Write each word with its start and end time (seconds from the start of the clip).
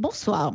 Bonsoir. 0.00 0.52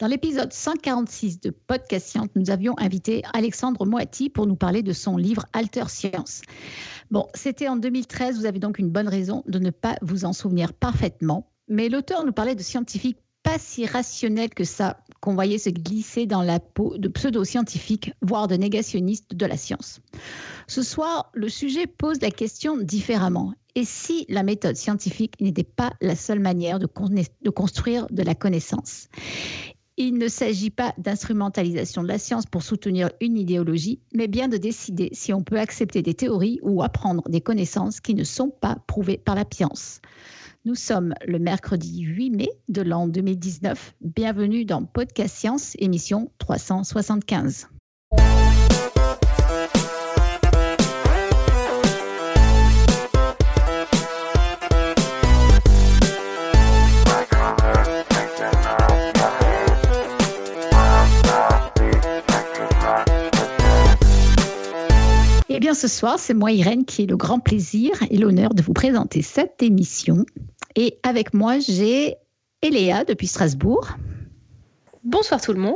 Dans 0.00 0.08
l'épisode 0.08 0.52
146 0.52 1.40
de 1.40 1.50
Podcast 1.50 2.08
Science, 2.08 2.28
nous 2.34 2.50
avions 2.50 2.74
invité 2.78 3.22
Alexandre 3.32 3.86
Moati 3.86 4.28
pour 4.30 4.48
nous 4.48 4.56
parler 4.56 4.82
de 4.82 4.92
son 4.92 5.16
livre 5.16 5.46
Alter 5.52 5.84
Science. 5.88 6.42
Bon, 7.12 7.28
c'était 7.34 7.68
en 7.68 7.76
2013, 7.76 8.36
vous 8.36 8.46
avez 8.46 8.58
donc 8.58 8.80
une 8.80 8.90
bonne 8.90 9.06
raison 9.06 9.44
de 9.46 9.60
ne 9.60 9.70
pas 9.70 9.96
vous 10.02 10.24
en 10.24 10.32
souvenir 10.32 10.72
parfaitement, 10.72 11.52
mais 11.68 11.88
l'auteur 11.88 12.24
nous 12.24 12.32
parlait 12.32 12.56
de 12.56 12.62
scientifiques 12.62 13.18
pas 13.44 13.58
si 13.58 13.86
rationnels 13.86 14.50
que 14.50 14.64
ça, 14.64 14.98
qu'on 15.20 15.34
voyait 15.34 15.58
se 15.58 15.70
glisser 15.70 16.26
dans 16.26 16.42
la 16.42 16.58
peau 16.58 16.98
de 16.98 17.08
pseudo-scientifiques, 17.08 18.12
voire 18.22 18.48
de 18.48 18.56
négationnistes 18.56 19.34
de 19.34 19.46
la 19.46 19.56
science. 19.56 20.00
Ce 20.66 20.82
soir, 20.82 21.30
le 21.34 21.48
sujet 21.48 21.86
pose 21.86 22.20
la 22.22 22.30
question 22.30 22.76
différemment. 22.78 23.52
Et 23.76 23.84
si 23.84 24.24
la 24.28 24.44
méthode 24.44 24.76
scientifique 24.76 25.40
n'était 25.40 25.64
pas 25.64 25.94
la 26.00 26.14
seule 26.14 26.38
manière 26.38 26.78
de, 26.78 26.86
construire 26.86 28.06
de 28.10 28.22
la 28.22 28.34
connaissance? 28.36 29.08
Il 29.96 30.14
ne 30.14 30.28
s'agit 30.28 30.70
pas 30.70 30.92
d'instrumentalisation 30.98 32.02
de 32.02 32.08
la 32.08 32.18
science 32.18 32.46
pour 32.46 32.62
soutenir 32.62 33.10
une 33.20 33.36
idéologie, 33.36 34.00
mais 34.12 34.28
bien 34.28 34.48
de 34.48 34.56
décider 34.56 35.08
si 35.12 35.32
on 35.32 35.42
peut 35.42 35.58
accepter 35.58 36.02
des 36.02 36.14
théories 36.14 36.60
ou 36.62 36.82
apprendre 36.82 37.22
des 37.28 37.40
connaissances 37.40 38.00
qui 38.00 38.14
ne 38.14 38.24
sont 38.24 38.50
pas 38.50 38.76
prouvées 38.86 39.18
par 39.18 39.34
la 39.34 39.44
science. 39.52 40.00
Nous 40.64 40.74
sommes 40.76 41.14
le 41.26 41.38
mercredi 41.38 42.00
8 42.00 42.30
mai 42.30 42.48
de 42.68 42.82
l'an 42.82 43.06
2019. 43.06 43.94
Bienvenue 44.00 44.64
dans 44.64 44.84
Podcast 44.84 45.36
Science, 45.36 45.74
émission 45.78 46.30
375. 46.38 47.68
Bien, 65.64 65.72
ce 65.72 65.88
soir, 65.88 66.18
c'est 66.18 66.34
moi, 66.34 66.52
Irène, 66.52 66.84
qui 66.84 67.04
ai 67.04 67.06
le 67.06 67.16
grand 67.16 67.40
plaisir 67.40 67.90
et 68.10 68.18
l'honneur 68.18 68.52
de 68.52 68.60
vous 68.60 68.74
présenter 68.74 69.22
cette 69.22 69.62
émission. 69.62 70.26
Et 70.76 70.98
avec 71.02 71.32
moi, 71.32 71.58
j'ai 71.58 72.16
Eléa 72.60 73.04
depuis 73.04 73.26
Strasbourg. 73.26 73.88
Bonsoir 75.04 75.40
tout 75.40 75.54
le 75.54 75.60
monde. 75.60 75.74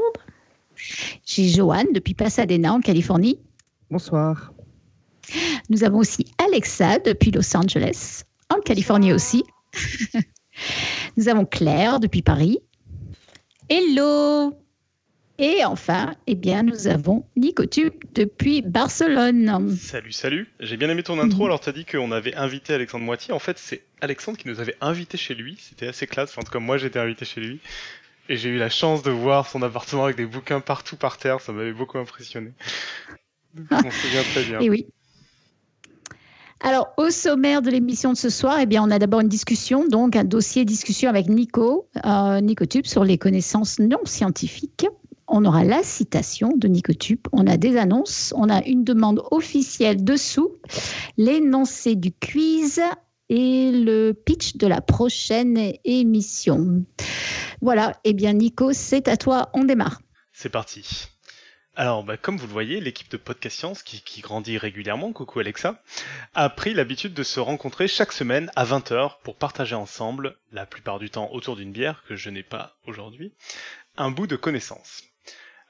J'ai 1.24 1.48
Joanne 1.48 1.86
depuis 1.94 2.12
Pasadena 2.12 2.74
en 2.74 2.80
Californie. 2.80 3.40
Bonsoir. 3.90 4.52
Nous 5.70 5.82
avons 5.84 6.00
aussi 6.00 6.26
Alexa 6.36 6.98
depuis 6.98 7.30
Los 7.30 7.56
Angeles, 7.56 8.24
en 8.54 8.60
Californie 8.60 9.14
aussi. 9.14 9.42
Nous 11.16 11.30
avons 11.30 11.46
Claire 11.46 11.98
depuis 11.98 12.20
Paris. 12.20 12.58
Hello. 13.70 14.52
Et 15.40 15.64
enfin, 15.64 16.16
eh 16.26 16.34
bien, 16.34 16.64
nous 16.64 16.88
avons 16.88 17.24
Nicotube 17.36 17.94
depuis 18.12 18.60
Barcelone. 18.60 19.76
Salut, 19.76 20.10
salut. 20.10 20.48
J'ai 20.58 20.76
bien 20.76 20.90
aimé 20.90 21.04
ton 21.04 21.20
intro. 21.20 21.46
Alors, 21.46 21.60
tu 21.60 21.68
as 21.68 21.72
dit 21.72 21.84
qu'on 21.84 22.10
avait 22.10 22.34
invité 22.34 22.74
Alexandre 22.74 23.04
Moitié. 23.04 23.32
En 23.32 23.38
fait, 23.38 23.56
c'est 23.56 23.84
Alexandre 24.00 24.36
qui 24.36 24.48
nous 24.48 24.58
avait 24.58 24.74
invité 24.80 25.16
chez 25.16 25.36
lui. 25.36 25.56
C'était 25.60 25.86
assez 25.86 26.08
classe. 26.08 26.30
Enfin, 26.30 26.40
en 26.40 26.44
tout 26.44 26.50
cas, 26.50 26.58
moi, 26.58 26.76
j'étais 26.76 26.98
invité 26.98 27.24
chez 27.24 27.40
lui. 27.40 27.60
Et 28.28 28.36
j'ai 28.36 28.48
eu 28.48 28.58
la 28.58 28.68
chance 28.68 29.04
de 29.04 29.12
voir 29.12 29.48
son 29.48 29.62
appartement 29.62 30.06
avec 30.06 30.16
des 30.16 30.26
bouquins 30.26 30.58
partout 30.58 30.96
par 30.96 31.18
terre. 31.18 31.40
Ça 31.40 31.52
m'avait 31.52 31.72
beaucoup 31.72 31.98
impressionné. 31.98 32.50
On 33.70 33.90
se 33.92 33.96
souvient 33.96 34.22
très 34.22 34.42
bien. 34.42 34.58
Et 34.58 34.68
oui. 34.68 34.88
Alors, 36.60 36.88
au 36.96 37.10
sommaire 37.10 37.62
de 37.62 37.70
l'émission 37.70 38.12
de 38.12 38.16
ce 38.16 38.28
soir, 38.28 38.58
eh 38.60 38.66
bien, 38.66 38.82
on 38.82 38.90
a 38.90 38.98
d'abord 38.98 39.20
une 39.20 39.28
discussion, 39.28 39.86
donc 39.86 40.16
un 40.16 40.24
dossier 40.24 40.64
discussion 40.64 41.08
avec 41.08 41.28
Nico, 41.28 41.86
euh, 42.04 42.40
Nicotube, 42.40 42.84
sur 42.84 43.04
les 43.04 43.16
connaissances 43.16 43.78
non 43.78 44.00
scientifiques 44.04 44.84
on 45.28 45.44
aura 45.44 45.64
la 45.64 45.82
citation 45.82 46.52
de 46.56 46.68
Nicotube, 46.68 47.20
on 47.32 47.46
a 47.46 47.56
des 47.56 47.76
annonces, 47.76 48.32
on 48.36 48.48
a 48.48 48.64
une 48.64 48.84
demande 48.84 49.22
officielle 49.30 50.02
dessous, 50.02 50.52
l'énoncé 51.16 51.94
du 51.94 52.12
quiz 52.12 52.80
et 53.28 53.70
le 53.72 54.12
pitch 54.12 54.56
de 54.56 54.66
la 54.66 54.80
prochaine 54.80 55.72
émission. 55.84 56.84
Voilà, 57.60 57.98
eh 58.04 58.14
bien 58.14 58.32
Nico, 58.32 58.72
c'est 58.72 59.08
à 59.08 59.16
toi, 59.16 59.50
on 59.52 59.64
démarre. 59.64 60.00
C'est 60.32 60.48
parti. 60.48 61.08
Alors, 61.74 62.02
bah, 62.02 62.16
comme 62.16 62.36
vous 62.38 62.46
le 62.48 62.52
voyez, 62.52 62.80
l'équipe 62.80 63.08
de 63.08 63.16
Podcast 63.16 63.56
Science, 63.56 63.82
qui, 63.84 64.00
qui, 64.02 64.20
grandit 64.20 64.58
régulièrement, 64.58 65.12
coucou 65.12 65.38
Alexa, 65.38 65.80
a 66.34 66.48
pris 66.50 66.74
l'habitude 66.74 67.14
de 67.14 67.22
se 67.22 67.38
rencontrer 67.38 67.86
chaque 67.86 68.10
semaine 68.10 68.50
à 68.56 68.64
20h 68.64 69.20
pour 69.22 69.36
partager 69.36 69.76
ensemble, 69.76 70.36
la 70.50 70.66
plupart 70.66 70.98
du 70.98 71.08
temps 71.08 71.30
autour 71.32 71.54
d'une 71.54 71.70
bière, 71.70 72.02
que 72.08 72.16
je 72.16 72.30
n'ai 72.30 72.42
pas 72.42 72.76
aujourd'hui, 72.84 73.32
un 73.96 74.10
bout 74.10 74.26
de 74.26 74.34
connaissance. 74.34 75.07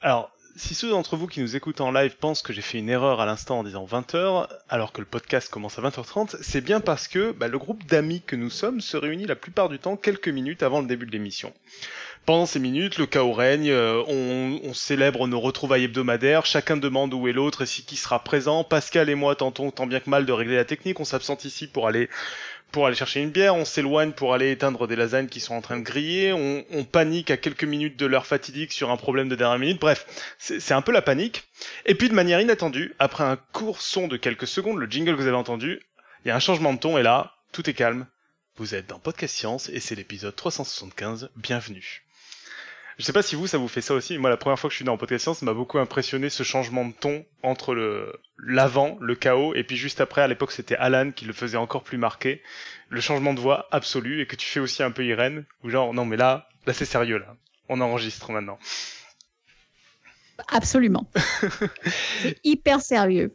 Alors, 0.00 0.30
si 0.54 0.74
ceux 0.74 0.90
d'entre 0.90 1.16
vous 1.16 1.26
qui 1.26 1.40
nous 1.40 1.56
écoutent 1.56 1.80
en 1.80 1.92
live 1.92 2.16
pensent 2.16 2.42
que 2.42 2.52
j'ai 2.52 2.62
fait 2.62 2.78
une 2.78 2.88
erreur 2.88 3.20
à 3.20 3.26
l'instant 3.26 3.60
en 3.60 3.64
disant 3.64 3.84
20h, 3.84 4.48
alors 4.68 4.92
que 4.92 5.00
le 5.00 5.06
podcast 5.06 5.48
commence 5.48 5.78
à 5.78 5.82
20h30, 5.82 6.36
c'est 6.40 6.60
bien 6.60 6.80
parce 6.80 7.08
que 7.08 7.32
bah, 7.32 7.48
le 7.48 7.58
groupe 7.58 7.84
d'amis 7.86 8.22
que 8.22 8.36
nous 8.36 8.50
sommes 8.50 8.80
se 8.80 8.96
réunit 8.96 9.26
la 9.26 9.36
plupart 9.36 9.68
du 9.68 9.78
temps 9.78 9.96
quelques 9.96 10.28
minutes 10.28 10.62
avant 10.62 10.80
le 10.80 10.86
début 10.86 11.06
de 11.06 11.12
l'émission. 11.12 11.52
Pendant 12.26 12.46
ces 12.46 12.58
minutes, 12.58 12.98
le 12.98 13.06
chaos 13.06 13.32
règne, 13.32 13.70
euh, 13.70 14.02
on, 14.06 14.60
on, 14.62 14.74
célèbre 14.74 15.26
nos 15.26 15.40
retrouvailles 15.40 15.84
hebdomadaires, 15.84 16.44
chacun 16.44 16.76
demande 16.76 17.14
où 17.14 17.26
est 17.26 17.32
l'autre 17.32 17.62
et 17.62 17.66
si 17.66 17.84
qui 17.84 17.96
sera 17.96 18.22
présent. 18.22 18.64
Pascal 18.64 19.08
et 19.08 19.14
moi 19.14 19.34
tentons 19.34 19.70
tant 19.70 19.86
bien 19.86 20.00
que 20.00 20.10
mal 20.10 20.26
de 20.26 20.32
régler 20.32 20.56
la 20.56 20.64
technique, 20.64 21.00
on 21.00 21.04
s'absente 21.04 21.44
ici 21.44 21.66
pour 21.66 21.88
aller 21.88 22.10
pour 22.70 22.86
aller 22.86 22.96
chercher 22.96 23.20
une 23.20 23.30
bière, 23.30 23.54
on 23.54 23.64
s'éloigne 23.64 24.12
pour 24.12 24.34
aller 24.34 24.50
éteindre 24.50 24.86
des 24.86 24.96
lasagnes 24.96 25.28
qui 25.28 25.40
sont 25.40 25.54
en 25.54 25.60
train 25.60 25.78
de 25.78 25.84
griller, 25.84 26.32
on, 26.32 26.84
panique 26.84 27.30
à 27.30 27.36
quelques 27.36 27.64
minutes 27.64 27.98
de 27.98 28.06
l'heure 28.06 28.26
fatidique 28.26 28.72
sur 28.72 28.90
un 28.90 28.96
problème 28.96 29.28
de 29.28 29.36
dernière 29.36 29.58
minute, 29.58 29.80
bref, 29.80 30.06
c'est 30.38 30.72
un 30.72 30.82
peu 30.82 30.92
la 30.92 31.02
panique. 31.02 31.44
Et 31.86 31.94
puis 31.94 32.08
de 32.08 32.14
manière 32.14 32.40
inattendue, 32.40 32.94
après 32.98 33.24
un 33.24 33.36
court 33.36 33.80
son 33.80 34.08
de 34.08 34.16
quelques 34.16 34.46
secondes, 34.46 34.78
le 34.78 34.86
jingle 34.86 35.16
que 35.16 35.20
vous 35.20 35.26
avez 35.26 35.36
entendu, 35.36 35.80
il 36.24 36.28
y 36.28 36.30
a 36.30 36.36
un 36.36 36.40
changement 36.40 36.72
de 36.72 36.78
ton 36.78 36.98
et 36.98 37.02
là, 37.02 37.34
tout 37.52 37.68
est 37.68 37.74
calme. 37.74 38.06
Vous 38.56 38.74
êtes 38.74 38.88
dans 38.88 38.98
Podcast 38.98 39.34
Science 39.34 39.68
et 39.68 39.80
c'est 39.80 39.94
l'épisode 39.94 40.34
375, 40.34 41.30
bienvenue. 41.36 42.07
Je 42.98 43.04
sais 43.04 43.12
pas 43.12 43.22
si 43.22 43.36
vous, 43.36 43.46
ça 43.46 43.58
vous 43.58 43.68
fait 43.68 43.80
ça 43.80 43.94
aussi. 43.94 44.18
Moi, 44.18 44.28
la 44.28 44.36
première 44.36 44.58
fois 44.58 44.68
que 44.68 44.72
je 44.72 44.78
suis 44.78 44.84
dans 44.84 44.96
Podcast 44.96 45.22
Science, 45.22 45.38
ça 45.38 45.46
m'a 45.46 45.54
beaucoup 45.54 45.78
impressionné 45.78 46.30
ce 46.30 46.42
changement 46.42 46.84
de 46.84 46.92
ton 46.92 47.24
entre 47.44 47.72
le 47.74 48.12
l'avant, 48.38 48.98
le 49.00 49.14
chaos, 49.14 49.54
et 49.54 49.62
puis 49.62 49.76
juste 49.76 50.00
après, 50.00 50.20
à 50.20 50.26
l'époque, 50.26 50.50
c'était 50.50 50.76
Alan 50.76 51.12
qui 51.12 51.24
le 51.24 51.32
faisait 51.32 51.56
encore 51.56 51.84
plus 51.84 51.98
marqué. 51.98 52.42
Le 52.88 53.00
changement 53.00 53.34
de 53.34 53.40
voix 53.40 53.68
absolu, 53.70 54.20
et 54.20 54.26
que 54.26 54.34
tu 54.34 54.46
fais 54.46 54.60
aussi 54.60 54.82
un 54.82 54.90
peu 54.90 55.04
Irène, 55.04 55.44
ou 55.62 55.70
genre, 55.70 55.94
non, 55.94 56.04
mais 56.04 56.16
là, 56.16 56.48
là, 56.66 56.72
c'est 56.72 56.84
sérieux, 56.84 57.18
là. 57.18 57.36
On 57.68 57.80
enregistre 57.80 58.32
maintenant. 58.32 58.58
Absolument. 60.48 61.08
c'est 62.22 62.38
hyper 62.42 62.80
sérieux. 62.80 63.32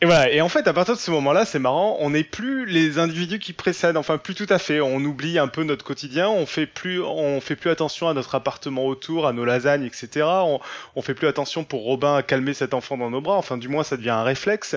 Et 0.00 0.06
voilà. 0.06 0.30
Et 0.30 0.40
en 0.40 0.48
fait, 0.48 0.66
à 0.68 0.72
partir 0.72 0.94
de 0.94 1.00
ce 1.00 1.10
moment-là, 1.10 1.44
c'est 1.44 1.58
marrant. 1.58 1.96
On 2.00 2.10
n'est 2.10 2.24
plus 2.24 2.66
les 2.66 2.98
individus 2.98 3.38
qui 3.38 3.52
précèdent. 3.52 3.96
Enfin, 3.96 4.18
plus 4.18 4.34
tout 4.34 4.46
à 4.48 4.58
fait. 4.58 4.80
On 4.80 4.96
oublie 4.98 5.38
un 5.38 5.48
peu 5.48 5.64
notre 5.64 5.84
quotidien. 5.84 6.28
On 6.28 6.46
fait 6.46 6.66
plus, 6.66 7.00
on 7.02 7.40
fait 7.40 7.56
plus 7.56 7.70
attention 7.70 8.08
à 8.08 8.14
notre 8.14 8.34
appartement 8.34 8.86
autour, 8.86 9.26
à 9.26 9.32
nos 9.32 9.44
lasagnes, 9.44 9.84
etc. 9.84 10.26
On, 10.26 10.60
on 10.96 11.02
fait 11.02 11.14
plus 11.14 11.28
attention 11.28 11.64
pour 11.64 11.82
Robin 11.82 12.16
à 12.16 12.22
calmer 12.22 12.54
cet 12.54 12.74
enfant 12.74 12.96
dans 12.98 13.10
nos 13.10 13.20
bras. 13.20 13.36
Enfin, 13.36 13.56
du 13.56 13.68
moins, 13.68 13.84
ça 13.84 13.96
devient 13.96 14.10
un 14.10 14.22
réflexe. 14.22 14.76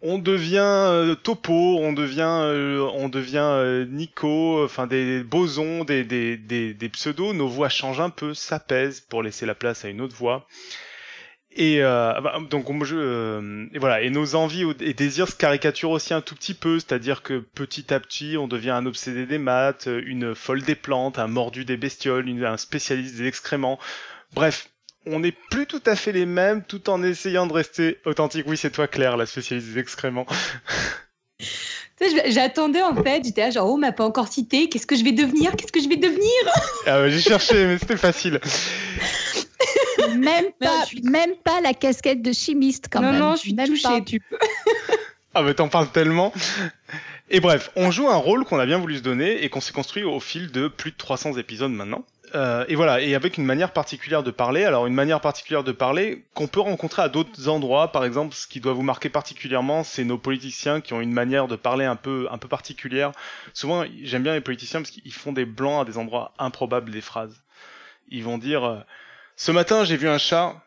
On 0.00 0.18
devient 0.18 0.58
euh, 0.60 1.14
Topo, 1.16 1.78
on 1.80 1.92
devient, 1.92 2.20
euh, 2.22 2.88
on 2.94 3.08
devient 3.08 3.38
euh, 3.42 3.84
Nico, 3.84 4.64
enfin 4.64 4.86
des 4.86 5.24
bosons, 5.24 5.82
des, 5.82 6.04
des, 6.04 6.36
des, 6.36 6.72
des 6.72 6.88
pseudos. 6.88 7.32
Nos 7.34 7.48
voix 7.48 7.68
changent 7.68 8.00
un 8.00 8.10
peu, 8.10 8.32
s'apaisent 8.32 9.00
pour 9.00 9.24
laisser 9.24 9.44
la 9.44 9.56
place 9.56 9.84
à 9.84 9.88
une 9.88 10.00
autre 10.00 10.14
voix. 10.14 10.46
Et 11.60 11.82
euh, 11.82 12.12
donc 12.50 12.84
je, 12.84 12.94
euh, 12.96 13.66
et 13.74 13.80
voilà, 13.80 14.00
et 14.00 14.10
nos 14.10 14.36
envies 14.36 14.64
et 14.78 14.94
désirs 14.94 15.26
se 15.26 15.34
caricaturent 15.34 15.90
aussi 15.90 16.14
un 16.14 16.20
tout 16.20 16.36
petit 16.36 16.54
peu, 16.54 16.78
c'est-à-dire 16.78 17.20
que 17.24 17.40
petit 17.40 17.92
à 17.92 17.98
petit, 17.98 18.36
on 18.38 18.46
devient 18.46 18.70
un 18.70 18.86
obsédé 18.86 19.26
des 19.26 19.38
maths, 19.38 19.88
une 20.06 20.36
folle 20.36 20.62
des 20.62 20.76
plantes, 20.76 21.18
un 21.18 21.26
mordu 21.26 21.64
des 21.64 21.76
bestioles, 21.76 22.28
une, 22.28 22.44
un 22.44 22.56
spécialiste 22.58 23.16
des 23.16 23.26
excréments. 23.26 23.80
Bref, 24.34 24.68
on 25.04 25.18
n'est 25.18 25.34
plus 25.50 25.66
tout 25.66 25.82
à 25.84 25.96
fait 25.96 26.12
les 26.12 26.26
mêmes, 26.26 26.62
tout 26.62 26.88
en 26.90 27.02
essayant 27.02 27.48
de 27.48 27.52
rester 27.54 27.98
authentique. 28.04 28.44
Oui, 28.46 28.56
c'est 28.56 28.70
toi, 28.70 28.86
Claire, 28.86 29.16
la 29.16 29.26
spécialiste 29.26 29.72
des 29.72 29.80
excréments. 29.80 30.26
J'attendais 32.28 32.82
en 32.82 32.94
fait, 33.02 33.24
j'étais 33.24 33.40
là 33.40 33.50
genre, 33.50 33.68
oh, 33.68 33.76
m'a 33.76 33.90
pas 33.90 34.04
encore 34.04 34.28
cité, 34.28 34.68
qu'est-ce 34.68 34.86
que 34.86 34.94
je 34.94 35.02
vais 35.02 35.10
devenir 35.10 35.56
Qu'est-ce 35.56 35.72
que 35.72 35.80
je 35.80 35.88
vais 35.88 35.96
devenir? 35.96 36.30
Ah 36.86 37.08
J'ai 37.08 37.20
cherché, 37.20 37.66
mais 37.66 37.78
c'était 37.78 37.96
facile. 37.96 38.38
Même, 40.18 40.46
pas, 40.58 40.84
même 41.02 41.34
pas 41.44 41.60
la 41.60 41.74
casquette 41.74 42.22
de 42.22 42.32
chimiste 42.32 42.86
quand 42.90 43.00
même. 43.00 43.18
Non, 43.18 43.30
non, 43.30 43.36
je 43.36 43.40
suis 43.40 43.56
touchée, 43.56 44.04
tu 44.04 44.20
peux. 44.20 44.38
ah, 45.34 45.42
mais 45.42 45.54
t'en 45.54 45.68
parles 45.68 45.90
tellement. 45.90 46.32
Et 47.30 47.40
bref, 47.40 47.70
on 47.76 47.90
joue 47.90 48.08
un 48.08 48.16
rôle 48.16 48.44
qu'on 48.44 48.58
a 48.58 48.66
bien 48.66 48.78
voulu 48.78 48.96
se 48.96 49.02
donner 49.02 49.44
et 49.44 49.48
qu'on 49.50 49.60
s'est 49.60 49.72
construit 49.72 50.02
au 50.02 50.20
fil 50.20 50.50
de 50.50 50.68
plus 50.68 50.92
de 50.92 50.96
300 50.96 51.36
épisodes 51.36 51.70
maintenant. 51.70 52.04
Euh, 52.34 52.64
et 52.68 52.74
voilà, 52.74 53.00
et 53.00 53.14
avec 53.14 53.38
une 53.38 53.44
manière 53.44 53.72
particulière 53.72 54.22
de 54.22 54.30
parler. 54.30 54.64
Alors 54.64 54.86
une 54.86 54.94
manière 54.94 55.20
particulière 55.20 55.64
de 55.64 55.72
parler 55.72 56.24
qu'on 56.34 56.46
peut 56.46 56.60
rencontrer 56.60 57.02
à 57.02 57.08
d'autres 57.08 57.48
endroits. 57.48 57.92
Par 57.92 58.04
exemple, 58.04 58.34
ce 58.34 58.46
qui 58.46 58.60
doit 58.60 58.72
vous 58.72 58.82
marquer 58.82 59.08
particulièrement, 59.08 59.84
c'est 59.84 60.04
nos 60.04 60.18
politiciens 60.18 60.80
qui 60.80 60.92
ont 60.94 61.00
une 61.00 61.12
manière 61.12 61.48
de 61.48 61.56
parler 61.56 61.84
un 61.84 61.96
peu 61.96 62.28
un 62.30 62.38
peu 62.38 62.48
particulière. 62.48 63.12
Souvent, 63.54 63.84
j'aime 64.02 64.22
bien 64.22 64.34
les 64.34 64.40
politiciens 64.40 64.80
parce 64.80 64.90
qu'ils 64.90 65.12
font 65.12 65.32
des 65.32 65.44
blancs 65.44 65.82
à 65.82 65.84
des 65.84 65.98
endroits 65.98 66.32
improbables 66.38 66.90
des 66.90 67.00
phrases. 67.00 67.42
Ils 68.10 68.24
vont 68.24 68.38
dire 68.38 68.64
euh, 68.64 68.78
"Ce 69.38 69.50
matin, 69.50 69.84
j'ai 69.84 69.96
vu 69.96 70.08
un 70.08 70.18
chat 70.18 70.62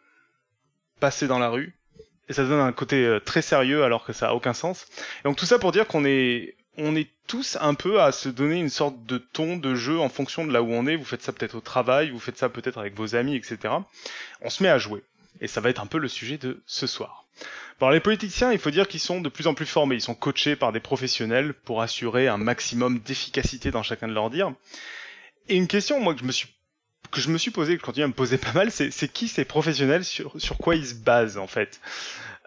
passer 0.99 1.27
dans 1.27 1.37
la 1.37 1.49
rue." 1.49 1.75
Et 2.27 2.33
ça 2.33 2.43
donne 2.43 2.61
un 2.61 2.71
côté 2.71 3.05
euh, 3.05 3.19
très 3.19 3.43
sérieux 3.43 3.83
alors 3.83 4.05
que 4.05 4.13
ça 4.13 4.29
a 4.29 4.33
aucun 4.33 4.53
sens. 4.53 4.87
Et 5.19 5.23
donc 5.25 5.35
tout 5.35 5.45
ça 5.45 5.59
pour 5.59 5.71
dire 5.71 5.85
qu'on 5.85 6.05
est 6.05 6.55
on 6.77 6.95
est 6.95 7.09
tous 7.27 7.57
un 7.59 7.73
peu 7.73 8.01
à 8.01 8.11
se 8.11 8.29
donner 8.29 8.55
une 8.59 8.69
sorte 8.69 9.05
de 9.05 9.17
ton 9.17 9.57
de 9.57 9.75
jeu 9.75 9.99
en 9.99 10.09
fonction 10.09 10.45
de 10.45 10.51
là 10.51 10.63
où 10.63 10.71
on 10.71 10.87
est. 10.87 10.95
Vous 10.95 11.05
faites 11.05 11.21
ça 11.21 11.33
peut-être 11.33 11.55
au 11.55 11.61
travail, 11.61 12.09
vous 12.09 12.19
faites 12.19 12.37
ça 12.37 12.49
peut-être 12.49 12.77
avec 12.77 12.95
vos 12.95 13.15
amis, 13.15 13.35
etc. 13.35 13.73
On 14.41 14.49
se 14.49 14.63
met 14.63 14.69
à 14.69 14.77
jouer. 14.77 15.03
Et 15.41 15.47
ça 15.47 15.59
va 15.61 15.69
être 15.69 15.81
un 15.81 15.85
peu 15.85 15.97
le 15.97 16.07
sujet 16.07 16.37
de 16.37 16.61
ce 16.65 16.87
soir. 16.87 17.25
Bon, 17.79 17.89
les 17.89 17.99
politiciens, 17.99 18.51
il 18.51 18.59
faut 18.59 18.69
dire 18.69 18.87
qu'ils 18.87 18.99
sont 18.99 19.21
de 19.21 19.29
plus 19.29 19.47
en 19.47 19.53
plus 19.53 19.65
formés. 19.65 19.95
Ils 19.95 20.01
sont 20.01 20.15
coachés 20.15 20.55
par 20.55 20.71
des 20.71 20.79
professionnels 20.79 21.53
pour 21.53 21.81
assurer 21.81 22.27
un 22.27 22.37
maximum 22.37 22.99
d'efficacité 22.99 23.71
dans 23.71 23.83
chacun 23.83 24.07
de 24.07 24.13
leurs 24.13 24.29
dires. 24.29 24.53
Et 25.49 25.55
une 25.55 25.67
question, 25.67 25.99
moi, 25.99 26.13
que 26.13 26.19
je 26.19 26.25
me 26.25 26.31
suis 26.31 26.49
que 27.11 27.21
je 27.21 27.29
me 27.29 27.37
suis 27.37 27.51
posé, 27.51 27.75
que 27.75 27.81
je 27.81 27.85
continue 27.85 28.05
à 28.05 28.07
me 28.07 28.13
poser 28.13 28.37
pas 28.37 28.53
mal, 28.53 28.71
c'est 28.71 29.11
qui 29.11 29.27
ces 29.27 29.45
professionnels, 29.45 30.05
sur, 30.05 30.33
quoi 30.59 30.75
ils 30.75 30.87
se 30.87 30.95
basent 30.95 31.37
en 31.37 31.47
fait 31.47 31.79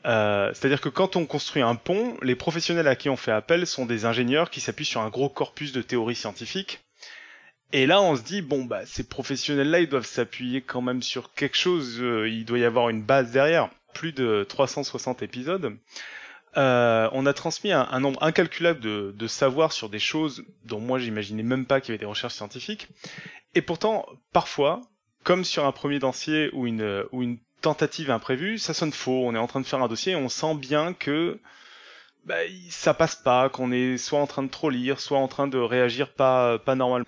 euh, 0.06 0.50
c'est-à-dire 0.52 0.82
que 0.82 0.90
quand 0.90 1.16
on 1.16 1.24
construit 1.24 1.62
un 1.62 1.76
pont, 1.76 2.18
les 2.20 2.34
professionnels 2.34 2.88
à 2.88 2.94
qui 2.94 3.08
on 3.08 3.16
fait 3.16 3.32
appel 3.32 3.66
sont 3.66 3.86
des 3.86 4.04
ingénieurs 4.04 4.50
qui 4.50 4.60
s'appuient 4.60 4.84
sur 4.84 5.00
un 5.00 5.08
gros 5.08 5.30
corpus 5.30 5.72
de 5.72 5.80
théories 5.80 6.14
scientifiques. 6.14 6.80
Et 7.72 7.86
là, 7.86 8.02
on 8.02 8.14
se 8.14 8.22
dit, 8.22 8.42
bon, 8.42 8.66
bah, 8.66 8.84
ces 8.84 9.04
professionnels-là, 9.04 9.80
ils 9.80 9.88
doivent 9.88 10.04
s'appuyer 10.04 10.60
quand 10.60 10.82
même 10.82 11.02
sur 11.02 11.32
quelque 11.32 11.56
chose, 11.56 12.02
euh, 12.02 12.28
il 12.28 12.44
doit 12.44 12.58
y 12.58 12.64
avoir 12.64 12.90
une 12.90 13.02
base 13.02 13.30
derrière. 13.30 13.70
Plus 13.94 14.12
de 14.12 14.44
360 14.46 15.22
épisodes. 15.22 15.74
Euh, 16.56 17.08
on 17.12 17.26
a 17.26 17.32
transmis 17.32 17.72
un, 17.72 18.00
nombre 18.00 18.22
incalculable 18.22 18.80
de, 18.80 19.12
de 19.16 19.26
savoir 19.26 19.72
sur 19.72 19.88
des 19.88 19.98
choses 19.98 20.44
dont 20.64 20.80
moi 20.80 20.98
j'imaginais 20.98 21.42
même 21.42 21.66
pas 21.66 21.80
qu'il 21.80 21.90
y 21.90 21.92
avait 21.92 21.98
des 21.98 22.06
recherches 22.06 22.34
scientifiques. 22.34 22.88
Et 23.54 23.62
pourtant, 23.62 24.06
parfois, 24.32 24.80
comme 25.24 25.44
sur 25.44 25.64
un 25.64 25.72
premier 25.72 25.98
dancier 25.98 26.50
ou 26.52 26.66
une, 26.66 27.04
ou 27.12 27.22
une 27.22 27.38
tentative 27.60 28.10
imprévue, 28.10 28.58
ça 28.58 28.74
sonne 28.74 28.92
faux. 28.92 29.24
On 29.26 29.34
est 29.34 29.38
en 29.38 29.46
train 29.46 29.60
de 29.60 29.66
faire 29.66 29.82
un 29.82 29.88
dossier 29.88 30.12
et 30.12 30.16
on 30.16 30.28
sent 30.28 30.54
bien 30.54 30.92
que 30.92 31.40
bah, 32.24 32.36
ça 32.70 32.94
passe 32.94 33.16
pas, 33.16 33.48
qu'on 33.48 33.72
est 33.72 33.96
soit 33.98 34.20
en 34.20 34.26
train 34.26 34.42
de 34.42 34.50
trop 34.50 34.70
lire, 34.70 35.00
soit 35.00 35.18
en 35.18 35.28
train 35.28 35.46
de 35.46 35.58
réagir 35.58 36.12
pas 36.12 36.58
pas 36.58 36.74
normalement. 36.74 37.06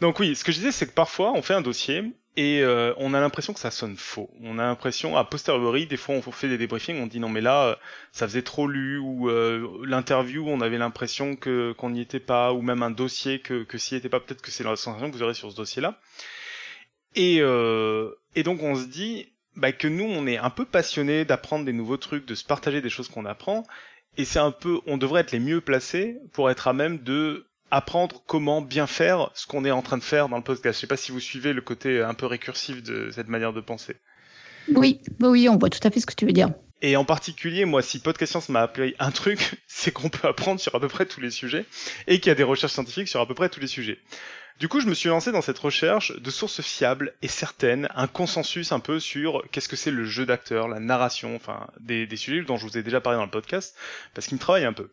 Donc 0.00 0.18
oui, 0.20 0.34
ce 0.34 0.44
que 0.44 0.52
je 0.52 0.58
disais, 0.58 0.72
c'est 0.72 0.86
que 0.86 0.94
parfois 0.94 1.32
on 1.32 1.42
fait 1.42 1.54
un 1.54 1.60
dossier 1.60 2.12
et 2.36 2.62
euh, 2.62 2.92
on 2.98 3.14
a 3.14 3.20
l'impression 3.20 3.52
que 3.52 3.60
ça 3.60 3.70
sonne 3.70 3.96
faux. 3.96 4.30
On 4.42 4.58
a 4.58 4.64
l'impression, 4.64 5.16
à 5.16 5.24
posteriori, 5.24 5.86
des 5.86 5.96
fois 5.96 6.14
on 6.14 6.22
fait 6.22 6.48
des 6.48 6.58
débriefings, 6.58 7.00
on 7.00 7.06
dit 7.06 7.20
non 7.20 7.28
mais 7.28 7.40
là 7.40 7.78
ça 8.12 8.26
faisait 8.26 8.42
trop 8.42 8.68
lu 8.68 8.98
ou 8.98 9.28
euh, 9.30 9.82
l'interview 9.84 10.46
on 10.48 10.60
avait 10.60 10.78
l'impression 10.78 11.36
que 11.36 11.72
qu'on 11.72 11.90
n'y 11.90 12.00
était 12.00 12.20
pas 12.20 12.52
ou 12.52 12.62
même 12.62 12.82
un 12.82 12.90
dossier 12.90 13.40
que 13.40 13.64
que 13.64 13.78
s'y 13.78 13.96
était 13.96 14.08
pas. 14.08 14.20
Peut-être 14.20 14.42
que 14.42 14.50
c'est 14.50 14.64
la 14.64 14.76
sensation 14.76 15.10
que 15.10 15.16
vous 15.16 15.22
aurez 15.22 15.34
sur 15.34 15.50
ce 15.50 15.56
dossier-là. 15.56 15.98
Et 17.14 17.38
euh, 17.40 18.10
et 18.34 18.42
donc 18.42 18.62
on 18.62 18.76
se 18.76 18.86
dit 18.86 19.32
bah, 19.56 19.72
que 19.72 19.88
nous, 19.88 20.04
on 20.04 20.26
est 20.26 20.36
un 20.36 20.50
peu 20.50 20.66
passionnés 20.66 21.24
d'apprendre 21.24 21.64
des 21.64 21.72
nouveaux 21.72 21.96
trucs, 21.96 22.26
de 22.26 22.34
se 22.34 22.44
partager 22.44 22.82
des 22.82 22.90
choses 22.90 23.08
qu'on 23.08 23.24
apprend, 23.24 23.64
et 24.18 24.26
c'est 24.26 24.38
un 24.38 24.50
peu, 24.50 24.80
on 24.86 24.98
devrait 24.98 25.22
être 25.22 25.32
les 25.32 25.40
mieux 25.40 25.62
placés 25.62 26.18
pour 26.32 26.50
être 26.50 26.68
à 26.68 26.74
même 26.74 27.02
de 27.02 27.46
apprendre 27.70 28.22
comment 28.26 28.62
bien 28.62 28.86
faire 28.86 29.30
ce 29.34 29.46
qu'on 29.46 29.64
est 29.64 29.70
en 29.70 29.82
train 29.82 29.98
de 29.98 30.02
faire 30.02 30.28
dans 30.28 30.36
le 30.36 30.42
podcast. 30.42 30.76
Je 30.76 30.80
sais 30.82 30.86
pas 30.86 30.96
si 30.96 31.12
vous 31.12 31.20
suivez 31.20 31.52
le 31.52 31.60
côté 31.60 32.02
un 32.02 32.14
peu 32.14 32.26
récursif 32.26 32.82
de 32.82 33.10
cette 33.10 33.28
manière 33.28 33.52
de 33.52 33.60
penser. 33.60 33.96
Oui, 34.74 35.00
oui, 35.20 35.48
on 35.48 35.56
voit 35.56 35.70
tout 35.70 35.86
à 35.86 35.90
fait 35.90 36.00
ce 36.00 36.06
que 36.06 36.14
tu 36.14 36.26
veux 36.26 36.32
dire. 36.32 36.50
Et 36.82 36.96
en 36.96 37.04
particulier, 37.04 37.64
moi, 37.64 37.82
si 37.82 38.00
Podcast 38.00 38.32
Science 38.32 38.48
m'a 38.48 38.60
appris 38.60 38.94
un 38.98 39.10
truc, 39.10 39.62
c'est 39.66 39.92
qu'on 39.92 40.08
peut 40.08 40.28
apprendre 40.28 40.60
sur 40.60 40.74
à 40.74 40.80
peu 40.80 40.88
près 40.88 41.06
tous 41.06 41.20
les 41.20 41.30
sujets 41.30 41.64
et 42.06 42.20
qu'il 42.20 42.28
y 42.28 42.32
a 42.32 42.34
des 42.34 42.42
recherches 42.42 42.72
scientifiques 42.72 43.08
sur 43.08 43.20
à 43.20 43.26
peu 43.26 43.34
près 43.34 43.48
tous 43.48 43.60
les 43.60 43.66
sujets. 43.66 43.98
Du 44.58 44.68
coup, 44.68 44.80
je 44.80 44.86
me 44.86 44.94
suis 44.94 45.10
lancé 45.10 45.32
dans 45.32 45.42
cette 45.42 45.58
recherche 45.58 46.18
de 46.18 46.30
sources 46.30 46.62
fiables 46.62 47.12
et 47.20 47.28
certaines, 47.28 47.88
un 47.94 48.06
consensus 48.06 48.72
un 48.72 48.80
peu 48.80 49.00
sur 49.00 49.44
qu'est-ce 49.50 49.68
que 49.68 49.76
c'est 49.76 49.90
le 49.90 50.06
jeu 50.06 50.24
d'acteur, 50.24 50.66
la 50.66 50.80
narration, 50.80 51.36
enfin 51.36 51.66
des, 51.80 52.08
sujets 52.16 52.42
dont 52.42 52.56
je 52.56 52.66
vous 52.66 52.78
ai 52.78 52.82
déjà 52.82 53.02
parlé 53.02 53.18
dans 53.18 53.24
le 53.24 53.30
podcast, 53.30 53.76
parce 54.14 54.26
qu'il 54.26 54.36
me 54.36 54.40
travaille 54.40 54.64
un 54.64 54.72
peu. 54.72 54.88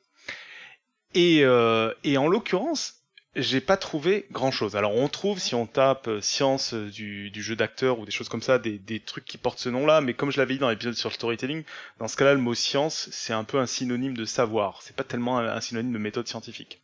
Et, 1.13 1.41
euh, 1.43 1.93
et 2.03 2.17
en 2.17 2.27
l'occurrence, 2.27 3.03
j'ai 3.35 3.61
pas 3.61 3.77
trouvé 3.77 4.27
grand 4.31 4.51
chose. 4.51 4.75
Alors 4.75 4.95
on 4.95 5.07
trouve 5.07 5.39
si 5.39 5.55
on 5.55 5.65
tape 5.65 6.07
euh, 6.07 6.21
science 6.21 6.73
euh, 6.73 6.89
du, 6.89 7.31
du 7.31 7.41
jeu 7.41 7.55
d'acteur 7.55 7.99
ou 7.99 8.05
des 8.05 8.11
choses 8.11 8.29
comme 8.29 8.41
ça, 8.41 8.59
des, 8.59 8.77
des 8.77 8.99
trucs 8.99 9.25
qui 9.25 9.37
portent 9.37 9.59
ce 9.59 9.69
nom-là, 9.69 10.01
mais 10.01 10.13
comme 10.13 10.31
je 10.31 10.37
l'avais 10.37 10.53
dit 10.53 10.59
dans 10.59 10.69
l'épisode 10.69 10.93
sur 10.93 11.09
le 11.09 11.15
storytelling, 11.15 11.63
dans 11.99 12.07
ce 12.07 12.15
cas-là 12.15 12.33
le 12.33 12.39
mot 12.39 12.53
science 12.53 13.09
c'est 13.11 13.33
un 13.33 13.43
peu 13.43 13.57
un 13.57 13.65
synonyme 13.65 14.15
de 14.15 14.25
savoir, 14.25 14.81
c'est 14.83 14.95
pas 14.95 15.03
tellement 15.03 15.39
un 15.39 15.61
synonyme 15.61 15.93
de 15.93 15.97
méthode 15.97 16.27
scientifique. 16.27 16.79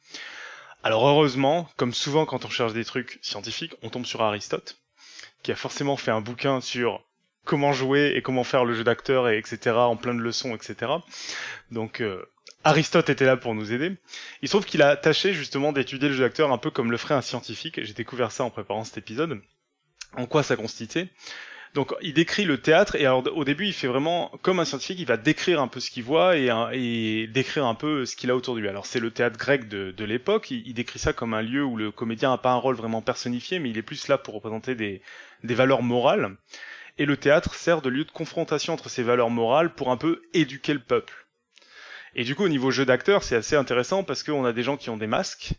Alors 0.82 1.08
heureusement, 1.08 1.70
comme 1.76 1.94
souvent 1.94 2.26
quand 2.26 2.46
on 2.46 2.50
cherche 2.50 2.74
des 2.74 2.86
trucs 2.86 3.20
scientifiques, 3.22 3.76
on 3.84 3.90
tombe 3.90 4.06
sur 4.06 4.22
Aristote, 4.22 4.78
qui 5.44 5.52
a 5.52 5.56
forcément 5.56 5.98
fait 5.98 6.12
un 6.12 6.22
bouquin 6.22 6.62
sur 6.62 7.04
comment 7.46 7.74
jouer 7.74 8.14
et 8.16 8.22
comment 8.22 8.44
faire 8.44 8.66
le 8.66 8.74
jeu 8.74 8.84
d'acteur 8.84 9.30
et 9.30 9.38
etc. 9.38 9.76
en 9.76 9.98
plein 9.98 10.16
de 10.16 10.22
leçons 10.22 10.56
etc. 10.56 10.92
Donc 11.72 12.02
euh, 12.02 12.26
Aristote 12.64 13.10
était 13.10 13.26
là 13.26 13.38
pour 13.38 13.56
nous 13.56 13.72
aider. 13.72 13.96
Il 14.42 14.48
se 14.48 14.54
trouve 14.54 14.66
qu'il 14.66 14.82
a 14.82 14.98
tâché 14.98 15.34
justement 15.34 15.72
d'étudier 15.72 16.10
le 16.10 16.16
jeu 16.16 16.24
d'acteur 16.24 16.52
un 16.52 16.58
peu 16.58 16.72
comme 16.72 16.92
le 16.92 16.98
ferait 16.98 17.16
un 17.16 17.22
scientifique. 17.22 17.84
J'ai 17.84 17.94
découvert 17.94 18.32
ça 18.32 18.44
en 18.44 18.50
préparant 18.50 18.84
cet 18.84 18.98
épisode. 18.98 19.42
En 20.18 20.26
quoi 20.26 20.44
ça 20.44 20.56
consistait? 20.56 21.10
Donc 21.76 21.94
il 22.02 22.14
décrit 22.14 22.46
le 22.46 22.60
théâtre 22.60 22.96
et 22.96 23.06
alors 23.06 23.24
au 23.36 23.46
début 23.46 23.68
il 23.68 23.74
fait 23.74 23.88
vraiment 23.88 24.32
comme 24.42 24.60
un 24.60 24.66
scientifique, 24.66 25.00
il 25.00 25.06
va 25.06 25.18
décrire 25.18 25.62
un 25.62 25.68
peu 25.68 25.80
ce 25.80 25.92
qu'il 25.92 26.04
voit 26.04 26.36
et, 26.36 27.28
décrire 27.32 27.66
un 27.66 27.76
peu 27.76 28.06
ce 28.06 28.16
qu'il 28.16 28.32
a 28.32 28.36
autour 28.36 28.56
de 28.56 28.60
lui. 28.60 28.68
Alors 28.68 28.88
c'est 28.88 29.00
le 29.00 29.12
théâtre 29.12 29.38
grec 29.38 29.68
de, 29.68 30.04
l'époque, 30.04 30.50
il, 30.50 30.74
décrit 30.74 30.98
ça 30.98 31.14
comme 31.14 31.36
un 31.36 31.44
lieu 31.44 31.64
où 31.64 31.78
le 31.78 31.92
comédien 31.92 32.32
n'a 32.32 32.40
pas 32.40 32.52
un 32.52 32.56
rôle 32.56 32.76
vraiment 32.76 33.04
personnifié, 33.04 33.60
mais 33.60 33.70
il 33.70 33.78
est 33.78 33.84
plus 33.84 34.08
là 34.08 34.18
pour 34.18 34.34
représenter 34.34 34.74
des 34.74 35.02
valeurs 35.44 35.84
morales. 35.84 36.36
Et 36.98 37.06
le 37.06 37.18
théâtre 37.18 37.54
sert 37.54 37.82
de 37.82 37.90
lieu 37.90 38.04
de 38.04 38.12
confrontation 38.12 38.74
entre 38.74 38.90
ces 38.90 39.04
valeurs 39.04 39.30
morales 39.30 39.74
pour 39.74 39.92
un 39.92 39.98
peu 39.98 40.24
éduquer 40.34 40.74
le 40.74 40.82
peuple. 40.82 41.29
Et 42.16 42.24
du 42.24 42.36
coup 42.36 42.44
au 42.44 42.50
niveau 42.50 42.72
jeu 42.72 42.86
d'acteur 42.86 43.24
c'est 43.24 43.36
assez 43.36 43.56
intéressant 43.56 44.04
parce 44.04 44.24
qu'on 44.24 44.46
a 44.46 44.54
des 44.54 44.64
gens 44.64 44.78
qui 44.78 44.90
ont 44.90 44.98
des 44.98 45.08
masques, 45.08 45.54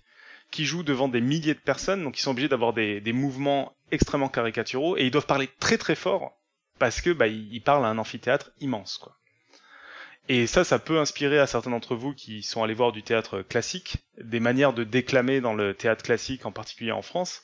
qui 0.50 0.64
jouent 0.64 0.83
devant 0.83 1.09
des 1.09 1.21
milliers 1.21 1.54
de 1.54 1.61
personnes, 1.61 2.02
donc 2.02 2.19
ils 2.19 2.23
sont 2.23 2.33
obligés 2.33 2.49
d'avoir 2.49 2.73
des, 2.73 3.00
des 3.00 3.12
mouvements 3.12 3.75
extrêmement 3.92 4.28
caricaturaux 4.28 4.97
et 4.97 5.04
ils 5.04 5.11
doivent 5.11 5.26
parler 5.26 5.49
très 5.59 5.78
très 5.78 5.95
fort 5.95 6.37
parce 6.78 7.00
que 7.00 7.11
bah, 7.11 7.26
ils 7.26 7.62
parlent 7.62 7.85
à 7.85 7.88
un 7.88 7.99
amphithéâtre 7.99 8.50
immense 8.61 8.99
quoi. 8.99 9.16
Et 10.28 10.47
ça, 10.47 10.62
ça 10.62 10.78
peut 10.78 11.00
inspirer 11.00 11.40
à 11.40 11.49
certains 11.49 11.71
d'entre 11.71 11.97
vous 11.97 12.14
qui 12.14 12.45
sont 12.45 12.62
allés 12.62 12.75
voir 12.75 12.92
du 12.92 13.02
théâtre 13.02 13.42
classique, 13.42 13.97
des 14.23 14.38
manières 14.38 14.73
de 14.73 14.85
déclamer 14.85 15.40
dans 15.40 15.54
le 15.54 15.75
théâtre 15.75 16.04
classique, 16.04 16.47
en 16.47 16.52
particulier 16.52 16.92
en 16.92 17.02
France, 17.02 17.42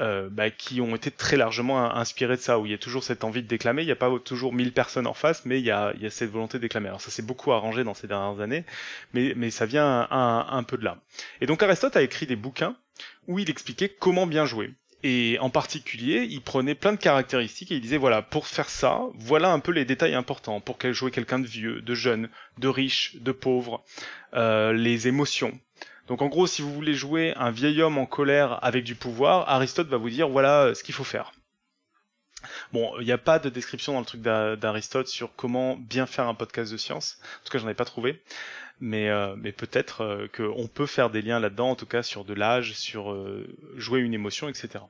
euh, 0.00 0.28
bah, 0.30 0.50
qui 0.50 0.80
ont 0.80 0.94
été 0.94 1.10
très 1.10 1.36
largement 1.36 1.94
inspirés 1.94 2.36
de 2.36 2.40
ça, 2.40 2.58
où 2.58 2.66
il 2.66 2.72
y 2.72 2.74
a 2.74 2.78
toujours 2.78 3.04
cette 3.04 3.24
envie 3.24 3.42
de 3.42 3.48
déclamer, 3.48 3.82
il 3.82 3.86
n'y 3.86 3.92
a 3.92 3.96
pas 3.96 4.10
toujours 4.18 4.52
1000 4.52 4.72
personnes 4.72 5.06
en 5.06 5.14
face, 5.14 5.44
mais 5.44 5.58
il 5.58 5.64
y 5.64 5.70
a, 5.70 5.92
il 5.96 6.02
y 6.02 6.06
a 6.06 6.10
cette 6.10 6.30
volonté 6.30 6.58
de 6.58 6.62
déclamer. 6.62 6.88
Alors 6.88 7.00
ça 7.00 7.10
s'est 7.10 7.22
beaucoup 7.22 7.52
arrangé 7.52 7.84
dans 7.84 7.94
ces 7.94 8.06
dernières 8.06 8.40
années, 8.40 8.64
mais, 9.12 9.34
mais 9.36 9.50
ça 9.50 9.66
vient 9.66 10.08
un, 10.10 10.46
un 10.48 10.62
peu 10.62 10.76
de 10.78 10.84
là. 10.84 10.98
Et 11.40 11.46
donc 11.46 11.62
Aristote 11.62 11.96
a 11.96 12.02
écrit 12.02 12.26
des 12.26 12.36
bouquins 12.36 12.76
où 13.28 13.38
il 13.38 13.50
expliquait 13.50 13.88
comment 13.88 14.26
bien 14.26 14.46
jouer. 14.46 14.72
Et 15.04 15.36
en 15.40 15.50
particulier, 15.50 16.28
il 16.30 16.40
prenait 16.42 16.76
plein 16.76 16.92
de 16.92 16.98
caractéristiques 16.98 17.72
et 17.72 17.74
il 17.74 17.80
disait 17.80 17.96
voilà, 17.96 18.22
pour 18.22 18.46
faire 18.46 18.68
ça, 18.68 19.00
voilà 19.16 19.52
un 19.52 19.58
peu 19.58 19.72
les 19.72 19.84
détails 19.84 20.14
importants 20.14 20.60
pour 20.60 20.78
jouer 20.92 21.10
quelqu'un 21.10 21.40
de 21.40 21.46
vieux, 21.46 21.82
de 21.82 21.94
jeune, 21.94 22.28
de 22.58 22.68
riche, 22.68 23.16
de 23.16 23.32
pauvre, 23.32 23.84
euh, 24.34 24.72
les 24.72 25.08
émotions. 25.08 25.58
Donc 26.08 26.22
en 26.22 26.28
gros, 26.28 26.46
si 26.46 26.62
vous 26.62 26.72
voulez 26.72 26.94
jouer 26.94 27.32
un 27.36 27.50
vieil 27.50 27.80
homme 27.82 27.98
en 27.98 28.06
colère 28.06 28.62
avec 28.64 28.84
du 28.84 28.94
pouvoir, 28.94 29.48
Aristote 29.48 29.88
va 29.88 29.96
vous 29.96 30.10
dire 30.10 30.28
voilà 30.28 30.64
euh, 30.64 30.74
ce 30.74 30.82
qu'il 30.82 30.94
faut 30.94 31.04
faire. 31.04 31.32
Bon, 32.72 32.92
il 32.98 33.04
n'y 33.04 33.12
a 33.12 33.18
pas 33.18 33.38
de 33.38 33.48
description 33.48 33.92
dans 33.92 34.00
le 34.00 34.04
truc 34.04 34.20
d'Aristote 34.20 35.06
sur 35.06 35.34
comment 35.36 35.76
bien 35.76 36.06
faire 36.06 36.26
un 36.26 36.34
podcast 36.34 36.72
de 36.72 36.76
science. 36.76 37.18
En 37.22 37.44
tout 37.44 37.52
cas, 37.52 37.58
j'en 37.58 37.68
ai 37.68 37.74
pas 37.74 37.84
trouvé 37.84 38.20
mais, 38.80 39.10
euh, 39.10 39.36
mais 39.38 39.52
peut-être 39.52 40.00
euh, 40.00 40.26
qu'on 40.36 40.66
peut 40.66 40.86
faire 40.86 41.08
des 41.08 41.22
liens 41.22 41.38
là-dedans, 41.38 41.70
en 41.70 41.76
tout 41.76 41.86
cas 41.86 42.02
sur 42.02 42.24
de 42.24 42.34
l'âge, 42.34 42.74
sur 42.74 43.16
jouer 43.76 44.00
une 44.00 44.12
émotion, 44.12 44.48
etc. 44.48 44.84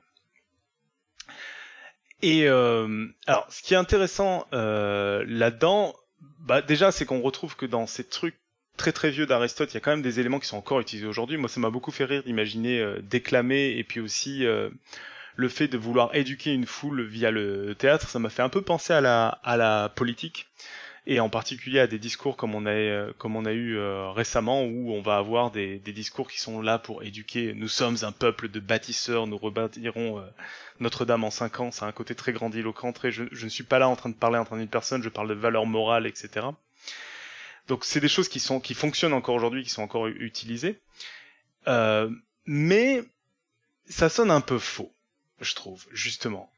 Et 2.23 2.47
alors, 2.47 3.45
ce 3.49 3.61
qui 3.61 3.75
est 3.75 3.77
intéressant 3.77 4.47
là-dedans, 4.51 5.93
bah, 6.39 6.61
déjà, 6.61 6.91
c'est 6.91 7.05
qu'on 7.05 7.21
retrouve 7.21 7.55
que 7.55 7.65
dans 7.65 7.85
ces 7.85 8.07
trucs 8.07 8.39
très 8.77 8.91
très 8.91 9.11
vieux 9.11 9.25
d'Aristote, 9.25 9.71
il 9.71 9.75
y 9.75 9.77
a 9.77 9.79
quand 9.79 9.91
même 9.91 10.01
des 10.01 10.19
éléments 10.19 10.39
qui 10.39 10.47
sont 10.47 10.57
encore 10.57 10.79
utilisés 10.79 11.07
aujourd'hui. 11.07 11.37
Moi, 11.37 11.49
ça 11.49 11.59
m'a 11.59 11.69
beaucoup 11.69 11.91
fait 11.91 12.05
rire 12.05 12.23
d'imaginer 12.23 12.79
euh, 12.79 12.99
déclamer 13.01 13.75
et 13.77 13.83
puis 13.83 13.99
aussi 13.99 14.45
euh, 14.45 14.69
le 15.35 15.49
fait 15.49 15.67
de 15.67 15.77
vouloir 15.77 16.13
éduquer 16.15 16.53
une 16.53 16.65
foule 16.65 17.03
via 17.03 17.31
le 17.31 17.75
théâtre. 17.75 18.09
Ça 18.09 18.19
m'a 18.19 18.29
fait 18.29 18.41
un 18.41 18.49
peu 18.49 18.61
penser 18.61 18.93
à 18.93 19.01
la, 19.01 19.27
à 19.43 19.57
la 19.57 19.89
politique 19.89 20.47
et 21.05 21.19
en 21.19 21.29
particulier 21.29 21.79
à 21.79 21.87
des 21.87 21.99
discours 21.99 22.37
comme 22.37 22.55
on 22.55 22.65
a, 22.65 22.71
euh, 22.71 23.11
comme 23.17 23.35
on 23.35 23.45
a 23.45 23.51
eu 23.51 23.77
euh, 23.77 24.09
récemment 24.11 24.63
où 24.63 24.93
on 24.93 25.01
va 25.01 25.17
avoir 25.17 25.51
des, 25.51 25.79
des, 25.79 25.91
discours 25.91 26.29
qui 26.29 26.39
sont 26.39 26.61
là 26.61 26.79
pour 26.79 27.03
éduquer. 27.03 27.53
Nous 27.53 27.67
sommes 27.67 27.97
un 28.03 28.11
peuple 28.11 28.49
de 28.49 28.59
bâtisseurs, 28.59 29.27
nous 29.27 29.37
rebâtirons 29.37 30.19
euh, 30.19 30.23
Notre-Dame 30.79 31.23
en 31.25 31.31
cinq 31.31 31.59
ans. 31.59 31.71
C'est 31.71 31.85
un 31.85 31.91
côté 31.91 32.15
très 32.15 32.31
grandiloquent. 32.31 32.93
Très, 32.93 33.11
je, 33.11 33.25
je, 33.31 33.45
ne 33.45 33.49
suis 33.49 33.63
pas 33.63 33.79
là 33.79 33.89
en 33.89 33.95
train 33.95 34.09
de 34.09 34.15
parler 34.15 34.37
en 34.37 34.45
train 34.45 34.57
d'une 34.57 34.69
personne, 34.69 35.03
je 35.03 35.09
parle 35.09 35.27
de 35.27 35.33
valeurs 35.33 35.65
morales, 35.65 36.07
etc. 36.07 36.47
Donc 37.67 37.85
c'est 37.85 37.99
des 37.99 38.07
choses 38.07 38.27
qui 38.27 38.39
sont 38.39 38.59
qui 38.59 38.73
fonctionnent 38.73 39.13
encore 39.13 39.35
aujourd'hui, 39.35 39.63
qui 39.63 39.69
sont 39.69 39.83
encore 39.83 40.07
utilisées, 40.07 40.79
euh, 41.67 42.09
mais 42.45 43.03
ça 43.87 44.09
sonne 44.09 44.31
un 44.31 44.41
peu 44.41 44.59
faux, 44.59 44.91
je 45.39 45.55
trouve, 45.55 45.85
justement 45.91 46.49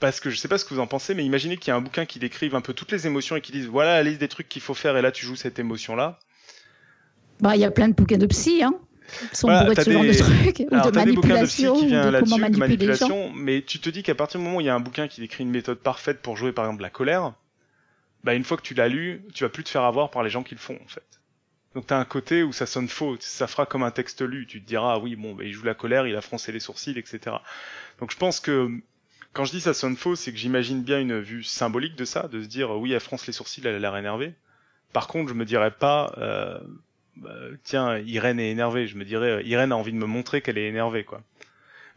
parce 0.00 0.20
que 0.20 0.30
je 0.30 0.36
sais 0.36 0.48
pas 0.48 0.58
ce 0.58 0.64
que 0.64 0.74
vous 0.74 0.80
en 0.80 0.86
pensez, 0.86 1.14
mais 1.14 1.24
imaginez 1.24 1.56
qu'il 1.56 1.68
y 1.68 1.70
a 1.72 1.76
un 1.76 1.80
bouquin 1.80 2.06
qui 2.06 2.18
décrive 2.18 2.54
un 2.54 2.60
peu 2.60 2.72
toutes 2.72 2.92
les 2.92 3.06
émotions 3.06 3.36
et 3.36 3.40
qui 3.40 3.52
dise 3.52 3.66
voilà 3.66 3.94
la 3.94 4.02
liste 4.02 4.20
des 4.20 4.28
trucs 4.28 4.48
qu'il 4.48 4.62
faut 4.62 4.74
faire 4.74 4.96
et 4.96 5.02
là 5.02 5.12
tu 5.12 5.26
joues 5.26 5.36
cette 5.36 5.58
émotion 5.58 5.96
là. 5.96 6.18
Bah 7.40 7.56
il 7.56 7.60
y 7.60 7.64
a 7.64 7.70
plein 7.70 7.88
de 7.88 7.94
bouquins 7.94 8.18
de 8.18 8.26
psy 8.26 8.62
hein. 8.62 8.74
Sont 9.32 9.48
voilà, 9.48 9.74
de 9.74 9.80
ce 9.80 9.90
genre 9.90 10.02
de 10.02 10.12
trucs, 10.12 10.60
Alors, 10.70 10.86
ou 10.86 10.90
de 10.90 10.96
manipulation, 10.96 11.76
qui 11.76 11.86
vient 11.86 12.12
de 12.12 12.20
comment 12.20 12.36
manipuler 12.36 12.58
manipulation, 12.58 13.32
mais 13.32 13.62
tu 13.62 13.78
te 13.80 13.88
dis 13.88 14.02
qu'à 14.02 14.14
partir 14.14 14.38
du 14.38 14.44
moment 14.44 14.58
où 14.58 14.60
il 14.60 14.66
y 14.66 14.68
a 14.68 14.74
un 14.74 14.80
bouquin 14.80 15.08
qui 15.08 15.22
décrit 15.22 15.44
une 15.44 15.50
méthode 15.50 15.78
parfaite 15.78 16.20
pour 16.20 16.36
jouer 16.36 16.52
par 16.52 16.66
exemple 16.66 16.82
la 16.82 16.90
colère, 16.90 17.32
bah 18.24 18.34
une 18.34 18.44
fois 18.44 18.56
que 18.56 18.62
tu 18.62 18.74
l'as 18.74 18.88
lu, 18.88 19.22
tu 19.34 19.44
vas 19.44 19.50
plus 19.50 19.64
te 19.64 19.68
faire 19.68 19.82
avoir 19.82 20.10
par 20.10 20.22
les 20.22 20.30
gens 20.30 20.42
qui 20.42 20.54
le 20.54 20.60
font 20.60 20.78
en 20.84 20.88
fait. 20.88 21.20
Donc 21.74 21.86
t'as 21.86 21.98
un 21.98 22.04
côté 22.04 22.42
où 22.42 22.52
ça 22.52 22.66
sonne 22.66 22.88
faux, 22.88 23.16
ça 23.20 23.46
fera 23.46 23.66
comme 23.66 23.82
un 23.82 23.90
texte 23.90 24.22
lu, 24.22 24.46
tu 24.46 24.60
te 24.62 24.66
diras 24.66 24.94
ah 24.94 24.98
oui 24.98 25.16
bon 25.16 25.34
bah, 25.34 25.44
il 25.44 25.52
joue 25.52 25.64
la 25.64 25.74
colère, 25.74 26.06
il 26.06 26.16
a 26.16 26.20
froncé 26.20 26.50
les 26.52 26.60
sourcils, 26.60 26.98
etc. 26.98 27.36
Donc 28.00 28.10
je 28.10 28.16
pense 28.16 28.40
que 28.40 28.70
quand 29.32 29.44
je 29.44 29.52
dis 29.52 29.60
ça 29.60 29.74
sonne 29.74 29.96
faux, 29.96 30.16
c'est 30.16 30.32
que 30.32 30.38
j'imagine 30.38 30.82
bien 30.82 31.00
une 31.00 31.20
vue 31.20 31.44
symbolique 31.44 31.96
de 31.96 32.04
ça, 32.04 32.28
de 32.28 32.42
se 32.42 32.48
dire 32.48 32.70
oui, 32.70 32.92
elle 32.92 33.00
fronce 33.00 33.26
les 33.26 33.32
sourcils, 33.32 33.60
elle 33.64 33.74
a 33.74 33.78
l'air 33.78 33.96
énervée. 33.96 34.34
Par 34.92 35.06
contre, 35.06 35.28
je 35.28 35.34
me 35.34 35.44
dirais 35.44 35.70
pas, 35.70 36.14
euh, 36.18 36.58
bah, 37.16 37.34
tiens, 37.62 37.98
Irène 37.98 38.40
est 38.40 38.50
énervée. 38.50 38.86
Je 38.86 38.96
me 38.96 39.04
dirais, 39.04 39.30
euh, 39.30 39.42
Irène 39.42 39.72
a 39.72 39.76
envie 39.76 39.92
de 39.92 39.98
me 39.98 40.06
montrer 40.06 40.40
qu'elle 40.40 40.58
est 40.58 40.68
énervée, 40.68 41.04
quoi. 41.04 41.22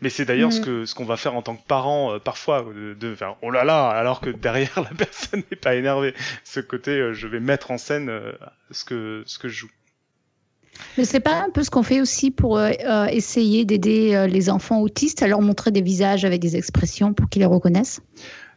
Mais 0.01 0.10
c'est 0.10 0.25
d'ailleurs 0.25 0.51
ce 0.51 0.60
que 0.62 0.86
ce 0.86 0.96
qu'on 0.96 1.05
va 1.05 1.15
faire 1.15 1.36
en 1.36 1.41
tant 1.43 1.55
que 1.55 1.65
parent 1.65 2.13
euh, 2.13 2.20
parfois, 2.20 2.65
de, 2.75 2.93
de 2.96 3.15
faire 3.15 3.36
oh 3.43 3.51
là 3.51 3.63
là, 3.63 3.88
alors 3.89 4.20
que 4.20 4.29
derrière 4.31 4.74
la 4.81 4.89
personne 4.98 5.43
n'est 5.51 5.58
pas 5.58 5.75
énervée. 5.75 6.13
Ce 6.43 6.60
côté, 6.60 6.91
euh, 6.91 7.13
je 7.13 7.27
vais 7.27 7.39
mettre 7.39 7.70
en 7.72 7.77
scène 7.77 8.10
euh, 8.10 8.31
ce 8.72 8.84
que 8.84 9.24
ce 9.27 9.38
que 9.38 9.48
je 9.48 9.55
joue. 9.60 9.70
Mais 10.98 11.05
c'est 11.05 11.20
pas 11.20 11.43
un 11.43 11.50
peu 11.51 11.63
ce 11.63 11.70
qu'on 11.70 11.84
fait 11.84 12.01
aussi 12.01 12.31
pour 12.31 12.58
euh, 12.58 12.72
euh, 12.86 13.05
essayer 13.05 13.65
d'aider 13.65 14.15
euh, 14.15 14.25
les 14.25 14.50
enfants 14.50 14.79
autistes 14.81 15.22
à 15.22 15.27
leur 15.27 15.41
montrer 15.41 15.70
des 15.72 15.81
visages 15.81 16.25
avec 16.25 16.41
des 16.41 16.55
expressions 16.55 17.13
pour 17.13 17.29
qu'ils 17.29 17.41
les 17.41 17.46
reconnaissent? 17.46 18.01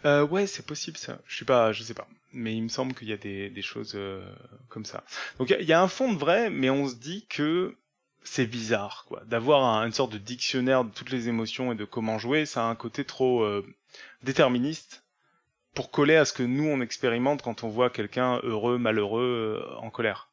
Euh, 0.06 0.26
ouais, 0.26 0.46
c'est 0.46 0.64
possible 0.64 0.96
ça. 0.96 1.18
Je 1.26 1.38
sais 1.38 1.44
pas, 1.44 1.72
je 1.72 1.82
sais 1.82 1.94
pas. 1.94 2.06
Mais 2.32 2.54
il 2.54 2.62
me 2.62 2.68
semble 2.68 2.94
qu'il 2.94 3.08
y 3.08 3.12
a 3.12 3.16
des, 3.16 3.50
des 3.50 3.62
choses 3.62 3.92
euh, 3.94 4.24
comme 4.68 4.84
ça. 4.84 5.04
Donc 5.38 5.50
il 5.50 5.52
y 5.52 5.56
a- 5.56 5.60
il 5.60 5.68
y, 5.68 5.72
a 5.72 5.80
un 5.82 5.88
fond 5.88 6.12
de 6.12 6.18
vrai, 6.18 6.50
mais 6.50 6.70
on 6.70 6.88
se 6.88 6.94
dit 6.94 7.26
que 7.28 7.76
c'est 8.24 8.46
bizarre, 8.46 9.04
quoi. 9.08 9.22
D'avoir 9.26 9.62
un- 9.64 9.86
une 9.86 9.92
sorte 9.92 10.12
de 10.12 10.18
dictionnaire 10.18 10.84
de 10.84 10.90
toutes 10.90 11.10
les 11.10 11.28
émotions 11.28 11.72
et 11.72 11.76
de 11.76 11.84
comment 11.84 12.18
jouer, 12.18 12.46
ça 12.46 12.64
a 12.64 12.68
un 12.68 12.74
côté 12.74 13.04
trop 13.04 13.42
euh, 13.42 13.64
déterministe 14.22 15.04
pour 15.74 15.90
coller 15.90 16.16
à 16.16 16.24
ce 16.24 16.32
que 16.32 16.42
nous 16.42 16.64
on 16.66 16.80
expérimente 16.80 17.42
quand 17.42 17.64
on 17.64 17.68
voit 17.68 17.90
quelqu'un 17.90 18.40
heureux, 18.42 18.78
malheureux, 18.78 19.60
euh, 19.62 19.76
en 19.78 19.90
colère. 19.90 20.28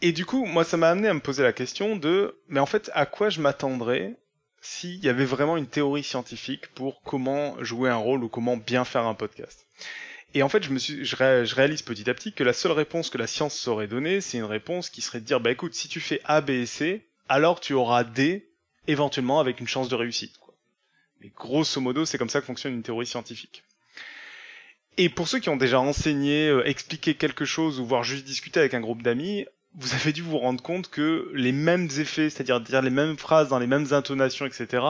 Et 0.00 0.12
du 0.12 0.24
coup, 0.24 0.44
moi, 0.46 0.64
ça 0.64 0.76
m'a 0.76 0.90
amené 0.90 1.08
à 1.08 1.14
me 1.14 1.20
poser 1.20 1.42
la 1.42 1.52
question 1.52 1.96
de, 1.96 2.38
mais 2.48 2.60
en 2.60 2.66
fait, 2.66 2.90
à 2.94 3.04
quoi 3.06 3.30
je 3.30 3.40
m'attendrais 3.40 4.16
s'il 4.60 5.04
y 5.04 5.08
avait 5.08 5.24
vraiment 5.24 5.56
une 5.56 5.66
théorie 5.66 6.02
scientifique 6.04 6.68
pour 6.74 7.02
comment 7.02 7.62
jouer 7.62 7.90
un 7.90 7.96
rôle 7.96 8.24
ou 8.24 8.28
comment 8.28 8.56
bien 8.56 8.84
faire 8.84 9.06
un 9.06 9.14
podcast? 9.14 9.66
Et 10.34 10.42
en 10.42 10.48
fait, 10.48 10.62
je 10.62 10.70
me 10.70 10.78
suis, 10.78 11.04
je, 11.04 11.16
ré- 11.16 11.46
je 11.46 11.54
réalise 11.54 11.82
petit 11.82 12.08
à 12.08 12.14
petit 12.14 12.32
que 12.32 12.44
la 12.44 12.52
seule 12.52 12.72
réponse 12.72 13.10
que 13.10 13.18
la 13.18 13.26
science 13.26 13.54
saurait 13.56 13.86
donner, 13.86 14.20
c'est 14.20 14.38
une 14.38 14.44
réponse 14.44 14.90
qui 14.90 15.00
serait 15.00 15.20
de 15.20 15.24
dire, 15.24 15.40
bah 15.40 15.50
écoute, 15.50 15.74
si 15.74 15.88
tu 15.88 16.00
fais 16.00 16.20
A, 16.24 16.40
B 16.40 16.50
et 16.50 16.66
C, 16.66 17.06
alors 17.28 17.60
tu 17.60 17.72
auras 17.72 18.04
D, 18.04 18.50
éventuellement 18.86 19.40
avec 19.40 19.60
une 19.60 19.68
chance 19.68 19.88
de 19.88 19.94
réussite. 19.94 20.36
Quoi. 20.38 20.54
Mais 21.20 21.32
grosso 21.34 21.80
modo, 21.80 22.04
c'est 22.04 22.18
comme 22.18 22.28
ça 22.28 22.40
que 22.40 22.46
fonctionne 22.46 22.74
une 22.74 22.82
théorie 22.82 23.06
scientifique. 23.06 23.64
Et 24.98 25.08
pour 25.08 25.28
ceux 25.28 25.38
qui 25.38 25.48
ont 25.48 25.56
déjà 25.56 25.80
enseigné, 25.80 26.48
euh, 26.48 26.66
expliqué 26.66 27.14
quelque 27.14 27.44
chose 27.44 27.80
ou 27.80 27.86
voire 27.86 28.02
juste 28.02 28.24
discuté 28.24 28.60
avec 28.60 28.74
un 28.74 28.80
groupe 28.80 29.02
d'amis, 29.02 29.46
vous 29.74 29.94
avez 29.94 30.12
dû 30.12 30.22
vous 30.22 30.38
rendre 30.38 30.62
compte 30.62 30.90
que 30.90 31.30
les 31.34 31.52
mêmes 31.52 31.88
effets, 31.98 32.30
c'est-à-dire 32.30 32.60
dire 32.60 32.82
les 32.82 32.90
mêmes 32.90 33.16
phrases 33.16 33.48
dans 33.48 33.58
les 33.58 33.66
mêmes 33.66 33.92
intonations, 33.92 34.44
etc., 34.44 34.84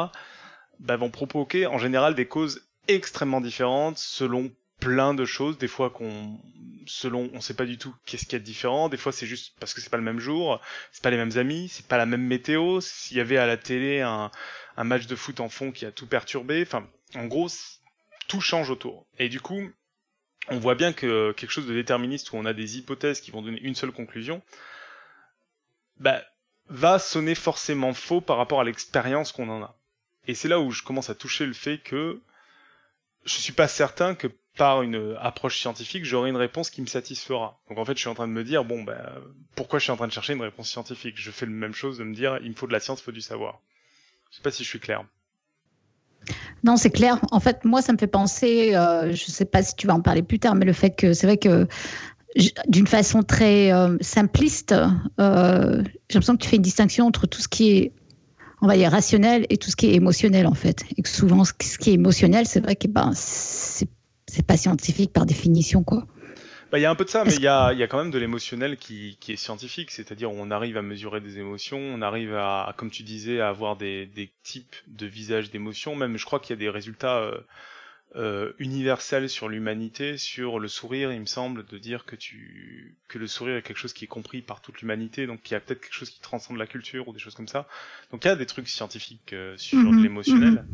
bah, 0.80 0.96
vont 0.96 1.10
provoquer 1.10 1.66
en 1.66 1.78
général 1.78 2.14
des 2.14 2.26
causes 2.26 2.62
extrêmement 2.86 3.40
différentes 3.40 3.98
selon 3.98 4.50
plein 4.80 5.14
de 5.14 5.24
choses. 5.24 5.58
Des 5.58 5.68
fois 5.68 5.90
qu'on, 5.90 6.38
selon, 6.86 7.30
on 7.32 7.40
sait 7.40 7.54
pas 7.54 7.66
du 7.66 7.78
tout 7.78 7.94
qu'est-ce 8.06 8.24
qu'il 8.24 8.34
y 8.34 8.36
a 8.36 8.38
de 8.40 8.44
différent. 8.44 8.88
Des 8.88 8.96
fois 8.96 9.12
c'est 9.12 9.26
juste 9.26 9.54
parce 9.60 9.74
que 9.74 9.80
c'est 9.80 9.90
pas 9.90 9.96
le 9.96 10.02
même 10.02 10.20
jour, 10.20 10.60
c'est 10.92 11.02
pas 11.02 11.10
les 11.10 11.16
mêmes 11.16 11.36
amis, 11.36 11.68
c'est 11.68 11.86
pas 11.86 11.98
la 11.98 12.06
même 12.06 12.22
météo. 12.24 12.80
S'il 12.80 13.16
y 13.16 13.20
avait 13.20 13.38
à 13.38 13.46
la 13.46 13.56
télé 13.56 14.00
un, 14.00 14.30
un 14.76 14.84
match 14.84 15.06
de 15.06 15.16
foot 15.16 15.40
en 15.40 15.48
fond 15.48 15.72
qui 15.72 15.84
a 15.86 15.92
tout 15.92 16.06
perturbé, 16.06 16.62
enfin, 16.62 16.88
en 17.14 17.26
gros, 17.26 17.48
tout 18.28 18.40
change 18.40 18.70
autour. 18.70 19.06
Et 19.18 19.28
du 19.28 19.40
coup, 19.40 19.70
on 20.48 20.58
voit 20.58 20.74
bien 20.74 20.92
que 20.92 21.32
quelque 21.32 21.50
chose 21.50 21.66
de 21.66 21.74
déterministe 21.74 22.32
où 22.32 22.36
on 22.36 22.44
a 22.44 22.54
des 22.54 22.78
hypothèses 22.78 23.20
qui 23.20 23.30
vont 23.30 23.42
donner 23.42 23.60
une 23.60 23.74
seule 23.74 23.92
conclusion, 23.92 24.42
bah, 25.98 26.22
va 26.68 26.98
sonner 26.98 27.34
forcément 27.34 27.94
faux 27.94 28.20
par 28.20 28.36
rapport 28.36 28.60
à 28.60 28.64
l'expérience 28.64 29.32
qu'on 29.32 29.48
en 29.48 29.62
a. 29.62 29.76
Et 30.26 30.34
c'est 30.34 30.48
là 30.48 30.60
où 30.60 30.70
je 30.70 30.82
commence 30.82 31.10
à 31.10 31.14
toucher 31.14 31.46
le 31.46 31.54
fait 31.54 31.78
que 31.78 32.20
je 33.24 33.34
suis 33.34 33.52
pas 33.52 33.68
certain 33.68 34.14
que 34.14 34.28
par 34.58 34.82
une 34.82 35.16
approche 35.20 35.58
scientifique, 35.58 36.04
j'aurai 36.04 36.28
une 36.28 36.36
réponse 36.36 36.68
qui 36.68 36.82
me 36.82 36.86
satisfera. 36.86 37.58
Donc 37.70 37.78
en 37.78 37.84
fait, 37.84 37.94
je 37.94 38.00
suis 38.00 38.08
en 38.08 38.14
train 38.14 38.28
de 38.28 38.32
me 38.32 38.44
dire, 38.44 38.64
bon, 38.64 38.82
ben, 38.82 39.00
pourquoi 39.54 39.78
je 39.78 39.84
suis 39.84 39.92
en 39.92 39.96
train 39.96 40.08
de 40.08 40.12
chercher 40.12 40.34
une 40.34 40.42
réponse 40.42 40.68
scientifique? 40.68 41.14
Je 41.16 41.30
fais 41.30 41.46
la 41.46 41.52
même 41.52 41.72
chose 41.72 41.96
de 41.96 42.04
me 42.04 42.14
dire, 42.14 42.38
il 42.42 42.50
me 42.50 42.54
faut 42.54 42.66
de 42.66 42.72
la 42.72 42.80
science, 42.80 43.00
il 43.00 43.04
faut 43.04 43.12
du 43.12 43.22
savoir. 43.22 43.60
Je 44.30 44.36
sais 44.36 44.42
pas 44.42 44.50
si 44.50 44.64
je 44.64 44.68
suis 44.68 44.80
clair. 44.80 45.04
Non, 46.64 46.76
c'est 46.76 46.90
clair. 46.90 47.20
En 47.30 47.40
fait, 47.40 47.64
moi, 47.64 47.80
ça 47.80 47.92
me 47.92 47.98
fait 47.98 48.08
penser, 48.08 48.74
euh, 48.74 49.12
je 49.14 49.30
sais 49.30 49.44
pas 49.44 49.62
si 49.62 49.76
tu 49.76 49.86
vas 49.86 49.94
en 49.94 50.02
parler 50.02 50.22
plus 50.22 50.40
tard, 50.40 50.56
mais 50.56 50.66
le 50.66 50.72
fait 50.72 50.90
que 50.90 51.12
c'est 51.12 51.26
vrai 51.26 51.38
que 51.38 51.66
d'une 52.66 52.86
façon 52.88 53.22
très 53.22 53.72
euh, 53.72 53.96
simpliste, 54.00 54.74
euh, 55.20 55.82
j'ai 56.10 56.14
l'impression 56.14 56.36
que 56.36 56.42
tu 56.42 56.48
fais 56.48 56.56
une 56.56 56.62
distinction 56.62 57.06
entre 57.06 57.26
tout 57.26 57.40
ce 57.40 57.48
qui 57.48 57.70
est, 57.70 57.92
on 58.60 58.66
va 58.66 58.76
dire, 58.76 58.90
rationnel 58.90 59.46
et 59.50 59.56
tout 59.56 59.70
ce 59.70 59.76
qui 59.76 59.86
est 59.86 59.94
émotionnel, 59.94 60.48
en 60.48 60.54
fait. 60.54 60.84
Et 60.96 61.02
que 61.02 61.08
souvent, 61.08 61.44
ce 61.44 61.52
qui 61.52 61.90
est 61.90 61.94
émotionnel, 61.94 62.46
c'est 62.46 62.60
vrai 62.60 62.74
que 62.74 62.88
ben, 62.88 63.12
c'est 63.14 63.88
c'est 64.38 64.46
pas 64.46 64.56
scientifique 64.56 65.12
par 65.12 65.26
définition, 65.26 65.82
quoi. 65.82 66.06
Bah, 66.70 66.78
il 66.78 66.82
y 66.82 66.84
a 66.84 66.90
un 66.90 66.94
peu 66.94 67.04
de 67.04 67.10
ça, 67.10 67.24
mais 67.24 67.34
il 67.34 67.40
y 67.42 67.48
a, 67.48 67.72
y 67.72 67.82
a 67.82 67.88
quand 67.88 67.98
même 67.98 68.12
de 68.12 68.18
l'émotionnel 68.18 68.76
qui, 68.76 69.16
qui 69.18 69.32
est 69.32 69.36
scientifique, 69.36 69.90
c'est-à-dire 69.90 70.30
on 70.30 70.52
arrive 70.52 70.76
à 70.76 70.82
mesurer 70.82 71.20
des 71.20 71.38
émotions, 71.38 71.78
on 71.80 72.02
arrive 72.02 72.34
à, 72.34 72.72
comme 72.76 72.90
tu 72.90 73.02
disais, 73.02 73.40
à 73.40 73.48
avoir 73.48 73.76
des, 73.76 74.06
des 74.06 74.30
types 74.44 74.76
de 74.86 75.06
visages 75.06 75.50
d'émotions. 75.50 75.96
Même, 75.96 76.16
je 76.18 76.24
crois 76.24 76.38
qu'il 76.38 76.50
y 76.50 76.56
a 76.56 76.60
des 76.60 76.68
résultats 76.68 77.16
euh, 77.16 77.40
euh, 78.14 78.52
universels 78.60 79.28
sur 79.28 79.48
l'humanité, 79.48 80.18
sur 80.18 80.60
le 80.60 80.68
sourire. 80.68 81.10
Il 81.10 81.20
me 81.20 81.26
semble 81.26 81.66
de 81.66 81.78
dire 81.78 82.04
que 82.04 82.14
tu, 82.14 82.94
que 83.08 83.18
le 83.18 83.26
sourire 83.26 83.56
est 83.56 83.62
quelque 83.62 83.78
chose 83.78 83.92
qui 83.92 84.04
est 84.04 84.08
compris 84.08 84.40
par 84.42 84.60
toute 84.60 84.80
l'humanité, 84.80 85.26
donc 85.26 85.50
il 85.50 85.54
y 85.54 85.56
a 85.56 85.60
peut-être 85.60 85.80
quelque 85.80 85.94
chose 85.94 86.10
qui 86.10 86.20
transcende 86.20 86.58
la 86.58 86.66
culture 86.66 87.08
ou 87.08 87.12
des 87.12 87.18
choses 87.18 87.34
comme 87.34 87.48
ça. 87.48 87.66
Donc 88.12 88.24
il 88.24 88.28
y 88.28 88.30
a 88.30 88.36
des 88.36 88.46
trucs 88.46 88.68
scientifiques 88.68 89.32
euh, 89.32 89.56
sur 89.56 89.78
Mhm, 89.78 89.96
de 89.96 90.02
l'émotionnel. 90.02 90.64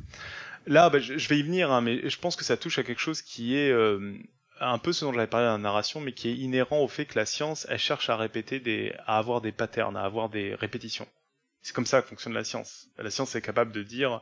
Là, 0.67 0.89
bah, 0.91 0.99
je, 0.99 1.29
vais 1.29 1.39
y 1.39 1.43
venir, 1.43 1.71
hein, 1.71 1.81
mais 1.81 2.09
je 2.09 2.19
pense 2.19 2.37
que 2.37 2.45
ça 2.45 2.57
touche 2.57 2.79
à 2.79 2.83
quelque 2.85 3.01
chose 3.01 3.21
qui 3.23 3.57
est 3.57 3.71
euh, 3.71 4.17
un 4.61 4.79
peu 4.79 4.93
ce 4.93 5.05
dont 5.05 5.13
j'avais 5.13 5.27
parlé 5.27 5.47
dans 5.47 5.53
la 5.53 5.59
narration, 5.59 6.01
mais 6.01 6.13
qui 6.13 6.29
est 6.29 6.37
inhérent 6.37 6.81
au 6.81 6.89
fait 6.89 7.07
que 7.07 7.19
la 7.19 7.27
science, 7.27 7.67
elle 7.69 7.79
cherche 7.79 8.09
à 8.09 8.17
répéter 8.17 8.61
des, 8.61 8.95
à 9.07 9.19
avoir 9.19 9.41
des 9.41 9.53
patterns, 9.53 9.97
à 9.97 10.03
avoir 10.03 10.29
des 10.29 10.55
répétitions. 10.55 11.09
C'est 11.63 11.75
comme 11.75 11.87
ça 11.87 12.03
que 12.03 12.09
fonctionne 12.09 12.35
la 12.35 12.45
science. 12.45 12.89
La 12.99 13.11
science 13.11 13.35
est 13.35 13.43
capable 13.43 13.73
de 13.73 13.83
dire, 13.83 14.21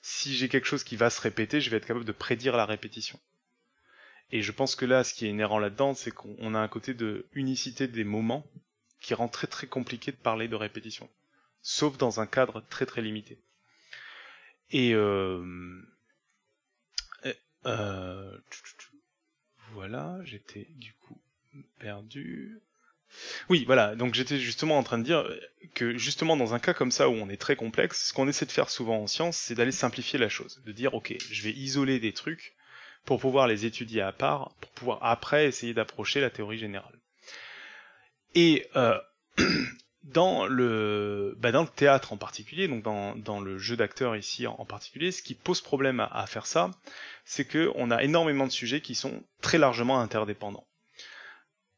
si 0.00 0.34
j'ai 0.34 0.48
quelque 0.48 0.66
chose 0.66 0.84
qui 0.84 0.96
va 0.96 1.10
se 1.10 1.20
répéter, 1.20 1.60
je 1.60 1.70
vais 1.70 1.76
être 1.76 1.86
capable 1.86 2.04
de 2.04 2.12
prédire 2.12 2.56
la 2.56 2.66
répétition. 2.66 3.18
Et 4.32 4.42
je 4.42 4.52
pense 4.52 4.74
que 4.74 4.84
là, 4.84 5.04
ce 5.04 5.14
qui 5.14 5.26
est 5.26 5.30
inhérent 5.30 5.58
là-dedans, 5.58 5.94
c'est 5.94 6.10
qu'on 6.10 6.34
on 6.38 6.54
a 6.54 6.58
un 6.58 6.68
côté 6.68 6.94
de 6.94 7.26
unicité 7.32 7.86
des 7.86 8.04
moments 8.04 8.44
qui 9.00 9.14
rend 9.14 9.28
très 9.28 9.46
très 9.46 9.66
compliqué 9.66 10.12
de 10.12 10.16
parler 10.16 10.48
de 10.48 10.56
répétition. 10.56 11.08
Sauf 11.62 11.98
dans 11.98 12.20
un 12.20 12.26
cadre 12.26 12.62
très 12.68 12.86
très 12.86 13.02
limité. 13.02 13.38
Et 14.74 14.92
euh, 14.92 15.40
euh, 17.24 17.32
euh, 17.64 18.38
voilà, 19.72 20.18
j'étais 20.24 20.66
du 20.70 20.92
coup 20.94 21.16
perdu. 21.78 22.60
Oui, 23.48 23.64
voilà, 23.64 23.94
donc 23.94 24.14
j'étais 24.14 24.40
justement 24.40 24.76
en 24.76 24.82
train 24.82 24.98
de 24.98 25.04
dire 25.04 25.24
que 25.76 25.96
justement 25.96 26.36
dans 26.36 26.54
un 26.54 26.58
cas 26.58 26.74
comme 26.74 26.90
ça 26.90 27.08
où 27.08 27.12
on 27.12 27.28
est 27.28 27.36
très 27.36 27.54
complexe, 27.54 28.08
ce 28.08 28.12
qu'on 28.12 28.26
essaie 28.26 28.46
de 28.46 28.50
faire 28.50 28.68
souvent 28.68 28.98
en 28.98 29.06
science, 29.06 29.36
c'est 29.36 29.54
d'aller 29.54 29.70
simplifier 29.70 30.18
la 30.18 30.28
chose, 30.28 30.60
de 30.66 30.72
dire 30.72 30.94
ok, 30.94 31.14
je 31.30 31.42
vais 31.44 31.52
isoler 31.52 32.00
des 32.00 32.12
trucs 32.12 32.56
pour 33.04 33.20
pouvoir 33.20 33.46
les 33.46 33.66
étudier 33.66 34.00
à 34.02 34.10
part, 34.10 34.56
pour 34.60 34.70
pouvoir 34.72 34.98
après 35.02 35.46
essayer 35.46 35.72
d'approcher 35.72 36.20
la 36.20 36.30
théorie 36.30 36.58
générale. 36.58 36.98
Et 38.34 38.66
euh, 38.74 38.98
dans, 40.04 40.46
le, 40.46 41.34
bah, 41.38 41.52
dans 41.52 41.62
le 41.62 41.68
théâtre 41.68 42.12
en 42.12 42.16
particulier, 42.16 42.68
donc 42.68 42.82
dans, 42.82 43.40
le 43.40 43.58
jeu 43.58 43.76
d'acteur 43.76 44.16
ici 44.16 44.46
en, 44.46 44.64
particulier, 44.64 45.10
ce 45.12 45.22
qui 45.22 45.34
pose 45.34 45.60
problème 45.60 46.00
à, 46.00 46.06
à 46.06 46.26
faire 46.26 46.46
ça, 46.46 46.70
c'est 47.24 47.44
qu'on 47.44 47.90
a 47.90 48.02
énormément 48.02 48.46
de 48.46 48.52
sujets 48.52 48.80
qui 48.80 48.94
sont 48.94 49.22
très 49.40 49.58
largement 49.58 50.00
interdépendants. 50.00 50.66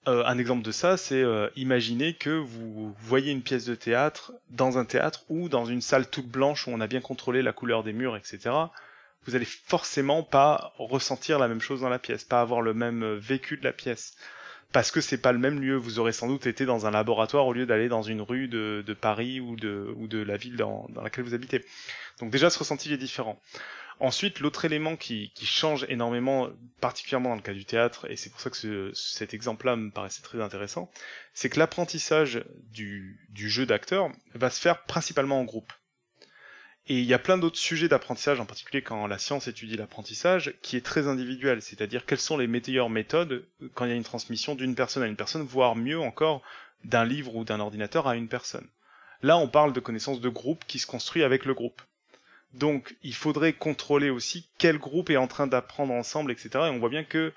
Euh, 0.09 0.23
un 0.25 0.39
exemple 0.39 0.63
de 0.63 0.71
ça, 0.71 0.97
c'est 0.97 1.23
euh, 1.23 1.49
imaginer 1.57 2.15
que 2.15 2.31
vous 2.31 2.95
voyez 3.01 3.33
une 3.33 3.43
pièce 3.43 3.65
de 3.65 3.75
théâtre 3.75 4.33
dans 4.51 4.79
un 4.79 4.85
théâtre 4.85 5.25
ou 5.29 5.49
dans 5.49 5.65
une 5.65 5.81
salle 5.81 6.09
toute 6.09 6.29
blanche 6.29 6.69
où 6.69 6.71
on 6.71 6.81
a 6.81 6.87
bien 6.87 7.01
contrôlé 7.01 7.43
la 7.43 7.53
couleur 7.53 7.83
des 7.83 7.93
murs, 7.93 8.17
etc. 8.17 8.51
Vous 9.25 9.35
allez 9.35 9.45
forcément 9.45 10.23
pas 10.23 10.73
ressentir 10.79 11.41
la 11.41 11.49
même 11.49 11.61
chose 11.61 11.81
dans 11.81 11.89
la 11.89 11.99
pièce, 11.99 12.23
pas 12.23 12.41
avoir 12.41 12.63
le 12.63 12.73
même 12.73 13.03
euh, 13.03 13.17
vécu 13.17 13.57
de 13.57 13.65
la 13.65 13.73
pièce, 13.73 14.15
parce 14.73 14.91
que 14.91 15.01
c'est 15.01 15.19
pas 15.19 15.33
le 15.33 15.39
même 15.39 15.61
lieu. 15.61 15.77
Vous 15.77 15.99
aurez 15.99 16.13
sans 16.13 16.29
doute 16.29 16.47
été 16.47 16.67
dans 16.67 16.87
un 16.87 16.91
laboratoire 16.91 17.47
au 17.47 17.53
lieu 17.53 17.67
d'aller 17.67 17.89
dans 17.89 18.03
une 18.03 18.21
rue 18.21 18.49
de, 18.49 18.97
Paris 19.01 19.41
ou 19.41 19.57
de, 19.57 20.23
la 20.23 20.37
ville 20.37 20.57
dans, 20.57 20.87
dans 20.91 21.03
laquelle 21.03 21.25
vous 21.25 21.35
habitez. 21.35 21.65
Donc 22.21 22.31
déjà, 22.31 22.51
ce 22.51 22.59
ressenti 22.59 22.93
est 22.93 22.99
différent. 22.99 23.41
Ensuite, 23.99 24.41
l'autre 24.41 24.67
élément 24.67 24.97
qui, 24.97 25.33
change 25.43 25.87
énormément, 25.89 26.51
particulièrement 26.81 27.31
dans 27.31 27.37
le 27.37 27.43
cas 27.43 27.55
du 27.55 27.65
théâtre, 27.65 28.11
et 28.11 28.17
c'est 28.17 28.29
pour 28.31 28.41
ça 28.41 28.51
que 28.51 28.93
cet 28.95 29.33
exemple-là 29.33 29.77
me 29.77 29.91
paraissait 29.91 30.23
très 30.23 30.43
intéressant, 30.43 30.91
c'est 31.33 31.49
que 31.49 31.59
l'apprentissage 31.59 32.45
du, 32.73 33.19
jeu 33.35 33.65
d'acteur 33.65 34.11
va 34.35 34.51
se 34.51 34.61
faire 34.61 34.85
principalement 34.85 35.41
en 35.41 35.45
groupe. 35.45 35.73
Et 36.89 37.01
il 37.01 37.05
y 37.05 37.15
a 37.15 37.19
plein 37.19 37.37
d'autres 37.37 37.59
sujets 37.59 37.89
d'apprentissage, 37.89 38.39
en 38.39 38.47
particulier 38.47 38.81
quand 38.81 39.09
la 39.09 39.19
science 39.19 39.49
étudie 39.49 39.77
l'apprentissage, 39.77 40.55
qui 40.63 40.77
est 40.77 40.85
très 40.85 41.09
individuel, 41.09 41.61
c'est-à-dire 41.61 42.07
quelles 42.07 42.21
sont 42.21 42.37
les 42.37 42.47
meilleures 42.47 42.91
méthodes 42.91 43.45
quand 43.75 43.85
il 43.85 43.89
y 43.89 43.93
a 43.93 43.97
une 43.97 44.05
transmission 44.05 44.55
d'une 44.55 44.77
personne 44.77 45.03
à 45.03 45.07
une 45.07 45.17
personne, 45.17 45.43
voire 45.43 45.75
mieux 45.75 45.99
encore 45.99 46.43
d'un 46.85 47.05
livre 47.05 47.35
ou 47.35 47.45
d'un 47.45 47.59
ordinateur 47.59 48.07
à 48.07 48.17
une 48.17 48.29
personne. 48.29 48.69
Là, 49.23 49.37
on 49.37 49.49
parle 49.49 49.73
de 49.73 49.81
connaissances 49.81 50.21
de 50.21 50.29
groupe 50.29 50.65
qui 50.67 50.79
se 50.79 50.87
construit 50.87 51.25
avec 51.25 51.45
le 51.45 51.55
groupe. 51.55 51.83
Donc 52.55 52.97
il 53.03 53.15
faudrait 53.15 53.53
contrôler 53.53 54.11
aussi 54.11 54.49
quel 54.57 54.79
groupe 54.79 55.11
est 55.11 55.17
en 55.17 55.27
train 55.27 55.47
d'apprendre 55.47 55.93
ensemble, 55.93 56.31
etc. 56.31 56.51
Et 56.55 56.71
on 56.71 56.79
voit 56.79 56.89
bien 56.89 57.05
que 57.05 57.33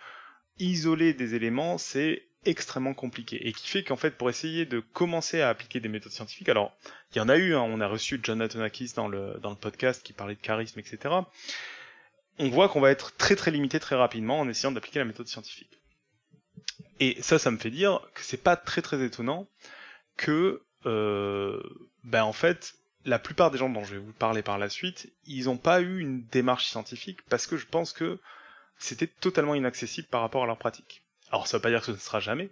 isoler 0.59 1.13
des 1.13 1.35
éléments, 1.35 1.77
c'est 1.77 2.23
extrêmement 2.45 2.93
compliqué. 2.93 3.47
Et 3.47 3.53
qui 3.53 3.67
fait 3.67 3.83
qu'en 3.83 3.95
fait, 3.95 4.11
pour 4.11 4.29
essayer 4.29 4.65
de 4.65 4.79
commencer 4.79 5.41
à 5.41 5.49
appliquer 5.49 5.79
des 5.79 5.89
méthodes 5.89 6.11
scientifiques, 6.11 6.49
alors 6.49 6.75
il 7.13 7.17
y 7.17 7.21
en 7.21 7.29
a 7.29 7.37
eu, 7.37 7.55
hein, 7.55 7.61
on 7.61 7.81
a 7.81 7.87
reçu 7.87 8.19
Jonathan 8.21 8.61
Akis 8.61 8.93
dans 8.95 9.07
le, 9.07 9.39
podcast 9.59 10.03
qui 10.03 10.13
parlait 10.13 10.35
de 10.35 10.41
charisme, 10.41 10.79
etc. 10.79 11.15
On 12.37 12.49
voit 12.49 12.69
qu'on 12.69 12.79
va 12.79 12.91
être 12.91 13.15
très 13.17 13.35
très 13.35 13.51
limité 13.51 13.79
très 13.79 13.95
rapidement 13.95 14.39
en 14.39 14.47
essayant 14.47 14.71
d'appliquer 14.71 14.99
la 14.99 15.05
méthode 15.05 15.27
scientifique. 15.27 15.79
Et 16.99 17.21
ça, 17.21 17.39
ça 17.39 17.51
me 17.51 17.57
fait 17.57 17.71
dire 17.71 18.01
que 18.13 18.21
c'est 18.21 18.41
pas 18.41 18.55
très 18.55 18.81
très 18.81 19.03
étonnant 19.03 19.47
que, 20.17 20.61
euh, 20.85 21.61
ben 22.03 22.23
en 22.23 22.33
fait, 22.33 22.75
la 23.05 23.19
plupart 23.19 23.51
des 23.51 23.57
gens 23.57 23.69
dont 23.69 23.83
je 23.83 23.95
vais 23.95 24.01
vous 24.01 24.13
parler 24.13 24.41
par 24.41 24.57
la 24.57 24.69
suite, 24.69 25.11
ils 25.25 25.45
n'ont 25.45 25.57
pas 25.57 25.81
eu 25.81 25.99
une 25.99 26.25
démarche 26.25 26.67
scientifique 26.67 27.21
parce 27.29 27.47
que 27.47 27.57
je 27.57 27.65
pense 27.65 27.93
que 27.93 28.19
c'était 28.77 29.07
totalement 29.07 29.55
inaccessible 29.55 30.07
par 30.07 30.21
rapport 30.21 30.43
à 30.43 30.47
leur 30.47 30.57
pratique. 30.57 31.03
Alors 31.31 31.47
ça 31.47 31.57
ne 31.57 31.59
veut 31.59 31.63
pas 31.63 31.69
dire 31.69 31.79
que 31.79 31.87
ce 31.87 31.91
ne 31.91 31.97
sera 31.97 32.19
jamais, 32.19 32.49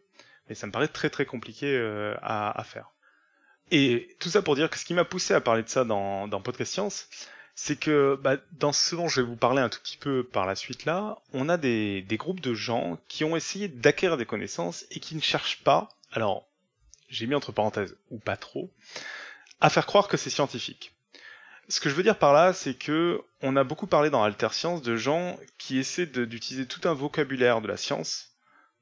mais 0.50 0.56
ça 0.56 0.68
me 0.68 0.72
paraît 0.72 0.88
très 0.88 1.10
très 1.10 1.26
compliqué 1.26 1.76
euh, 1.76 2.16
à, 2.22 2.64
faire. 2.64 2.92
Et 3.72 4.16
tout 4.20 4.30
ça 4.30 4.42
pour 4.42 4.56
dire 4.56 4.70
que 4.70 4.78
ce 4.78 4.86
qui 4.86 4.94
m'a 4.94 5.06
poussé 5.06 5.34
à 5.34 5.42
parler 5.42 5.64
de 5.64 5.70
ça 5.70 5.84
dans, 5.84 6.42
Podcast 6.42 6.74
Science, 6.74 7.10
c'est 7.56 7.78
que 7.78 8.18
bah, 8.22 8.38
dans 8.54 8.72
ce 8.72 8.96
dont 8.96 9.08
je 9.08 9.22
vais 9.22 9.28
vous 9.28 9.36
parler 9.36 9.62
un 9.62 9.70
tout 9.70 9.80
petit 9.82 9.98
peu 9.98 10.24
par 10.24 10.46
la 10.46 10.56
suite 10.56 10.86
là, 10.86 11.18
on 11.34 11.50
a 11.50 11.58
des, 11.58 12.04
des 12.04 12.18
groupes 12.18 12.42
de 12.42 12.54
gens 12.54 13.00
qui 13.08 13.24
ont 13.24 13.36
essayé 13.36 13.68
d'acquérir 13.68 14.18
des 14.18 14.26
connaissances 14.26 14.86
et 14.92 15.00
qui 15.00 15.16
ne 15.16 15.22
cherchent 15.22 15.64
pas, 15.64 15.90
alors 16.12 16.48
j'ai 17.10 17.26
mis 17.26 17.36
entre 17.36 17.52
parenthèses 17.52 17.96
ou 18.12 18.20
pas 18.20 18.38
trop, 18.38 18.72
à 19.60 19.70
faire 19.70 19.86
croire 19.86 20.08
que 20.08 20.18
c'est 20.18 20.30
scientifique. 20.30 20.94
Ce 21.70 21.82
que 21.82 21.90
je 21.90 21.96
veux 21.96 22.04
dire 22.04 22.18
par 22.18 22.32
là, 22.32 22.54
c'est 22.54 22.76
que 22.76 23.22
on 23.42 23.58
a 23.58 23.64
beaucoup 23.64 23.88
parlé 23.88 24.10
dans 24.10 24.24
Alter 24.24 24.50
Science 24.52 24.82
de 24.82 24.96
gens 24.96 25.38
qui 25.58 25.78
essaient 25.78 26.06
d'utiliser 26.06 26.66
tout 26.66 26.88
un 26.88 26.94
vocabulaire 26.94 27.62
de 27.62 27.68
la 27.68 27.76
science 27.76 28.27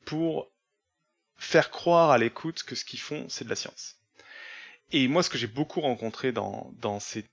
pour 0.05 0.51
faire 1.37 1.69
croire 1.69 2.11
à 2.11 2.17
l'écoute 2.17 2.63
que 2.63 2.75
ce 2.75 2.85
qu'ils 2.85 2.99
font, 2.99 3.25
c'est 3.29 3.45
de 3.45 3.49
la 3.49 3.55
science. 3.55 3.97
Et 4.91 5.07
moi, 5.07 5.23
ce 5.23 5.29
que 5.29 5.37
j'ai 5.37 5.47
beaucoup 5.47 5.81
rencontré 5.81 6.31
dans, 6.31 6.73
ces, 6.99 7.25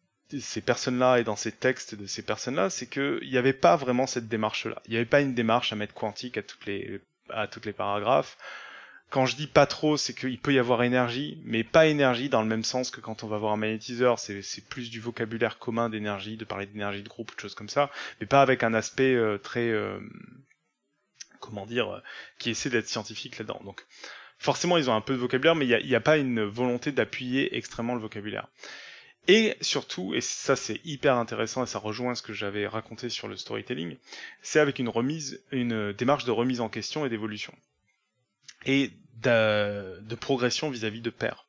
personnes-là 0.63 1.19
et 1.19 1.25
dans 1.25 1.37
ces 1.37 1.53
textes 1.53 1.95
de 1.95 2.07
ces 2.07 2.23
personnes-là, 2.23 2.71
c'est 2.71 2.89
qu'il 2.89 3.29
n'y 3.29 3.37
avait 3.37 3.53
pas 3.53 3.77
vraiment 3.77 4.07
cette 4.07 4.29
démarche-là. 4.29 4.81
Il 4.87 4.91
n'y 4.91 4.97
avait 4.97 5.07
pas 5.07 5.21
une 5.21 5.35
démarche 5.35 5.73
à 5.73 5.77
mettre 5.77 5.95
quantique 5.95 6.39
à 6.39 6.43
toutes 6.43 6.67
les, 6.67 7.01
paragraphes 7.77 8.37
quand 9.11 9.27
je 9.27 9.37
dis 9.37 9.47
pas 9.47 9.67
trop, 9.67 9.99
c'est 9.99 10.15
qu'il 10.15 10.39
peut 10.39 10.55
y 10.55 10.59
avoir 10.59 10.83
énergie, 10.83 11.39
mais 11.45 11.65
pas 11.65 11.87
énergie 11.87 12.31
dans 12.31 12.41
le 12.41 12.49
même 12.49 12.65
sens 12.65 12.91
que 12.91 13.03
quand 13.03 13.23
on 13.25 13.27
va 13.27 13.37
voir 13.37 13.53
un 13.53 13.59
magnétiseur, 13.59 14.19
c'est 14.19 14.67
plus 14.71 14.89
du 14.89 15.01
vocabulaire 15.01 15.59
commun 15.59 15.91
d'énergie, 15.91 16.39
de 16.39 16.47
parler 16.47 16.65
d'énergie 16.65 17.03
de 17.03 17.11
groupe 17.11 17.31
ou 17.31 17.35
de 17.35 17.41
choses 17.41 17.55
comme 17.55 17.69
ça, 17.69 17.91
mais 18.21 18.27
pas 18.27 18.41
avec 18.41 18.63
un 18.63 18.73
aspect 18.73 19.15
euh, 19.15 19.37
très, 19.37 19.69
euh, 19.69 20.01
comment 21.43 21.67
dire, 21.67 21.91
euh, 21.91 22.01
qui 22.39 22.51
essaie 22.51 22.71
d'être 22.71 22.89
scientifique 22.89 23.39
là-dedans. 23.39 23.61
Donc 23.65 23.85
forcément, 24.39 24.79
ils 24.79 24.89
ont 24.89 24.95
un 24.95 25.03
peu 25.03 25.13
de 25.13 25.19
vocabulaire, 25.19 25.55
mais 25.55 25.67
il 25.67 25.87
n'y 25.87 25.95
a, 25.95 26.01
pas 26.01 26.17
une 26.17 26.43
volonté 26.43 26.93
d'appuyer 26.93 27.57
extrêmement 27.57 27.95
le 27.95 28.01
vocabulaire. 28.01 28.49
Et 29.29 29.57
surtout, 29.61 30.15
et 30.15 30.21
ça 30.21 30.57
c'est 30.57 30.81
hyper 30.85 31.17
intéressant 31.17 31.63
et 31.63 31.67
ça 31.67 31.79
rejoint 31.79 32.15
ce 32.15 32.23
que 32.23 32.33
j'avais 32.33 32.67
raconté 32.67 33.09
sur 33.09 33.29
le 33.29 33.37
storytelling, 33.37 33.97
c'est 34.41 34.59
avec 34.59 34.81
une 34.81 34.89
remise, 34.89 35.45
une 35.53 35.93
démarche 35.93 36.25
de 36.25 36.33
remise 36.33 36.61
en 36.61 36.69
question 36.69 37.07
et 37.07 37.09
d'évolution. 37.09 37.55
Et 38.67 38.91
de, 39.23 40.15
progression 40.17 40.71
vis-à-vis 40.71 41.01
de 41.01 41.11
pairs. 41.11 41.47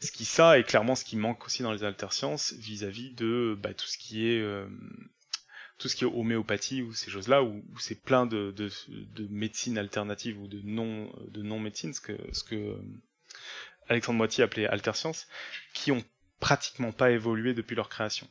Ce 0.00 0.12
qui 0.12 0.24
ça 0.24 0.58
est 0.58 0.64
clairement 0.64 0.94
ce 0.94 1.04
qui 1.04 1.16
manque 1.16 1.44
aussi 1.46 1.62
dans 1.62 1.72
les 1.72 1.82
altersciences 1.82 2.52
vis-à-vis 2.52 3.10
de 3.10 3.58
bah, 3.58 3.74
tout 3.74 3.86
ce 3.86 3.98
qui 3.98 4.28
est 4.28 4.40
euh, 4.40 4.66
tout 5.78 5.88
ce 5.88 5.96
qui 5.96 6.04
est 6.04 6.08
homéopathie 6.08 6.82
ou 6.82 6.92
ces 6.92 7.10
choses-là 7.10 7.42
où, 7.42 7.62
c'est 7.78 8.02
plein 8.02 8.26
de, 8.26 8.50
de, 8.50 8.68
de 8.88 9.26
médecines 9.30 9.78
alternatives 9.78 10.40
ou 10.40 10.48
de 10.48 10.60
non 10.64 11.12
de 11.28 11.42
non 11.42 11.60
médecine 11.60 11.94
ce 11.94 12.00
que 12.00 12.16
ce 12.32 12.42
que 12.44 12.56
euh, 12.56 12.76
Alexandre 13.88 14.18
Moitié 14.18 14.44
appelait 14.44 14.66
altersciences 14.66 15.28
qui 15.72 15.92
ont 15.92 16.04
pratiquement 16.40 16.92
pas 16.92 17.10
évolué 17.10 17.54
depuis 17.54 17.74
leur 17.76 17.88
création. 17.88 18.28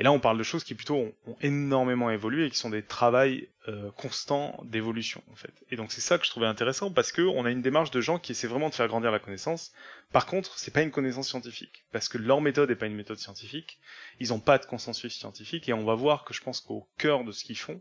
Et 0.00 0.02
là, 0.02 0.12
on 0.12 0.18
parle 0.18 0.38
de 0.38 0.42
choses 0.42 0.64
qui 0.64 0.74
plutôt 0.74 0.96
ont, 0.96 1.36
énormément 1.42 2.10
évolué 2.10 2.46
et 2.46 2.50
qui 2.50 2.56
sont 2.56 2.70
des 2.70 2.82
travails 2.82 3.48
euh, 3.68 3.90
constants 3.98 4.58
d'évolution, 4.64 5.22
en 5.30 5.36
fait. 5.36 5.52
Et 5.70 5.76
donc 5.76 5.92
c'est 5.92 6.00
ça 6.00 6.16
que 6.16 6.24
je 6.24 6.30
trouvais 6.30 6.46
intéressant 6.46 6.90
parce 6.90 7.12
que 7.12 7.20
on 7.20 7.44
a 7.44 7.50
une 7.50 7.60
démarche 7.60 7.90
de 7.90 8.00
gens 8.00 8.18
qui 8.18 8.32
essaient 8.32 8.46
vraiment 8.46 8.70
de 8.70 8.74
faire 8.74 8.88
grandir 8.88 9.10
la 9.10 9.18
connaissance. 9.18 9.72
Par 10.10 10.24
contre, 10.24 10.58
c'est 10.58 10.72
pas 10.72 10.80
une 10.80 10.90
connaissance 10.90 11.28
scientifique 11.28 11.84
parce 11.92 12.08
que 12.08 12.16
leur 12.16 12.40
méthode 12.40 12.70
n'est 12.70 12.76
pas 12.76 12.86
une 12.86 12.94
méthode 12.94 13.18
scientifique. 13.18 13.78
Ils 14.20 14.28
n'ont 14.28 14.40
pas 14.40 14.56
de 14.56 14.64
consensus 14.64 15.12
scientifique 15.12 15.68
et 15.68 15.74
on 15.74 15.84
va 15.84 15.94
voir 15.96 16.24
que 16.24 16.32
je 16.32 16.40
pense 16.40 16.62
qu'au 16.62 16.88
cœur 16.96 17.22
de 17.22 17.30
ce 17.30 17.44
qu'ils 17.44 17.58
font, 17.58 17.78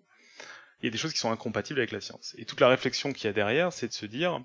il 0.81 0.87
y 0.87 0.89
a 0.89 0.91
des 0.91 0.97
choses 0.97 1.13
qui 1.13 1.19
sont 1.19 1.31
incompatibles 1.31 1.79
avec 1.79 1.93
la 1.93 2.01
science. 2.01 2.35
Et 2.37 2.43
toute 2.43 2.59
la 2.59 2.67
réflexion 2.67 3.13
qu'il 3.13 3.27
y 3.27 3.29
a 3.29 3.33
derrière, 3.33 3.71
c'est 3.71 3.87
de 3.87 3.93
se 3.93 4.05
dire 4.05 4.43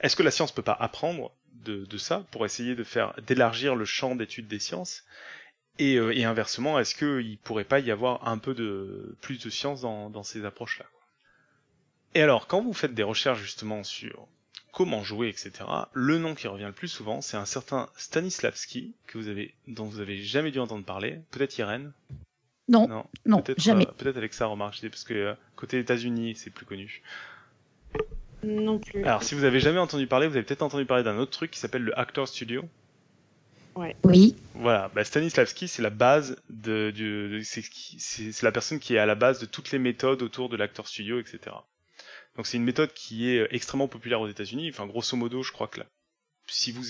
est-ce 0.00 0.16
que 0.16 0.24
la 0.24 0.32
science 0.32 0.50
peut 0.50 0.62
pas 0.62 0.76
apprendre 0.80 1.30
de, 1.52 1.84
de 1.84 1.96
ça 1.96 2.26
pour 2.32 2.44
essayer 2.44 2.74
de 2.74 2.82
faire 2.82 3.14
d'élargir 3.22 3.76
le 3.76 3.84
champ 3.84 4.16
d'étude 4.16 4.48
des 4.48 4.58
sciences? 4.58 5.04
Euh, 5.80 6.12
et, 6.12 6.24
inversement, 6.24 6.78
est-ce 6.78 6.94
qu'il 6.94 7.38
pourrait 7.38 7.64
pas 7.64 7.80
y 7.80 7.90
avoir 7.90 8.26
un 8.26 8.38
peu 8.38 8.54
de 8.54 9.16
plus 9.20 9.42
de 9.42 9.50
science 9.50 9.80
dans, 9.80 10.22
ces 10.22 10.44
approches-là 10.44 10.86
Et 12.14 12.22
alors, 12.22 12.46
quand 12.46 12.62
vous 12.62 12.72
faites 12.72 12.94
des 12.94 13.02
recherches 13.02 13.40
justement 13.40 13.84
sur 13.84 14.26
comment 14.72 15.02
jouer, 15.02 15.28
etc., 15.28 15.52
le 15.92 16.18
nom 16.18 16.34
qui 16.34 16.48
revient 16.48 16.64
le 16.64 16.72
plus 16.72 16.88
souvent, 16.88 17.20
c'est 17.20 17.36
un 17.36 17.46
certain 17.46 17.88
Stanislavski 17.96 18.94
que 19.06 19.18
vous 19.18 19.28
avez, 19.28 19.54
dont 19.66 19.84
vous 19.84 20.00
avez 20.00 20.22
jamais 20.22 20.50
dû 20.50 20.58
entendre 20.58 20.84
parler. 20.84 21.20
Peut-être 21.30 21.56
Irène? 21.58 21.92
Non, 22.68 23.06
non, 23.24 23.40
peut-être, 23.40 23.60
jamais. 23.60 23.86
Euh, 23.86 23.92
peut-être 23.96 24.18
Alexa 24.18 24.44
remarque, 24.46 24.86
parce 24.90 25.04
que 25.04 25.14
euh, 25.14 25.34
côté 25.56 25.78
États-Unis, 25.78 26.34
c'est 26.36 26.50
plus 26.50 26.66
connu. 26.66 27.02
Non 28.42 28.78
plus. 28.78 29.04
Alors, 29.04 29.22
si 29.22 29.34
vous 29.34 29.44
avez 29.44 29.58
jamais 29.58 29.78
entendu 29.78 30.06
parler, 30.06 30.28
vous 30.28 30.36
avez 30.36 30.44
peut-être 30.44 30.62
entendu 30.62 30.84
parler 30.84 31.02
d'un 31.02 31.16
autre 31.18 31.30
truc 31.30 31.50
qui 31.50 31.58
s'appelle 31.58 31.82
le 31.82 31.98
Actor 31.98 32.28
Studio. 32.28 32.68
Oui. 34.04 34.34
Voilà, 34.54 34.90
bah, 34.94 35.04
Stanislavski, 35.04 35.68
c'est 35.68 35.82
la 35.82 35.90
base 35.90 36.36
de, 36.50 37.40
c'est 37.42 38.42
la 38.42 38.52
personne 38.52 38.78
qui 38.78 38.94
est 38.94 38.98
à 38.98 39.06
la 39.06 39.14
base 39.14 39.38
de 39.38 39.46
toutes 39.46 39.70
les 39.70 39.78
méthodes 39.78 40.22
autour 40.22 40.48
de 40.48 40.56
l'acteur 40.56 40.88
studio, 40.88 41.20
etc. 41.20 41.56
Donc 42.36 42.46
c'est 42.46 42.56
une 42.56 42.64
méthode 42.64 42.92
qui 42.92 43.28
est 43.28 43.48
extrêmement 43.50 43.88
populaire 43.88 44.20
aux 44.20 44.28
États-Unis. 44.28 44.68
Enfin, 44.70 44.86
grosso 44.86 45.16
modo, 45.16 45.42
je 45.42 45.52
crois 45.52 45.68
que 45.68 45.80
là, 45.80 45.86
si 46.46 46.72
vous 46.72 46.84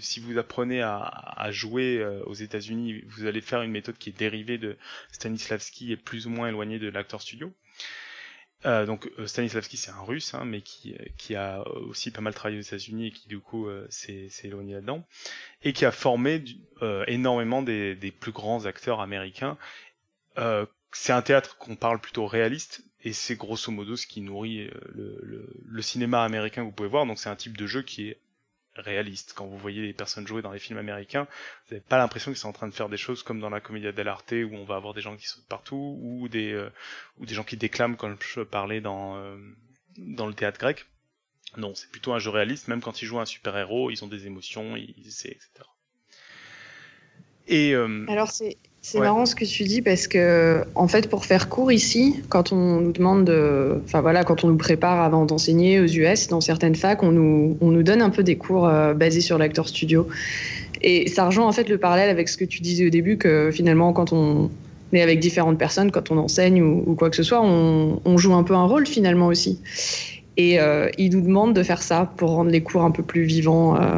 si 0.00 0.20
vous 0.20 0.38
apprenez 0.38 0.82
à, 0.82 1.48
jouer 1.50 1.98
euh, 1.98 2.22
aux 2.24 2.34
États-Unis, 2.34 3.02
vous 3.06 3.26
allez 3.26 3.40
faire 3.40 3.62
une 3.62 3.70
méthode 3.70 3.96
qui 3.96 4.10
est 4.10 4.18
dérivée 4.18 4.58
de 4.58 4.76
Stanislavski 5.12 5.92
et 5.92 5.96
plus 5.96 6.26
ou 6.26 6.30
moins 6.30 6.48
éloignée 6.48 6.78
de 6.78 6.88
l'acteur 6.88 7.22
studio. 7.22 7.52
Euh, 8.66 8.86
donc 8.86 9.08
euh, 9.20 9.26
Stanislavski 9.28 9.76
c'est 9.76 9.92
un 9.92 10.00
russe 10.00 10.34
hein, 10.34 10.44
mais 10.44 10.62
qui, 10.62 10.96
qui 11.16 11.36
a 11.36 11.64
aussi 11.68 12.10
pas 12.10 12.20
mal 12.20 12.34
travaillé 12.34 12.58
aux 12.58 12.62
États-Unis 12.62 13.06
et 13.06 13.10
qui 13.12 13.28
du 13.28 13.38
coup 13.38 13.68
euh, 13.68 13.86
s'est 13.88 14.28
éloigné 14.42 14.74
là-dedans 14.74 15.06
et 15.62 15.72
qui 15.72 15.84
a 15.84 15.92
formé 15.92 16.42
euh, 16.82 17.04
énormément 17.06 17.62
des, 17.62 17.94
des, 17.94 18.10
plus 18.10 18.32
grands 18.32 18.66
acteurs 18.66 19.00
américains. 19.00 19.56
c'est 20.90 21.12
un 21.12 21.22
théâtre 21.22 21.56
qu'on 21.58 21.76
parle 21.76 22.00
plutôt 22.00 22.26
réaliste 22.26 22.82
et 23.04 23.12
c'est 23.12 23.36
grosso 23.36 23.70
modo 23.70 23.94
ce 23.94 24.08
qui 24.08 24.20
nourrit 24.22 24.68
le, 24.92 25.20
le, 25.22 25.54
le, 25.64 25.82
cinéma 25.82 26.24
américain 26.24 26.62
que 26.62 26.66
vous 26.66 26.72
pouvez 26.72 26.88
voir. 26.88 27.06
Donc 27.06 27.20
c'est 27.20 27.28
un 27.28 27.36
type 27.36 27.56
de 27.56 27.66
jeu 27.68 27.82
qui 27.82 28.08
est 28.08 28.18
réaliste. 28.78 29.32
Quand 29.34 29.46
vous 29.46 29.58
voyez 29.58 29.82
les 29.82 29.92
personnes 29.92 30.26
jouer 30.26 30.42
dans 30.42 30.52
les 30.52 30.58
films 30.58 30.78
américains, 30.78 31.26
vous 31.66 31.74
n'avez 31.74 31.84
pas 31.86 31.98
l'impression 31.98 32.30
qu'ils 32.30 32.38
sont 32.38 32.48
en 32.48 32.52
train 32.52 32.68
de 32.68 32.74
faire 32.74 32.88
des 32.88 32.96
choses 32.96 33.22
comme 33.22 33.40
dans 33.40 33.50
la 33.50 33.60
Commedia 33.60 33.92
dell'arte 33.92 34.32
où 34.32 34.54
on 34.54 34.64
va 34.64 34.76
avoir 34.76 34.94
des 34.94 35.00
gens 35.00 35.16
qui 35.16 35.26
sautent 35.26 35.48
partout 35.48 35.98
ou 36.02 36.28
des 36.28 36.52
euh, 36.52 36.70
ou 37.18 37.26
des 37.26 37.34
gens 37.34 37.44
qui 37.44 37.56
déclament 37.56 37.96
comme 37.96 38.16
je 38.20 38.40
parlais 38.40 38.80
dans 38.80 39.16
euh, 39.16 39.36
dans 39.96 40.26
le 40.26 40.34
théâtre 40.34 40.58
grec. 40.58 40.86
Non, 41.56 41.74
c'est 41.74 41.90
plutôt 41.90 42.12
un 42.12 42.18
jeu 42.18 42.30
réaliste. 42.30 42.68
Même 42.68 42.80
quand 42.80 43.00
ils 43.02 43.06
jouent 43.06 43.20
un 43.20 43.26
super 43.26 43.56
héros, 43.56 43.90
ils 43.90 44.04
ont 44.04 44.08
des 44.08 44.26
émotions, 44.26 44.76
ils 44.76 45.06
essaient, 45.06 45.30
etc. 45.30 45.50
Et 47.46 47.74
euh, 47.74 48.04
alors 48.08 48.30
c'est 48.30 48.58
c'est 48.90 49.00
marrant 49.00 49.26
ce 49.26 49.34
que 49.34 49.44
tu 49.44 49.64
dis 49.64 49.82
parce 49.82 50.06
que, 50.06 50.64
en 50.74 50.88
fait, 50.88 51.10
pour 51.10 51.26
faire 51.26 51.50
court 51.50 51.70
ici, 51.70 52.22
quand 52.30 52.52
on 52.52 52.80
nous 52.80 52.92
demande 52.92 53.26
de. 53.26 53.82
Enfin 53.84 54.00
voilà, 54.00 54.24
quand 54.24 54.44
on 54.44 54.48
nous 54.48 54.56
prépare 54.56 55.02
avant 55.02 55.26
d'enseigner 55.26 55.78
aux 55.78 55.86
US, 55.86 56.28
dans 56.28 56.40
certaines 56.40 56.74
facs, 56.74 57.02
on 57.02 57.12
nous, 57.12 57.58
on 57.60 57.70
nous 57.70 57.82
donne 57.82 58.00
un 58.00 58.08
peu 58.08 58.22
des 58.22 58.36
cours 58.36 58.66
euh, 58.66 58.94
basés 58.94 59.20
sur 59.20 59.36
l'acteur 59.36 59.68
studio. 59.68 60.08
Et 60.80 61.06
ça 61.08 61.26
rejoint 61.26 61.46
en 61.46 61.52
fait 61.52 61.68
le 61.68 61.76
parallèle 61.76 62.08
avec 62.08 62.30
ce 62.30 62.38
que 62.38 62.46
tu 62.46 62.62
disais 62.62 62.86
au 62.86 62.88
début, 62.88 63.18
que 63.18 63.50
finalement, 63.52 63.92
quand 63.92 64.14
on 64.14 64.50
est 64.94 65.02
avec 65.02 65.20
différentes 65.20 65.58
personnes, 65.58 65.90
quand 65.90 66.10
on 66.10 66.16
enseigne 66.16 66.62
ou, 66.62 66.94
quoi 66.94 67.10
que 67.10 67.16
ce 67.16 67.22
soit, 67.22 67.42
on, 67.42 68.00
on, 68.06 68.16
joue 68.16 68.32
un 68.32 68.42
peu 68.42 68.54
un 68.54 68.64
rôle 68.64 68.86
finalement 68.86 69.26
aussi. 69.26 69.60
Et 70.38 70.60
euh, 70.60 70.88
ils 70.96 71.10
nous 71.10 71.20
demandent 71.20 71.54
de 71.54 71.62
faire 71.62 71.82
ça 71.82 72.10
pour 72.16 72.30
rendre 72.30 72.50
les 72.50 72.62
cours 72.62 72.84
un 72.84 72.90
peu 72.90 73.02
plus 73.02 73.24
vivants 73.24 73.76
euh, 73.76 73.96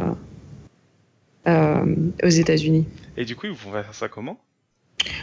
euh 1.47 1.95
aux 2.23 2.27
États-Unis. 2.27 2.85
Et 3.15 3.23
du 3.23 3.37
coup, 3.37 3.45
ils 3.45 3.53
vont 3.53 3.71
faire 3.71 3.93
ça 3.93 4.09
comment? 4.09 4.37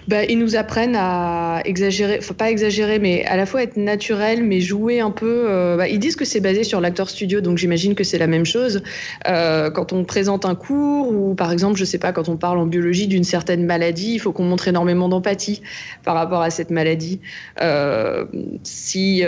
Bah, 0.09 0.25
ils 0.25 0.39
nous 0.39 0.57
apprennent 0.57 0.97
à 0.97 1.61
exagérer, 1.65 2.19
enfin 2.19 2.35
pas 2.35 2.51
exagérer, 2.51 2.99
mais 2.99 3.25
à 3.27 3.37
la 3.37 3.47
fois 3.47 3.63
être 3.63 3.77
naturel, 3.77 4.43
mais 4.43 4.61
jouer 4.61 5.01
un 5.01 5.11
peu. 5.11 5.45
Euh, 5.49 5.77
bah, 5.77 5.89
ils 5.89 5.99
disent 5.99 6.17
que 6.17 6.25
c'est 6.25 6.41
basé 6.41 6.65
sur 6.65 6.81
l'acteur 6.81 7.11
studio, 7.11 7.41
donc 7.41 7.59
j'imagine 7.59 7.95
que 7.95 8.05
c'est 8.05 8.19
la 8.19 8.27
même 8.27 8.47
chose. 8.47 8.83
Euh, 9.29 9.71
quand 9.71 9.93
on 9.93 10.05
présente 10.05 10.45
un 10.45 10.55
cours, 10.55 11.13
ou 11.13 11.35
par 11.35 11.53
exemple, 11.53 11.79
je 11.79 11.85
sais 11.85 11.99
pas, 11.99 12.13
quand 12.13 12.29
on 12.29 12.37
parle 12.37 12.59
en 12.59 12.67
biologie 12.67 13.07
d'une 13.07 13.25
certaine 13.25 13.67
maladie, 13.67 14.15
il 14.15 14.19
faut 14.19 14.33
qu'on 14.33 14.45
montre 14.45 14.69
énormément 14.69 15.09
d'empathie 15.09 15.63
par 16.05 16.15
rapport 16.15 16.43
à 16.43 16.51
cette 16.51 16.71
maladie. 16.71 17.21
Euh, 17.61 18.25
si 18.63 19.23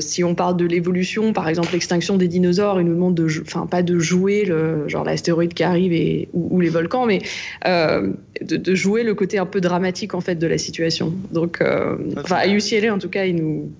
si 0.00 0.24
on 0.24 0.34
parle 0.34 0.56
de 0.56 0.64
l'évolution, 0.64 1.32
par 1.32 1.48
exemple 1.48 1.72
l'extinction 1.72 2.16
des 2.16 2.28
dinosaures, 2.28 2.80
ils 2.80 2.86
nous 2.86 2.94
demandent 2.94 3.14
de, 3.14 3.26
enfin 3.42 3.66
pas 3.66 3.82
de 3.82 3.98
jouer 3.98 4.44
le 4.44 4.88
genre 4.88 5.04
l'astéroïde 5.04 5.54
qui 5.54 5.62
arrive 5.62 6.28
ou, 6.32 6.60
les 6.60 6.68
volcans, 6.68 7.06
mais 7.06 7.20
de, 7.64 8.56
de, 8.56 8.74
jouer 8.74 9.02
le 9.02 9.14
côté 9.14 9.38
un 9.38 9.46
peu 9.46 9.60
dramatique 9.60 9.73
dramatique 9.74 10.14
en 10.14 10.20
fait 10.20 10.36
de 10.36 10.46
la 10.46 10.58
situation. 10.58 11.12
Donc, 11.30 11.60
euh, 11.60 11.98
enfin, 12.16 12.36
à 12.36 12.46
UCLA 12.46 12.94
en 12.94 12.98
tout 12.98 13.08
cas, 13.08 13.24
ils 13.24 13.36
nous, 13.36 13.72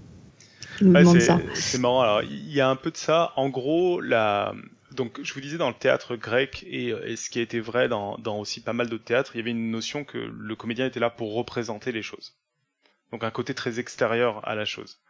demandent 0.80 1.20
ça. 1.20 1.40
C'est 1.54 1.78
marrant. 1.78 2.02
Alors, 2.02 2.22
il 2.22 2.52
y 2.52 2.61
a 2.61 2.68
un 2.68 2.76
peu 2.76 2.90
de 2.90 2.96
ça. 2.96 3.33
En 3.37 3.48
gros, 3.48 4.00
la 4.00 4.54
donc 4.90 5.20
je 5.22 5.35
vous 5.35 5.40
disais 5.40 5.59
dans 5.59 5.68
le 5.68 5.74
théâtre 5.74 6.14
grec 6.14 6.64
et, 6.68 6.90
et 6.90 7.16
ce 7.16 7.28
qui 7.28 7.40
a 7.40 7.42
été 7.42 7.59
vrai 7.59 7.88
dans, 7.88 8.16
dans 8.18 8.38
aussi 8.38 8.61
pas 8.61 8.72
mal 8.72 8.88
d'autres 8.88 9.04
théâtres, 9.04 9.33
il 9.35 9.38
y 9.38 9.40
avait 9.40 9.50
une 9.50 9.70
notion 9.70 10.04
que 10.04 10.18
le 10.18 10.54
comédien 10.54 10.87
était 10.87 11.00
là 11.00 11.11
pour 11.11 11.35
représenter 11.35 11.90
les 11.90 12.02
choses. 12.02 12.37
Donc 13.11 13.24
un 13.24 13.30
côté 13.30 13.54
très 13.54 13.80
extérieur 13.80 14.46
à 14.46 14.54
la 14.54 14.64
chose. 14.64 15.00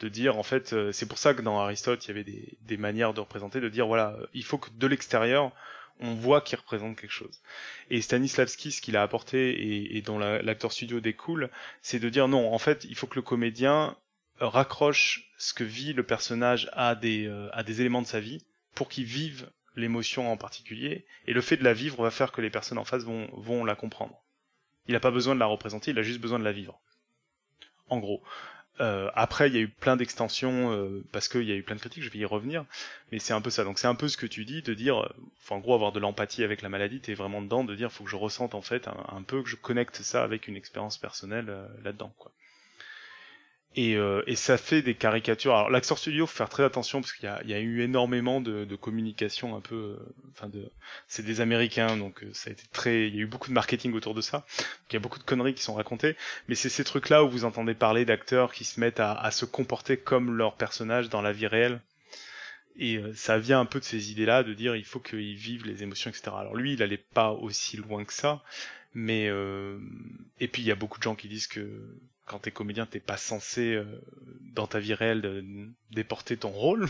De 0.00 0.08
dire 0.08 0.38
en 0.38 0.42
fait, 0.42 0.72
euh, 0.72 0.92
c'est 0.92 1.06
pour 1.06 1.18
ça 1.18 1.34
que 1.34 1.42
dans 1.42 1.58
Aristote 1.60 2.04
il 2.04 2.08
y 2.08 2.10
avait 2.10 2.24
des, 2.24 2.58
des 2.62 2.76
manières 2.76 3.14
de 3.14 3.20
représenter, 3.20 3.60
de 3.60 3.68
dire 3.68 3.86
voilà, 3.86 4.16
il 4.34 4.44
faut 4.44 4.58
que 4.58 4.70
de 4.76 4.86
l'extérieur 4.86 5.52
on 6.00 6.14
voit 6.14 6.40
qu'il 6.40 6.58
représente 6.58 6.96
quelque 6.96 7.12
chose. 7.12 7.40
Et 7.90 8.00
Stanislavski, 8.00 8.72
ce 8.72 8.80
qu'il 8.80 8.96
a 8.96 9.02
apporté 9.02 9.96
et, 9.96 10.02
dont 10.02 10.18
l'acteur 10.18 10.72
studio 10.72 11.00
découle, 11.00 11.50
c'est 11.82 11.98
de 11.98 12.08
dire 12.08 12.28
non, 12.28 12.52
en 12.52 12.58
fait, 12.58 12.84
il 12.88 12.94
faut 12.94 13.06
que 13.06 13.16
le 13.16 13.22
comédien 13.22 13.96
raccroche 14.40 15.30
ce 15.38 15.52
que 15.52 15.64
vit 15.64 15.92
le 15.92 16.04
personnage 16.04 16.70
à 16.72 16.94
des, 16.94 17.26
euh, 17.26 17.48
à 17.52 17.64
des 17.64 17.80
éléments 17.80 18.02
de 18.02 18.06
sa 18.06 18.20
vie 18.20 18.44
pour 18.74 18.88
qu'il 18.88 19.04
vive 19.04 19.50
l'émotion 19.74 20.30
en 20.30 20.36
particulier. 20.36 21.06
Et 21.26 21.32
le 21.32 21.40
fait 21.40 21.56
de 21.56 21.64
la 21.64 21.74
vivre 21.74 22.02
va 22.02 22.10
faire 22.10 22.32
que 22.32 22.40
les 22.40 22.50
personnes 22.50 22.78
en 22.78 22.84
face 22.84 23.04
vont 23.04 23.64
la 23.64 23.74
comprendre. 23.74 24.22
Il 24.86 24.92
n'a 24.92 25.00
pas 25.00 25.10
besoin 25.10 25.34
de 25.34 25.40
la 25.40 25.46
représenter, 25.46 25.90
il 25.90 25.98
a 25.98 26.02
juste 26.02 26.20
besoin 26.20 26.38
de 26.38 26.44
la 26.44 26.52
vivre. 26.52 26.80
En 27.88 27.98
gros. 27.98 28.22
Euh, 28.80 29.10
après, 29.14 29.48
il 29.48 29.54
y 29.54 29.58
a 29.58 29.60
eu 29.60 29.68
plein 29.68 29.96
d'extensions 29.96 30.72
euh, 30.72 31.04
parce 31.12 31.28
qu'il 31.28 31.42
y 31.42 31.52
a 31.52 31.54
eu 31.56 31.62
plein 31.62 31.74
de 31.76 31.80
critiques. 31.80 32.02
Je 32.02 32.10
vais 32.10 32.18
y 32.20 32.24
revenir, 32.24 32.64
mais 33.10 33.18
c'est 33.18 33.32
un 33.32 33.40
peu 33.40 33.50
ça. 33.50 33.64
Donc 33.64 33.78
c'est 33.78 33.86
un 33.88 33.94
peu 33.94 34.08
ce 34.08 34.16
que 34.16 34.26
tu 34.26 34.44
dis 34.44 34.62
de 34.62 34.74
dire, 34.74 35.02
euh, 35.02 35.08
enfin, 35.42 35.56
en 35.56 35.58
gros, 35.60 35.74
avoir 35.74 35.92
de 35.92 36.00
l'empathie 36.00 36.44
avec 36.44 36.62
la 36.62 36.68
maladie. 36.68 37.00
T'es 37.00 37.14
vraiment 37.14 37.42
dedans, 37.42 37.64
de 37.64 37.74
dire, 37.74 37.90
faut 37.92 38.04
que 38.04 38.10
je 38.10 38.16
ressente 38.16 38.54
en 38.54 38.62
fait 38.62 38.88
un, 38.88 39.04
un 39.08 39.22
peu 39.22 39.42
que 39.42 39.48
je 39.48 39.56
connecte 39.56 40.02
ça 40.02 40.22
avec 40.22 40.48
une 40.48 40.56
expérience 40.56 40.98
personnelle 40.98 41.52
là-dedans, 41.84 42.12
quoi. 42.18 42.32
Et, 43.74 43.96
euh, 43.96 44.22
et, 44.26 44.34
ça 44.34 44.56
fait 44.56 44.82
des 44.82 44.94
caricatures. 44.94 45.54
Alors 45.54 45.70
l'Axor 45.70 45.98
Studio, 45.98 46.26
faut 46.26 46.36
faire 46.36 46.48
très 46.48 46.64
attention 46.64 47.00
parce 47.00 47.12
qu'il 47.12 47.30
y, 47.44 47.50
y 47.50 47.54
a, 47.54 47.60
eu 47.60 47.82
énormément 47.82 48.40
de, 48.40 48.64
de 48.64 48.76
communication 48.76 49.54
un 49.54 49.60
peu. 49.60 49.98
Euh, 50.00 50.14
enfin, 50.30 50.48
de, 50.48 50.70
c'est 51.06 51.24
des 51.24 51.40
Américains, 51.40 51.96
donc 51.96 52.24
euh, 52.24 52.30
ça 52.32 52.48
a 52.50 52.54
été 52.54 52.64
très. 52.72 53.08
Il 53.08 53.14
y 53.14 53.18
a 53.18 53.22
eu 53.22 53.26
beaucoup 53.26 53.48
de 53.48 53.54
marketing 53.54 53.92
autour 53.92 54.14
de 54.14 54.20
ça. 54.22 54.46
il 54.90 54.94
y 54.94 54.96
a 54.96 55.00
beaucoup 55.00 55.18
de 55.18 55.24
conneries 55.24 55.54
qui 55.54 55.62
sont 55.62 55.74
racontées. 55.74 56.16
Mais 56.48 56.54
c'est 56.54 56.70
ces 56.70 56.82
trucs-là 56.82 57.22
où 57.22 57.28
vous 57.28 57.44
entendez 57.44 57.74
parler 57.74 58.04
d'acteurs 58.04 58.52
qui 58.52 58.64
se 58.64 58.80
mettent 58.80 59.00
à, 59.00 59.12
à, 59.12 59.30
se 59.30 59.44
comporter 59.44 59.98
comme 59.98 60.36
leur 60.36 60.56
personnage 60.56 61.10
dans 61.10 61.22
la 61.22 61.32
vie 61.32 61.46
réelle. 61.46 61.80
Et 62.80 63.00
ça 63.14 63.38
vient 63.38 63.60
un 63.60 63.64
peu 63.64 63.80
de 63.80 63.84
ces 63.84 64.12
idées-là 64.12 64.44
de 64.44 64.54
dire 64.54 64.76
il 64.76 64.84
faut 64.84 65.00
qu'ils 65.00 65.34
vivent 65.34 65.66
les 65.66 65.82
émotions, 65.82 66.10
etc. 66.10 66.30
Alors 66.38 66.54
lui, 66.54 66.74
il 66.74 66.82
allait 66.82 66.96
pas 66.96 67.32
aussi 67.32 67.76
loin 67.76 68.04
que 68.04 68.12
ça, 68.12 68.44
mais 68.94 69.26
et 70.38 70.48
puis 70.48 70.62
il 70.62 70.64
y 70.64 70.70
a 70.70 70.76
beaucoup 70.76 70.98
de 70.98 71.02
gens 71.02 71.16
qui 71.16 71.26
disent 71.26 71.48
que 71.48 71.68
quand 72.28 72.38
t'es 72.38 72.50
comédien, 72.50 72.86
t'es 72.86 73.00
pas 73.00 73.16
censé 73.16 73.74
euh, 73.74 73.84
dans 74.54 74.66
ta 74.66 74.78
vie 74.78 74.94
réelle 74.94 75.22
de, 75.22 75.44
déporter 75.90 76.36
ton 76.36 76.50
rôle. 76.50 76.86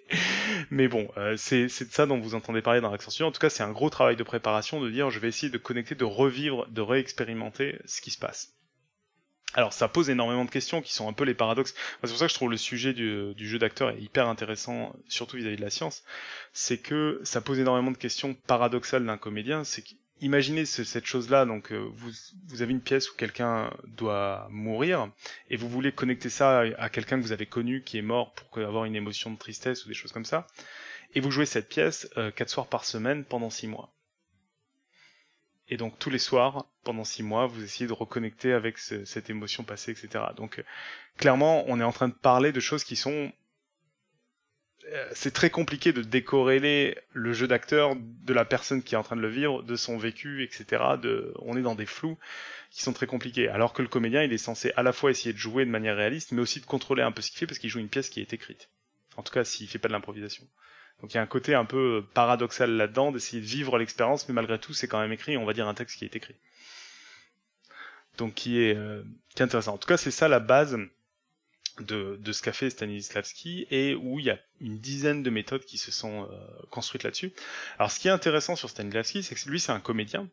mais, 0.70 0.88
bon, 0.88 1.08
euh, 1.16 1.36
c'est 1.36 1.64
de 1.66 1.68
ça 1.68 2.06
dont 2.06 2.18
vous 2.18 2.34
entendez 2.34 2.60
parler 2.60 2.80
dans 2.80 2.90
l'Accenture. 2.90 3.26
En 3.26 3.32
tout 3.32 3.40
cas, 3.40 3.50
c'est 3.50 3.62
un 3.62 3.72
gros 3.72 3.90
travail 3.90 4.16
de 4.16 4.22
préparation 4.22 4.80
de 4.80 4.90
dire 4.90 5.10
je 5.10 5.18
vais 5.18 5.28
essayer 5.28 5.50
de 5.50 5.58
connecter, 5.58 5.94
de 5.94 6.04
revivre, 6.04 6.66
de 6.68 6.80
réexpérimenter 6.80 7.78
ce 7.86 8.00
qui 8.00 8.10
se 8.10 8.18
passe. 8.18 8.54
Alors 9.54 9.74
ça 9.74 9.86
pose 9.86 10.08
énormément 10.08 10.46
de 10.46 10.50
questions 10.50 10.80
qui 10.80 10.94
sont 10.94 11.08
un 11.08 11.12
peu 11.12 11.24
les 11.24 11.34
paradoxes. 11.34 11.74
C'est 12.02 12.08
pour 12.08 12.18
ça 12.18 12.26
que 12.26 12.30
je 12.30 12.36
trouve 12.36 12.50
le 12.50 12.56
sujet 12.56 12.94
du, 12.94 13.34
jeu 13.36 13.58
d'acteur 13.58 13.92
hyper 13.98 14.26
intéressant, 14.28 14.96
surtout 15.08 15.36
vis-à-vis 15.36 15.56
-vis 15.56 15.58
de 15.58 15.64
la 15.64 15.70
science. 15.70 16.04
C'est 16.54 16.78
que 16.78 17.20
ça 17.22 17.42
pose 17.42 17.58
énormément 17.58 17.90
de 17.90 17.98
questions 17.98 18.34
paradoxales 18.34 19.04
d'un 19.04 19.18
comédien. 19.18 19.62
C'est 19.64 19.84
imaginez 20.22 20.64
cette 20.64 21.04
chose-là, 21.04 21.44
donc 21.44 21.72
euh, 21.72 21.90
vous, 21.94 22.62
avez 22.62 22.72
une 22.72 22.80
pièce 22.80 23.10
où 23.10 23.14
quelqu'un 23.16 23.70
doit 23.86 24.46
mourir 24.50 25.10
et 25.50 25.56
vous 25.56 25.68
voulez 25.68 25.92
connecter 25.92 26.30
ça 26.30 26.60
à, 26.78 26.88
quelqu'un 26.88 27.18
que 27.18 27.22
vous 27.22 27.32
avez 27.32 27.46
connu 27.46 27.82
qui 27.82 27.98
est 27.98 28.02
mort 28.02 28.32
pour 28.32 28.58
avoir 28.58 28.84
une 28.84 28.96
émotion 28.96 29.30
de 29.30 29.36
tristesse 29.36 29.84
ou 29.84 29.88
des 29.88 29.94
choses 29.94 30.12
comme 30.12 30.24
ça, 30.24 30.46
et 31.14 31.20
vous 31.20 31.30
jouez 31.30 31.46
cette 31.46 31.68
pièce 31.68 32.08
euh, 32.16 32.30
quatre 32.30 32.48
soirs 32.48 32.68
par 32.68 32.84
semaine 32.84 33.24
pendant 33.24 33.50
six 33.50 33.66
mois. 33.66 33.92
Et 35.68 35.76
donc 35.76 35.98
tous 35.98 36.10
les 36.10 36.18
soirs, 36.18 36.66
pendant 36.84 37.04
six 37.04 37.22
mois, 37.22 37.46
vous 37.46 37.62
essayez 37.62 37.86
de 37.86 37.92
reconnecter 37.92 38.52
avec 38.52 38.78
cette 38.78 39.30
émotion 39.30 39.64
passée, 39.64 39.92
etc. 39.92 40.24
Donc 40.36 40.58
euh, 40.58 40.62
clairement, 41.16 41.64
on 41.66 41.80
est 41.80 41.84
en 41.84 41.92
train 41.92 42.08
de 42.08 42.14
parler 42.14 42.52
de 42.52 42.60
choses 42.60 42.84
qui 42.84 42.96
sont 42.96 43.10
euh, 43.10 43.30
c'est 45.12 45.32
très 45.32 45.50
compliqué 45.50 45.92
de 45.92 46.02
décorréler 46.02 46.98
le 47.12 47.32
jeu 47.32 47.46
d'acteur 47.46 47.94
de 47.96 48.32
la 48.32 48.44
personne 48.44 48.82
qui 48.82 48.94
est 48.94 48.98
en 48.98 49.02
train 49.02 49.16
de 49.16 49.20
le 49.20 49.28
vivre, 49.28 49.62
de 49.62 49.76
son 49.76 49.96
vécu, 49.96 50.42
etc. 50.42 50.82
On 51.38 51.56
est 51.56 51.62
dans 51.62 51.74
des 51.74 51.86
flous 51.86 52.18
qui 52.70 52.82
sont 52.82 52.92
très 52.92 53.06
compliqués. 53.06 53.48
Alors 53.48 53.72
que 53.72 53.82
le 53.82 53.88
comédien, 53.88 54.22
il 54.22 54.32
est 54.32 54.38
censé 54.38 54.72
à 54.76 54.82
la 54.82 54.92
fois 54.92 55.10
essayer 55.10 55.32
de 55.32 55.38
jouer 55.38 55.64
de 55.64 55.70
manière 55.70 55.96
réaliste, 55.96 56.32
mais 56.32 56.40
aussi 56.40 56.60
de 56.60 56.66
contrôler 56.66 57.02
un 57.02 57.12
peu 57.12 57.22
ce 57.22 57.30
qu'il 57.30 57.38
fait 57.38 57.46
parce 57.46 57.58
qu'il 57.58 57.70
joue 57.70 57.78
une 57.78 57.88
pièce 57.88 58.08
qui 58.08 58.20
est 58.20 58.32
écrite. 58.32 58.70
En 59.16 59.22
tout 59.22 59.32
cas, 59.32 59.44
s'il 59.44 59.68
fait 59.68 59.78
pas 59.78 59.88
de 59.88 59.92
l'improvisation. 59.92 60.46
Donc 61.00 61.12
il 61.12 61.16
y 61.16 61.18
a 61.18 61.22
un 61.22 61.26
côté 61.26 61.54
un 61.54 61.64
peu 61.64 62.04
paradoxal 62.14 62.70
là-dedans, 62.70 63.12
d'essayer 63.12 63.42
de 63.42 63.46
vivre 63.46 63.78
l'expérience, 63.78 64.28
mais 64.28 64.34
malgré 64.34 64.58
tout, 64.58 64.72
c'est 64.72 64.88
quand 64.88 65.00
même 65.00 65.12
écrit, 65.12 65.36
on 65.36 65.44
va 65.44 65.52
dire 65.52 65.68
un 65.68 65.74
texte 65.74 65.98
qui 65.98 66.04
est 66.04 66.16
écrit. 66.16 66.36
Donc 68.18 68.34
qui 68.34 68.60
est, 68.62 68.76
euh, 68.76 69.02
qui 69.34 69.42
est 69.42 69.44
intéressant. 69.44 69.74
En 69.74 69.78
tout 69.78 69.88
cas, 69.88 69.96
c'est 69.96 70.10
ça 70.10 70.28
la 70.28 70.40
base 70.40 70.78
de, 71.80 72.18
de 72.20 72.32
ce 72.32 72.42
qu'a 72.42 72.52
fait 72.52 72.70
Stanislavski 72.70 73.66
et 73.70 73.94
où 73.94 74.18
il 74.18 74.26
y 74.26 74.30
a 74.30 74.38
une 74.60 74.78
dizaine 74.78 75.22
de 75.22 75.30
méthodes 75.30 75.64
qui 75.64 75.78
se 75.78 75.90
sont 75.90 76.24
euh, 76.24 76.36
construites 76.70 77.02
là-dessus. 77.02 77.32
Alors 77.78 77.90
ce 77.90 78.00
qui 78.00 78.08
est 78.08 78.12
intéressant 78.12 78.56
sur 78.56 78.70
Stanislavski, 78.70 79.22
c'est 79.22 79.34
que 79.34 79.48
lui 79.48 79.60
c'est 79.60 79.72
un 79.72 79.80
comédien 79.80 80.28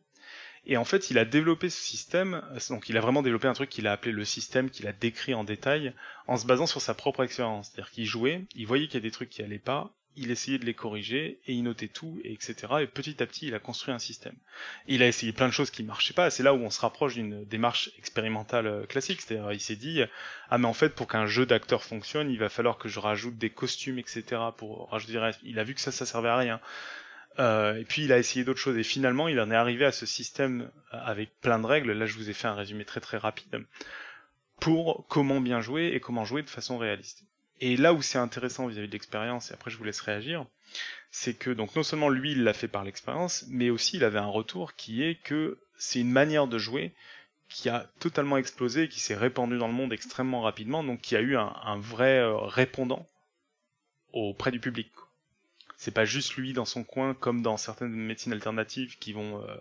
et 0.66 0.76
en 0.76 0.84
fait 0.84 1.10
il 1.10 1.18
a 1.18 1.24
développé 1.24 1.70
ce 1.70 1.80
système, 1.80 2.42
donc 2.68 2.88
il 2.88 2.96
a 2.96 3.00
vraiment 3.00 3.22
développé 3.22 3.48
un 3.48 3.54
truc 3.54 3.70
qu'il 3.70 3.86
a 3.86 3.92
appelé 3.92 4.12
le 4.12 4.24
système, 4.24 4.70
qu'il 4.70 4.86
a 4.86 4.92
décrit 4.92 5.34
en 5.34 5.44
détail 5.44 5.94
en 6.26 6.36
se 6.36 6.46
basant 6.46 6.66
sur 6.66 6.80
sa 6.80 6.94
propre 6.94 7.24
expérience. 7.24 7.70
C'est-à-dire 7.70 7.90
qu'il 7.90 8.04
jouait, 8.04 8.44
il 8.54 8.66
voyait 8.66 8.86
qu'il 8.86 8.94
y 8.94 8.98
a 8.98 9.00
des 9.00 9.10
trucs 9.10 9.30
qui 9.30 9.42
allaient 9.42 9.58
pas, 9.58 9.92
il 10.16 10.30
essayait 10.30 10.58
de 10.58 10.64
les 10.64 10.74
corriger 10.74 11.40
et 11.46 11.52
il 11.52 11.62
notait 11.62 11.88
tout, 11.88 12.20
et 12.24 12.32
etc. 12.32 12.54
Et 12.80 12.86
petit 12.86 13.22
à 13.22 13.26
petit, 13.26 13.46
il 13.46 13.54
a 13.54 13.58
construit 13.58 13.94
un 13.94 13.98
système. 13.98 14.34
il 14.86 15.02
a 15.02 15.08
essayé 15.08 15.32
plein 15.32 15.46
de 15.46 15.52
choses 15.52 15.70
qui 15.70 15.82
marchaient 15.82 16.14
pas. 16.14 16.30
C'est 16.30 16.42
là 16.42 16.54
où 16.54 16.58
on 16.58 16.70
se 16.70 16.80
rapproche 16.80 17.14
d'une 17.14 17.44
démarche 17.44 17.90
expérimentale 17.98 18.66
euh, 18.66 18.86
classique. 18.86 19.20
C'est-à-dire, 19.20 19.52
il 19.52 19.60
s'est 19.60 19.76
dit, 19.76 20.02
ah 20.50 20.58
mais 20.58 20.66
en 20.66 20.74
fait, 20.74 20.94
pour 20.94 21.06
qu'un 21.08 21.26
jeu 21.26 21.46
d'acteur 21.46 21.82
fonctionne, 21.82 22.30
il 22.30 22.38
va 22.38 22.48
falloir 22.48 22.78
que 22.78 22.88
je 22.88 22.98
rajoute 23.00 23.38
des 23.38 23.50
costumes, 23.50 23.98
etc. 23.98 24.24
Pour 24.56 24.90
rajouter. 24.90 25.18
Il 25.42 25.58
a 25.58 25.64
vu 25.64 25.74
que 25.74 25.80
ça, 25.80 25.92
ça 25.92 26.06
servait 26.06 26.28
à 26.28 26.36
rien. 26.36 26.60
Euh, 27.38 27.76
et 27.76 27.84
puis 27.84 28.04
il 28.04 28.12
a 28.12 28.18
essayé 28.18 28.44
d'autres 28.44 28.58
choses 28.58 28.76
et 28.76 28.82
finalement 28.82 29.28
il 29.28 29.38
en 29.40 29.50
est 29.50 29.56
arrivé 29.56 29.84
à 29.84 29.92
ce 29.92 30.04
système 30.04 30.70
euh, 30.92 30.98
avec 31.04 31.40
plein 31.40 31.58
de 31.58 31.66
règles. 31.66 31.92
Là 31.92 32.06
je 32.06 32.14
vous 32.14 32.28
ai 32.28 32.32
fait 32.32 32.48
un 32.48 32.54
résumé 32.54 32.84
très 32.84 33.00
très 33.00 33.18
rapide 33.18 33.64
pour 34.58 35.06
comment 35.08 35.40
bien 35.40 35.60
jouer 35.60 35.92
et 35.94 36.00
comment 36.00 36.24
jouer 36.24 36.42
de 36.42 36.50
façon 36.50 36.76
réaliste. 36.76 37.24
Et 37.60 37.76
là 37.76 37.92
où 37.92 38.02
c'est 38.02 38.18
intéressant 38.18 38.66
vis-à-vis 38.66 38.88
de 38.88 38.92
l'expérience, 38.92 39.50
et 39.50 39.54
après 39.54 39.70
je 39.70 39.76
vous 39.76 39.84
laisse 39.84 40.00
réagir, 40.00 40.46
c'est 41.10 41.34
que 41.34 41.50
donc 41.50 41.74
non 41.76 41.82
seulement 41.82 42.08
lui 42.08 42.32
il 42.32 42.44
l'a 42.44 42.54
fait 42.54 42.68
par 42.68 42.84
l'expérience, 42.84 43.44
mais 43.48 43.70
aussi 43.70 43.96
il 43.96 44.04
avait 44.04 44.18
un 44.18 44.26
retour 44.26 44.74
qui 44.74 45.02
est 45.02 45.16
que 45.16 45.58
c'est 45.76 46.00
une 46.00 46.10
manière 46.10 46.46
de 46.46 46.58
jouer 46.58 46.92
qui 47.48 47.68
a 47.68 47.90
totalement 47.98 48.36
explosé, 48.36 48.88
qui 48.88 49.00
s'est 49.00 49.16
répandu 49.16 49.58
dans 49.58 49.66
le 49.66 49.74
monde 49.74 49.92
extrêmement 49.92 50.40
rapidement, 50.40 50.84
donc 50.84 51.00
qui 51.00 51.16
a 51.16 51.20
eu 51.20 51.36
un, 51.36 51.52
un 51.64 51.78
vrai 51.78 52.18
euh, 52.18 52.36
répondant 52.36 53.06
auprès 54.12 54.52
du 54.52 54.60
public. 54.60 54.90
C'est 55.76 55.90
pas 55.90 56.04
juste 56.04 56.36
lui 56.36 56.52
dans 56.52 56.64
son 56.64 56.84
coin, 56.84 57.14
comme 57.14 57.42
dans 57.42 57.56
certaines 57.56 57.90
médecines 57.90 58.32
alternatives 58.32 58.98
qui 58.98 59.12
vont 59.12 59.42
euh, 59.42 59.56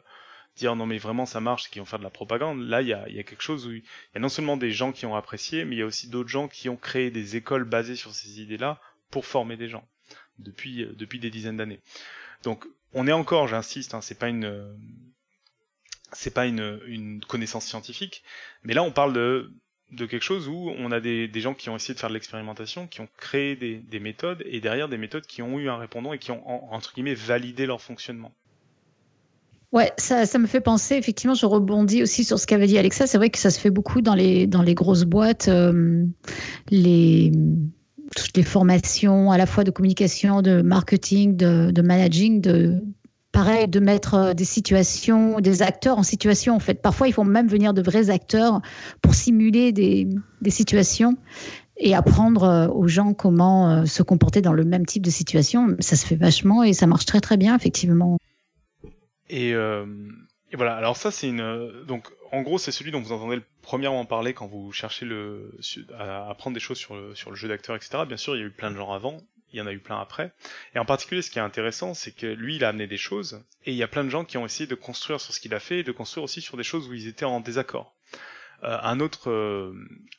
dire 0.55 0.75
non 0.75 0.85
mais 0.85 0.97
vraiment 0.97 1.25
ça 1.25 1.39
marche, 1.39 1.69
qui 1.69 1.79
vont 1.79 1.85
faire 1.85 1.99
de 1.99 2.03
la 2.03 2.09
propagande. 2.09 2.61
Là, 2.61 2.81
il 2.81 2.87
y 2.87 2.93
a, 2.93 3.07
y 3.09 3.19
a, 3.19 3.23
quelque 3.23 3.41
chose 3.41 3.67
où 3.67 3.71
il 3.71 3.79
y 3.79 4.17
a 4.17 4.19
non 4.19 4.29
seulement 4.29 4.57
des 4.57 4.71
gens 4.71 4.91
qui 4.91 5.05
ont 5.05 5.15
apprécié, 5.15 5.65
mais 5.65 5.75
il 5.75 5.79
y 5.79 5.81
a 5.81 5.85
aussi 5.85 6.09
d'autres 6.09 6.29
gens 6.29 6.47
qui 6.47 6.69
ont 6.69 6.77
créé 6.77 7.11
des 7.11 7.35
écoles 7.35 7.63
basées 7.63 7.95
sur 7.95 8.13
ces 8.13 8.41
idées-là 8.41 8.79
pour 9.11 9.25
former 9.25 9.57
des 9.57 9.69
gens 9.69 9.87
depuis 10.37 10.83
euh, 10.83 10.93
depuis 10.93 11.19
des 11.19 11.29
dizaines 11.29 11.57
d'années. 11.57 11.79
Donc 12.43 12.65
on 12.93 13.07
est 13.07 13.11
encore, 13.11 13.47
j'insiste, 13.47 13.93
hein, 13.93 14.01
c'est 14.01 14.19
pas 14.19 14.29
une 14.29 14.75
c'est 16.11 16.33
pas 16.33 16.47
une, 16.47 16.81
une 16.87 17.23
connaissance 17.23 17.65
scientifique, 17.65 18.23
mais 18.63 18.73
là 18.73 18.83
on 18.83 18.91
parle 18.91 19.13
de 19.13 19.51
de 19.91 20.05
quelque 20.05 20.23
chose 20.23 20.47
où 20.47 20.71
on 20.77 20.91
a 20.91 20.99
des, 20.99 21.27
des, 21.27 21.41
gens 21.41 21.53
qui 21.53 21.69
ont 21.69 21.75
essayé 21.75 21.93
de 21.93 21.99
faire 21.99 22.09
de 22.09 22.13
l'expérimentation, 22.13 22.87
qui 22.87 23.01
ont 23.01 23.09
créé 23.17 23.55
des, 23.55 23.77
des, 23.77 23.99
méthodes, 23.99 24.43
et 24.45 24.59
derrière 24.59 24.87
des 24.87 24.97
méthodes 24.97 25.25
qui 25.25 25.41
ont 25.41 25.57
eu 25.59 25.69
un 25.69 25.77
répondant 25.77 26.13
et 26.13 26.19
qui 26.19 26.31
ont, 26.31 26.71
entre 26.71 26.93
guillemets, 26.93 27.15
validé 27.15 27.65
leur 27.65 27.81
fonctionnement. 27.81 28.31
Ouais, 29.71 29.91
ça, 29.97 30.25
me 30.39 30.47
fait 30.47 30.61
penser, 30.61 30.95
effectivement, 30.95 31.35
je 31.35 31.45
rebondis 31.45 32.01
aussi 32.01 32.23
sur 32.23 32.39
ce 32.39 32.47
qu'avait 32.47 32.65
dit 32.65 32.79
Alexa, 32.79 33.05
c'est 33.05 33.19
vrai 33.19 33.29
que 33.29 33.37
ça 33.37 33.51
se 33.51 33.59
fait 33.59 33.69
beaucoup 33.69 34.01
dans 34.01 34.15
les, 34.15 34.47
dans 34.47 34.63
les 34.63 34.73
grosses 34.73 35.03
boîtes, 35.03 35.47
euh, 35.47 36.05
les, 36.71 37.31
toutes 38.15 38.35
les 38.35 38.41
formations 38.41 39.31
à 39.31 39.37
la 39.37 39.45
fois 39.45 39.63
de 39.63 39.69
communication, 39.69 40.41
de 40.41 40.63
marketing, 40.63 41.35
de, 41.35 41.69
de 41.69 41.81
managing, 41.83 42.41
de, 42.41 42.81
pareil, 43.31 43.67
de 43.67 43.79
mettre 43.79 44.15
euh, 44.15 44.33
des 44.33 44.43
situations, 44.43 45.39
des 45.39 45.61
acteurs 45.61 45.99
en 45.99 46.03
situation, 46.03 46.55
en 46.55 46.59
fait. 46.59 46.81
Parfois, 46.81 47.07
il 47.07 47.13
faut 47.13 47.23
même 47.23 47.47
venir 47.47 47.75
de 47.75 47.83
vrais 47.83 48.09
acteurs 48.09 48.61
pour 49.03 49.13
simuler 49.13 49.71
des, 49.71 50.07
des 50.41 50.49
situations 50.49 51.15
et 51.77 51.93
apprendre 51.93 52.43
euh, 52.43 52.67
aux 52.69 52.87
gens 52.87 53.13
comment 53.13 53.85
se 53.85 54.01
comporter 54.01 54.41
dans 54.41 54.53
le 54.53 54.65
même 54.65 54.87
type 54.87 55.05
de 55.05 55.11
situation. 55.11 55.75
Ça 55.79 55.95
se 55.95 56.07
fait 56.07 56.15
vachement 56.15 56.63
et 56.63 56.73
ça 56.73 56.87
marche 56.87 57.05
très 57.05 57.21
très 57.21 57.37
bien, 57.37 57.55
effectivement. 57.55 58.17
Et, 59.29 59.53
euh, 59.53 59.85
et 60.51 60.55
voilà, 60.55 60.75
alors 60.75 60.97
ça 60.97 61.11
c'est 61.11 61.27
une... 61.27 61.83
Donc 61.85 62.11
en 62.31 62.41
gros 62.41 62.57
c'est 62.57 62.71
celui 62.71 62.91
dont 62.91 63.01
vous 63.01 63.11
entendez 63.11 63.37
le 63.37 63.43
premièrement 63.61 64.05
parler 64.05 64.33
quand 64.33 64.47
vous 64.47 64.71
cherchez 64.71 65.05
le, 65.05 65.51
à 65.97 66.29
apprendre 66.29 66.55
des 66.55 66.59
choses 66.59 66.77
sur 66.77 66.95
le, 66.95 67.13
sur 67.15 67.29
le 67.29 67.35
jeu 67.35 67.47
d'acteur, 67.47 67.75
etc. 67.75 67.99
Bien 68.07 68.17
sûr, 68.17 68.35
il 68.35 68.39
y 68.39 68.43
a 68.43 68.47
eu 68.47 68.51
plein 68.51 68.71
de 68.71 68.75
gens 68.75 68.91
avant, 68.91 69.19
il 69.53 69.59
y 69.59 69.61
en 69.61 69.67
a 69.67 69.73
eu 69.73 69.79
plein 69.79 69.99
après. 69.99 70.31
Et 70.75 70.79
en 70.79 70.85
particulier, 70.85 71.21
ce 71.21 71.29
qui 71.31 71.39
est 71.39 71.43
intéressant, 71.43 71.93
c'est 71.93 72.11
que 72.11 72.27
lui, 72.27 72.55
il 72.55 72.63
a 72.63 72.69
amené 72.69 72.87
des 72.87 72.97
choses, 72.97 73.43
et 73.65 73.71
il 73.71 73.77
y 73.77 73.83
a 73.83 73.87
plein 73.87 74.03
de 74.03 74.09
gens 74.09 74.25
qui 74.25 74.37
ont 74.37 74.45
essayé 74.45 74.67
de 74.67 74.75
construire 74.75 75.21
sur 75.21 75.33
ce 75.33 75.39
qu'il 75.39 75.53
a 75.53 75.59
fait, 75.59 75.79
et 75.79 75.83
de 75.83 75.91
construire 75.91 76.23
aussi 76.23 76.41
sur 76.41 76.57
des 76.57 76.63
choses 76.63 76.87
où 76.87 76.93
ils 76.93 77.07
étaient 77.07 77.25
en 77.25 77.39
désaccord. 77.39 77.95
Euh, 78.63 78.77
un 78.81 78.99
autre, 78.99 79.29
euh, 79.29 79.73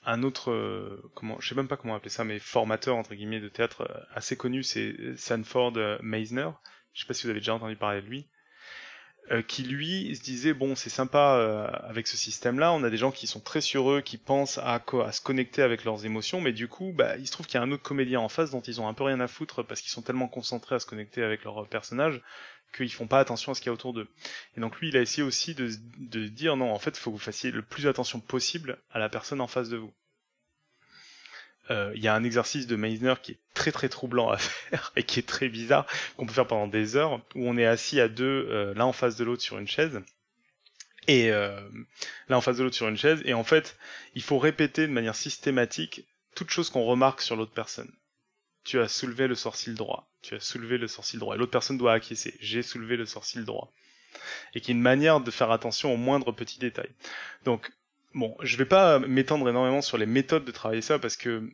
un 0.04 0.22
autre, 0.22 0.50
euh, 0.50 1.02
comment, 1.14 1.38
je 1.40 1.48
sais 1.48 1.54
même 1.54 1.68
pas 1.68 1.76
comment 1.76 1.94
appeler 1.94 2.10
ça, 2.10 2.24
mais 2.24 2.38
formateur 2.38 2.96
entre 2.96 3.14
guillemets 3.14 3.40
de 3.40 3.48
théâtre 3.48 3.82
euh, 3.82 4.00
assez 4.14 4.36
connu, 4.36 4.62
c'est 4.62 4.94
Sanford 5.16 5.74
Meisner. 6.02 6.48
Je 6.94 7.02
sais 7.02 7.06
pas 7.06 7.14
si 7.14 7.24
vous 7.24 7.30
avez 7.30 7.40
déjà 7.40 7.54
entendu 7.54 7.76
parler 7.76 8.00
de 8.00 8.06
lui. 8.06 8.26
Euh, 9.32 9.42
qui 9.42 9.62
lui 9.62 10.16
se 10.16 10.22
disait 10.22 10.52
bon 10.52 10.74
c'est 10.74 10.90
sympa 10.90 11.36
euh, 11.36 11.68
avec 11.88 12.08
ce 12.08 12.16
système 12.16 12.58
là 12.58 12.72
on 12.72 12.82
a 12.82 12.90
des 12.90 12.96
gens 12.96 13.12
qui 13.12 13.28
sont 13.28 13.38
très 13.38 13.60
sur 13.60 13.88
eux 13.92 14.00
qui 14.00 14.16
pensent 14.16 14.58
à, 14.58 14.82
se 15.12 15.20
connecter 15.20 15.62
avec 15.62 15.84
leurs 15.84 16.04
émotions 16.04 16.40
mais 16.40 16.52
du 16.52 16.66
coup 16.66 16.92
bah, 16.92 17.16
il 17.16 17.28
se 17.28 17.30
trouve 17.30 17.46
qu'il 17.46 17.54
y 17.54 17.58
a 17.58 17.62
un 17.62 17.70
autre 17.70 17.84
comédien 17.84 18.18
en 18.18 18.28
face 18.28 18.50
dont 18.50 18.60
ils 18.60 18.80
ont 18.80 18.88
un 18.88 18.94
peu 18.94 19.04
rien 19.04 19.20
à 19.20 19.28
foutre 19.28 19.62
parce 19.62 19.82
qu'ils 19.82 19.92
sont 19.92 20.02
tellement 20.02 20.26
concentrés 20.26 20.74
à 20.74 20.80
se 20.80 20.86
connecter 20.86 21.22
avec 21.22 21.44
leur 21.44 21.68
personnage 21.68 22.20
qu'ils 22.76 22.90
font 22.90 23.06
pas 23.06 23.20
attention 23.20 23.52
à 23.52 23.54
ce 23.54 23.60
qu'il 23.60 23.68
y 23.68 23.70
a 23.70 23.72
autour 23.72 23.92
d'eux. 23.92 24.08
Et 24.56 24.60
donc 24.60 24.80
lui 24.80 24.88
il 24.88 24.96
a 24.96 25.00
essayé 25.00 25.22
aussi 25.22 25.54
de, 25.54 25.70
de 25.98 26.26
dire 26.26 26.56
non 26.56 26.72
en 26.72 26.80
fait 26.80 26.96
faut 26.96 27.12
que 27.12 27.16
vous 27.16 27.22
fassiez 27.22 27.52
le 27.52 27.62
plus 27.62 27.86
attention 27.86 28.18
possible 28.18 28.78
à 28.90 28.98
la 28.98 29.08
personne 29.08 29.40
en 29.40 29.46
face 29.46 29.68
de 29.68 29.76
vous 29.76 29.92
euh, 31.70 31.92
il 31.94 32.02
y 32.02 32.08
a 32.08 32.14
un 32.14 32.24
exercice 32.24 32.66
de 32.66 32.76
Meisner 32.76 33.14
qui 33.22 33.32
est 33.32 33.38
très 33.54 33.70
très 33.70 33.88
troublant 33.88 34.30
à 34.30 34.38
faire 34.38 34.92
et 34.96 35.02
qui 35.02 35.20
est 35.20 35.28
très 35.28 35.48
bizarre, 35.48 35.86
qu'on 36.16 36.26
peut 36.26 36.32
faire 36.32 36.46
pendant 36.46 36.66
des 36.66 36.96
heures, 36.96 37.20
où 37.34 37.48
on 37.48 37.56
est 37.56 37.66
assis 37.66 38.00
à 38.00 38.08
deux, 38.08 38.48
euh, 38.50 38.74
l'un 38.74 38.86
en 38.86 38.92
face 38.92 39.16
de 39.16 39.24
l'autre 39.24 39.42
sur 39.42 39.58
une 39.58 39.68
chaise, 39.68 40.00
et 41.06 41.30
euh, 41.30 41.60
l'un 42.28 42.38
en 42.38 42.40
face 42.40 42.56
de 42.56 42.64
l'autre 42.64 42.76
sur 42.76 42.88
une 42.88 42.96
chaise, 42.96 43.22
et 43.24 43.34
en 43.34 43.44
fait, 43.44 43.76
il 44.14 44.22
faut 44.22 44.38
répéter 44.38 44.86
de 44.86 44.92
manière 44.92 45.14
systématique 45.14 46.04
toute 46.34 46.50
chose 46.50 46.70
qu'on 46.70 46.84
remarque 46.84 47.20
sur 47.22 47.36
l'autre 47.36 47.52
personne. 47.52 47.90
Tu 48.64 48.78
as 48.80 48.88
soulevé 48.88 49.26
le 49.26 49.34
sourcil 49.34 49.74
droit, 49.74 50.10
tu 50.22 50.34
as 50.34 50.40
soulevé 50.40 50.76
le 50.76 50.88
sourcil 50.88 51.18
droit, 51.20 51.34
et 51.34 51.38
l'autre 51.38 51.52
personne 51.52 51.78
doit 51.78 51.92
acquiescer, 51.92 52.36
j'ai 52.40 52.62
soulevé 52.62 52.96
le 52.96 53.06
sourcil 53.06 53.44
droit. 53.44 53.72
Et 54.54 54.60
qui 54.60 54.72
est 54.72 54.74
une 54.74 54.80
manière 54.80 55.20
de 55.20 55.30
faire 55.30 55.52
attention 55.52 55.94
aux 55.94 55.96
moindres 55.96 56.34
petits 56.34 56.58
détails. 56.58 56.90
Donc, 57.44 57.70
Bon, 58.14 58.36
je 58.42 58.56
vais 58.56 58.64
pas 58.64 58.98
m'étendre 58.98 59.48
énormément 59.48 59.82
sur 59.82 59.96
les 59.96 60.06
méthodes 60.06 60.44
de 60.44 60.50
travailler 60.50 60.82
ça 60.82 60.98
parce 60.98 61.16
que 61.16 61.48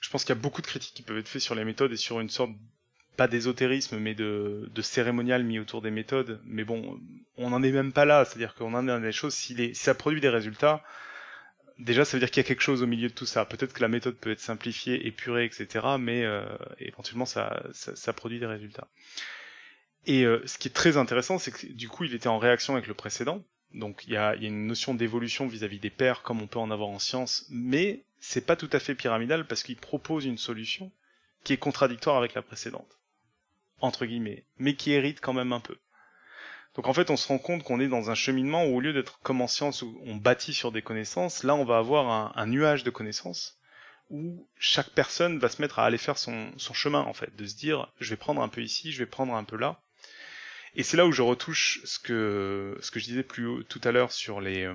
je 0.00 0.10
pense 0.10 0.24
qu'il 0.24 0.34
y 0.34 0.38
a 0.38 0.40
beaucoup 0.40 0.62
de 0.62 0.66
critiques 0.66 0.94
qui 0.94 1.02
peuvent 1.02 1.18
être 1.18 1.28
faites 1.28 1.42
sur 1.42 1.54
les 1.54 1.64
méthodes 1.64 1.92
et 1.92 1.96
sur 1.96 2.20
une 2.20 2.30
sorte 2.30 2.50
pas 3.16 3.28
d'ésotérisme 3.28 3.98
mais 3.98 4.14
de, 4.14 4.70
cérémonial 4.80 5.44
mis 5.44 5.58
autour 5.58 5.82
des 5.82 5.90
méthodes. 5.90 6.40
Mais 6.44 6.64
bon, 6.64 7.00
on 7.36 7.50
n'en 7.50 7.62
est 7.62 7.72
même 7.72 7.92
pas 7.92 8.04
là, 8.04 8.24
c'est-à-dire 8.24 8.54
qu'on 8.54 8.74
en 8.74 8.84
est 8.84 8.90
dans 8.90 9.00
des 9.00 9.12
choses. 9.12 9.34
Si, 9.34 9.74
ça 9.74 9.94
produit 9.94 10.20
des 10.20 10.28
résultats, 10.28 10.82
déjà 11.78 12.04
ça 12.04 12.16
veut 12.16 12.20
dire 12.20 12.30
qu'il 12.30 12.42
y 12.42 12.46
a 12.46 12.48
quelque 12.48 12.62
chose 12.62 12.82
au 12.82 12.86
milieu 12.86 13.08
de 13.08 13.14
tout 13.14 13.26
ça. 13.26 13.44
Peut-être 13.44 13.72
que 13.72 13.82
la 13.82 13.88
méthode 13.88 14.16
peut 14.16 14.30
être 14.30 14.40
simplifiée, 14.40 15.06
épurée, 15.06 15.44
etc. 15.44 15.86
Mais 15.98 16.24
euh, 16.24 16.44
éventuellement 16.78 17.26
ça, 17.26 17.62
produit 18.16 18.40
des 18.40 18.46
résultats. 18.46 18.88
Et 20.06 20.24
euh, 20.24 20.40
ce 20.46 20.58
qui 20.58 20.68
est 20.68 20.72
très 20.72 20.96
intéressant, 20.96 21.38
c'est 21.38 21.50
que 21.50 21.66
du 21.66 21.88
coup 21.88 22.04
il 22.04 22.14
était 22.14 22.28
en 22.28 22.38
réaction 22.38 22.74
avec 22.74 22.86
le 22.86 22.94
précédent, 22.94 23.44
donc 23.74 24.04
il 24.06 24.12
y 24.12 24.16
a, 24.16 24.34
une 24.36 24.66
notion 24.66 24.94
d'évolution 24.94 25.46
vis-à-vis 25.46 25.78
des 25.78 25.90
pairs 25.90 26.22
comme 26.22 26.40
on 26.40 26.46
peut 26.46 26.58
en 26.58 26.70
avoir 26.70 26.88
en 26.88 26.98
science, 26.98 27.44
mais 27.50 28.02
c'est 28.18 28.46
pas 28.46 28.56
tout 28.56 28.70
à 28.72 28.78
fait 28.78 28.94
pyramidal 28.94 29.46
parce 29.46 29.62
qu'il 29.62 29.76
propose 29.76 30.24
une 30.24 30.38
solution 30.38 30.90
qui 31.44 31.52
est 31.52 31.58
contradictoire 31.58 32.16
avec 32.16 32.34
la 32.34 32.42
précédente, 32.42 32.98
entre 33.80 34.06
guillemets, 34.06 34.44
mais 34.58 34.74
qui 34.74 34.92
hérite 34.92 35.20
quand 35.20 35.32
même 35.32 35.52
un 35.52 35.60
peu. 35.60 35.76
Donc 36.74 36.86
en 36.86 36.92
fait 36.92 37.10
on 37.10 37.16
se 37.16 37.28
rend 37.28 37.38
compte 37.38 37.62
qu'on 37.62 37.80
est 37.80 37.88
dans 37.88 38.10
un 38.10 38.14
cheminement 38.14 38.64
où 38.64 38.76
au 38.76 38.80
lieu 38.80 38.92
d'être 38.92 39.20
comme 39.20 39.40
en 39.40 39.48
science 39.48 39.82
où 39.82 40.00
on 40.04 40.16
bâtit 40.16 40.54
sur 40.54 40.72
des 40.72 40.82
connaissances, 40.82 41.42
là 41.42 41.54
on 41.54 41.64
va 41.64 41.78
avoir 41.78 42.36
un, 42.36 42.46
nuage 42.46 42.84
de 42.84 42.90
connaissances 42.90 43.58
où 44.10 44.48
chaque 44.58 44.90
personne 44.90 45.38
va 45.38 45.50
se 45.50 45.60
mettre 45.60 45.78
à 45.78 45.84
aller 45.84 45.98
faire 45.98 46.16
son 46.16 46.52
chemin 46.58 47.00
en 47.00 47.12
fait, 47.12 47.36
de 47.36 47.46
se 47.46 47.56
dire 47.56 47.92
je 48.00 48.10
vais 48.10 48.16
prendre 48.16 48.40
un 48.40 48.48
peu 48.48 48.62
ici, 48.62 48.92
je 48.92 48.98
vais 48.98 49.06
prendre 49.06 49.34
un 49.34 49.44
peu 49.44 49.56
là, 49.56 49.80
et 50.78 50.84
c'est 50.84 50.96
là 50.96 51.06
où 51.06 51.12
je 51.12 51.22
retouche 51.22 51.80
ce 51.84 51.98
que 51.98 52.78
ce 52.80 52.90
que 52.92 53.00
je 53.00 53.04
disais 53.04 53.24
plus 53.24 53.64
tout 53.64 53.80
à 53.82 53.90
l'heure 53.90 54.12
sur 54.12 54.40
les 54.40 54.62
euh, 54.62 54.74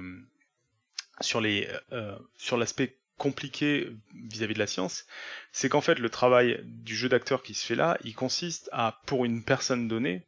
sur 1.21 1.39
les 1.39 1.67
euh, 1.93 2.15
sur 2.37 2.57
l'aspect 2.57 2.97
compliqué 3.17 3.89
vis-à-vis 4.13 4.51
-vis 4.51 4.55
de 4.55 4.59
la 4.59 4.67
science, 4.67 5.07
c'est 5.53 5.69
qu'en 5.69 5.79
fait 5.81 5.99
le 5.99 6.09
travail 6.09 6.59
du 6.65 6.95
jeu 6.95 7.07
d'acteur 7.07 7.41
qui 7.41 7.53
se 7.53 7.65
fait 7.65 7.75
là, 7.75 7.97
il 8.03 8.15
consiste 8.15 8.69
à 8.73 9.01
pour 9.05 9.23
une 9.23 9.43
personne 9.43 9.87
donnée 9.87 10.23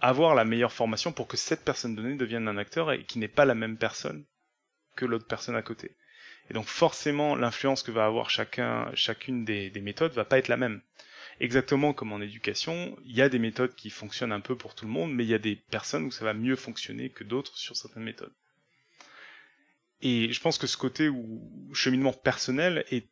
avoir 0.00 0.34
la 0.34 0.46
meilleure 0.46 0.72
formation 0.72 1.12
pour 1.12 1.28
que 1.28 1.36
cette 1.36 1.64
personne 1.64 1.94
donnée 1.94 2.16
devienne 2.16 2.48
un 2.48 2.56
acteur 2.56 2.90
et 2.90 3.04
qui 3.04 3.18
n'est 3.18 3.28
pas 3.28 3.44
la 3.44 3.54
même 3.54 3.76
personne 3.76 4.24
que 4.96 5.04
l'autre 5.04 5.26
personne 5.26 5.56
à 5.56 5.62
côté. 5.62 5.96
Et 6.48 6.54
donc 6.54 6.66
forcément 6.66 7.36
l'influence 7.36 7.82
que 7.82 7.90
va 7.90 8.06
avoir 8.06 8.30
chacun 8.30 8.90
chacune 8.94 9.44
des, 9.44 9.68
des 9.68 9.80
méthodes 9.82 10.12
va 10.12 10.24
pas 10.24 10.38
être 10.38 10.48
la 10.48 10.56
même 10.56 10.80
exactement 11.40 11.92
comme 11.92 12.12
en 12.12 12.20
éducation, 12.20 12.96
il 13.04 13.14
y 13.14 13.22
a 13.22 13.28
des 13.28 13.38
méthodes 13.38 13.74
qui 13.74 13.90
fonctionnent 13.90 14.32
un 14.32 14.40
peu 14.40 14.56
pour 14.56 14.74
tout 14.74 14.84
le 14.86 14.90
monde, 14.90 15.12
mais 15.12 15.24
il 15.24 15.30
y 15.30 15.34
a 15.34 15.38
des 15.38 15.56
personnes 15.56 16.04
où 16.04 16.10
ça 16.10 16.24
va 16.24 16.34
mieux 16.34 16.56
fonctionner 16.56 17.10
que 17.10 17.24
d'autres 17.24 17.56
sur 17.56 17.76
certaines 17.76 18.04
méthodes. 18.04 18.32
Et 20.00 20.32
je 20.32 20.40
pense 20.40 20.58
que 20.58 20.66
ce 20.66 20.76
côté 20.76 21.08
où 21.08 21.70
cheminement 21.72 22.12
personnel 22.12 22.84
est, 22.90 23.08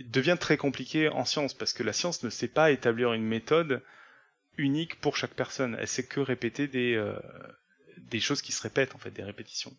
devient 0.00 0.36
très 0.38 0.56
compliqué 0.56 1.08
en 1.08 1.24
science, 1.24 1.54
parce 1.54 1.72
que 1.72 1.82
la 1.82 1.92
science 1.92 2.22
ne 2.22 2.30
sait 2.30 2.48
pas 2.48 2.72
établir 2.72 3.12
une 3.12 3.24
méthode 3.24 3.82
unique 4.56 5.00
pour 5.00 5.16
chaque 5.16 5.34
personne. 5.34 5.76
Elle 5.78 5.88
sait 5.88 6.06
que 6.06 6.20
répéter 6.20 6.66
des, 6.66 6.94
euh, 6.94 7.18
des 7.98 8.20
choses 8.20 8.42
qui 8.42 8.52
se 8.52 8.62
répètent, 8.62 8.94
en 8.94 8.98
fait, 8.98 9.10
des 9.10 9.22
répétitions. 9.22 9.76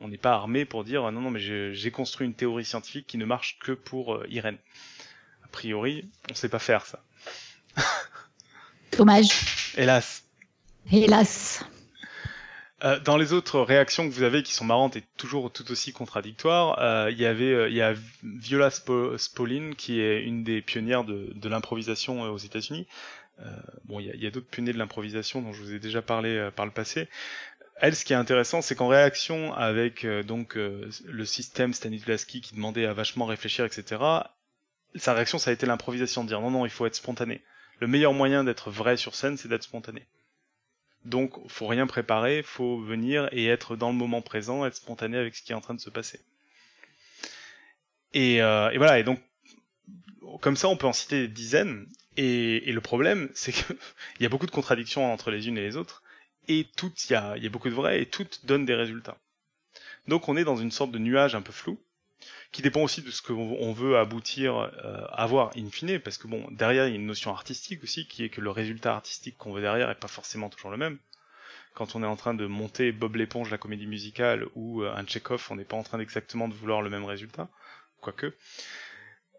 On 0.00 0.08
n'est 0.08 0.18
pas 0.18 0.32
armé 0.32 0.64
pour 0.64 0.84
dire 0.84 1.10
non, 1.10 1.22
non, 1.22 1.30
mais 1.30 1.40
j'ai 1.40 1.90
construit 1.90 2.26
une 2.26 2.34
théorie 2.34 2.64
scientifique 2.64 3.06
qui 3.06 3.16
ne 3.16 3.24
marche 3.24 3.58
que 3.60 3.72
pour 3.72 4.16
euh, 4.16 4.26
Irène 4.28 4.58
priori, 5.46 6.08
on 6.30 6.34
sait 6.34 6.48
pas 6.48 6.58
faire 6.58 6.86
ça. 6.86 7.02
Dommage. 8.96 9.28
Hélas. 9.76 10.24
Hélas. 10.90 11.64
Euh, 12.84 13.00
dans 13.00 13.16
les 13.16 13.32
autres 13.32 13.60
réactions 13.60 14.06
que 14.06 14.12
vous 14.12 14.22
avez 14.22 14.42
qui 14.42 14.52
sont 14.52 14.66
marrantes 14.66 14.96
et 14.96 15.02
toujours 15.16 15.50
tout 15.50 15.70
aussi 15.70 15.92
contradictoires, 15.92 16.78
euh, 16.78 17.10
il 17.10 17.18
y 17.18 17.24
avait 17.24 17.52
euh, 17.52 17.68
il 17.70 17.74
y 17.74 17.80
a 17.80 17.94
Viola 18.22 18.70
Spolin 18.70 19.72
qui 19.76 20.00
est 20.00 20.22
une 20.22 20.44
des 20.44 20.60
pionnières 20.60 21.04
de, 21.04 21.32
de 21.34 21.48
l'improvisation 21.48 22.22
aux 22.22 22.38
États-Unis. 22.38 22.86
bon, 23.84 23.98
il 24.00 24.06
y 24.06 24.26
a, 24.26 24.28
a 24.28 24.30
d'autres 24.30 24.46
pionniers 24.46 24.74
de 24.74 24.78
l'improvisation 24.78 25.40
dont 25.40 25.54
je 25.54 25.62
vous 25.62 25.72
ai 25.72 25.78
déjà 25.78 26.02
parlé 26.02 26.50
par 26.54 26.66
le 26.66 26.72
passé. 26.72 27.08
Elle, 27.78 27.94
ce 27.94 28.04
qui 28.04 28.12
est 28.12 28.16
intéressant, 28.16 28.62
c'est 28.62 28.74
qu'en 28.74 28.88
réaction 28.88 29.54
avec 29.54 30.06
donc 30.26 30.54
le 30.54 31.24
système 31.24 31.74
Stanislavski 31.74 32.40
qui 32.40 32.54
demandait 32.54 32.86
à 32.86 32.94
vachement 32.94 33.26
réfléchir, 33.26 33.64
etc 33.66 34.22
sa 34.98 35.14
réaction, 35.14 35.38
ça 35.38 35.50
a 35.50 35.52
été 35.52 35.66
l'improvisation, 35.66 36.22
de 36.22 36.28
dire 36.28 36.40
non, 36.40 36.50
non, 36.50 36.66
il 36.66 36.70
faut 36.70 36.86
être 36.86 36.94
spontané. 36.94 37.42
Le 37.80 37.86
meilleur 37.86 38.12
moyen 38.12 38.44
d'être 38.44 38.70
vrai 38.70 38.96
sur 38.96 39.14
scène, 39.14 39.36
c'est 39.36 39.48
d'être 39.48 39.62
spontané. 39.62 40.06
Donc, 41.04 41.34
faut 41.48 41.66
rien 41.66 41.86
préparer, 41.86 42.42
faut 42.42 42.80
venir 42.80 43.28
et 43.30 43.46
être 43.46 43.76
dans 43.76 43.90
le 43.90 43.96
moment 43.96 44.22
présent, 44.22 44.66
être 44.66 44.74
spontané 44.74 45.16
avec 45.16 45.36
ce 45.36 45.42
qui 45.42 45.52
est 45.52 45.54
en 45.54 45.60
train 45.60 45.74
de 45.74 45.80
se 45.80 45.90
passer. 45.90 46.20
Et, 48.12 48.42
euh, 48.42 48.70
voilà, 48.76 48.98
et 48.98 49.04
donc, 49.04 49.20
comme 50.40 50.56
ça, 50.56 50.68
on 50.68 50.76
peut 50.76 50.86
en 50.86 50.92
citer 50.92 51.20
des 51.20 51.28
dizaines. 51.28 51.86
Et, 52.16 52.72
le 52.72 52.80
problème, 52.80 53.30
c'est 53.34 53.52
qu'il 53.52 53.76
y 54.20 54.26
a 54.26 54.28
beaucoup 54.28 54.46
de 54.46 54.50
contradictions 54.50 55.12
entre 55.12 55.30
les 55.30 55.48
unes 55.48 55.58
et 55.58 55.62
les 55.62 55.76
autres, 55.76 56.02
et 56.48 56.66
toutes, 56.76 57.08
il 57.08 57.12
y 57.12 57.16
a, 57.16 57.36
beaucoup 57.50 57.68
de 57.68 57.74
vrai, 57.74 58.02
et 58.02 58.06
toutes 58.06 58.46
donnent 58.46 58.66
des 58.66 58.74
résultats. 58.74 59.18
Donc, 60.08 60.28
on 60.28 60.36
est 60.36 60.44
dans 60.44 60.56
une 60.56 60.70
sorte 60.70 60.92
de 60.92 60.98
nuage 60.98 61.34
un 61.34 61.42
peu 61.42 61.52
flou, 61.52 61.78
qui 62.52 62.62
dépend 62.62 62.82
aussi 62.82 63.02
de 63.02 63.10
ce 63.10 63.22
qu'on 63.22 63.72
veut 63.72 63.98
aboutir 63.98 64.56
euh, 64.56 65.04
à 65.12 65.26
voir 65.26 65.50
in 65.56 65.68
fine, 65.70 65.98
parce 66.00 66.18
que 66.18 66.26
bon, 66.28 66.46
derrière 66.50 66.86
il 66.86 66.90
y 66.90 66.92
a 66.94 66.96
une 66.96 67.06
notion 67.06 67.30
artistique 67.30 67.82
aussi, 67.82 68.06
qui 68.06 68.24
est 68.24 68.28
que 68.28 68.40
le 68.40 68.50
résultat 68.50 68.94
artistique 68.94 69.36
qu'on 69.36 69.52
veut 69.52 69.60
derrière 69.60 69.90
est 69.90 70.00
pas 70.00 70.08
forcément 70.08 70.48
toujours 70.48 70.70
le 70.70 70.76
même. 70.76 70.98
Quand 71.74 71.94
on 71.94 72.02
est 72.02 72.06
en 72.06 72.16
train 72.16 72.32
de 72.32 72.46
monter 72.46 72.90
Bob 72.92 73.16
l'éponge, 73.16 73.50
la 73.50 73.58
comédie 73.58 73.86
musicale, 73.86 74.46
ou 74.54 74.82
euh, 74.82 74.94
un 74.94 75.06
Chekhov, 75.06 75.46
on 75.50 75.56
n'est 75.56 75.64
pas 75.64 75.76
en 75.76 75.82
train 75.82 76.00
exactement 76.00 76.48
de 76.48 76.54
vouloir 76.54 76.80
le 76.80 76.88
même 76.88 77.04
résultat, 77.04 77.48
quoique. 78.00 78.32